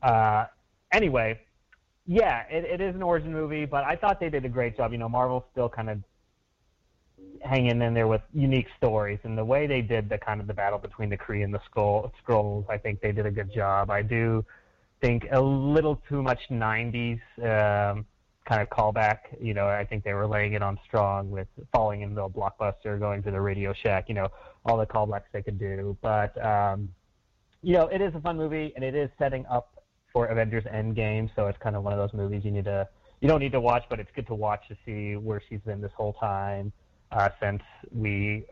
Uh, 0.04 0.46
anyway, 0.94 1.40
yeah, 2.06 2.44
it, 2.52 2.64
it 2.64 2.82
is 2.82 2.94
an 2.94 3.02
origin 3.02 3.34
movie, 3.34 3.66
but 3.66 3.84
I 3.86 3.96
thought 3.96 4.20
they 4.20 4.30
did 4.30 4.46
a 4.46 4.50
great 4.50 4.78
job. 4.78 4.92
You 4.92 5.00
know, 5.00 5.10
Marvel 5.10 5.46
still 5.52 5.70
kind 5.70 5.90
of 5.90 5.98
hanging 7.42 7.82
in 7.82 7.94
there 7.94 8.08
with 8.08 8.22
unique 8.34 8.68
stories, 8.78 9.20
and 9.24 9.38
the 9.38 9.46
way 9.46 9.68
they 9.68 9.82
did 9.82 10.10
the 10.10 10.18
kind 10.18 10.42
of 10.42 10.48
the 10.48 10.54
battle 10.54 10.80
between 10.80 11.10
the 11.10 11.18
Kree 11.18 11.44
and 11.44 11.54
the 11.54 11.62
Skull 11.70 12.12
Skrulls, 12.22 12.70
I 12.70 12.78
think 12.78 13.02
they 13.02 13.12
did 13.12 13.26
a 13.26 13.32
good 13.32 13.52
job. 13.54 13.90
I 13.90 14.02
do 14.02 14.46
think 15.02 15.26
a 15.32 15.42
little 15.42 16.02
too 16.10 16.22
much 16.22 16.40
'90s 16.50 17.20
um, 17.40 18.06
kind 18.46 18.62
of 18.62 18.70
callback. 18.70 19.20
You 19.40 19.54
know, 19.54 19.68
I 19.68 19.86
think 19.86 20.04
they 20.04 20.14
were 20.14 20.28
laying 20.28 20.54
it 20.54 20.62
on 20.62 20.80
strong 20.86 21.32
with 21.32 21.48
falling 21.72 22.02
into 22.02 22.22
a 22.24 22.30
blockbuster, 22.30 23.00
going 23.00 23.24
to 23.24 23.32
the 23.32 23.42
Radio 23.42 23.74
Shack. 23.74 24.10
You 24.10 24.16
know, 24.16 24.28
all 24.66 24.78
the 24.78 24.86
callbacks 24.86 25.30
they 25.32 25.42
could 25.42 25.60
do, 25.60 25.98
but. 26.02 26.44
Um, 26.44 26.90
you 27.62 27.74
know, 27.74 27.88
it 27.88 28.00
is 28.00 28.16
a 28.16 28.22
fun 28.22 28.38
movie, 28.38 28.72
and 28.76 28.86
it 28.86 28.96
is 28.96 29.10
setting 29.20 29.46
up 29.48 29.84
for 30.14 30.28
Avengers 30.28 30.64
Endgame. 30.64 31.30
So 31.36 31.48
it's 31.48 31.58
kind 31.58 31.76
of 31.76 31.84
one 31.84 31.92
of 31.92 32.00
those 32.00 32.18
movies 32.18 32.46
you 32.46 32.52
need 32.52 32.64
to, 32.66 32.88
you 33.20 33.28
don't 33.28 33.42
need 33.42 33.52
to 33.52 33.60
watch, 33.60 33.84
but 33.90 34.00
it's 34.00 34.10
good 34.16 34.28
to 34.28 34.34
watch 34.34 34.62
to 34.70 34.78
see 34.86 35.18
where 35.18 35.42
she's 35.50 35.60
been 35.66 35.82
this 35.82 35.92
whole 35.94 36.14
time 36.14 36.72
uh, 37.12 37.30
since 37.42 37.62
we 37.92 38.46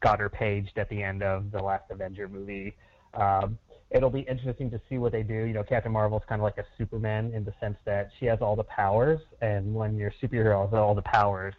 got 0.00 0.20
her 0.20 0.28
paged 0.28 0.78
at 0.78 0.88
the 0.88 1.02
end 1.02 1.22
of 1.22 1.50
the 1.50 1.60
last 1.60 1.84
Avenger 1.90 2.28
movie. 2.28 2.74
Um, 3.14 3.58
it'll 3.90 4.10
be 4.10 4.20
interesting 4.20 4.70
to 4.70 4.80
see 4.88 4.98
what 4.98 5.12
they 5.12 5.22
do. 5.22 5.34
You 5.34 5.54
know, 5.54 5.62
Captain 5.62 5.92
Marvel's 5.92 6.22
kind 6.28 6.40
of 6.40 6.44
like 6.44 6.58
a 6.58 6.64
Superman 6.76 7.32
in 7.34 7.44
the 7.44 7.54
sense 7.60 7.76
that 7.84 8.10
she 8.18 8.26
has 8.26 8.38
all 8.40 8.56
the 8.56 8.64
powers, 8.64 9.20
and 9.40 9.74
when 9.74 9.96
your 9.96 10.12
superhero 10.22 10.64
has 10.64 10.74
all 10.74 10.94
the 10.94 11.02
powers, 11.02 11.54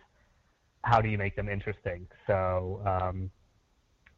how 0.83 1.01
do 1.01 1.09
you 1.09 1.17
make 1.17 1.35
them 1.35 1.49
interesting? 1.49 2.07
So 2.27 2.81
um, 2.85 3.29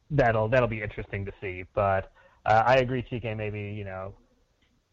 that'll 0.09 0.47
that'll 0.49 0.67
be 0.67 0.81
interesting 0.81 1.25
to 1.25 1.31
see. 1.41 1.63
But 1.73 2.11
uh, 2.45 2.63
I 2.65 2.75
agree, 2.77 3.03
TK. 3.03 3.35
Maybe 3.35 3.61
you 3.61 3.85
know 3.85 4.13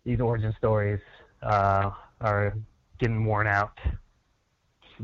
these 0.05 0.21
origin 0.21 0.55
stories 0.57 1.01
uh, 1.43 1.91
are 2.21 2.57
getting 2.99 3.25
worn 3.25 3.47
out. 3.47 3.79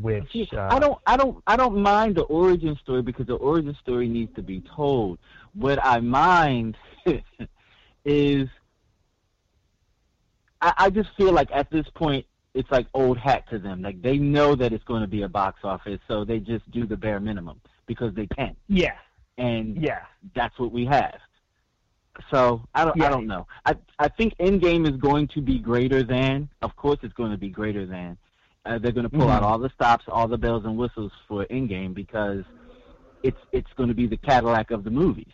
Which 0.01 0.53
uh, 0.53 0.69
I 0.71 0.79
don't, 0.79 0.99
I 1.07 1.17
don't, 1.17 1.43
I 1.47 1.57
don't 1.57 1.81
mind 1.81 2.17
the 2.17 2.23
origin 2.23 2.77
story 2.83 3.03
because 3.03 3.27
the 3.27 3.35
origin 3.35 3.77
story 3.81 4.09
needs 4.09 4.35
to 4.35 4.43
be 4.43 4.63
told. 4.75 5.19
What 5.55 5.79
I 5.85 6.01
mind 6.01 6.77
is, 8.05 8.49
I, 10.61 10.73
I 10.77 10.91
just 10.91 11.11
feel 11.17 11.33
like 11.33 11.51
at 11.53 11.71
this 11.71 11.87
point 11.95 12.27
it's 12.55 12.71
like 12.71 12.87
old 12.95 13.19
hat 13.19 13.49
to 13.51 13.59
them. 13.59 13.83
Like 13.83 14.01
they 14.01 14.19
know 14.19 14.55
that 14.55 14.73
it's 14.73 14.85
going 14.85 15.03
to 15.03 15.09
be 15.09 15.23
a 15.23 15.29
box 15.29 15.61
office, 15.65 16.01
so 16.09 16.25
they 16.25 16.39
just 16.39 16.69
do 16.71 16.87
the 16.87 16.97
bare 16.97 17.21
minimum 17.21 17.61
because 17.87 18.15
they 18.15 18.27
can. 18.29 18.57
Yeah, 18.69 18.97
and 19.39 19.81
yeah, 19.81 20.03
that's 20.35 20.59
what 20.59 20.73
we 20.73 20.87
have. 20.87 21.19
So 22.31 22.63
I 22.75 22.85
don't 22.85 23.03
I 23.03 23.09
don't 23.11 23.27
know. 23.27 23.47
I 23.67 23.75
I 23.99 24.09
think 24.09 24.37
Endgame 24.39 24.89
is 24.89 24.97
going 24.97 25.29
to 25.29 25.41
be 25.41 25.59
greater 25.59 26.03
than. 26.03 26.49
Of 26.63 26.77
course, 26.77 26.99
it's 27.03 27.15
going 27.15 27.33
to 27.33 27.39
be 27.39 27.49
greater 27.49 27.87
than. 27.87 28.17
Uh, 28.65 28.79
they're 28.79 28.93
going 28.93 29.09
to 29.09 29.11
pull 29.11 29.27
Mhm. 29.27 29.31
out 29.33 29.43
all 29.43 29.59
the 29.59 29.69
stops, 29.71 30.05
all 30.09 30.27
the 30.27 30.39
bells 30.39 30.65
and 30.65 30.77
whistles 30.77 31.13
for 31.29 31.45
Endgame 31.47 31.93
because 31.95 32.45
it's 33.23 33.41
it's 33.53 33.73
going 33.77 33.89
to 33.89 33.95
be 33.95 34.07
the 34.07 34.17
Cadillac 34.17 34.71
of 34.71 34.85
the 34.85 34.91
movies. 34.91 35.33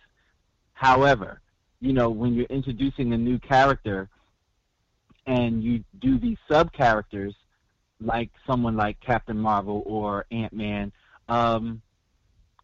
However, 0.73 1.41
you 1.81 1.93
know 1.93 2.11
when 2.11 2.35
you're 2.35 2.47
introducing 2.47 3.13
a 3.13 3.19
new 3.19 3.39
character 3.39 4.09
and 5.27 5.63
you 5.63 5.85
do 6.01 6.19
these 6.19 6.39
sub 6.51 6.73
characters 6.73 7.35
like 8.01 8.31
someone 8.47 8.77
like 8.77 8.99
Captain 9.01 9.39
Marvel 9.39 9.83
or 9.87 10.27
Ant 10.31 10.53
Man, 10.53 10.91
um, 11.29 11.83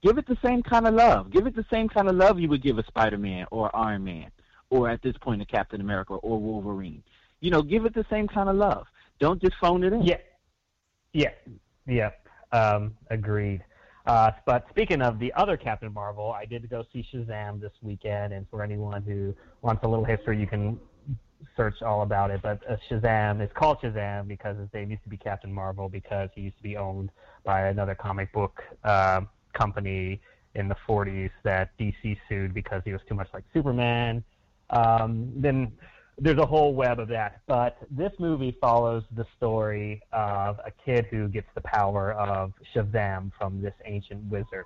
give 0.03 0.19
it 0.19 0.27
the 0.27 0.39
same 0.43 0.63
kind 0.63 0.87
of 0.87 0.95
love. 0.95 1.31
Give 1.31 1.47
it 1.47 1.55
the 1.55 1.67
same 1.71 1.89
kind 1.89 2.09
of 2.09 2.17
love 2.17 2.41
you 2.41 2.49
would 2.49 2.63
give 2.63 2.79
a 2.79 2.87
Spider 2.87 3.19
Man 3.19 3.47
or 3.51 3.75
Iron 3.77 4.05
Man, 4.05 4.31
or 4.71 4.89
at 4.89 5.03
this 5.03 5.17
point 5.19 5.43
a 5.43 5.45
Captain 5.45 5.81
America 5.81 6.15
or 6.15 6.41
Wolverine. 6.41 7.03
You 7.41 7.51
know, 7.51 7.63
give 7.63 7.85
it 7.85 7.95
the 7.95 8.07
same 8.11 8.27
kind 8.27 8.49
of 8.49 8.57
love. 8.57 8.87
Don't 9.21 9.41
just 9.41 9.57
phone 9.61 9.85
it 9.85 9.93
in. 9.93 10.03
Yeah. 10.03 10.19
Yeah. 11.17 11.31
Yeah. 11.87 12.11
Um, 12.53 12.95
agreed. 13.11 13.65
Uh, 14.05 14.33
but 14.45 14.67
speaking 14.69 15.01
of 15.01 15.19
the 15.19 15.33
other 15.33 15.57
Captain 15.57 15.93
Marvel, 15.93 16.31
I 16.31 16.45
did 16.45 16.69
go 16.69 16.85
see 16.93 17.05
Shazam 17.13 17.59
this 17.59 17.73
weekend, 17.81 18.35
and 18.35 18.47
for 18.51 18.63
anyone 18.63 19.03
who 19.03 19.35
wants 19.63 19.83
a 19.83 19.89
little 19.89 20.05
history, 20.05 20.39
you 20.39 20.47
can 20.47 20.79
search 21.57 21.81
all 21.81 22.03
about 22.03 22.31
it. 22.31 22.43
But 22.43 22.61
uh, 22.71 22.77
Shazam 22.89 23.43
is 23.43 23.49
called 23.55 23.79
Shazam 23.81 24.29
because 24.29 24.59
his 24.59 24.69
name 24.75 24.91
used 24.91 25.03
to 25.05 25.09
be 25.09 25.17
Captain 25.17 25.51
Marvel 25.51 25.89
because 25.89 26.29
he 26.35 26.43
used 26.43 26.59
to 26.59 26.63
be 26.63 26.77
owned 26.77 27.11
by 27.45 27.69
another 27.69 27.95
comic 27.95 28.31
book 28.33 28.63
uh, 28.85 29.23
company 29.55 30.21
in 30.55 30.69
the 30.69 30.77
40s 30.87 31.31
that 31.45 31.71
DC 31.79 32.17
sued 32.29 32.53
because 32.53 32.83
he 32.85 32.93
was 32.93 33.01
too 33.09 33.15
much 33.15 33.29
like 33.33 33.45
Superman. 33.55 34.23
Um, 34.69 35.33
then 35.35 35.73
there's 36.19 36.39
a 36.39 36.47
whole 36.47 36.75
web 36.75 36.99
of 36.99 37.09
that. 37.09 37.43
But 37.47 37.77
this 37.91 38.13
movie 38.19 38.57
follows 38.61 39.03
the 39.15 39.27
story 39.37 40.03
of 40.13 40.59
a 40.65 40.71
kid 40.85 41.07
who 41.11 41.29
gets 41.29 41.49
the 41.55 41.61
power 41.63 42.13
of 42.13 42.53
Shazam 42.75 43.33
from 43.39 43.61
this 43.61 43.75
ancient 43.85 44.25
wizard. 44.31 44.65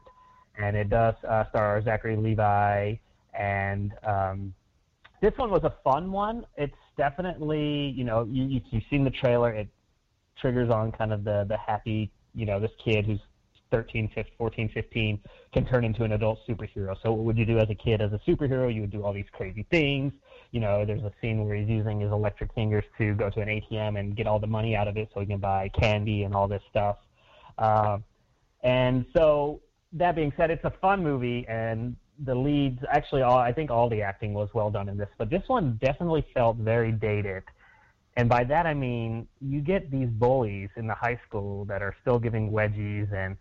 And 0.59 0.77
it 0.77 0.91
does 0.91 1.15
uh, 1.29 1.45
star 1.51 1.83
Zachary 1.83 2.17
Levi. 2.17 2.95
And 3.35 3.93
um, 4.05 4.55
this 5.21 5.33
one 5.37 5.51
was 5.51 5.65
a 5.65 5.75
fun 5.83 6.13
one. 6.13 6.47
It's 6.57 6.73
definitely, 6.97 7.93
you 7.97 8.05
know, 8.05 8.27
you, 8.31 8.45
you, 8.45 8.61
you've 8.71 8.85
seen 8.89 9.05
the 9.05 9.11
trailer. 9.11 9.53
It 9.53 9.69
triggers 10.41 10.71
on 10.71 10.93
kind 10.93 11.13
of 11.13 11.25
the, 11.25 11.47
the 11.49 11.57
happy, 11.57 12.11
you 12.35 12.47
know, 12.47 12.61
this 12.61 12.73
kid 12.83 13.07
who's 13.07 13.21
13, 13.71 14.11
15, 14.15 14.33
14, 14.37 14.71
15 14.73 15.21
can 15.53 15.67
turn 15.67 15.85
into 15.85 16.05
an 16.05 16.13
adult 16.13 16.41
superhero. 16.49 16.97
So 17.03 17.13
what 17.13 17.25
would 17.25 17.39
you 17.39 17.47
do 17.47 17.59
as 17.59 17.71
a 17.71 17.75
kid 17.75 18.01
as 18.01 18.13
a 18.13 18.21
superhero? 18.29 18.73
You 18.73 18.83
would 18.83 18.91
do 18.91 19.05
all 19.05 19.13
these 19.13 19.29
crazy 19.33 19.67
things. 19.71 20.13
You 20.53 20.61
know, 20.61 20.85
there's 20.85 21.03
a 21.03 21.13
scene 21.21 21.45
where 21.45 21.55
he's 21.55 21.69
using 21.69 22.01
his 22.01 22.11
electric 22.11 22.53
fingers 22.55 22.85
to 22.99 23.15
go 23.15 23.31
to 23.31 23.41
an 23.41 23.49
ATM 23.49 23.99
and 23.99 24.17
get 24.17 24.27
all 24.27 24.39
the 24.39 24.47
money 24.47 24.75
out 24.75 24.89
of 24.89 24.97
it 24.97 25.09
so 25.15 25.21
he 25.21 25.27
can 25.27 25.39
buy 25.39 25.69
candy 25.69 26.25
and 26.25 26.35
all 26.35 26.49
this 26.49 26.63
stuff. 26.71 26.97
Um, 27.59 28.05
and 28.63 29.07
so 29.17 29.61
that 29.93 30.17
being 30.17 30.33
said, 30.37 30.51
it's 30.51 30.65
a 30.65 30.73
fun 30.81 31.03
movie 31.03 31.47
and 31.49 31.97
the 32.25 32.35
leads 32.35 32.79
actually 32.91 33.23
all 33.23 33.39
I 33.39 33.53
think 33.53 33.71
all 33.71 33.89
the 33.89 34.03
acting 34.03 34.35
was 34.35 34.49
well 34.53 34.71
done 34.71 34.89
in 34.89 34.97
this, 34.97 35.09
but 35.19 35.31
this 35.31 35.43
one 35.47 35.79
definitely 35.83 36.27
felt 36.35 36.57
very 36.57 36.93
dated. 36.93 37.45
And 38.17 38.29
by 38.29 38.45
that 38.45 38.67
I 38.67 38.75
mean 38.75 39.27
you 39.41 39.61
get 39.61 39.91
these 39.91 40.09
bullies 40.09 40.69
in 40.77 40.87
the 40.87 40.95
high 40.95 41.19
school 41.27 41.65
that 41.67 41.83
are 41.83 41.95
still 42.03 42.19
giving 42.19 42.51
wedgies 42.51 43.13
and 43.13 43.37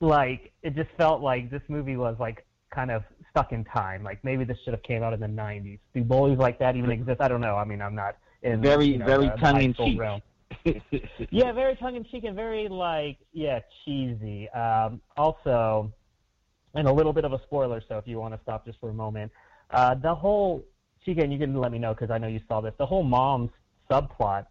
like 0.00 0.52
it 0.62 0.74
just 0.74 0.90
felt 0.98 1.22
like 1.22 1.50
this 1.50 1.62
movie 1.68 1.96
was 1.96 2.16
like 2.18 2.44
kind 2.74 2.90
of 2.90 3.04
stuck 3.32 3.52
in 3.52 3.64
time. 3.64 4.02
Like 4.02 4.22
maybe 4.22 4.44
this 4.44 4.58
should 4.64 4.74
have 4.74 4.82
came 4.82 5.02
out 5.02 5.12
in 5.12 5.20
the 5.20 5.26
'90s. 5.26 5.78
Do 5.94 6.04
bullies 6.04 6.38
like 6.38 6.58
that 6.60 6.76
even 6.76 6.90
exist? 6.90 7.20
I 7.20 7.28
don't 7.28 7.40
know. 7.40 7.56
I 7.56 7.64
mean, 7.64 7.82
I'm 7.82 7.94
not 7.94 8.16
in 8.42 8.60
Very- 8.60 8.86
you 8.86 8.98
know, 8.98 9.06
very 9.06 9.26
high 9.26 9.36
school 9.36 9.52
tongue-in-cheek. 9.52 9.98
realm. 10.00 10.22
yeah, 11.30 11.50
very 11.52 11.74
tongue 11.76 11.96
in 11.96 12.04
cheek 12.04 12.24
and 12.24 12.36
very 12.36 12.68
like 12.68 13.18
yeah 13.32 13.60
cheesy. 13.84 14.48
Um, 14.50 15.00
also, 15.16 15.92
and 16.74 16.86
a 16.86 16.92
little 16.92 17.12
bit 17.12 17.24
of 17.24 17.32
a 17.32 17.40
spoiler. 17.44 17.82
So 17.88 17.96
if 17.98 18.06
you 18.06 18.18
want 18.18 18.34
to 18.34 18.40
stop 18.42 18.66
just 18.66 18.78
for 18.78 18.90
a 18.90 18.94
moment, 18.94 19.32
uh, 19.70 19.94
the 19.94 20.14
whole 20.14 20.64
Chike, 21.06 21.22
and 21.22 21.32
you 21.32 21.38
can 21.38 21.56
let 21.56 21.72
me 21.72 21.78
know 21.78 21.94
because 21.94 22.10
I 22.10 22.18
know 22.18 22.28
you 22.28 22.40
saw 22.48 22.60
this. 22.60 22.74
The 22.78 22.86
whole 22.86 23.02
mom's 23.02 23.50
subplot 23.90 24.46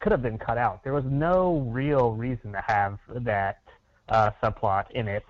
could 0.00 0.10
have 0.10 0.22
been 0.22 0.38
cut 0.38 0.58
out. 0.58 0.82
There 0.82 0.94
was 0.94 1.04
no 1.06 1.58
real 1.70 2.12
reason 2.12 2.52
to 2.52 2.62
have 2.66 2.98
that 3.08 3.60
uh, 4.08 4.30
subplot 4.42 4.90
in 4.92 5.06
it. 5.06 5.24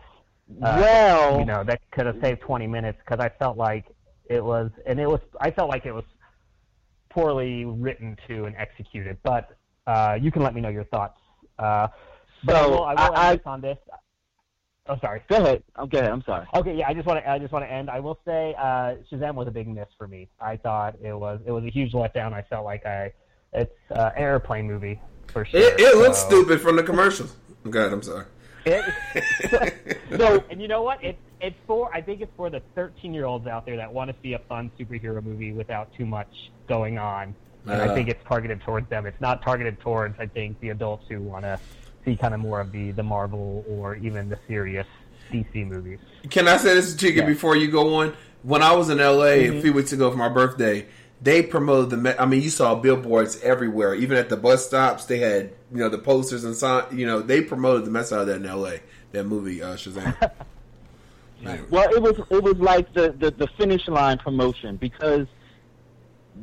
Uh, 0.51 0.77
Well- 0.81 1.39
you 1.39 1.45
know 1.45 1.65
that 1.65 1.81
could 1.93 2.07
have 2.07 2.17
saved 2.23 2.41
20 2.43 2.67
minutes 2.67 2.99
because 3.05 3.25
I 3.25 3.29
felt 3.39 3.57
like 3.57 3.87
it 4.27 4.43
was, 4.45 4.71
and 4.87 4.99
it 5.01 5.07
was, 5.07 5.21
I 5.41 5.51
felt 5.51 5.69
like 5.69 5.87
it 5.87 5.93
was 5.93 6.05
poorly 7.11 7.65
written 7.65 8.17
to 8.29 8.45
and 8.47 8.57
executed. 8.57 9.19
But 9.23 9.57
uh, 9.87 10.19
you 10.21 10.31
can 10.31 10.43
let 10.43 10.55
me 10.55 10.61
know 10.61 10.69
your 10.69 10.85
thoughts. 10.85 11.19
Uh, 11.59 11.89
but 12.45 12.57
I 12.57 12.61
So, 12.63 12.71
will, 12.71 12.85
I 12.85 12.93
will 12.95 13.17
I- 13.17 13.31
end 13.31 13.39
this 13.41 13.47
on 13.47 13.61
this. 13.61 13.79
Oh, 14.89 14.97
sorry. 15.01 15.23
Go 15.29 15.37
ahead. 15.37 15.63
Okay, 15.79 16.01
I'm 16.01 16.23
sorry. 16.25 16.45
Okay, 16.55 16.75
yeah, 16.75 16.89
I 16.89 16.93
just 16.95 17.07
want 17.07 17.23
to 17.23 17.31
I 17.31 17.39
just 17.39 17.53
want 17.53 17.65
to 17.65 17.71
end. 17.71 17.89
I 17.89 18.01
will 18.01 18.19
say 18.25 18.53
uh, 18.59 18.97
Shazam 19.11 19.35
was 19.37 19.47
a 19.47 19.51
big 19.53 19.69
miss 19.69 19.87
for 19.97 20.09
me. 20.09 20.29
I 20.41 20.57
thought 20.57 20.97
it 21.01 21.13
was 21.13 21.41
it 21.47 21.53
was 21.53 21.63
a 21.63 21.71
huge 21.71 21.93
letdown. 21.93 22.33
I 22.33 22.43
felt 22.43 22.65
like 22.65 22.85
I 22.85 23.13
it's 23.53 23.73
uh, 23.93 24.11
airplane 24.17 24.67
movie 24.67 25.01
for 25.29 25.45
sure. 25.45 25.61
It, 25.61 25.79
it 25.79 25.97
looks 25.99 26.19
stupid 26.19 26.61
from 26.61 26.75
the 26.75 26.83
commercials. 26.83 27.37
God, 27.71 27.93
I'm 27.93 28.03
sorry. 28.03 28.25
No, 28.67 30.43
and 30.51 30.61
you 30.61 30.69
know 30.69 30.83
what? 30.83 31.03
It's 31.03 31.19
it's 31.41 31.57
for 31.67 31.93
I 31.95 32.01
think 32.01 32.21
it's 32.21 32.33
for 32.37 32.51
the 32.51 32.61
13 32.75 33.13
year 33.13 33.25
olds 33.25 33.47
out 33.47 33.67
there 33.67 33.77
that 33.77 33.93
want 33.93 34.11
to 34.11 34.17
see 34.23 34.35
a 34.35 34.39
fun 34.41 34.71
superhero 34.79 35.23
movie 35.23 35.53
without 35.53 35.93
too 35.97 36.07
much 36.07 36.51
going 36.69 36.99
on. 36.99 37.35
And 37.67 37.81
I 37.81 37.89
Uh. 37.89 37.95
think 37.95 38.09
it's 38.09 38.23
targeted 38.27 38.61
towards 38.63 38.89
them. 38.89 39.07
It's 39.07 39.21
not 39.21 39.43
targeted 39.43 39.81
towards 39.81 40.19
I 40.21 40.27
think 40.27 40.61
the 40.61 40.71
adults 40.71 41.07
who 41.09 41.21
want 41.21 41.45
to 41.45 41.59
see 42.05 42.17
kind 42.17 42.35
of 42.35 42.41
more 42.41 42.61
of 42.61 42.73
the 42.73 42.91
the 42.93 43.03
Marvel 43.03 43.65
or 43.69 43.97
even 43.97 44.29
the 44.29 44.39
serious 44.47 44.87
DC 45.33 45.67
movies. 45.67 45.99
Can 46.31 46.47
I 46.49 46.57
say 46.59 46.75
this 46.75 46.95
to 46.95 47.07
Chike 47.13 47.27
before 47.27 47.57
you 47.57 47.69
go 47.71 47.95
on? 47.97 48.15
When 48.43 48.61
I 48.63 48.73
was 48.73 48.91
in 48.91 48.99
LA 48.99 49.37
Mhm. 49.47 49.59
a 49.59 49.63
few 49.63 49.73
weeks 49.73 49.93
ago 49.93 50.11
for 50.11 50.17
my 50.17 50.29
birthday, 50.29 50.87
they 51.23 51.43
promoted 51.43 51.91
the. 51.91 51.97
me- 51.97 52.15
I 52.19 52.27
mean, 52.27 52.43
you 52.43 52.51
saw 52.51 52.75
billboards 52.75 53.41
everywhere, 53.41 53.95
even 53.95 54.17
at 54.17 54.29
the 54.29 54.37
bus 54.37 54.67
stops. 54.67 55.05
They 55.05 55.19
had 55.19 55.53
you 55.71 55.79
know 55.79 55.89
the 55.89 55.99
posters 55.99 56.45
and 56.45 56.57
sign. 56.57 56.85
You 56.97 57.07
know, 57.07 57.21
they 57.21 57.43
promoted 57.43 57.85
the 57.85 57.91
mess 57.91 58.13
out 58.13 58.23
of 58.23 58.27
that 58.27 58.37
in 58.37 58.45
LA. 58.45 58.79
That 59.13 59.25
movie, 59.25 59.63
uh, 59.63 59.77
Shazam. 59.77 60.31
Well, 61.71 61.93
it 61.93 62.01
was 62.01 62.19
it 62.31 62.43
was 62.43 62.57
like 62.59 62.93
the, 62.93 63.11
the, 63.19 63.33
the 63.33 63.49
finish 63.59 63.89
line 63.89 64.19
promotion 64.19 64.77
because 64.77 65.27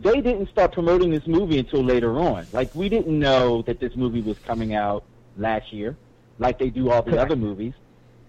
they 0.01 0.21
didn't 0.21 0.49
start 0.49 0.73
promoting 0.73 1.09
this 1.09 1.25
movie 1.25 1.57
until 1.57 1.83
later 1.83 2.19
on. 2.19 2.47
Like 2.51 2.73
we 2.75 2.89
didn't 2.89 3.17
know 3.17 3.61
that 3.63 3.79
this 3.79 3.95
movie 3.95 4.21
was 4.21 4.37
coming 4.39 4.75
out 4.75 5.03
last 5.37 5.71
year, 5.71 5.95
like 6.37 6.59
they 6.59 6.69
do 6.69 6.91
all 6.91 7.01
the 7.01 7.19
other 7.19 7.35
movies. 7.35 7.73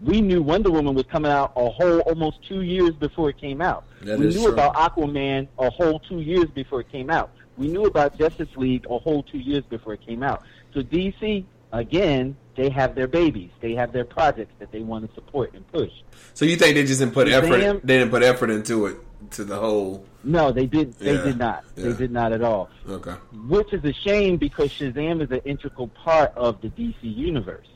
We 0.02 0.20
knew 0.20 0.42
Wonder 0.42 0.70
Woman 0.70 0.94
was 0.94 1.04
coming 1.06 1.30
out 1.30 1.52
a 1.56 1.68
whole 1.68 2.00
almost 2.00 2.38
two 2.48 2.62
years 2.62 2.94
before 2.94 3.28
it 3.30 3.38
came 3.38 3.60
out. 3.60 3.84
That 4.02 4.18
we 4.18 4.26
knew 4.26 4.44
true. 4.44 4.52
about 4.52 4.74
Aquaman 4.74 5.46
a 5.58 5.70
whole 5.70 5.98
two 6.00 6.20
years 6.20 6.46
before 6.54 6.80
it 6.80 6.90
came 6.90 7.10
out. 7.10 7.30
We 7.58 7.68
knew 7.68 7.84
about 7.84 8.18
Justice 8.18 8.48
League 8.56 8.86
a 8.88 8.98
whole 8.98 9.22
two 9.22 9.38
years 9.38 9.62
before 9.64 9.92
it 9.94 10.06
came 10.06 10.22
out. 10.22 10.42
So 10.72 10.80
DC, 10.82 11.44
again, 11.72 12.36
they 12.56 12.70
have 12.70 12.94
their 12.94 13.06
babies. 13.06 13.50
They 13.60 13.74
have 13.74 13.92
their 13.92 14.04
projects 14.04 14.54
that 14.58 14.72
they 14.72 14.80
want 14.80 15.06
to 15.08 15.14
support 15.14 15.52
and 15.54 15.66
push. 15.70 15.90
so 16.34 16.44
you 16.46 16.56
think 16.56 16.74
they 16.76 16.84
just 16.84 17.00
didn't 17.00 17.12
put 17.14 17.28
Shazam- 17.28 17.62
effort? 17.62 17.86
They 17.86 17.98
didn't 17.98 18.10
put 18.10 18.22
effort 18.22 18.50
into 18.50 18.86
it 18.86 18.96
to 19.32 19.44
the 19.44 19.56
whole. 19.56 20.04
No, 20.24 20.50
they 20.52 20.66
did. 20.66 20.94
They 20.94 21.14
Yeah, 21.14 21.22
did 21.24 21.38
not. 21.38 21.64
They 21.74 21.92
did 21.92 22.10
not 22.10 22.32
at 22.32 22.42
all. 22.42 22.70
Okay. 22.88 23.14
Which 23.48 23.72
is 23.74 23.84
a 23.84 23.92
shame 23.92 24.38
because 24.38 24.70
Shazam 24.70 25.22
is 25.22 25.30
an 25.30 25.40
integral 25.44 25.88
part 25.88 26.32
of 26.36 26.60
the 26.62 26.68
DC 26.70 26.94
universe. 27.02 27.66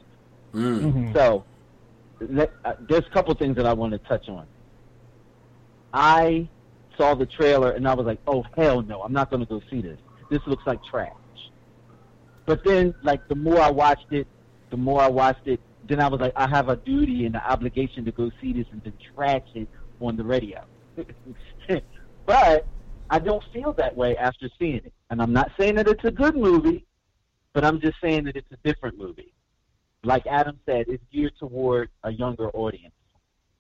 Mm. 0.55 1.13
So, 1.15 1.45
let, 1.45 1.45
Uh, 2.21 2.75
there's 2.89 3.07
a 3.07 3.11
couple 3.11 3.35
things 3.35 3.57
that 3.57 3.67
I 3.67 3.73
want 3.73 3.93
to 3.93 3.99
touch 3.99 4.29
on. 4.29 4.47
I 5.93 6.49
saw 6.97 7.15
the 7.15 7.27
trailer 7.27 7.73
and 7.73 7.87
I 7.89 7.95
was 7.95 8.07
like, 8.07 8.21
"Oh 8.27 8.45
hell 8.57 8.83
no! 8.83 9.03
I'm 9.03 9.13
not 9.13 9.31
going 9.31 9.41
to 9.41 9.49
go 9.49 9.61
see 9.71 9.81
this. 9.81 9.99
This 10.31 10.41
looks 10.47 10.67
like 10.67 10.83
trash." 10.85 11.13
But 12.47 12.65
then, 12.65 12.95
like 13.03 13.27
the 13.29 13.35
more 13.35 13.61
I 13.61 13.71
watched 13.71 14.13
it, 14.13 14.27
the 14.71 14.77
more 14.77 15.01
I 15.01 15.09
watched 15.09 15.47
it, 15.47 15.61
then 15.89 16.01
I 16.01 16.09
was 16.09 16.21
like, 16.21 16.33
I 16.37 16.49
have 16.49 16.69
a 16.69 16.77
duty 16.77 17.27
and 17.27 17.35
an 17.35 17.43
obligation 17.47 18.05
to 18.05 18.13
go 18.13 18.31
see 18.41 18.53
this 18.53 18.67
and 18.73 18.83
to 18.85 18.93
trash 19.15 19.47
it 19.55 19.69
on 20.01 20.17
the 20.17 20.25
radio. 20.25 20.65
but 22.27 22.67
I 23.11 23.19
don't 23.19 23.43
feel 23.53 23.73
that 23.75 23.97
way 23.97 24.17
after 24.17 24.49
seeing 24.59 24.77
it. 24.77 24.93
And 25.11 25.21
I'm 25.21 25.33
not 25.33 25.51
saying 25.59 25.77
that 25.77 25.89
it's 25.89 26.05
a 26.05 26.11
good 26.11 26.37
movie, 26.37 26.85
but 27.53 27.65
I'm 27.65 27.81
just 27.81 27.97
saying 28.03 28.25
that 28.25 28.37
it's 28.37 28.51
a 28.53 28.57
different 28.69 28.99
movie. 28.99 29.33
Like 30.05 30.27
Adam 30.27 30.59
said, 30.67 30.87
it's 30.89 31.03
geared 31.13 31.37
toward 31.39 31.91
a 32.03 32.11
younger 32.11 32.51
audience. 32.51 32.95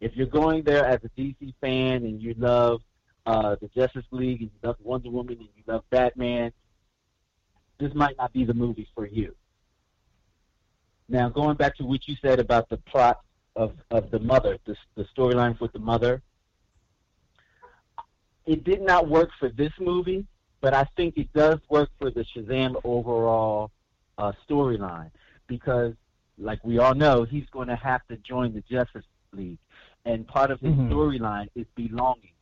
If 0.00 0.14
you're 0.14 0.26
going 0.26 0.62
there 0.62 0.84
as 0.84 1.00
a 1.04 1.08
DC 1.20 1.54
fan 1.60 2.04
and 2.04 2.20
you 2.20 2.34
love 2.36 2.82
uh, 3.26 3.56
the 3.60 3.68
Justice 3.68 4.04
League 4.10 4.42
and 4.42 4.50
you 4.50 4.68
love 4.68 4.76
Wonder 4.80 5.10
Woman 5.10 5.38
and 5.38 5.48
you 5.56 5.62
love 5.66 5.84
Batman, 5.90 6.52
this 7.78 7.94
might 7.94 8.16
not 8.18 8.32
be 8.32 8.44
the 8.44 8.54
movie 8.54 8.88
for 8.94 9.06
you. 9.06 9.34
Now, 11.08 11.28
going 11.28 11.56
back 11.56 11.76
to 11.76 11.84
what 11.84 12.06
you 12.06 12.16
said 12.20 12.38
about 12.38 12.68
the 12.68 12.78
plot 12.78 13.20
of 13.56 13.72
of 13.90 14.10
the 14.10 14.18
mother, 14.18 14.58
the 14.64 14.76
the 14.96 15.04
storyline 15.16 15.58
with 15.60 15.72
the 15.72 15.78
mother. 15.78 16.22
It 18.46 18.64
did 18.64 18.82
not 18.82 19.08
work 19.08 19.30
for 19.38 19.48
this 19.48 19.72
movie, 19.80 20.26
but 20.60 20.74
I 20.74 20.84
think 20.96 21.16
it 21.16 21.32
does 21.32 21.58
work 21.70 21.88
for 21.98 22.10
the 22.10 22.24
Shazam 22.24 22.78
overall 22.84 23.70
uh, 24.18 24.32
storyline 24.48 25.10
because, 25.46 25.94
like 26.38 26.62
we 26.64 26.78
all 26.78 26.94
know, 26.94 27.24
he's 27.24 27.46
going 27.50 27.68
to 27.68 27.76
have 27.76 28.06
to 28.08 28.16
join 28.18 28.52
the 28.52 28.62
Justice 28.62 29.04
League, 29.32 29.58
and 30.04 30.26
part 30.26 30.50
of 30.50 30.60
his 30.60 30.72
Mhm. 30.72 30.90
storyline 30.90 31.48
is 31.54 31.66
belonging, 31.74 32.32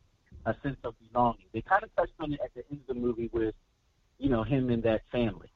a 0.45 0.55
sense 0.61 0.77
of 0.83 0.95
belonging. 0.99 1.45
They 1.51 1.61
kind 1.61 1.83
of 1.83 1.95
touched 1.95 2.13
on 2.19 2.33
it 2.33 2.39
at 2.43 2.53
the 2.53 2.63
end 2.71 2.81
of 2.81 2.87
the 2.87 2.93
movie 3.01 3.29
with, 3.31 3.55
you 4.17 4.29
know, 4.29 4.43
him 4.43 4.69
and 4.69 4.81
that 4.83 5.05
family, 5.11 5.51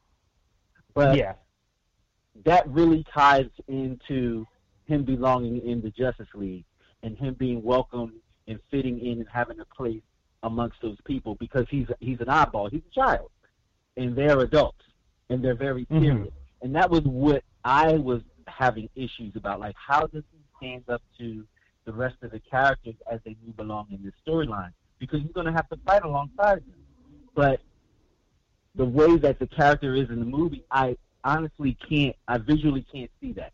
but 0.94 1.16
yeah. 1.16 1.34
that 2.44 2.68
really 2.68 3.04
ties 3.04 3.50
into 3.66 4.46
him 4.86 5.04
belonging 5.04 5.60
in 5.66 5.80
the 5.80 5.90
Justice 5.90 6.28
League 6.34 6.64
and 7.02 7.16
him 7.16 7.34
being 7.34 7.62
welcome 7.62 8.20
and 8.46 8.60
fitting 8.70 8.98
in 9.00 9.18
and 9.20 9.28
having 9.28 9.60
a 9.60 9.64
place 9.66 10.02
amongst 10.42 10.80
those 10.80 11.00
people 11.02 11.34
because 11.34 11.66
he's 11.68 11.86
he's 12.00 12.20
an 12.20 12.28
eyeball, 12.28 12.68
he's 12.68 12.82
a 12.86 12.94
child, 12.94 13.30
and 13.96 14.16
they're 14.16 14.40
adults 14.40 14.84
and 15.28 15.44
they're 15.44 15.54
very 15.54 15.84
Mhm. 15.86 16.00
serious. 16.00 16.34
And 16.62 16.74
that 16.74 16.90
was 16.90 17.02
what 17.02 17.44
I 17.64 17.92
was 17.92 18.22
having 18.46 18.88
issues 18.94 19.36
about. 19.36 19.60
Like, 19.60 19.76
how 19.76 20.06
does 20.06 20.24
he 20.32 20.38
stand 20.56 20.84
up 20.88 21.02
to 21.18 21.44
the 21.84 21.92
rest 21.92 22.16
of 22.22 22.30
the 22.30 22.40
characters 22.40 22.94
as 23.10 23.20
they 23.24 23.36
move 23.44 23.58
along 23.58 23.88
in 23.90 24.02
this 24.02 24.14
storyline? 24.26 24.72
Because 24.98 25.20
he's 25.22 25.32
going 25.32 25.46
to 25.46 25.52
have 25.52 25.68
to 25.68 25.76
fight 25.86 26.02
alongside 26.04 26.58
them. 26.58 26.74
But 27.34 27.60
the 28.74 28.84
way 28.84 29.16
that 29.16 29.38
the 29.38 29.46
character 29.46 29.94
is 29.94 30.08
in 30.08 30.18
the 30.18 30.26
movie, 30.26 30.64
I 30.70 30.96
honestly 31.24 31.76
can't, 31.88 32.16
I 32.26 32.38
visually 32.38 32.84
can't 32.92 33.10
see 33.20 33.32
that. 33.32 33.52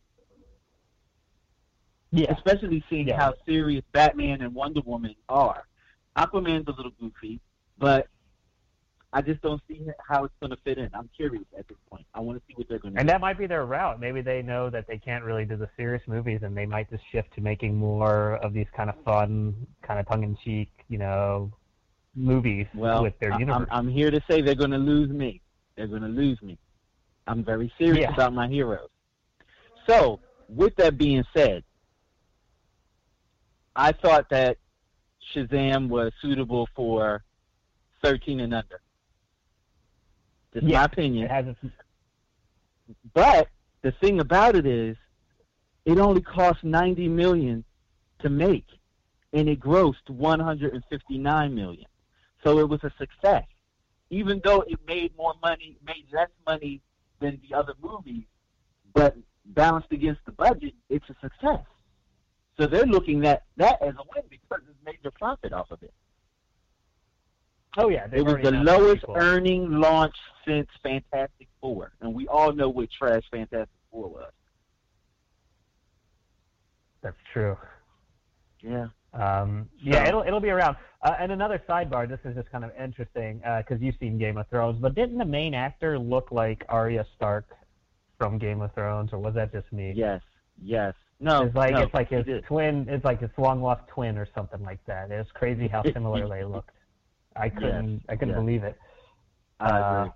Yeah. 2.12 2.32
Especially 2.32 2.84
seeing 2.88 3.08
Yeah. 3.08 3.18
how 3.18 3.34
serious 3.44 3.84
Batman 3.92 4.42
and 4.42 4.54
Wonder 4.54 4.80
Woman 4.84 5.14
are. 5.28 5.66
Aquaman's 6.16 6.68
a 6.68 6.72
little 6.72 6.92
goofy, 7.00 7.40
but 7.78 8.06
I 9.16 9.22
just 9.22 9.40
don't 9.42 9.62
see 9.68 9.80
how 10.08 10.24
it's 10.24 10.34
going 10.40 10.50
to 10.50 10.56
fit 10.64 10.76
in. 10.76 10.90
I'm 10.92 11.08
curious 11.16 11.44
at 11.56 11.68
this 11.68 11.76
point. 11.88 12.04
I 12.14 12.20
want 12.20 12.36
to 12.36 12.44
see 12.48 12.54
what 12.56 12.68
they're 12.68 12.80
going 12.80 12.94
to 12.94 12.96
do. 12.96 13.00
And 13.00 13.08
do. 13.08 13.12
that 13.12 13.20
might 13.20 13.38
be 13.38 13.46
their 13.46 13.64
route. 13.64 14.00
Maybe 14.00 14.22
they 14.22 14.42
know 14.42 14.68
that 14.70 14.88
they 14.88 14.98
can't 14.98 15.22
really 15.22 15.44
do 15.44 15.56
the 15.56 15.68
serious 15.76 16.02
movies, 16.08 16.40
and 16.42 16.56
they 16.56 16.66
might 16.66 16.90
just 16.90 17.04
shift 17.12 17.32
to 17.36 17.40
making 17.40 17.76
more 17.76 18.38
of 18.38 18.52
these 18.52 18.66
kind 18.76 18.90
of 18.90 18.96
fun, 19.04 19.54
kind 19.82 20.00
of 20.00 20.08
tongue-in-cheek, 20.08 20.68
you 20.88 20.98
know, 20.98 21.52
movies 22.16 22.66
well, 22.74 23.04
with 23.04 23.16
their 23.20 23.32
I- 23.32 23.38
universe. 23.38 23.68
I'm, 23.70 23.86
I'm 23.86 23.88
here 23.88 24.10
to 24.10 24.20
say 24.28 24.42
they're 24.42 24.56
going 24.56 24.72
to 24.72 24.78
lose 24.78 25.10
me. 25.10 25.40
They're 25.76 25.86
going 25.86 26.02
to 26.02 26.08
lose 26.08 26.42
me. 26.42 26.58
I'm 27.28 27.44
very 27.44 27.72
serious 27.78 28.00
Yeah. 28.02 28.14
about 28.14 28.34
my 28.34 28.48
heroes. 28.48 28.88
So, 29.88 30.18
with 30.48 30.74
that 30.76 30.98
being 30.98 31.22
said, 31.36 31.62
I 33.76 33.92
thought 33.92 34.28
that 34.30 34.58
Shazam 35.32 35.88
was 35.88 36.12
suitable 36.20 36.68
for 36.74 37.22
13 38.02 38.40
and 38.40 38.52
under. 38.54 38.80
Just 40.54 40.66
Yeah, 40.66 40.78
my 40.78 40.84
opinion. 40.84 41.24
It 41.24 41.30
has 41.30 41.46
its, 41.46 41.74
But 43.12 43.48
the 43.82 43.92
thing 43.92 44.20
about 44.20 44.54
it 44.54 44.66
is, 44.66 44.96
it 45.84 45.98
only 45.98 46.22
cost 46.22 46.64
90 46.64 47.08
million 47.08 47.64
to 48.20 48.30
make, 48.30 48.66
and 49.32 49.48
it 49.48 49.60
grossed 49.60 50.08
159 50.08 51.54
million. 51.54 51.86
So 52.42 52.58
it 52.58 52.68
was 52.68 52.80
a 52.84 52.92
success, 52.98 53.44
even 54.10 54.40
though 54.44 54.62
it 54.62 54.78
made 54.86 55.16
more 55.16 55.34
money, 55.42 55.76
made 55.84 56.06
less 56.12 56.30
money 56.46 56.80
than 57.20 57.40
the 57.48 57.56
other 57.56 57.74
movies, 57.82 58.24
but 58.94 59.16
balanced 59.46 59.92
against 59.92 60.20
the 60.24 60.32
budget, 60.32 60.74
it's 60.88 61.04
a 61.10 61.14
success. 61.20 61.64
So 62.58 62.66
they're 62.66 62.86
looking 62.86 63.26
at 63.26 63.42
that 63.56 63.82
as 63.82 63.94
a 63.94 64.04
win 64.14 64.24
because 64.30 64.60
it's 64.68 64.78
major 64.84 65.10
profit 65.10 65.52
off 65.52 65.70
of 65.70 65.82
it. 65.82 65.92
oh 67.76 67.88
yeah, 67.88 68.06
It 68.12 68.22
was 68.22 68.36
the 68.42 68.52
lowest 68.52 69.04
earning 69.16 69.72
launch 69.72 70.14
since 70.46 70.68
Fantastic 70.82 71.48
Four, 71.60 71.92
and 72.00 72.14
we 72.14 72.26
all 72.28 72.52
know 72.52 72.68
what 72.68 72.88
trash 72.90 73.22
Fantastic 73.30 73.68
Four 73.90 74.08
was. 74.08 74.32
That's 77.02 77.16
true. 77.32 77.56
Yeah. 78.60 78.86
Um, 79.12 79.68
yeah, 79.80 80.04
So- 80.04 80.08
it'll 80.08 80.22
it'll 80.22 80.40
be 80.40 80.50
around. 80.50 80.76
Uh, 81.02 81.14
and 81.20 81.30
another 81.30 81.62
sidebar. 81.68 82.08
This 82.08 82.18
is 82.24 82.34
just 82.34 82.50
kind 82.50 82.64
of 82.64 82.70
interesting 82.80 83.42
because 83.58 83.80
you've 83.80 83.96
seen 84.00 84.16
Game 84.18 84.38
of 84.38 84.48
Thrones, 84.48 84.78
but 84.80 84.94
didn't 84.94 85.18
the 85.18 85.24
main 85.24 85.52
actor 85.54 85.98
look 85.98 86.32
like 86.32 86.64
Arya 86.70 87.04
Stark 87.14 87.46
from 88.16 88.38
Game 88.38 88.62
of 88.62 88.72
Thrones, 88.74 89.12
or 89.12 89.18
was 89.18 89.34
that 89.34 89.52
just 89.52 89.70
me? 89.70 89.92
Yes, 89.94 90.22
yes. 90.62 90.94
No, 91.20 91.42
it's 91.44 91.54
like 91.54 91.72
no, 91.74 91.82
it's 91.82 91.92
like 91.94 92.08
his 92.08 92.24
did. 92.24 92.44
twin. 92.44 92.86
It's 92.88 93.04
like 93.04 93.20
his 93.20 93.30
long 93.36 93.60
lost 93.62 93.86
twin 93.88 94.16
or 94.16 94.26
something 94.34 94.62
like 94.62 94.80
that. 94.86 95.10
It 95.10 95.18
was 95.18 95.26
crazy 95.34 95.68
how 95.68 95.82
similar 95.92 96.26
they 96.26 96.42
looked. 96.42 96.70
I 97.36 97.50
couldn't 97.50 98.02
I 98.08 98.14
couldn't 98.16 98.30
yes. 98.34 98.38
believe 98.38 98.64
it. 98.64 98.76
I 99.60 99.68
Uh. 99.78 100.08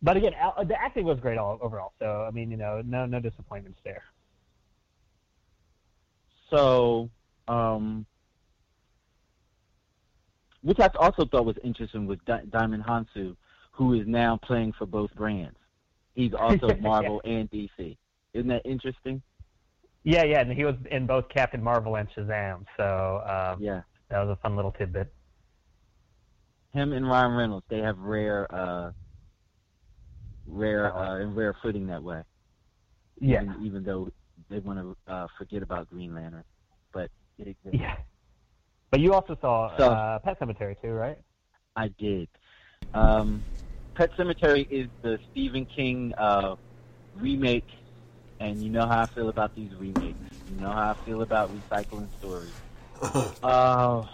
But 0.00 0.16
again, 0.16 0.32
al- 0.34 0.64
the 0.64 0.80
acting 0.80 1.04
was 1.04 1.18
great 1.20 1.38
all 1.38 1.58
overall. 1.60 1.92
So 1.98 2.24
I 2.26 2.30
mean, 2.30 2.50
you 2.50 2.56
know, 2.56 2.82
no 2.84 3.06
no 3.06 3.20
disappointments 3.20 3.80
there. 3.84 4.02
So, 6.50 7.10
um, 7.46 8.06
which 10.62 10.78
I 10.80 10.88
also 10.98 11.26
thought 11.26 11.44
was 11.44 11.56
interesting 11.62 12.06
with 12.06 12.24
Di- 12.24 12.44
Djimon 12.48 12.84
Hounsou, 12.84 13.36
who 13.72 13.94
is 13.94 14.06
now 14.06 14.38
playing 14.42 14.72
for 14.78 14.86
both 14.86 15.14
brands. 15.14 15.58
He's 16.14 16.32
also 16.32 16.74
Marvel 16.80 17.20
and 17.24 17.50
DC. 17.50 17.96
Isn't 18.34 18.48
that 18.48 18.62
interesting? 18.64 19.22
Yeah, 20.04 20.24
yeah, 20.24 20.40
and 20.40 20.52
he 20.52 20.64
was 20.64 20.76
in 20.90 21.06
both 21.06 21.28
Captain 21.28 21.62
Marvel 21.62 21.96
and 21.96 22.08
Shazam. 22.10 22.64
So 22.76 23.22
um, 23.26 23.62
Yeah. 23.62 23.82
that 24.08 24.24
was 24.24 24.30
a 24.30 24.40
fun 24.42 24.56
little 24.56 24.72
tidbit. 24.72 25.12
Him 26.72 26.92
and 26.92 27.06
Ryan 27.06 27.36
Reynolds, 27.36 27.66
they 27.68 27.78
have 27.78 27.98
rare, 27.98 28.46
uh, 28.54 28.92
rare 30.48 30.94
uh, 30.96 31.18
and 31.20 31.36
rare 31.36 31.54
footing 31.62 31.86
that 31.88 32.02
way. 32.02 32.22
Yeah. 33.20 33.42
Even, 33.42 33.56
even 33.66 33.84
though 33.84 34.08
they 34.48 34.58
want 34.60 34.78
to 34.78 35.12
uh, 35.12 35.26
forget 35.36 35.62
about 35.62 35.88
Green 35.90 36.14
Lantern, 36.14 36.44
but 36.92 37.10
it 37.38 37.48
exists. 37.48 37.78
Yeah. 37.80 37.96
But 38.90 39.00
you 39.00 39.12
also 39.12 39.36
saw 39.40 39.76
So- 39.76 39.90
uh, 39.90 40.18
Pet 40.20 40.38
Sematary 40.40 40.80
too, 40.80 40.92
right? 40.92 41.18
I 41.76 41.88
did. 41.98 42.28
Um, 42.94 43.44
Pet 43.94 44.10
Sematary 44.18 44.66
is 44.70 44.88
the 45.02 45.18
Stephen 45.30 45.66
King 45.66 46.12
uh, 46.16 46.56
remake, 47.14 47.68
and 48.40 48.62
you 48.62 48.70
know 48.70 48.86
how 48.86 49.02
I 49.02 49.06
feel 49.14 49.28
about 49.28 49.54
these 49.54 49.72
remakes. 49.74 50.18
You 50.48 50.56
know 50.56 50.70
how 50.70 50.96
I 50.96 51.04
feel 51.04 51.22
about 51.22 51.52
recycling 51.52 52.08
stories. 52.18 52.54
uh, 53.42 54.04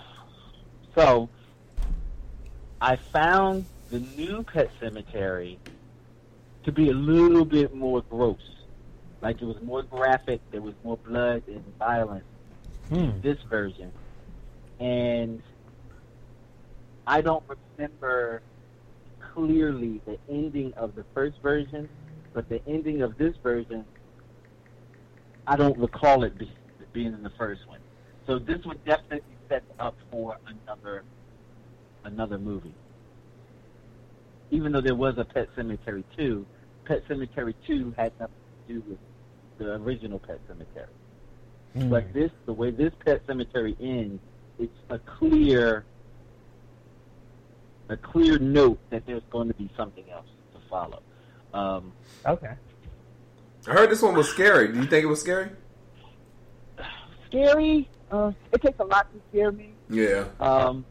so, 0.94 1.31
I 2.81 2.98
found 3.12 3.66
the 3.90 4.01
new 4.01 4.44
Pet 4.44 4.70
Sematary 4.82 5.59
to 6.65 6.73
be 6.73 6.91
a 6.91 6.95
little 6.95 7.45
bit 7.45 7.74
more 7.74 8.03
gross. 8.03 8.39
Like 9.20 9.41
it 9.41 9.45
was 9.45 9.61
more 9.62 9.82
graphic, 9.82 10.41
there 10.51 10.61
was 10.61 10.74
more 10.82 10.99
blood 10.99 11.43
and 11.47 11.65
violence 11.78 12.24
in 12.91 13.11
hmm. 13.11 13.20
this 13.20 13.39
version. 13.49 13.91
And 14.81 15.43
I 17.07 17.20
don't 17.20 17.45
remember 17.78 18.43
clearly 19.32 20.01
the 20.05 20.19
ending 20.28 20.73
of 20.74 20.95
the 20.95 21.05
first 21.15 21.41
version, 21.43 21.89
but 22.32 22.49
the 22.49 22.61
ending 22.66 23.03
of 23.03 23.16
this 23.19 23.35
version, 23.43 23.85
I 25.47 25.57
don't 25.57 25.78
recall 25.78 26.24
it 26.24 26.36
be, 26.39 26.51
being 26.93 27.12
in 27.12 27.23
the 27.23 27.31
first 27.31 27.66
one. 27.66 27.81
So 28.27 28.39
this 28.39 28.65
would 28.65 28.85
definitely 28.85 29.23
set 29.49 29.65
up 29.78 29.97
for 30.11 30.39
another 30.47 31.05
another 32.05 32.39
movie. 32.39 32.74
Even 34.51 34.73
though 34.73 34.81
there 34.81 34.95
was 34.95 35.16
a 35.19 35.24
Pet 35.24 35.49
Sematary 35.57 36.05
2, 36.16 36.47
Pet 36.85 37.06
Sematary 37.09 37.55
2 37.66 37.94
had 37.97 38.12
nothing 38.20 38.35
to 38.66 38.74
do 38.74 38.82
with 38.89 38.98
the 39.59 39.74
original 39.74 40.19
Pet 40.19 40.40
Sematary. 40.48 40.89
But 41.90 42.12
this, 42.12 42.31
the 42.47 42.52
way 42.52 42.70
this 42.70 42.93
Pet 43.05 43.27
Sematary 43.27 43.74
ends, 43.81 44.20
it's 44.61 44.77
a 44.90 44.98
clear, 44.98 45.85
a 47.89 47.97
clear 47.97 48.39
note 48.39 48.78
that 48.90 49.05
there's 49.06 49.24
going 49.31 49.48
to 49.48 49.55
be 49.55 49.69
something 49.77 50.05
else 50.11 50.27
to 50.52 50.61
follow. 50.70 51.02
Um, 51.52 51.93
okay. 52.24 52.52
I 53.66 53.73
heard 53.73 53.90
this 53.90 54.02
one 54.02 54.15
was 54.15 54.28
scary. 54.28 54.69
Do 54.69 54.78
you 54.78 54.86
think 54.86 55.05
it 55.05 55.09
was 55.09 55.20
scary? 55.20 55.51
Scary. 57.27 57.89
Uh, 58.11 58.31
it 58.52 58.62
takes 58.62 58.78
a 58.78 58.85
lot 58.85 59.12
to 59.12 59.20
scare 59.31 59.51
me. 59.51 59.73
Yeah. 59.90 60.27
Um, 60.39 60.85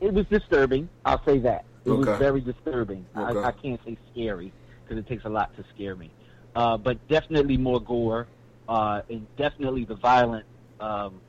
it 0.00 0.12
was 0.12 0.26
disturbing. 0.26 0.88
I'll 1.04 1.24
say 1.24 1.38
that. 1.40 1.64
It 1.84 1.90
was 1.90 2.06
very 2.18 2.40
disturbing. 2.40 3.06
Okay. 3.16 3.38
I, 3.38 3.48
I 3.48 3.52
can't 3.52 3.80
say 3.84 3.96
scary 4.12 4.52
because 4.92 5.04
it 5.04 5.08
takes 5.08 5.24
a 5.24 5.28
lot 5.28 5.54
to 5.56 5.64
scare 5.74 5.96
me. 5.96 6.14
Uh, 6.54 6.76
but 6.76 7.06
definitely 7.08 7.56
more 7.56 7.80
gore, 7.80 8.28
uh, 8.68 9.00
and 9.08 9.28
definitely 9.36 9.84
the 9.84 9.96
violence 9.96 10.46
um, 10.80 11.22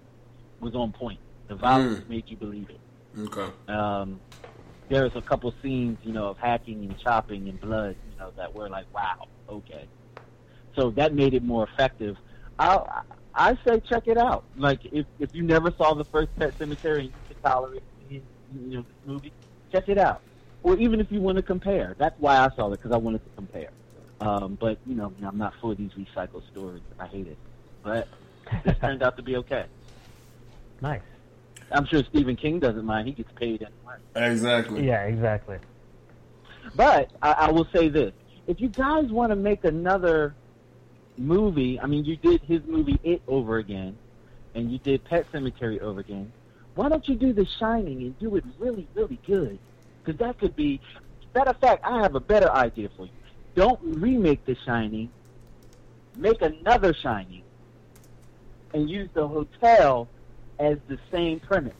was 0.59 0.75
on 0.75 0.91
point. 0.91 1.19
The 1.47 1.55
violence 1.55 1.95
made 2.07 2.25
you 2.27 2.37
believe 2.37 2.69
it. 2.69 2.81
Okay. 3.17 3.53
Um, 3.67 4.21
there 4.89 5.03
was 5.03 5.13
a 5.15 5.21
couple 5.21 5.53
scenes, 5.61 5.99
you 6.01 6.13
know, 6.13 6.27
of 6.27 6.37
hacking 6.37 6.83
and 6.83 6.97
chopping 6.97 7.47
and 7.47 7.59
blood, 7.59 7.97
you 8.05 8.15
know, 8.17 8.31
that 8.37 8.53
were 8.53 8.69
like, 8.69 8.87
wow, 8.93 9.27
okay. 9.49 9.89
So 10.77 10.91
that 10.91 11.13
made 11.13 11.33
it 11.33 11.43
more 11.43 11.67
effective. 11.73 12.15
I 12.59 12.79
I 13.33 13.57
say 13.67 13.79
check 13.87 14.03
it 14.07 14.17
out. 14.17 14.45
Like 14.55 14.81
if 14.85 15.05
if 15.19 15.33
you 15.33 15.43
never 15.43 15.71
saw 15.77 15.93
the 15.93 16.05
first 16.05 16.29
Pet 16.37 16.57
Sematary 16.59 17.05
and 17.05 17.13
you 17.15 17.21
can 17.27 17.37
tolerate 17.43 17.83
you 17.97 18.23
know 18.51 18.83
this 18.83 18.97
movie, 19.05 19.33
check 19.71 19.87
it 19.87 19.97
out. 19.97 20.23
Or 20.63 20.77
even 20.77 20.99
if 21.01 21.11
you 21.11 21.19
want 21.19 21.35
to 21.35 21.41
compare, 21.41 21.95
that's 21.97 22.17
why 22.19 22.37
I 22.37 22.49
saw 22.55 22.71
it 22.71 22.77
because 22.77 22.91
I 22.91 22.97
wanted 22.97 23.23
to 23.23 23.29
compare. 23.35 23.69
Um, 24.21 24.57
but 24.59 24.77
you 24.85 24.95
know, 24.95 25.13
I'm 25.25 25.37
not 25.37 25.53
for 25.61 25.75
these 25.75 25.91
recycled 25.91 26.43
stories. 26.51 26.81
I 26.97 27.07
hate 27.07 27.27
it. 27.27 27.37
But 27.83 28.07
this 28.63 28.77
turned 28.79 29.03
out 29.03 29.17
to 29.17 29.23
be 29.23 29.35
okay. 29.37 29.65
Nice. 30.81 31.01
I'm 31.71 31.85
sure 31.85 32.03
Stephen 32.03 32.35
King 32.35 32.59
doesn't 32.59 32.83
mind. 32.83 33.07
He 33.07 33.13
gets 33.13 33.31
paid 33.31 33.61
anyway. 33.61 34.31
Exactly. 34.33 34.85
Yeah, 34.85 35.03
exactly. 35.03 35.59
But 36.75 37.09
I, 37.21 37.31
I 37.31 37.51
will 37.51 37.67
say 37.73 37.87
this: 37.87 38.11
if 38.47 38.59
you 38.59 38.67
guys 38.67 39.05
want 39.09 39.29
to 39.29 39.37
make 39.37 39.63
another 39.63 40.35
movie, 41.17 41.79
I 41.79 41.85
mean, 41.85 42.03
you 42.03 42.17
did 42.17 42.41
his 42.41 42.61
movie 42.65 42.99
It 43.03 43.21
over 43.29 43.57
again, 43.57 43.97
and 44.55 44.71
you 44.71 44.77
did 44.79 45.05
Pet 45.05 45.25
Sematary 45.31 45.79
over 45.79 46.01
again. 46.01 46.33
Why 46.75 46.89
don't 46.89 47.07
you 47.07 47.15
do 47.15 47.33
The 47.33 47.45
Shining 47.59 48.01
and 48.01 48.19
do 48.19 48.35
it 48.35 48.43
really, 48.59 48.87
really 48.93 49.19
good? 49.25 49.59
Because 50.03 50.19
that 50.19 50.37
could 50.39 50.55
be. 50.55 50.79
Matter 51.35 51.51
of 51.51 51.57
fact, 51.57 51.83
I 51.83 52.01
have 52.01 52.15
a 52.15 52.19
better 52.19 52.51
idea 52.51 52.89
for 52.95 53.05
you. 53.05 53.11
Don't 53.55 53.79
remake 53.83 54.45
The 54.45 54.55
Shining. 54.65 55.09
Make 56.15 56.41
another 56.43 56.93
Shining, 56.93 57.41
and 58.73 58.87
use 58.87 59.09
the 59.15 59.27
hotel 59.27 60.07
as 60.59 60.77
the 60.87 60.99
same 61.11 61.39
premise, 61.39 61.73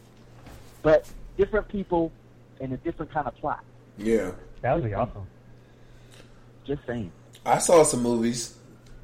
but 0.82 1.08
different 1.38 1.68
people 1.68 2.12
and 2.60 2.74
a 2.74 2.78
different 2.78 3.12
kind 3.12 3.28
of 3.28 3.36
plot. 3.36 3.64
Yeah. 3.98 4.32
That 4.62 4.74
would 4.76 4.86
be 4.86 4.94
awesome. 4.96 5.28
Just 6.66 6.82
saying. 6.88 7.12
I 7.46 7.60
saw 7.60 7.84
some 7.84 8.02
movies. 8.02 8.58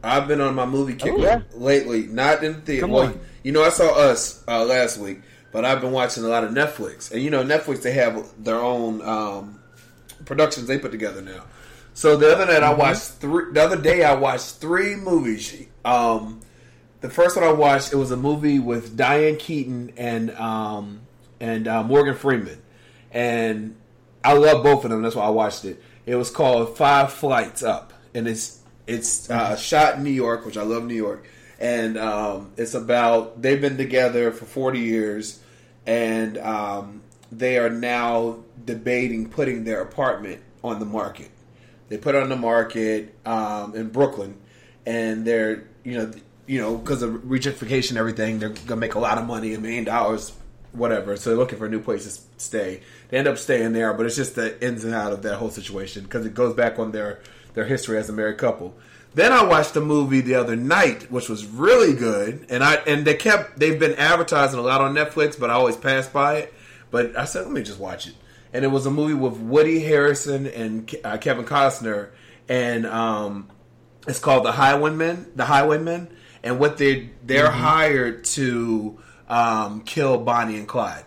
I've 0.04 0.28
been 0.28 0.42
on 0.42 0.56
my 0.56 0.66
movie 0.66 0.96
kick 0.96 1.14
Oh, 1.16 1.22
yeah? 1.22 1.42
lately. 1.54 2.08
Not 2.08 2.44
in 2.44 2.54
the 2.54 2.62
theater. 2.62 2.82
Come 2.82 2.92
Well, 2.92 3.14
you 3.44 3.52
know, 3.52 3.64
I 3.64 3.70
saw 3.70 3.94
Us 4.00 4.44
uh, 4.48 4.64
last 4.66 4.98
week, 4.98 5.20
but 5.52 5.66
I've 5.66 5.82
been 5.82 5.92
watching 5.92 6.24
a 6.24 6.28
lot 6.28 6.44
of 6.44 6.52
Netflix. 6.52 7.12
And 7.12 7.22
you 7.22 7.30
know, 7.30 7.44
Netflix 7.44 7.82
they 7.82 7.92
have 7.94 8.26
their 8.44 8.60
own 8.60 9.02
um, 9.02 9.60
productions 10.26 10.68
they 10.68 10.78
put 10.80 10.92
together 10.92 11.22
now. 11.22 11.44
So 11.94 12.16
the 12.16 12.32
other 12.34 12.46
night 12.46 12.64
I 12.64 12.70
Mm-hmm. 12.70 12.80
watched 12.80 13.02
three. 13.14 13.52
The 13.54 13.62
other 13.62 13.78
day 13.82 14.04
I 14.04 14.14
watched 14.16 14.56
three 14.58 14.96
movies. 14.96 15.66
Um, 15.84 16.42
the 17.02 17.10
first 17.10 17.36
one 17.36 17.46
I 17.46 17.52
watched 17.52 17.94
it 17.94 17.96
was 17.96 18.12
a 18.12 18.18
movie 18.18 18.60
with 18.60 18.96
Diane 18.98 19.38
Keaton 19.38 19.94
and 19.98 20.32
um, 20.32 21.02
and 21.40 21.68
uh, 21.68 21.84
Morgan 21.84 22.16
Freeman, 22.16 22.62
and 23.12 23.76
I 24.24 24.34
love 24.34 24.64
both 24.64 24.84
of 24.84 24.92
them. 24.92 25.02
That's 25.02 25.16
why 25.16 25.26
I 25.26 25.30
watched 25.30 25.66
it. 25.66 25.82
It 26.06 26.16
was 26.16 26.30
called 26.30 26.76
Five 26.78 27.12
Flights 27.14 27.64
Up, 27.64 27.94
and 28.14 28.28
it's 28.28 28.60
it's 28.88 29.30
uh, 29.30 29.56
shot 29.56 29.96
in 29.96 30.04
New 30.04 30.10
York, 30.10 30.46
which 30.46 30.58
I 30.58 30.64
love 30.64 30.84
New 30.84 30.96
York, 30.96 31.26
and 31.60 31.98
um, 31.98 32.52
it's 32.58 32.74
about 32.74 33.42
they've 33.42 33.60
been 33.60 33.78
together 33.78 34.32
for 34.32 34.46
forty 34.46 34.80
years, 34.80 35.40
and 35.86 36.38
um, 36.38 37.02
they 37.32 37.58
are 37.58 37.70
now 37.70 38.40
debating 38.64 39.30
putting 39.30 39.66
their 39.66 39.82
apartment 39.82 40.42
on 40.64 40.80
the 40.80 40.86
market. 40.86 41.30
They 41.90 41.98
put 41.98 42.16
it 42.16 42.24
on 42.24 42.30
the 42.30 42.38
market 42.38 43.14
um, 43.26 43.76
in 43.76 43.90
Brooklyn, 43.90 44.38
and 44.86 45.26
they're 45.26 45.68
you 45.84 45.98
know 45.98 46.12
you 46.48 46.62
know 46.62 46.78
because 46.78 47.04
of 47.04 47.12
regentrification 47.24 47.98
everything, 47.98 48.40
they're 48.40 48.50
gonna 48.50 48.80
make 48.80 48.96
a 48.96 49.00
lot 49.00 49.18
of 49.18 49.28
money, 49.28 49.54
a 49.54 49.60
million 49.60 49.84
dollars, 49.84 50.32
whatever. 50.72 51.18
So 51.18 51.32
they're 51.32 51.38
looking 51.38 51.60
for 51.60 51.66
a 51.66 51.70
new 51.70 51.82
place 51.82 52.06
to 52.06 52.22
stay. 52.42 52.82
They 53.10 53.18
end 53.18 53.28
up 53.28 53.38
staying 53.38 53.74
there, 53.74 53.94
but 53.94 54.06
it's 54.06 54.16
just 54.16 54.36
the 54.36 54.62
ins 54.66 54.86
and 54.86 54.94
out 54.94 55.12
of 55.12 55.24
that 55.24 55.36
whole 55.36 55.50
situation 55.50 56.04
because 56.04 56.26
it 56.26 56.34
goes 56.34 56.56
back 56.56 56.80
on 56.80 56.92
their 56.92 57.20
their 57.54 57.66
history 57.66 57.98
as 57.98 58.08
a 58.08 58.14
married 58.14 58.38
couple. 58.38 58.78
Then 59.14 59.32
I 59.32 59.44
watched 59.44 59.76
a 59.76 59.82
movie 59.82 60.22
the 60.22 60.36
other 60.36 60.56
night, 60.56 61.12
which 61.12 61.30
was 61.30 61.46
really 61.46 61.94
good, 61.94 62.46
and 62.50 62.64
I 62.64 62.76
and 62.76 63.06
they 63.06 63.16
kept 63.16 63.60
they've 63.60 63.80
been 63.80 63.96
advertising 63.96 64.60
a 64.60 64.62
lot 64.62 64.82
on 64.82 64.94
Netflix, 64.94 65.40
but 65.40 65.50
I 65.50 65.54
always 65.54 65.76
pass 65.78 66.08
by 66.08 66.38
it. 66.38 66.54
But 66.92 67.18
I 67.18 67.26
said, 67.26 67.44
let 67.46 67.52
me 67.52 67.64
just 67.64 67.80
watch 67.80 68.08
it, 68.08 68.14
and 68.54 68.64
it 68.64 68.70
was 68.70 68.86
a 68.86 68.92
movie 68.92 69.16
with 69.16 69.38
Woody 69.38 69.82
Harrelson 69.82 70.52
and 70.56 70.96
uh, 71.04 71.18
Kevin 71.18 71.46
Costner, 71.46 72.10
and 72.48 72.86
um, 72.86 73.50
it's 74.08 74.20
called 74.20 74.46
The 74.46 74.52
Highwaymen. 74.52 75.32
The 75.36 75.46
Highwaymen, 75.46 76.10
and 76.44 76.60
what 76.60 76.78
they 76.78 77.10
they're 77.24 77.50
Mm-hmm. 77.50 77.52
hired 77.52 78.24
to 78.26 79.00
um, 79.28 79.82
kill 79.82 80.20
Bonnie 80.20 80.58
and 80.58 80.68
Clyde. 80.68 81.06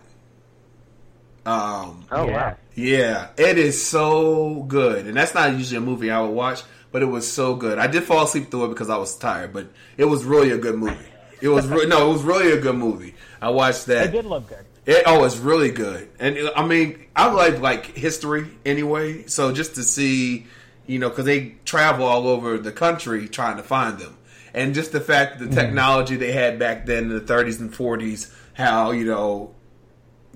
Um, 1.45 2.07
Oh, 2.11 2.27
wow. 2.27 2.57
yeah, 2.75 3.29
it 3.37 3.57
is 3.57 3.85
so 3.85 4.63
good, 4.63 5.07
and 5.07 5.15
that's 5.15 5.33
not 5.33 5.53
usually 5.53 5.77
a 5.77 5.81
movie 5.81 6.09
I 6.11 6.21
would 6.21 6.31
watch, 6.31 6.63
but 6.93 7.01
it 7.01 7.07
was 7.07 7.29
so 7.29 7.55
good. 7.55 7.79
I 7.79 7.87
did 7.87 8.03
fall 8.03 8.23
asleep 8.23 8.51
through 8.51 8.65
it 8.65 8.69
because 8.69 8.89
I 8.89 8.97
was 8.97 9.17
tired, 9.17 9.51
but 9.51 9.67
it 9.97 10.05
was 10.05 10.23
really 10.23 10.51
a 10.51 10.57
good 10.57 10.75
movie. 10.75 10.95
It 11.41 11.49
was 11.49 11.67
re- 11.67 11.87
no, 11.87 12.09
it 12.09 12.13
was 12.13 12.21
really 12.21 12.51
a 12.53 12.61
good 12.61 12.75
movie. 12.75 13.15
I 13.41 13.49
watched 13.49 13.87
that. 13.87 14.07
It 14.07 14.11
did 14.11 14.25
look 14.25 14.47
good. 14.47 14.63
It, 14.85 15.03
oh, 15.05 15.23
it's 15.25 15.37
really 15.37 15.71
good, 15.71 16.09
and 16.19 16.37
I 16.55 16.65
mean, 16.65 17.05
I 17.15 17.31
like 17.31 17.59
like 17.59 17.87
history 17.87 18.47
anyway. 18.65 19.25
So 19.27 19.51
just 19.51 19.75
to 19.75 19.83
see, 19.83 20.45
you 20.85 20.99
know, 20.99 21.09
because 21.09 21.25
they 21.25 21.55
travel 21.65 22.05
all 22.05 22.27
over 22.27 22.57
the 22.57 22.71
country 22.71 23.27
trying 23.27 23.57
to 23.57 23.63
find 23.63 23.97
them, 23.97 24.15
and 24.53 24.75
just 24.75 24.91
the 24.91 25.01
fact 25.01 25.39
that 25.39 25.45
the 25.45 25.49
mm-hmm. 25.49 25.65
technology 25.65 26.15
they 26.15 26.31
had 26.31 26.59
back 26.59 26.85
then 26.85 27.03
in 27.03 27.09
the 27.09 27.21
30s 27.21 27.59
and 27.59 27.73
40s, 27.73 28.31
how 28.53 28.91
you 28.91 29.05
know, 29.05 29.55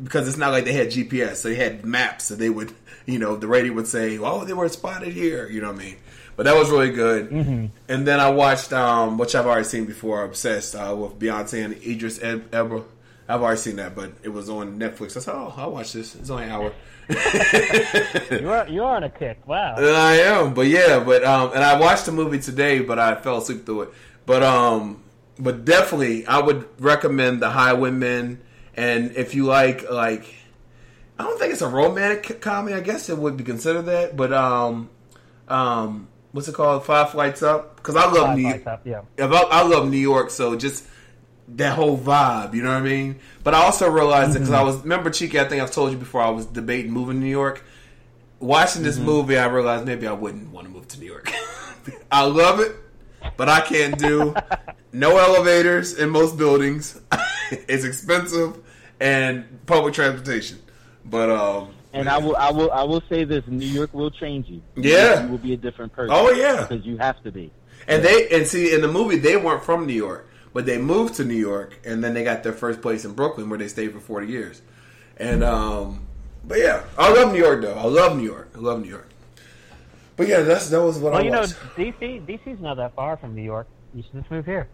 because 0.01 0.27
it's 0.27 0.37
not 0.37 0.51
like 0.51 0.65
they 0.65 0.73
had 0.73 0.87
GPS, 0.87 1.35
so 1.35 1.49
they 1.49 1.55
had 1.55 1.85
maps, 1.85 2.25
so 2.25 2.35
they 2.35 2.49
would, 2.49 2.73
you 3.05 3.19
know, 3.19 3.35
the 3.35 3.47
radio 3.47 3.73
would 3.73 3.87
say, 3.87 4.17
"Oh, 4.17 4.43
they 4.43 4.53
were 4.53 4.67
spotted 4.69 5.13
here," 5.13 5.47
you 5.49 5.61
know 5.61 5.71
what 5.71 5.81
I 5.81 5.85
mean? 5.85 5.97
But 6.37 6.45
that 6.45 6.55
was 6.55 6.69
really 6.69 6.91
good. 6.91 7.29
Mhm. 7.31 7.71
And 7.89 8.07
then 8.07 8.19
I 8.21 8.29
watched, 8.29 8.71
um, 8.71 9.17
which 9.17 9.35
I've 9.35 9.45
already 9.47 9.63
seen 9.65 9.85
before, 9.85 10.23
Obsessed 10.23 10.75
uh, 10.75 10.95
with 10.95 11.19
Beyonce 11.19 11.65
and 11.65 11.73
Idris 11.83 12.19
Elba. 12.53 12.83
I've 13.27 13.41
already 13.41 13.57
seen 13.59 13.75
that, 13.77 13.93
but 13.95 14.11
it 14.23 14.29
was 14.29 14.49
on 14.49 14.79
Netflix. 14.79 15.17
I 15.17 15.19
said, 15.19 15.33
"Oh, 15.35 15.53
I'll 15.57 15.71
watch 15.71 15.91
this. 15.93 16.15
It's 16.15 16.29
only 16.29 16.45
an 16.45 16.51
hour." 16.51 16.71
You 18.39 18.49
are 18.51 18.67
you 18.67 18.83
are 18.83 18.95
on 18.97 19.03
a 19.03 19.09
kick. 19.09 19.45
Wow. 19.47 19.75
And 19.77 19.85
I 19.87 20.15
am, 20.17 20.53
but 20.53 20.67
yeah, 20.67 20.99
but 20.99 21.23
um, 21.25 21.51
and 21.53 21.63
I 21.63 21.79
watched 21.79 22.05
the 22.05 22.11
movie 22.11 22.39
today, 22.39 22.79
but 22.79 22.99
I 22.99 23.15
fell 23.15 23.37
asleep 23.37 23.65
through 23.65 23.81
it. 23.83 23.89
But 24.25 24.43
um, 24.43 25.01
but 25.39 25.65
definitely, 25.65 26.25
I 26.27 26.39
would 26.39 26.67
recommend 26.79 27.41
the 27.41 27.49
High 27.49 27.69
Highwaymen. 27.69 28.41
And 28.75 29.11
if 29.15 29.33
you 29.33 29.45
like, 29.45 29.89
like, 29.89 30.25
I 31.17 31.23
don't 31.23 31.39
think 31.39 31.51
it's 31.51 31.61
a 31.63 31.67
romantic 31.67 32.41
comedy. 32.41 32.75
I 32.75 32.79
guess 32.81 33.09
it 33.09 33.17
would 33.17 33.35
be 33.37 33.43
considered 33.43 33.83
that. 33.87 34.15
But 34.15 34.31
um, 34.33 34.89
um, 35.47 36.07
what's 36.37 36.47
it 36.47 36.53
called? 36.53 36.85
Five 36.85 37.09
Flights 37.09 37.41
Up. 37.41 37.77
Because 37.77 37.95
I 37.95 38.05
love 38.05 38.27
Five 38.27 38.37
New 38.37 38.47
Up, 38.47 38.85
yeah. 38.85 39.01
I, 39.17 39.25
I 39.25 39.63
love 39.63 39.89
New 39.89 39.97
York, 39.97 40.29
so 40.29 40.55
just 40.55 40.85
that 41.47 41.73
whole 41.73 41.97
vibe, 41.97 42.53
you 42.53 42.61
know 42.61 42.69
what 42.69 42.77
I 42.77 42.81
mean? 42.81 43.17
But 43.43 43.55
I 43.55 43.63
also 43.63 43.89
realized 43.89 44.33
that 44.33 44.39
because 44.39 44.53
I 44.53 44.61
was 44.61 44.77
remember 44.83 45.09
Chike. 45.09 45.33
I 45.33 45.49
think 45.49 45.63
I've 45.63 45.71
told 45.71 45.91
you 45.91 45.97
before. 45.97 46.21
I 46.21 46.29
was 46.29 46.45
debating 46.45 46.91
moving 46.91 47.15
to 47.15 47.25
New 47.25 47.31
York. 47.31 47.63
Watching 48.39 48.83
this 48.83 48.99
movie, 48.99 49.35
I 49.35 49.47
realized 49.47 49.85
maybe 49.87 50.05
I 50.05 50.11
wouldn't 50.11 50.51
want 50.51 50.67
to 50.67 50.71
move 50.71 50.87
to 50.89 50.99
New 50.99 51.07
York. 51.07 51.33
I 52.11 52.23
love 52.23 52.59
it, 52.59 52.75
but 53.35 53.49
I 53.49 53.61
can't 53.61 53.97
do 53.97 54.35
no 54.93 55.17
elevators 55.17 55.97
in 55.97 56.11
most 56.11 56.37
buildings. 56.37 57.01
it's 57.51 57.83
expensive 57.83 58.59
and 58.99 59.65
public 59.65 59.95
transportation. 59.95 60.59
But 61.03 61.31
um, 61.31 61.73
And 61.99 62.09
I 62.09 62.17
will, 62.17 62.35
I 62.35 62.51
will, 62.51 62.71
I 62.71 62.83
will 62.83 63.01
say 63.09 63.23
this: 63.23 63.43
New 63.47 63.65
York 63.65 63.93
will 63.93 64.11
change 64.11 64.47
you. 64.47 64.61
Yeah. 64.75 65.23
you 65.23 65.31
will 65.31 65.37
be 65.37 65.53
a 65.53 65.57
different 65.57 65.93
person. 65.93 66.15
Oh, 66.15 66.31
yeah. 66.31 66.65
because 66.67 66.85
you 66.85 66.97
have 66.97 67.21
to 67.23 67.31
be. 67.31 67.51
And 67.87 68.03
they 68.03 68.27
and 68.29 68.45
see 68.45 68.73
in 68.73 68.81
the 68.81 68.87
movie 68.87 69.17
they 69.17 69.37
weren't 69.37 69.63
from 69.63 69.85
New 69.87 69.93
York, 69.93 70.29
but 70.53 70.65
they 70.65 70.77
moved 70.77 71.15
to 71.15 71.23
New 71.23 71.35
York 71.35 71.79
and 71.85 72.03
then 72.03 72.13
they 72.13 72.23
got 72.23 72.43
their 72.43 72.53
first 72.53 72.81
place 72.81 73.05
in 73.05 73.13
Brooklyn 73.13 73.49
where 73.49 73.57
they 73.59 73.67
stayed 73.67 73.93
for 73.93 73.99
forty 73.99 74.27
years. 74.27 74.61
And 75.17 75.43
um 75.43 76.05
but 76.43 76.59
yeah, 76.59 76.83
I 76.97 77.13
love 77.13 77.31
New 77.31 77.39
York 77.39 77.61
though. 77.61 77.75
I 77.75 77.85
love 77.85 78.17
New 78.17 78.23
York. 78.25 78.49
I 78.55 78.59
love 78.59 78.81
New 78.81 78.89
York. 78.89 79.07
But 80.17 80.27
yeah, 80.27 80.41
that's 80.41 80.69
that 80.69 80.81
was 80.83 80.97
what 80.97 81.13
well, 81.13 81.21
I 81.21 81.25
you 81.25 81.31
know, 81.31 81.41
watched. 81.41 81.55
DC 81.77 82.25
DC's 82.25 82.59
not 82.59 82.75
that 82.77 82.93
far 82.95 83.15
from 83.17 83.35
New 83.35 83.43
York. 83.43 83.67
You 83.93 84.03
should 84.03 84.13
just 84.13 84.31
move 84.31 84.45
here. 84.45 84.67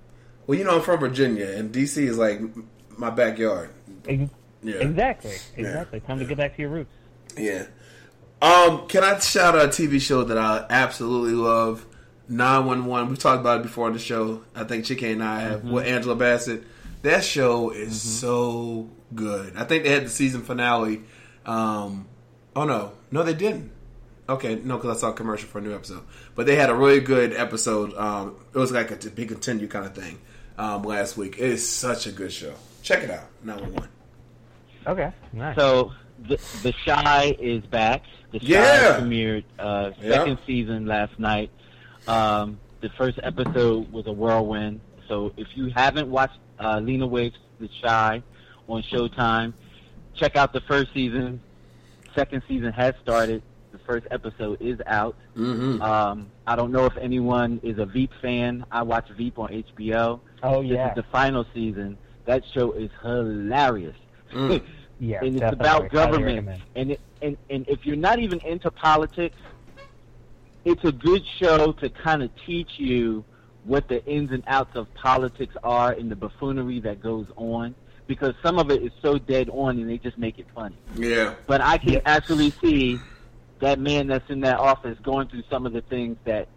Well, 0.48 0.58
you 0.58 0.64
know 0.64 0.78
I'm 0.78 0.82
from 0.82 1.00
Virginia 1.00 1.46
and 1.48 1.72
DC 1.72 1.98
is 1.98 2.18
like 2.18 2.42
my 2.98 3.10
backyard. 3.10 3.70
Ex- 4.08 4.32
Yeah. 4.64 4.76
Exactly. 4.76 5.32
Yeah. 5.58 5.68
Exactly. 5.68 6.00
Time 6.00 6.20
to 6.20 6.26
get 6.26 6.38
back 6.38 6.56
to 6.56 6.62
your 6.62 6.72
roots. 6.72 6.92
Yeah. 7.38 7.66
Um, 8.42 8.88
can 8.88 9.04
I 9.04 9.20
shout 9.20 9.56
out 9.56 9.66
a 9.66 9.68
TV 9.70 10.02
show 10.02 10.24
that 10.26 10.38
I 10.38 10.66
absolutely 10.70 11.34
love? 11.34 11.86
911. 12.28 13.10
We've 13.10 13.20
talked 13.20 13.42
about 13.42 13.60
it 13.60 13.64
before 13.64 13.88
on 13.88 13.94
the 13.94 14.00
show. 14.00 14.44
I 14.56 14.64
think 14.64 14.86
Chike 14.86 15.12
and 15.12 15.24
I 15.24 15.42
have 15.42 15.64
with 15.64 15.86
Angela 15.86 16.16
Bassett. 16.16 16.64
That 17.02 17.24
show 17.24 17.70
is 17.72 18.02
so 18.02 18.90
good. 19.14 19.56
I 19.56 19.66
think 19.66 19.84
they 19.84 19.90
had 19.90 20.06
the 20.06 20.10
season 20.10 20.42
finale. 20.42 21.04
Um, 21.46 22.08
oh 22.56 22.64
no, 22.66 22.94
no, 23.12 23.24
they 23.24 23.34
didn't. 23.34 23.72
Okay, 24.30 24.56
no, 24.56 24.78
because 24.78 24.98
I 24.98 25.00
saw 25.02 25.10
a 25.10 25.14
commercial 25.14 25.50
for 25.50 25.60
a 25.60 25.62
new 25.62 25.76
episode. 25.76 26.04
But 26.34 26.46
they 26.46 26.56
had 26.56 26.70
a 26.70 26.76
really 26.76 27.02
good 27.02 27.34
episode. 27.34 27.94
Um, 27.96 28.38
it 28.54 28.58
was 28.58 28.72
like 28.72 28.92
a 28.92 28.96
to 28.98 29.10
be 29.10 29.26
continued 29.26 29.70
kind 29.70 29.86
of 29.86 29.94
thing 29.94 30.20
um, 30.58 30.84
last 30.84 31.18
week. 31.18 31.38
It 31.38 31.50
is 31.50 31.68
such 31.68 32.08
a 32.08 32.12
good 32.12 32.32
show. 32.32 32.54
Check 32.84 33.04
it 33.04 33.12
out. 33.12 33.26
911. 33.44 33.90
Okay. 34.88 35.12
Nice. 35.34 35.56
So 35.58 35.92
the 36.28 36.38
the 36.64 36.74
Chi 36.86 37.36
is 37.40 37.64
back. 37.66 38.04
The 38.32 38.40
Chi 38.40 38.46
Yeah. 38.48 39.00
premiered 39.00 39.44
uh, 39.60 39.92
Yeah. 40.02 40.18
second 40.18 40.38
season 40.46 40.86
last 40.86 41.18
night. 41.20 41.52
Um, 42.08 42.60
the 42.82 42.90
first 42.90 43.20
episode 43.24 43.92
was 43.92 44.08
a 44.08 44.12
whirlwind. 44.12 44.82
So 45.08 45.34
if 45.38 45.48
you 45.56 45.72
haven't 45.76 46.10
watched 46.10 46.38
uh, 46.60 46.80
Lena 46.80 47.08
Waithe 47.08 47.34
The 47.60 47.70
Chi 47.82 48.22
on 48.68 48.82
Showtime, 48.84 49.54
check 50.16 50.36
out 50.36 50.54
the 50.54 50.62
first 50.62 50.94
season. 50.94 51.42
Second 52.16 52.44
season 52.48 52.72
has 52.74 52.94
started. 53.02 53.42
The 53.72 53.80
first 53.80 54.06
episode 54.12 54.62
is 54.62 54.80
out. 54.86 55.16
Mm-hmm. 55.36 55.82
Um, 55.82 56.30
I 56.46 56.56
don't 56.56 56.72
know 56.72 56.86
if 56.86 56.96
anyone 56.98 57.60
is 57.64 57.80
a 57.80 57.86
Veep 57.86 58.12
fan. 58.22 58.66
I 58.72 58.84
watch 58.84 59.10
Veep 59.18 59.40
on 59.40 59.50
HBO. 59.50 60.20
Oh, 60.44 60.62
This 60.62 60.72
yeah. 60.74 60.90
is 60.90 60.96
the 60.96 61.04
final 61.12 61.46
season. 61.56 61.98
That 62.26 62.44
show 62.54 62.72
is 62.74 62.90
hilarious. 63.02 63.96
Mm. 64.32 64.62
Yeah, 65.04 65.20
and 65.22 65.36
it's 65.36 65.52
about 65.52 65.92
government. 65.92 66.62
And, 66.76 66.92
it, 66.92 67.02
and 67.22 67.36
and 67.50 67.68
if 67.68 67.86
you're 67.86 67.98
not 67.98 68.20
even 68.20 68.40
into 68.40 68.72
politics, 68.72 69.36
it's 70.64 70.84
a 70.86 70.94
good 70.94 71.24
show 71.40 71.74
to 71.74 71.90
kind 71.90 72.24
of 72.24 72.30
teach 72.46 72.70
you 72.78 73.26
what 73.66 73.90
the 73.90 74.04
ins 74.06 74.32
and 74.32 74.44
outs 74.48 74.78
of 74.78 74.94
politics 74.94 75.56
are 75.62 75.92
and 75.92 76.10
the 76.10 76.16
buffoonery 76.16 76.80
that 76.80 77.02
goes 77.02 77.28
on. 77.36 77.76
Because 78.08 78.34
some 78.42 78.60
of 78.60 78.72
it 78.72 78.82
is 78.82 78.92
so 79.02 79.18
dead 79.18 79.50
on, 79.50 79.78
and 79.78 79.90
they 79.90 79.98
just 79.98 80.18
make 80.18 80.40
it 80.40 80.48
funny. 80.56 80.78
Yeah. 80.96 81.36
But 81.48 81.60
I 81.60 81.78
can 81.78 82.02
actually 82.06 82.52
see 82.52 82.98
that 83.60 83.80
man 83.80 84.08
that's 84.08 84.30
in 84.30 84.40
that 84.42 84.60
office 84.60 84.98
going 85.04 85.28
through 85.28 85.44
some 85.50 85.66
of 85.66 85.74
the 85.74 85.82
things 85.82 86.18
that 86.24 86.48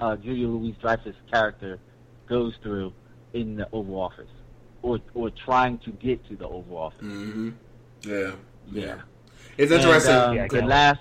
uh, 0.00 0.16
Julia 0.16 0.48
Louis-Dreyfus' 0.48 1.14
character 1.30 1.78
goes 2.28 2.54
through 2.62 2.92
in 3.32 3.56
the 3.56 3.68
Oval 3.72 4.00
Office, 4.00 4.30
or 4.82 4.98
or 5.14 5.30
trying 5.30 5.78
to 5.78 5.90
get 5.92 6.26
to 6.28 6.36
the 6.36 6.48
Oval 6.48 6.76
Office. 6.76 7.00
Mm-hmm. 7.00 7.50
Yeah. 8.04 8.32
Yeah. 8.70 8.96
It's 9.58 9.70
And, 9.72 9.80
interesting. 9.80 10.14
um, 10.14 10.48
the 10.48 10.62
last. 10.62 11.00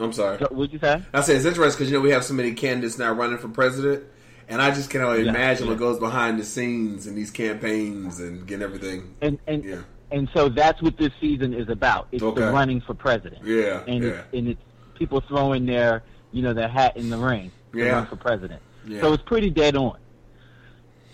I'm 0.00 0.12
sorry. 0.12 0.38
What'd 0.38 0.72
you 0.72 0.78
say? 0.78 1.02
I 1.12 1.20
say 1.22 1.34
it's 1.34 1.44
interesting 1.44 1.76
because 1.78 1.90
you 1.90 1.98
know 1.98 2.02
we 2.02 2.10
have 2.10 2.24
so 2.24 2.34
many 2.34 2.52
candidates 2.52 2.98
now 2.98 3.12
running 3.12 3.38
for 3.38 3.48
president, 3.48 4.04
and 4.48 4.62
I 4.62 4.70
just 4.70 4.90
can 4.90 5.00
only 5.02 5.24
Yeah, 5.24 5.30
imagine 5.30 5.64
yeah. 5.66 5.72
what 5.72 5.78
goes 5.80 5.98
behind 5.98 6.38
the 6.38 6.44
scenes 6.44 7.06
in 7.08 7.16
these 7.16 7.30
campaigns 7.32 8.20
and 8.20 8.46
getting 8.46 8.62
everything. 8.62 9.14
And 9.20 9.38
and 9.48 9.64
Yeah. 9.64 9.78
and 10.12 10.28
so 10.34 10.48
that's 10.48 10.80
what 10.82 10.96
this 10.98 11.10
season 11.20 11.52
is 11.52 11.68
about. 11.68 12.06
It's 12.12 12.22
Okay. 12.22 12.42
the 12.42 12.52
running 12.52 12.80
for 12.80 12.94
president. 12.94 13.44
Yeah, 13.44 13.82
And 13.88 14.04
yeah. 14.04 14.10
it's, 14.10 14.22
and 14.34 14.48
it's 14.48 14.62
people 14.94 15.20
throwing 15.22 15.66
their 15.66 16.04
you 16.30 16.42
know 16.42 16.54
their 16.54 16.68
hat 16.68 16.96
in 16.96 17.10
the 17.10 17.18
ring 17.18 17.50
to 17.72 17.78
Yeah. 17.78 17.90
run 17.92 18.06
for 18.06 18.16
president. 18.16 18.62
Yeah. 18.86 19.00
So 19.00 19.12
it's 19.14 19.22
pretty 19.24 19.50
dead 19.50 19.74
on. 19.74 19.98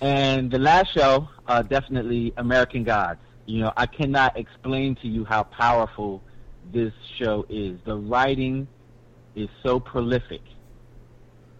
And 0.03 0.51
the 0.51 0.59
last 0.59 0.93
show, 0.93 1.29
uh, 1.49 1.63
definitely 1.63 2.35
American 2.37 2.85
Gods. 2.85 3.21
You 3.47 3.61
know, 3.61 3.73
I 3.77 3.87
cannot 3.87 4.37
explain 4.39 4.95
to 4.97 5.09
you 5.09 5.25
how 5.25 5.43
powerful 5.45 6.23
this 6.73 6.93
show 7.19 7.45
is. 7.49 7.79
The 7.85 7.97
writing 7.97 8.67
is 9.35 9.49
so 9.63 9.79
prolific. 9.81 10.41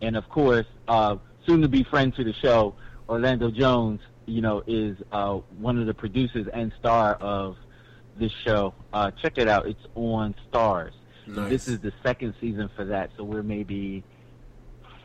And 0.01 0.17
of 0.17 0.29
course, 0.29 0.67
uh, 0.89 1.17
soon 1.47 1.61
to 1.63 1.69
be 1.69 1.83
friend 1.85 2.15
to 2.17 2.25
the 2.25 2.33
show, 2.35 2.75
Orlando 3.09 3.51
Jones, 3.51 4.01
you 4.27 4.41
know, 4.41 4.63
is 4.67 4.97
uh, 5.13 5.35
one 5.59 5.79
of 5.79 5.87
the 5.87 5.93
producers 5.95 6.47
and 6.53 6.73
star 6.79 7.15
of 7.17 7.57
this 8.19 8.33
show. 8.33 8.73
Uh, 8.93 9.11
check 9.11 9.37
it 9.37 9.49
out. 9.49 9.67
It's 9.67 9.85
on 9.95 10.35
Starz. 10.51 10.93
Nice. 11.27 11.51
This 11.51 11.69
is 11.69 11.81
the 11.81 11.93
second 12.03 12.35
season 12.41 12.71
for 12.77 12.85
that, 12.87 13.11
so 13.17 13.25
we're 13.25 13.43
maybe 13.43 14.05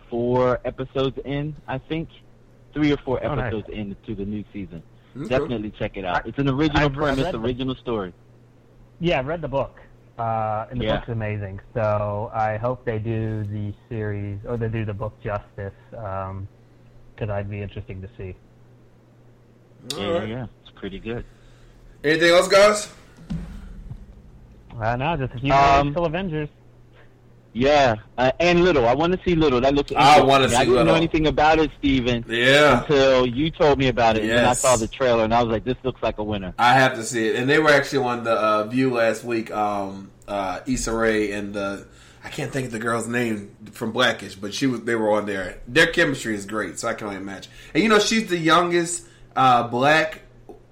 four 0.09 0.59
episodes 0.65 1.17
in, 1.25 1.55
I 1.67 1.77
think. 1.77 2.09
Three 2.73 2.91
or 2.93 2.97
four 2.97 3.19
Oh, 3.25 3.33
nice. 3.35 3.53
in 3.69 3.95
to 4.05 4.15
the 4.15 4.25
new 4.25 4.43
season. 4.53 4.83
Okay. 5.17 5.27
Definitely 5.27 5.71
check 5.71 5.97
it 5.97 6.05
out. 6.05 6.25
It's 6.27 6.37
an 6.37 6.49
original 6.49 6.83
I've 6.85 6.95
read 6.95 7.15
premise, 7.15 7.31
the- 7.31 7.39
original 7.39 7.75
story. 7.75 8.13
Yeah, 8.99 9.19
I 9.19 9.23
read 9.23 9.41
the 9.41 9.47
book, 9.47 9.79
uh, 10.17 10.67
and 10.69 10.79
the 10.79 10.85
Yeah. 10.85 10.97
book's 10.97 11.09
amazing. 11.09 11.59
So 11.73 12.29
I 12.33 12.57
hope 12.57 12.85
they 12.85 12.99
do 12.99 13.43
the 13.45 13.73
series 13.87 14.39
or 14.45 14.57
they 14.57 14.67
do 14.69 14.85
the 14.85 14.93
book 14.93 15.13
justice, 15.23 15.73
because 15.91 17.29
I'd 17.29 17.49
be 17.49 17.61
interesting 17.61 18.01
to 18.01 18.09
see. 18.17 18.35
Yeah, 19.97 20.05
Alright. 20.07 20.29
yeah, 20.29 20.45
it's 20.61 20.71
pretty 20.71 20.99
good. 20.99 21.23
Anything 22.03 22.29
else, 22.31 22.47
guys? 22.47 22.93
Uh, 24.79 24.95
no, 24.95 25.17
just 25.17 25.33
a 25.33 25.39
few 25.39 25.51
Um, 25.53 25.87
um, 25.87 25.93
till 25.93 26.05
Avengers. 26.05 26.49
Yeah, 27.59 27.95
uh, 28.17 28.31
and 28.39 28.63
Little. 28.63 28.87
I 28.87 28.93
want 28.93 29.13
to 29.13 29.19
see 29.23 29.35
Little. 29.35 29.59
That 29.59 29.75
looks. 29.75 29.91
I 29.95 30.21
wanna 30.21 30.49
see 30.49 30.55
I 30.55 30.59
didn't 30.59 30.73
Little. 30.73 30.85
know 30.87 30.95
anything 30.95 31.27
about 31.27 31.59
it, 31.59 31.71
Steven. 31.77 32.23
Yeah. 32.27 32.81
Until 32.81 33.25
you 33.25 33.51
told 33.51 33.77
me 33.77 33.87
about 33.89 34.15
it, 34.17 34.21
and 34.21 34.31
then 34.31 34.45
I 34.45 34.53
saw 34.53 34.77
the 34.77 34.87
trailer, 34.87 35.23
and 35.23 35.33
I 35.33 35.43
was 35.43 35.51
like, 35.51 35.65
"This 35.65 35.77
looks 35.83 36.01
like 36.01 36.17
a 36.19 36.23
winner." 36.23 36.53
I 36.57 36.73
have 36.73 36.95
to 36.95 37.03
see 37.03 37.27
it. 37.27 37.35
And 37.35 37.49
they 37.49 37.59
were 37.59 37.69
actually 37.69 38.05
on 38.05 38.23
the 38.23 38.31
uh, 38.33 38.63
View 38.65 38.93
last 38.93 39.23
week. 39.23 39.51
Um, 39.51 40.11
uh, 40.27 40.61
Issa 40.65 40.93
Rae 40.93 41.31
and 41.31 41.53
the 41.53 41.85
I 42.23 42.29
can't 42.29 42.51
think 42.51 42.67
of 42.67 42.71
the 42.71 42.79
girl's 42.79 43.07
name 43.07 43.55
from 43.71 43.91
Blackish, 43.91 44.35
but 44.35 44.53
she 44.53 44.67
was. 44.67 44.81
They 44.81 44.95
were 44.95 45.11
on 45.11 45.25
there. 45.25 45.59
Their 45.67 45.87
chemistry 45.87 46.35
is 46.35 46.45
great, 46.45 46.79
so 46.79 46.87
I 46.87 46.93
can 46.93 47.07
only 47.07 47.17
imagine. 47.17 47.51
And 47.73 47.81
you 47.83 47.89
know, 47.89 47.99
she's 47.99 48.29
the 48.29 48.37
youngest 48.37 49.05
uh, 49.35 49.67
black 49.67 50.21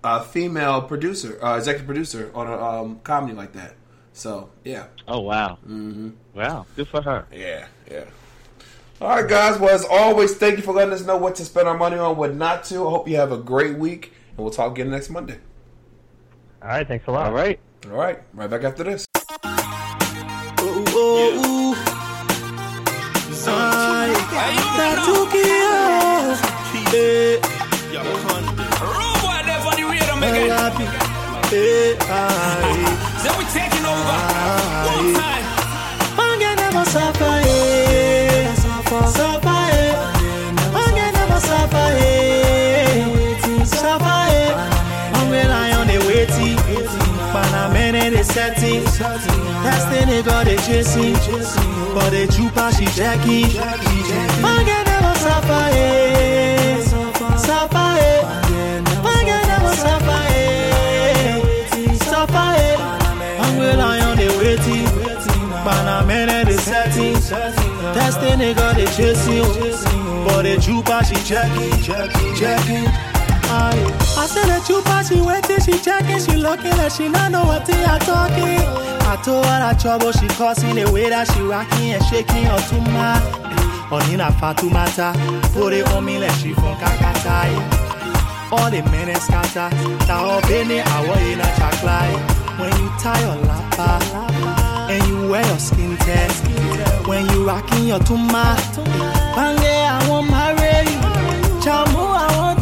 uh, 0.03 0.21
female 0.21 0.81
producer, 0.81 1.37
uh, 1.43 1.57
executive 1.57 1.85
producer 1.87 2.31
on 2.33 2.47
a 2.47 2.57
um, 2.57 2.99
comedy 3.03 3.33
like 3.33 3.53
that. 3.53 3.75
So 4.17 4.49
yeah. 4.63 4.87
Oh 5.07 5.19
wow! 5.19 5.59
Mm-hmm. 5.63 6.09
Wow, 6.33 6.65
good 6.75 6.87
for 6.87 7.03
her. 7.03 7.27
Yeah, 7.31 7.67
yeah. 7.89 8.05
All 8.99 9.09
right, 9.09 9.29
guys. 9.29 9.59
Well, 9.59 9.69
as 9.69 9.85
always, 9.85 10.35
thank 10.35 10.57
you 10.57 10.63
for 10.63 10.73
letting 10.73 10.91
us 10.91 11.05
know 11.05 11.17
what 11.17 11.35
to 11.35 11.45
spend 11.45 11.67
our 11.67 11.77
money 11.77 11.97
on, 11.97 12.17
what 12.17 12.33
not 12.33 12.63
to. 12.65 12.87
I 12.87 12.89
hope 12.89 13.07
you 13.07 13.17
have 13.17 13.31
a 13.31 13.37
great 13.37 13.77
week, 13.77 14.13
and 14.31 14.39
we'll 14.39 14.49
talk 14.49 14.71
again 14.71 14.89
next 14.89 15.11
Monday. 15.11 15.37
All 16.63 16.69
right, 16.69 16.87
thanks 16.87 17.05
a 17.05 17.11
lot. 17.11 17.27
All 17.27 17.33
right. 17.33 17.59
All 17.85 17.91
right. 17.91 18.19
Right 18.33 18.49
back 18.49 18.63
after 18.63 18.83
this. 18.83 19.05
Then 31.49 31.95
we 33.37 33.45
taking 33.45 33.85
over. 33.85 34.19
One 34.91 35.13
time. 35.15 35.45
Mange 36.17 36.49
never 36.57 36.83
suffer. 36.85 37.41
Suffer. 39.15 39.63
Mange 40.73 41.05
never 41.13 41.39
suffer. 41.39 41.87
Suffer. 43.65 44.27
Mange 45.13 45.47
lion 45.47 45.87
they 45.87 45.99
waiting. 45.99 46.57
Pana 47.31 47.71
they 48.11 48.23
setting. 48.23 48.83
Destiny 49.63 50.23
God 50.23 50.47
they 50.47 50.57
chasing. 50.57 51.13
But 51.93 52.09
the 52.09 52.27
trooper 52.27 52.71
she 52.73 52.85
checking. 52.87 53.47
Mange 54.41 54.77
never 54.85 55.15
suffer. 55.15 56.16
Destiny 67.29 68.53
God 68.53 68.77
they 68.77 68.85
chasing. 68.85 69.43
But 70.23 70.43
the 70.43 70.57
trooper 70.61 71.03
she 71.03 71.15
checking, 71.27 71.81
checking, 71.83 72.35
checking. 72.35 72.87
Aye. 73.49 73.79
I 74.17 74.27
said 74.27 74.47
the 74.47 74.63
trooper 74.65 75.03
she 75.03 75.19
waiting, 75.19 75.59
she 75.59 75.77
checking, 75.83 76.19
she 76.19 76.37
looking 76.37 76.71
like 76.77 76.91
she 76.91 77.09
not 77.09 77.31
know 77.31 77.43
what 77.43 77.65
they 77.65 77.83
are 77.83 77.99
talking. 77.99 78.63
I 79.07 79.19
told 79.23 79.45
her 79.45 79.59
that 79.59 79.79
trouble 79.79 80.11
she 80.11 80.27
causing 80.39 80.75
the 80.75 80.89
way 80.91 81.09
that 81.09 81.27
she 81.31 81.41
rocking 81.41 81.93
and 81.93 82.03
shaking 82.05 82.43
her 82.43 82.59
to 82.59 82.75
my. 82.91 83.19
Onina 83.89 84.31
Fatumata, 84.35 85.15
put 85.53 85.71
it 85.73 85.87
on 85.91 86.03
me 86.03 86.19
like 86.19 86.31
she 86.39 86.53
from 86.53 86.75
Kakata. 86.75 87.47
All 88.51 88.69
the 88.71 88.81
men 88.91 89.09
and 89.09 89.21
scatter, 89.21 89.69
now 90.07 90.39
bene 90.47 90.83
awo 90.83 91.15
in 91.31 91.39
a 91.39 91.43
chaklai. 91.59 92.11
When 92.59 92.71
you 92.81 92.89
tie 92.99 93.19
your 93.21 93.35
lapa 93.45 93.99
and 94.91 95.07
you 95.07 95.29
wear 95.29 95.45
your 95.45 95.59
skin 95.59 95.95
test, 95.97 96.43
when 97.07 97.25
you 97.29 97.45
rocking 97.47 97.87
your 97.87 97.99
tuma, 97.99 98.55
bange 99.35 99.63
I 99.63 100.09
want 100.09 100.29
marry 100.29 100.83
you, 100.91 100.99
chamu 101.63 102.03
I 102.03 102.37
want 102.37 102.56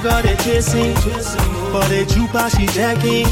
God 0.00 0.24
they 0.24 0.36
chasing, 0.36 0.94
but 1.72 1.88
the 1.88 2.04
trooper 2.08 2.48
she 2.50 2.66
checking. 2.66 3.26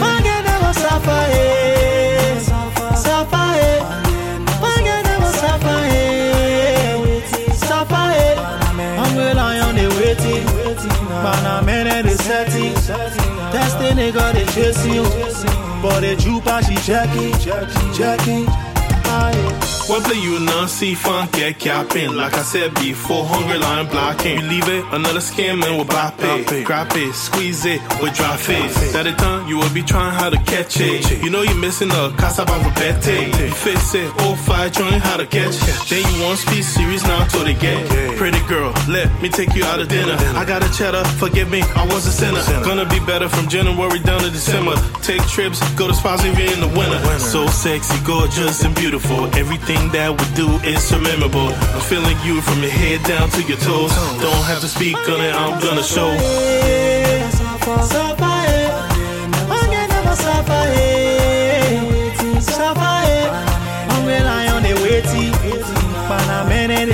Mange 0.00 0.34
never 0.44 0.72
suffer, 0.72 1.26
eh. 1.30 2.38
Suffer, 2.94 3.48
eh. 3.56 3.80
Mange 4.60 4.94
never 5.08 5.32
suffer, 5.32 5.80
eh. 5.90 7.54
Suffer, 7.54 7.94
eh. 7.94 8.34
Hungry 8.96 9.34
lion 9.34 9.74
they 9.76 9.88
waiting, 9.88 10.44
but 11.22 11.44
I'm 11.44 11.68
in 11.68 12.06
they 12.06 12.14
setting. 12.14 12.74
Destiny 13.52 14.12
God 14.12 14.34
they 14.34 14.46
chasing, 14.46 15.02
but 15.82 16.00
the 16.00 16.16
she 16.62 16.76
checking. 17.96 18.46
Aye. 19.06 19.44
One 19.44 19.53
play 19.86 20.18
you 20.18 20.40
non 20.40 20.68
see 20.68 20.94
fun 20.94 21.28
get 21.32 21.58
capping. 21.58 22.14
Like 22.14 22.34
I 22.34 22.42
said 22.42 22.74
before, 22.74 23.24
hungry 23.24 23.58
line 23.58 23.86
blocking. 23.88 24.38
You 24.40 24.46
leave 24.46 24.68
it, 24.68 24.84
another 24.92 25.20
scamming 25.20 25.78
with 25.78 25.88
bop 25.88 26.14
it. 26.18 26.64
Grab 26.64 26.90
it, 26.94 27.14
squeeze 27.14 27.64
it 27.66 27.80
with 28.00 28.14
dry 28.14 28.36
face. 28.36 28.92
That 28.92 29.04
the 29.04 29.12
time 29.12 29.46
you 29.48 29.58
will 29.58 29.72
be 29.72 29.82
trying 29.82 30.14
how 30.14 30.30
to 30.30 30.38
catch 30.38 30.80
it. 30.80 31.22
You 31.22 31.30
know 31.30 31.42
you're 31.42 31.56
missing 31.56 31.88
the 31.88 32.14
casa 32.16 32.46
for 32.46 32.72
bete. 32.80 33.28
You 33.38 33.50
fix 33.52 33.94
it, 33.94 34.08
all 34.22 34.36
five 34.36 34.72
trying 34.72 35.00
how 35.00 35.16
to 35.16 35.26
catch. 35.26 35.56
It. 35.56 35.88
Then 35.88 36.14
you 36.14 36.22
want 36.24 36.38
speed 36.38 36.62
series 36.64 37.02
now 37.04 37.24
till 37.26 37.44
they 37.44 37.54
get. 37.54 38.03
Pretty 38.16 38.40
girl, 38.46 38.72
let 38.88 39.10
me 39.20 39.28
take 39.28 39.54
you 39.54 39.64
out 39.64 39.80
of 39.80 39.88
dinner. 39.88 40.16
I 40.38 40.44
got 40.44 40.62
a 40.62 40.72
cheddar, 40.72 41.04
forgive 41.18 41.50
me, 41.50 41.62
I 41.74 41.84
was 41.86 42.06
a 42.06 42.12
sinner. 42.12 42.40
Gonna 42.64 42.88
be 42.88 43.00
better 43.00 43.28
from 43.28 43.48
January 43.48 43.98
down 43.98 44.20
to 44.20 44.30
December. 44.30 44.76
Take 45.02 45.22
trips, 45.26 45.58
go 45.74 45.88
to 45.88 45.94
spas 45.94 46.24
even 46.24 46.46
in 46.52 46.60
the 46.60 46.68
winter. 46.68 46.98
So 47.18 47.46
sexy, 47.48 47.98
gorgeous, 48.04 48.62
and 48.62 48.74
beautiful. 48.74 49.26
Everything 49.36 49.90
that 49.90 50.10
we 50.10 50.26
do 50.36 50.48
is 50.66 50.82
so 50.82 50.98
memorable. 51.00 51.48
I'm 51.74 51.80
feeling 51.80 52.16
you 52.24 52.40
from 52.40 52.62
your 52.62 52.70
head 52.70 53.02
down 53.02 53.28
to 53.30 53.42
your 53.42 53.58
toes. 53.58 53.92
Don't 54.22 54.44
have 54.46 54.60
to 54.60 54.68
speak 54.68 54.96
on 54.96 55.20
it, 55.20 55.34
I'm 55.34 55.60
gonna 55.60 55.82
show. 55.82 56.08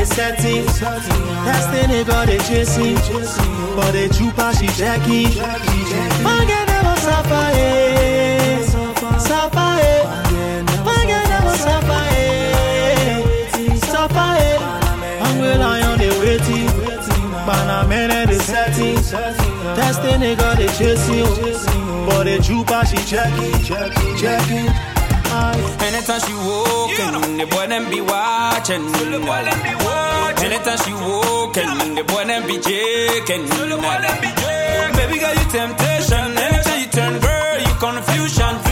That's 0.00 1.66
the 1.66 1.82
nigga 1.86 2.26
they 2.26 2.38
chasing, 2.38 2.94
but 3.76 3.92
the 3.92 4.08
trooper 4.08 4.50
she 4.54 4.66
jacking. 4.68 5.28
Man 6.24 6.46
get 6.46 6.66
never 6.68 6.96
suffer, 7.00 7.50
eh? 7.52 8.64
Suffer, 9.18 9.58
eh? 9.58 10.04
Man 10.86 11.06
get 11.06 11.28
never 11.28 11.56
suffer, 11.56 12.04
eh? 12.16 13.76
Suffer, 13.76 14.36
eh? 14.40 14.58
Hungry 15.20 15.54
lion 15.58 15.98
they 15.98 16.10
waiting, 16.20 16.66
man 17.46 18.26
they 18.26 18.38
setting. 18.38 18.94
That's 19.76 19.98
the 19.98 20.16
nigga 20.16 20.56
they 20.56 20.68
chasing, 20.78 22.06
but 22.06 22.24
the 22.24 22.38
trooper 22.42 22.86
she 22.86 22.96
jacking, 23.04 23.62
jacking, 23.62 24.16
jacking. 24.16 24.89
Anytime 25.30 26.20
she 26.26 26.34
walking, 26.34 27.36
the 27.38 27.46
boy 27.46 27.66
them 27.68 27.88
be 27.90 28.00
watching. 28.00 28.82
Anytime 30.42 30.78
she 30.82 30.92
walking, 30.92 31.94
the 31.94 32.02
boy 32.04 32.24
them 32.24 32.46
be 32.46 32.56
jaking. 32.58 33.46
Baby 34.96 35.18
girl, 35.20 35.34
you 35.34 35.46
temptation. 35.50 36.36
Anytime 36.36 36.80
you 36.80 36.86
turn 36.90 37.20
girl, 37.20 37.58
you 37.60 37.74
confusion. 37.78 38.69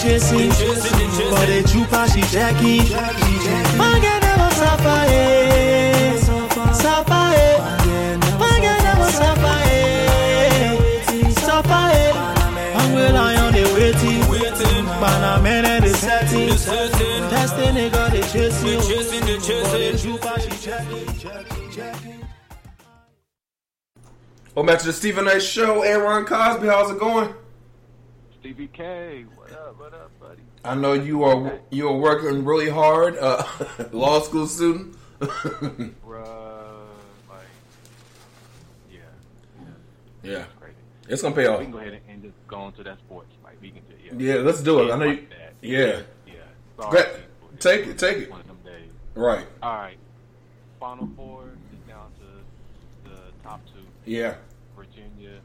Chasing, 0.00 0.48
but 0.48 1.44
the 1.44 1.62
trooper 1.70 2.08
she 2.08 2.22
jacking. 2.32 2.88
Man 3.76 4.00
get 4.00 4.22
never 4.22 4.50
suffer, 4.54 5.04
eh? 5.08 6.16
Suffer, 6.72 7.26
eh? 7.36 7.58
Man 8.38 8.62
never 8.62 9.10
suffer, 9.10 9.58
eh? 9.68 11.32
Suffer, 11.32 11.90
eh? 11.92 12.12
Hungry 12.78 13.12
lion 13.12 13.52
they 13.52 13.64
waiting, 13.74 14.20
but 15.00 15.22
a 15.22 15.42
man 15.42 15.82
they 15.82 15.92
setting. 15.92 16.48
That's 16.48 17.52
the 17.52 18.20
chasing, 18.32 18.80
but 18.80 19.72
the 19.72 19.98
trooper 20.00 20.40
she 20.40 20.48
jacking, 20.64 21.18
jacking, 21.18 21.70
jacking. 21.70 22.24
Welcome 24.54 24.66
back 24.66 24.78
to 24.80 24.86
the 24.86 24.92
Steven 24.94 25.26
Knight 25.26 25.42
Show. 25.42 25.82
Aaron 25.82 26.24
Cosby, 26.24 26.68
how's 26.68 26.90
it 26.90 26.98
going? 26.98 27.34
Stevie 28.40 28.68
K, 28.68 29.26
what 29.36 29.52
up, 29.52 29.78
what 29.78 29.92
up, 29.92 30.10
buddy? 30.18 30.40
I 30.70 30.74
know 30.76 30.92
you 30.92 31.24
are 31.24 31.58
you 31.70 31.88
are 31.88 31.96
working 31.96 32.44
really 32.44 32.70
hard. 32.70 33.18
Uh, 33.18 33.42
law 33.90 34.20
school 34.20 34.46
student. 34.46 34.96
Bruh, 35.18 35.96
like, 37.28 37.40
yeah, 38.88 39.00
yeah. 40.22 40.30
Yeah. 40.30 40.44
It's 41.08 41.22
gonna 41.22 41.34
pay 41.34 41.46
off. 41.46 41.58
We 41.58 41.64
can 41.64 41.72
go 41.72 41.78
ahead 41.78 42.00
and, 42.08 42.22
just 42.22 42.36
go 42.46 42.68
into 42.68 42.84
that 42.84 42.98
sports. 42.98 43.32
Like, 43.42 43.60
we 43.60 43.72
can 43.72 43.82
just, 43.90 44.20
yeah. 44.20 44.34
Yeah, 44.34 44.42
let's 44.42 44.62
do 44.62 44.84
it. 44.84 44.92
I 44.92 44.96
know 44.96 45.06
you. 45.06 45.26
Yeah. 45.60 46.02
Yeah. 46.24 46.34
Sorry, 46.76 46.90
Great. 46.90 47.06
people. 47.06 47.58
Take 47.58 47.86
it. 47.88 47.98
Take 47.98 48.16
it. 48.18 48.30
One 48.30 48.40
of 48.40 48.46
them 48.46 48.58
days. 48.64 48.90
Right. 49.16 49.46
All 49.60 49.74
right. 49.74 49.98
Final 50.78 51.10
four 51.16 51.46
is 51.72 51.88
down 51.88 52.12
to 52.20 53.10
the 53.10 53.16
top 53.42 53.60
two. 53.66 53.82
Yeah. 54.04 54.36
Virginia, 54.76 55.40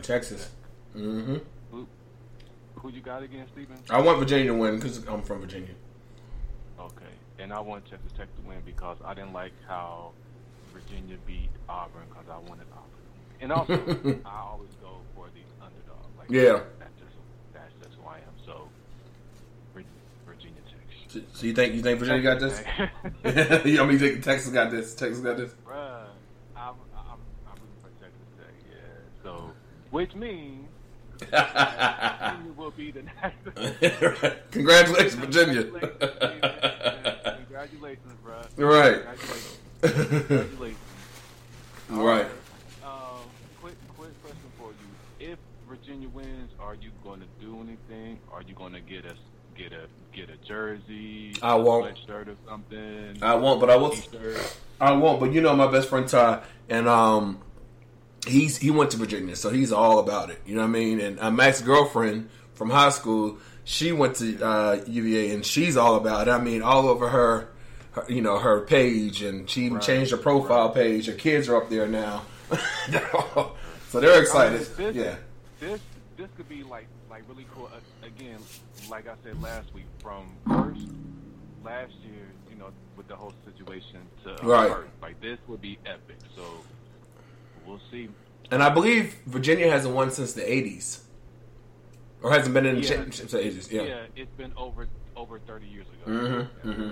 Texas. 0.00 0.48
Mm-hmm. 0.96 1.38
Who, 2.82 2.90
you 2.90 3.00
got 3.00 3.22
again, 3.22 3.46
Steven? 3.52 3.76
I 3.90 4.00
want 4.00 4.18
Virginia 4.18 4.46
to 4.46 4.54
win 4.54 4.76
because 4.76 5.06
I'm 5.06 5.22
from 5.22 5.40
Virginia. 5.40 5.74
Okay. 6.78 7.04
And 7.38 7.52
I 7.52 7.60
want 7.60 7.84
Texas 7.88 8.12
Tech 8.16 8.34
to 8.36 8.42
win 8.42 8.58
because 8.64 8.96
I 9.04 9.14
didn't 9.14 9.32
like 9.32 9.52
how 9.68 10.12
Virginia 10.72 11.16
beat 11.26 11.50
Auburn 11.68 12.02
because 12.08 12.26
I 12.30 12.38
wanted 12.48 12.66
Auburn. 12.72 12.86
And 13.40 13.52
also, 13.52 13.74
I 14.24 14.40
always 14.40 14.70
go 14.80 14.98
for 15.14 15.26
the 15.26 15.64
underdog. 15.64 16.04
Like, 16.18 16.30
Yeah. 16.30 16.60
That's 16.78 16.98
just, 16.98 17.16
that's 17.52 17.72
just 17.82 17.96
who 18.00 18.08
I 18.08 18.16
am. 18.16 18.34
So, 18.44 18.68
Virginia 20.26 20.60
Tech. 20.66 20.80
So, 21.08 21.20
so 21.32 21.46
you 21.46 21.52
think 21.54 21.74
you 21.74 21.82
think 21.82 21.98
Virginia 21.98 22.22
got 22.22 22.40
this? 22.40 22.62
I 23.24 23.62
mean, 23.64 23.90
you 23.90 23.98
think 23.98 24.22
Texas 24.22 24.52
got 24.52 24.70
this? 24.70 24.94
Texas 24.94 25.20
got 25.20 25.36
this. 25.36 25.52
Bruh, 25.66 26.04
I'm, 26.56 26.74
I'm, 26.96 27.18
I'm 27.46 27.54
rooting 27.54 27.80
for 27.82 27.88
Texas 28.02 28.26
Tech, 28.38 28.54
yeah. 28.70 28.76
So, 29.22 29.50
which 29.90 30.14
means 30.14 30.59
Virginia 31.20 32.52
will 32.56 32.70
be 32.72 32.90
the. 32.90 33.02
Congratulations, 34.50 35.14
Virginia. 35.14 35.64
Congratulations, 37.36 38.14
bro. 38.24 38.34
Right. 38.56 39.02
Congratulations. 39.04 39.58
Congratulations. 39.82 40.78
Right. 41.90 42.26
Um, 42.84 42.90
quick, 43.60 43.74
quick 43.96 44.22
question 44.22 44.50
for 44.58 44.70
you: 44.70 45.28
If 45.32 45.38
Virginia 45.68 46.08
wins, 46.08 46.52
are 46.60 46.74
you 46.74 46.90
going 47.02 47.20
to 47.20 47.26
do 47.44 47.60
anything? 47.60 48.18
Are 48.32 48.42
you 48.42 48.54
going 48.54 48.72
to 48.74 48.80
get 48.80 49.04
a 49.04 49.14
get 49.56 49.72
a 49.72 49.86
get 50.16 50.30
a 50.30 50.36
jersey? 50.46 51.34
I 51.42 51.54
won't. 51.54 51.90
a 51.90 52.06
shirt 52.06 52.28
or 52.28 52.36
something. 52.48 53.18
I 53.22 53.34
won't, 53.34 53.60
but 53.60 53.70
I 53.70 53.76
will. 53.76 53.94
I 54.80 54.92
won't, 54.92 55.20
but 55.20 55.32
you 55.32 55.40
know 55.40 55.54
my 55.56 55.66
best 55.70 55.88
friend 55.88 56.08
Ty, 56.08 56.42
and 56.68 56.88
um, 56.88 57.38
he's 58.26 58.56
he 58.58 58.70
went 58.70 58.90
to 58.92 58.96
Virginia, 58.96 59.36
so 59.36 59.50
he's 59.50 59.72
all 59.72 59.98
about 59.98 60.30
it. 60.30 60.40
You 60.46 60.54
know 60.54 60.62
what 60.62 60.68
I 60.68 60.70
mean? 60.70 61.00
And 61.00 61.18
uh, 61.20 61.30
Max's 61.30 61.62
girlfriend 61.62 62.28
from 62.54 62.70
high 62.70 62.90
school, 62.90 63.38
she 63.64 63.92
went 63.92 64.16
to 64.16 64.42
uh, 64.42 64.80
UVA, 64.86 65.30
and 65.34 65.44
she's 65.44 65.76
all 65.76 65.96
about 65.96 66.28
it. 66.28 66.30
I 66.30 66.38
mean, 66.40 66.62
all 66.62 66.88
over 66.88 67.08
her, 67.08 67.48
her 67.92 68.04
you 68.08 68.20
know, 68.20 68.38
her 68.38 68.60
page, 68.62 69.22
and 69.22 69.48
she 69.48 69.62
even 69.66 69.80
changed 69.80 70.10
her 70.10 70.16
profile 70.16 70.70
page. 70.70 71.06
Her 71.06 71.12
kids 71.14 71.48
are 71.48 71.56
up 71.56 71.70
there 71.70 71.86
now, 71.88 72.22
so 73.88 74.00
they're 74.00 74.20
excited. 74.20 74.54
I 74.54 74.82
mean, 74.82 74.92
this, 74.92 74.96
yeah, 74.96 75.16
This 75.58 75.80
this 76.16 76.28
could 76.36 76.48
be 76.48 76.62
like 76.62 76.86
like 77.10 77.22
really 77.28 77.46
cool. 77.54 77.70
Uh, 77.72 78.06
again, 78.06 78.38
like 78.90 79.08
I 79.08 79.14
said 79.24 79.40
last 79.42 79.72
week, 79.74 79.86
from 80.02 80.26
first 80.48 80.80
last 81.64 81.92
year, 82.04 82.26
you 82.50 82.56
know, 82.56 82.70
with 82.96 83.08
the 83.08 83.16
whole 83.16 83.34
situation 83.44 84.00
to 84.24 84.30
uh, 84.42 84.46
Right. 84.46 84.70
first, 84.70 84.90
like 85.02 85.20
this 85.20 85.38
would 85.48 85.60
be 85.60 85.78
epic. 85.86 86.16
So 86.36 86.42
we'll 87.70 87.80
see. 87.90 88.08
and 88.50 88.62
I 88.62 88.68
believe 88.68 89.14
Virginia 89.26 89.70
hasn't 89.70 89.94
won 89.94 90.10
since 90.10 90.32
the 90.32 90.42
'80s, 90.42 91.00
or 92.22 92.30
hasn't 92.32 92.54
been 92.54 92.66
in 92.66 92.76
the 92.76 92.80
Yeah. 92.82 92.88
championship 92.88 93.30
since 93.30 93.32
the 93.32 93.38
'80s. 93.38 93.70
Yeah. 93.72 93.82
yeah, 93.82 94.02
it's 94.16 94.32
been 94.36 94.52
over 94.56 94.88
over 95.16 95.38
thirty 95.40 95.66
years 95.66 95.86
ago. 95.88 96.10
Mm-hmm. 96.18 96.70
Mm-hmm. 96.70 96.90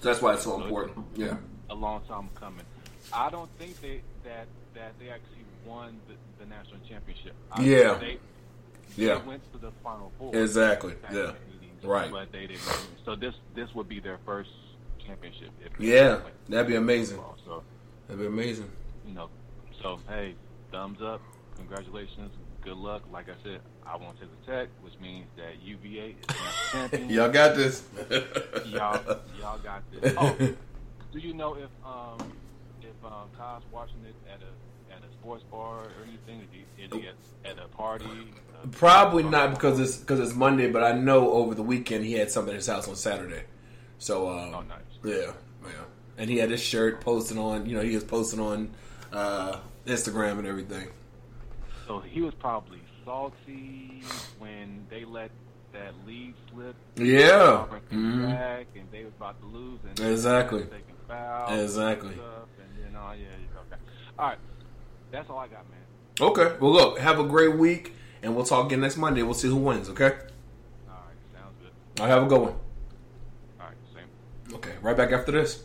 that's 0.08 0.20
why 0.22 0.34
it's 0.34 0.42
so 0.44 0.50
So 0.50 0.56
it's 0.58 0.64
important. 0.66 1.06
Yeah. 1.16 1.36
a 1.70 1.74
long 1.74 2.02
time 2.02 2.28
coming. 2.34 2.64
I 3.12 3.30
don't 3.30 3.50
think 3.58 3.80
they 3.80 4.00
that 4.24 4.46
that 4.74 4.92
they 4.98 5.08
actually 5.08 5.44
won 5.66 5.98
the, 6.08 6.14
the 6.44 6.48
national 6.50 6.80
championship. 6.88 7.34
I 7.52 7.62
Yeah. 7.62 7.94
they, 7.94 8.18
Yeah. 8.96 9.18
they 9.18 9.26
went 9.28 9.52
to 9.52 9.58
the 9.58 9.70
final 9.82 10.12
four. 10.18 10.34
Exactly. 10.36 10.94
Yeah. 11.12 11.18
80s, 11.18 11.34
Right. 11.88 12.10
But 12.10 12.32
they 12.32 12.46
didn't. 12.46 12.60
So 13.04 13.14
this 13.14 13.34
this 13.54 13.74
would 13.74 13.88
be 13.88 14.00
their 14.00 14.18
first 14.26 14.50
championship. 15.06 15.50
If 15.64 15.72
Yeah, 15.78 16.20
that'd 16.48 16.66
be 16.66 16.76
amazing. 16.76 17.18
So 17.44 17.62
That'd 18.08 18.20
be 18.20 18.26
amazing. 18.26 18.70
you 19.06 19.14
know, 19.14 19.28
so 19.84 20.00
hey, 20.08 20.34
thumbs 20.72 20.98
up, 21.02 21.20
congratulations, 21.56 22.32
good 22.62 22.76
luck. 22.76 23.02
Like 23.12 23.28
I 23.28 23.34
said, 23.44 23.60
I 23.86 23.96
want 23.96 24.16
the 24.18 24.26
Tech, 24.50 24.68
which 24.80 24.94
means 25.00 25.26
that 25.36 25.62
UVA 25.62 26.16
is 26.18 26.36
champion. 26.72 27.10
Y'all 27.10 27.28
got 27.30 27.54
this. 27.54 27.82
y'all, 28.66 28.98
y'all 29.38 29.58
got 29.58 29.82
this. 29.92 30.14
Oh, 30.16 30.34
do 31.12 31.18
you 31.18 31.34
know 31.34 31.54
if 31.54 31.68
um 31.84 32.18
if 32.80 33.04
um 33.04 33.28
Kyle's 33.36 33.62
watching 33.70 34.02
it 34.08 34.14
at 34.26 34.40
a 34.40 34.94
at 34.94 35.02
a 35.02 35.12
sports 35.20 35.44
bar 35.50 35.80
or 35.80 35.90
anything? 36.08 36.40
Is 36.40 36.48
he, 36.50 36.82
is 36.82 36.90
he 37.02 37.08
at, 37.46 37.58
at 37.58 37.62
a 37.62 37.68
party? 37.68 38.32
Uh, 38.54 38.66
Probably 38.72 39.22
not 39.22 39.50
because 39.50 39.78
it's 39.78 39.98
because 39.98 40.18
it's 40.18 40.34
Monday, 40.34 40.70
but 40.70 40.82
I 40.82 40.92
know 40.92 41.30
over 41.32 41.54
the 41.54 41.62
weekend 41.62 42.06
he 42.06 42.14
had 42.14 42.30
something 42.30 42.54
at 42.54 42.56
his 42.56 42.66
house 42.66 42.88
on 42.88 42.96
Saturday. 42.96 43.42
So, 43.98 44.30
um, 44.30 44.54
Oh, 44.54 44.60
nice. 44.62 44.78
yeah, 45.04 45.32
yeah, 45.62 45.70
and 46.18 46.28
he 46.30 46.38
had 46.38 46.50
his 46.50 46.60
shirt 46.62 47.02
posted 47.02 47.36
on. 47.36 47.66
You 47.66 47.76
know, 47.76 47.82
he 47.82 47.94
was 47.94 48.04
posting 48.04 48.40
on 48.40 48.70
uh, 49.12 49.58
Instagram 49.86 50.38
and 50.38 50.46
everything. 50.46 50.88
So 51.86 52.00
he 52.00 52.20
was 52.22 52.34
probably 52.34 52.80
salty 53.04 54.02
when 54.38 54.86
they 54.88 55.04
let 55.04 55.30
that 55.72 55.92
lead 56.06 56.34
slip. 56.50 56.74
Yeah. 56.96 57.66
Mhm. 57.92 58.30
back 58.30 58.66
and 58.76 58.90
they 58.90 59.04
was 59.04 59.12
about 59.16 59.40
to 59.40 59.46
lose. 59.46 59.80
And 59.88 60.00
Exactly. 60.00 60.66
fouls 61.08 61.60
Exactly. 61.60 62.12
And, 62.12 62.18
and 62.20 62.94
then, 62.94 62.96
oh, 63.02 63.12
yeah, 63.12 63.24
yeah, 63.24 63.60
okay. 63.72 63.82
All 64.18 64.28
right. 64.28 64.38
That's 65.10 65.28
all 65.28 65.38
I 65.38 65.48
got, 65.48 65.64
man. 65.68 65.80
Okay, 66.20 66.56
well, 66.60 66.72
look, 66.72 66.98
have 67.00 67.18
a 67.18 67.24
great 67.24 67.56
week, 67.56 67.92
and 68.22 68.34
we'll 68.36 68.44
talk 68.44 68.66
again 68.66 68.80
next 68.80 68.96
Monday. 68.96 69.22
We'll 69.22 69.34
see 69.34 69.48
who 69.48 69.56
wins. 69.56 69.90
Okay. 69.90 70.04
All 70.06 70.10
right. 70.10 71.16
Sounds 71.34 71.54
good. 71.60 72.02
I'll 72.02 72.08
have 72.08 72.22
a 72.22 72.26
good 72.26 72.40
one. 72.40 72.52
All 73.60 73.66
right. 73.66 73.76
Same. 73.92 74.54
Okay, 74.56 74.72
right 74.80 74.96
back 74.96 75.10
after 75.12 75.32
this. 75.32 75.64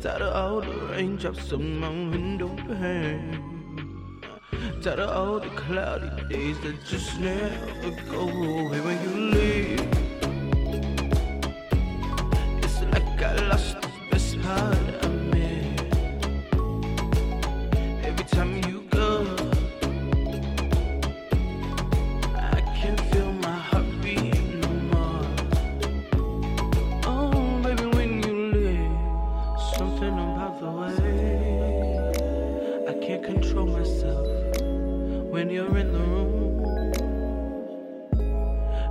Tired 0.00 0.22
of 0.22 0.34
all 0.34 0.60
the 0.60 0.86
raindrops 0.92 1.52
on 1.52 1.78
my 1.78 1.88
window 1.88 2.48
pane. 2.68 4.20
Tired 4.82 5.00
of 5.00 5.10
all 5.10 5.40
the 5.40 5.48
cloudy 5.50 6.10
days 6.28 6.58
that 6.60 6.84
just 6.84 7.18
never 7.18 7.90
go 8.10 8.28
away 8.28 8.80
when 8.80 9.02
you 9.02 9.30
leave. 9.30 10.03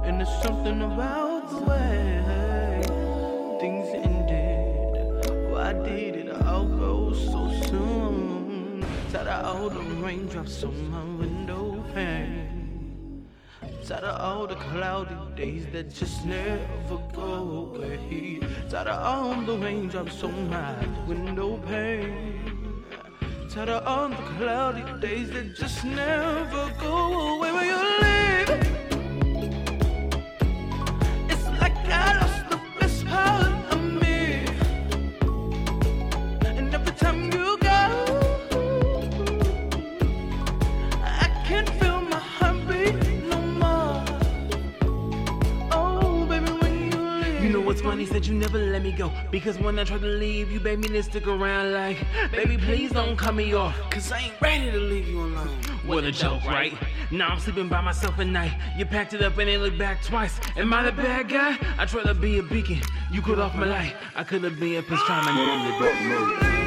And 0.06 0.20
there's 0.20 0.42
something 0.44 0.82
about 0.82 1.50
the 1.50 1.62
way 1.62 2.82
things 3.60 3.88
ended. 3.96 5.50
Why 5.50 5.72
did 5.72 6.16
it 6.16 6.30
all 6.46 6.66
go 6.66 7.14
so 7.14 7.50
soon? 7.68 8.86
Tired 9.14 9.28
of 9.28 9.46
all 9.46 9.70
the 9.70 9.80
raindrops 10.04 10.64
on 10.64 10.92
my 10.92 11.04
window 11.22 11.84
pane. 11.94 13.26
Tired 13.88 14.04
of 14.04 14.20
all 14.20 14.46
the 14.46 14.56
cloudy 14.56 15.16
days 15.38 15.68
that 15.72 15.94
just 15.94 16.26
never 16.26 16.98
go 17.14 17.74
away. 17.76 18.40
Tired 18.70 18.88
of 18.88 19.00
all 19.06 19.42
the 19.42 19.58
raindrops 19.58 20.22
on 20.24 20.50
my 20.50 20.76
window 21.08 21.58
pane. 21.70 22.84
Tired 23.50 23.70
of 23.70 23.88
all 23.88 24.10
the 24.10 24.16
cloudy 24.38 24.84
days 25.00 25.30
that 25.32 25.56
just 25.56 25.86
never 25.86 26.74
go 26.80 27.38
away 27.38 27.52
when 27.54 27.66
you 27.68 27.93
Because 49.32 49.58
when 49.58 49.80
I 49.80 49.84
tried 49.84 50.02
to 50.02 50.08
leave, 50.08 50.52
you 50.52 50.60
begged 50.60 50.82
me 50.82 50.88
to 50.90 51.04
stick 51.04 51.28
around 51.28 51.74
like, 51.74 51.98
baby, 52.32 52.58
please 52.58 52.92
don't 52.92 53.18
cut 53.18 53.36
me 53.36 53.54
off. 53.54 53.76
Cause 53.90 54.12
I 54.12 54.20
ain't 54.20 54.42
ready 54.42 54.72
to 54.72 54.78
leave 54.78 55.08
you 55.08 55.22
alone. 55.22 55.50
What 55.86 56.04
a 56.04 56.12
joke, 56.12 56.46
right? 56.46 56.74
Now 57.12 57.30
I'm 57.30 57.40
sleeping 57.40 57.68
by 57.68 57.82
myself 57.82 58.20
at 58.20 58.28
night. 58.28 58.54
You 58.78 58.86
packed 58.86 59.14
it 59.14 59.22
up 59.22 59.38
and 59.38 59.50
ain't 59.50 59.62
looked 59.62 59.78
back 59.78 60.02
twice. 60.04 60.40
Am 60.56 60.74
I 60.74 60.84
the 60.84 60.92
bad 60.92 61.30
guy? 61.30 61.58
I 61.78 61.86
tried 61.86 62.06
to 62.06 62.14
be 62.14 62.40
a 62.40 62.44
beacon. 62.44 62.82
You 63.12 63.22
cut 63.22 63.40
off 63.40 63.56
my 63.56 63.66
light. 63.66 63.96
I 64.16 64.24
could 64.24 64.44
have 64.44 64.60
been 64.60 64.78
a 64.78 64.84
pastrami. 64.84 66.63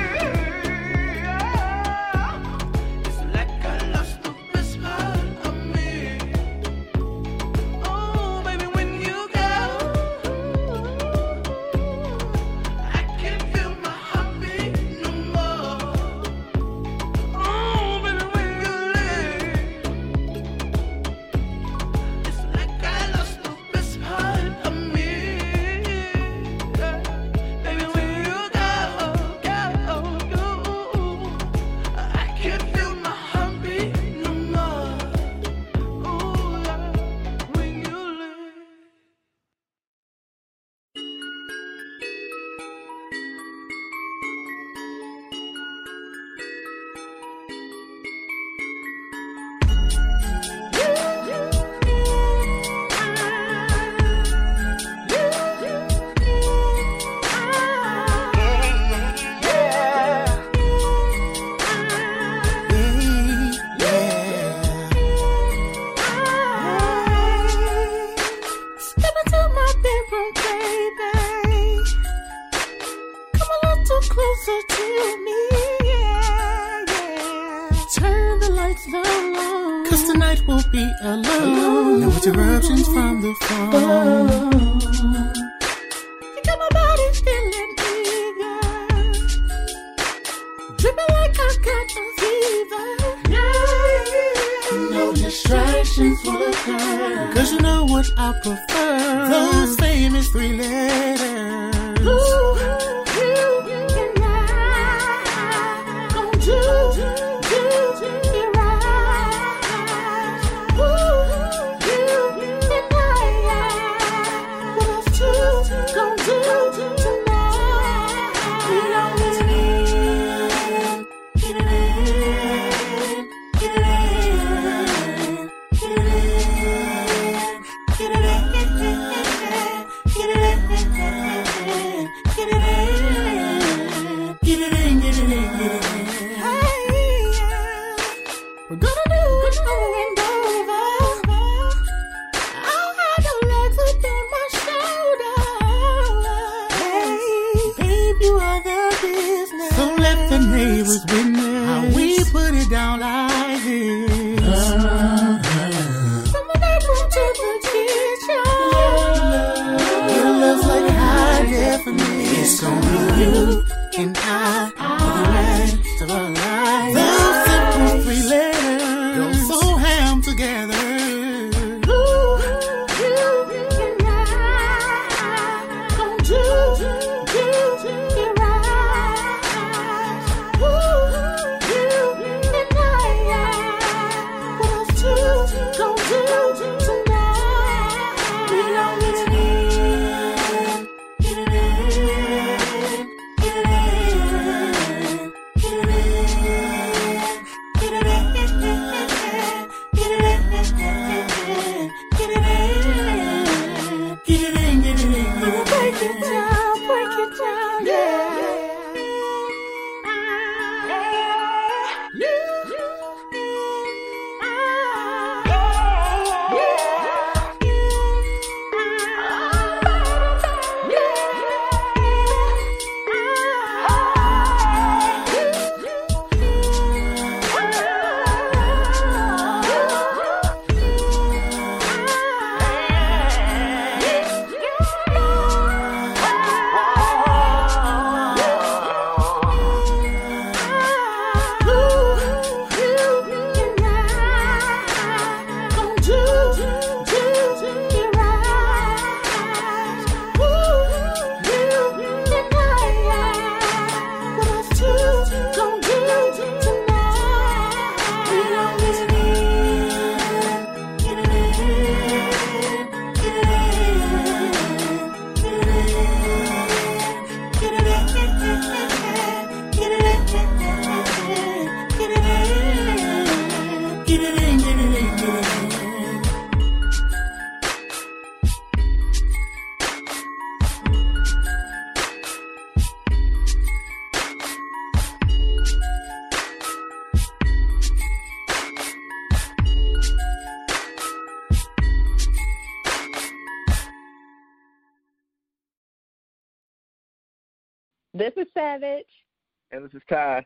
This 299.87 300.03
is 300.03 300.07
Kai. 300.09 300.45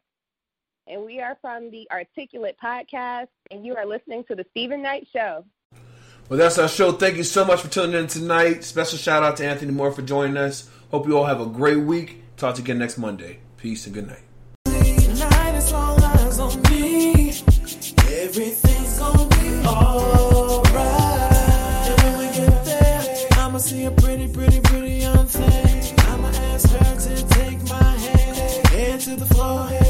And 0.86 1.02
we 1.02 1.18
are 1.20 1.38
from 1.40 1.70
the 1.70 1.88
Articulate 1.90 2.58
Podcast, 2.62 3.28
and 3.50 3.64
you 3.64 3.74
are 3.74 3.86
listening 3.86 4.22
to 4.24 4.34
The 4.34 4.44
Steven 4.50 4.82
Knight 4.82 5.08
Show. 5.10 5.46
Well, 6.28 6.38
that's 6.38 6.58
our 6.58 6.68
show. 6.68 6.92
Thank 6.92 7.16
you 7.16 7.22
so 7.22 7.46
much 7.46 7.62
for 7.62 7.68
tuning 7.68 7.98
in 7.98 8.06
tonight. 8.06 8.64
Special 8.64 8.98
shout 8.98 9.22
out 9.22 9.38
to 9.38 9.46
Anthony 9.46 9.72
Moore 9.72 9.92
for 9.92 10.02
joining 10.02 10.36
us. 10.36 10.68
Hope 10.90 11.06
you 11.06 11.16
all 11.16 11.24
have 11.24 11.40
a 11.40 11.46
great 11.46 11.78
week. 11.78 12.22
Talk 12.36 12.56
to 12.56 12.60
you 12.60 12.64
again 12.64 12.78
next 12.78 12.98
Monday. 12.98 13.38
Peace 13.56 13.86
and 13.86 13.94
good 13.94 14.08
night. 14.08 14.24
to 29.10 29.16
the 29.16 29.34
floor. 29.34 29.66
Hey. 29.66 29.89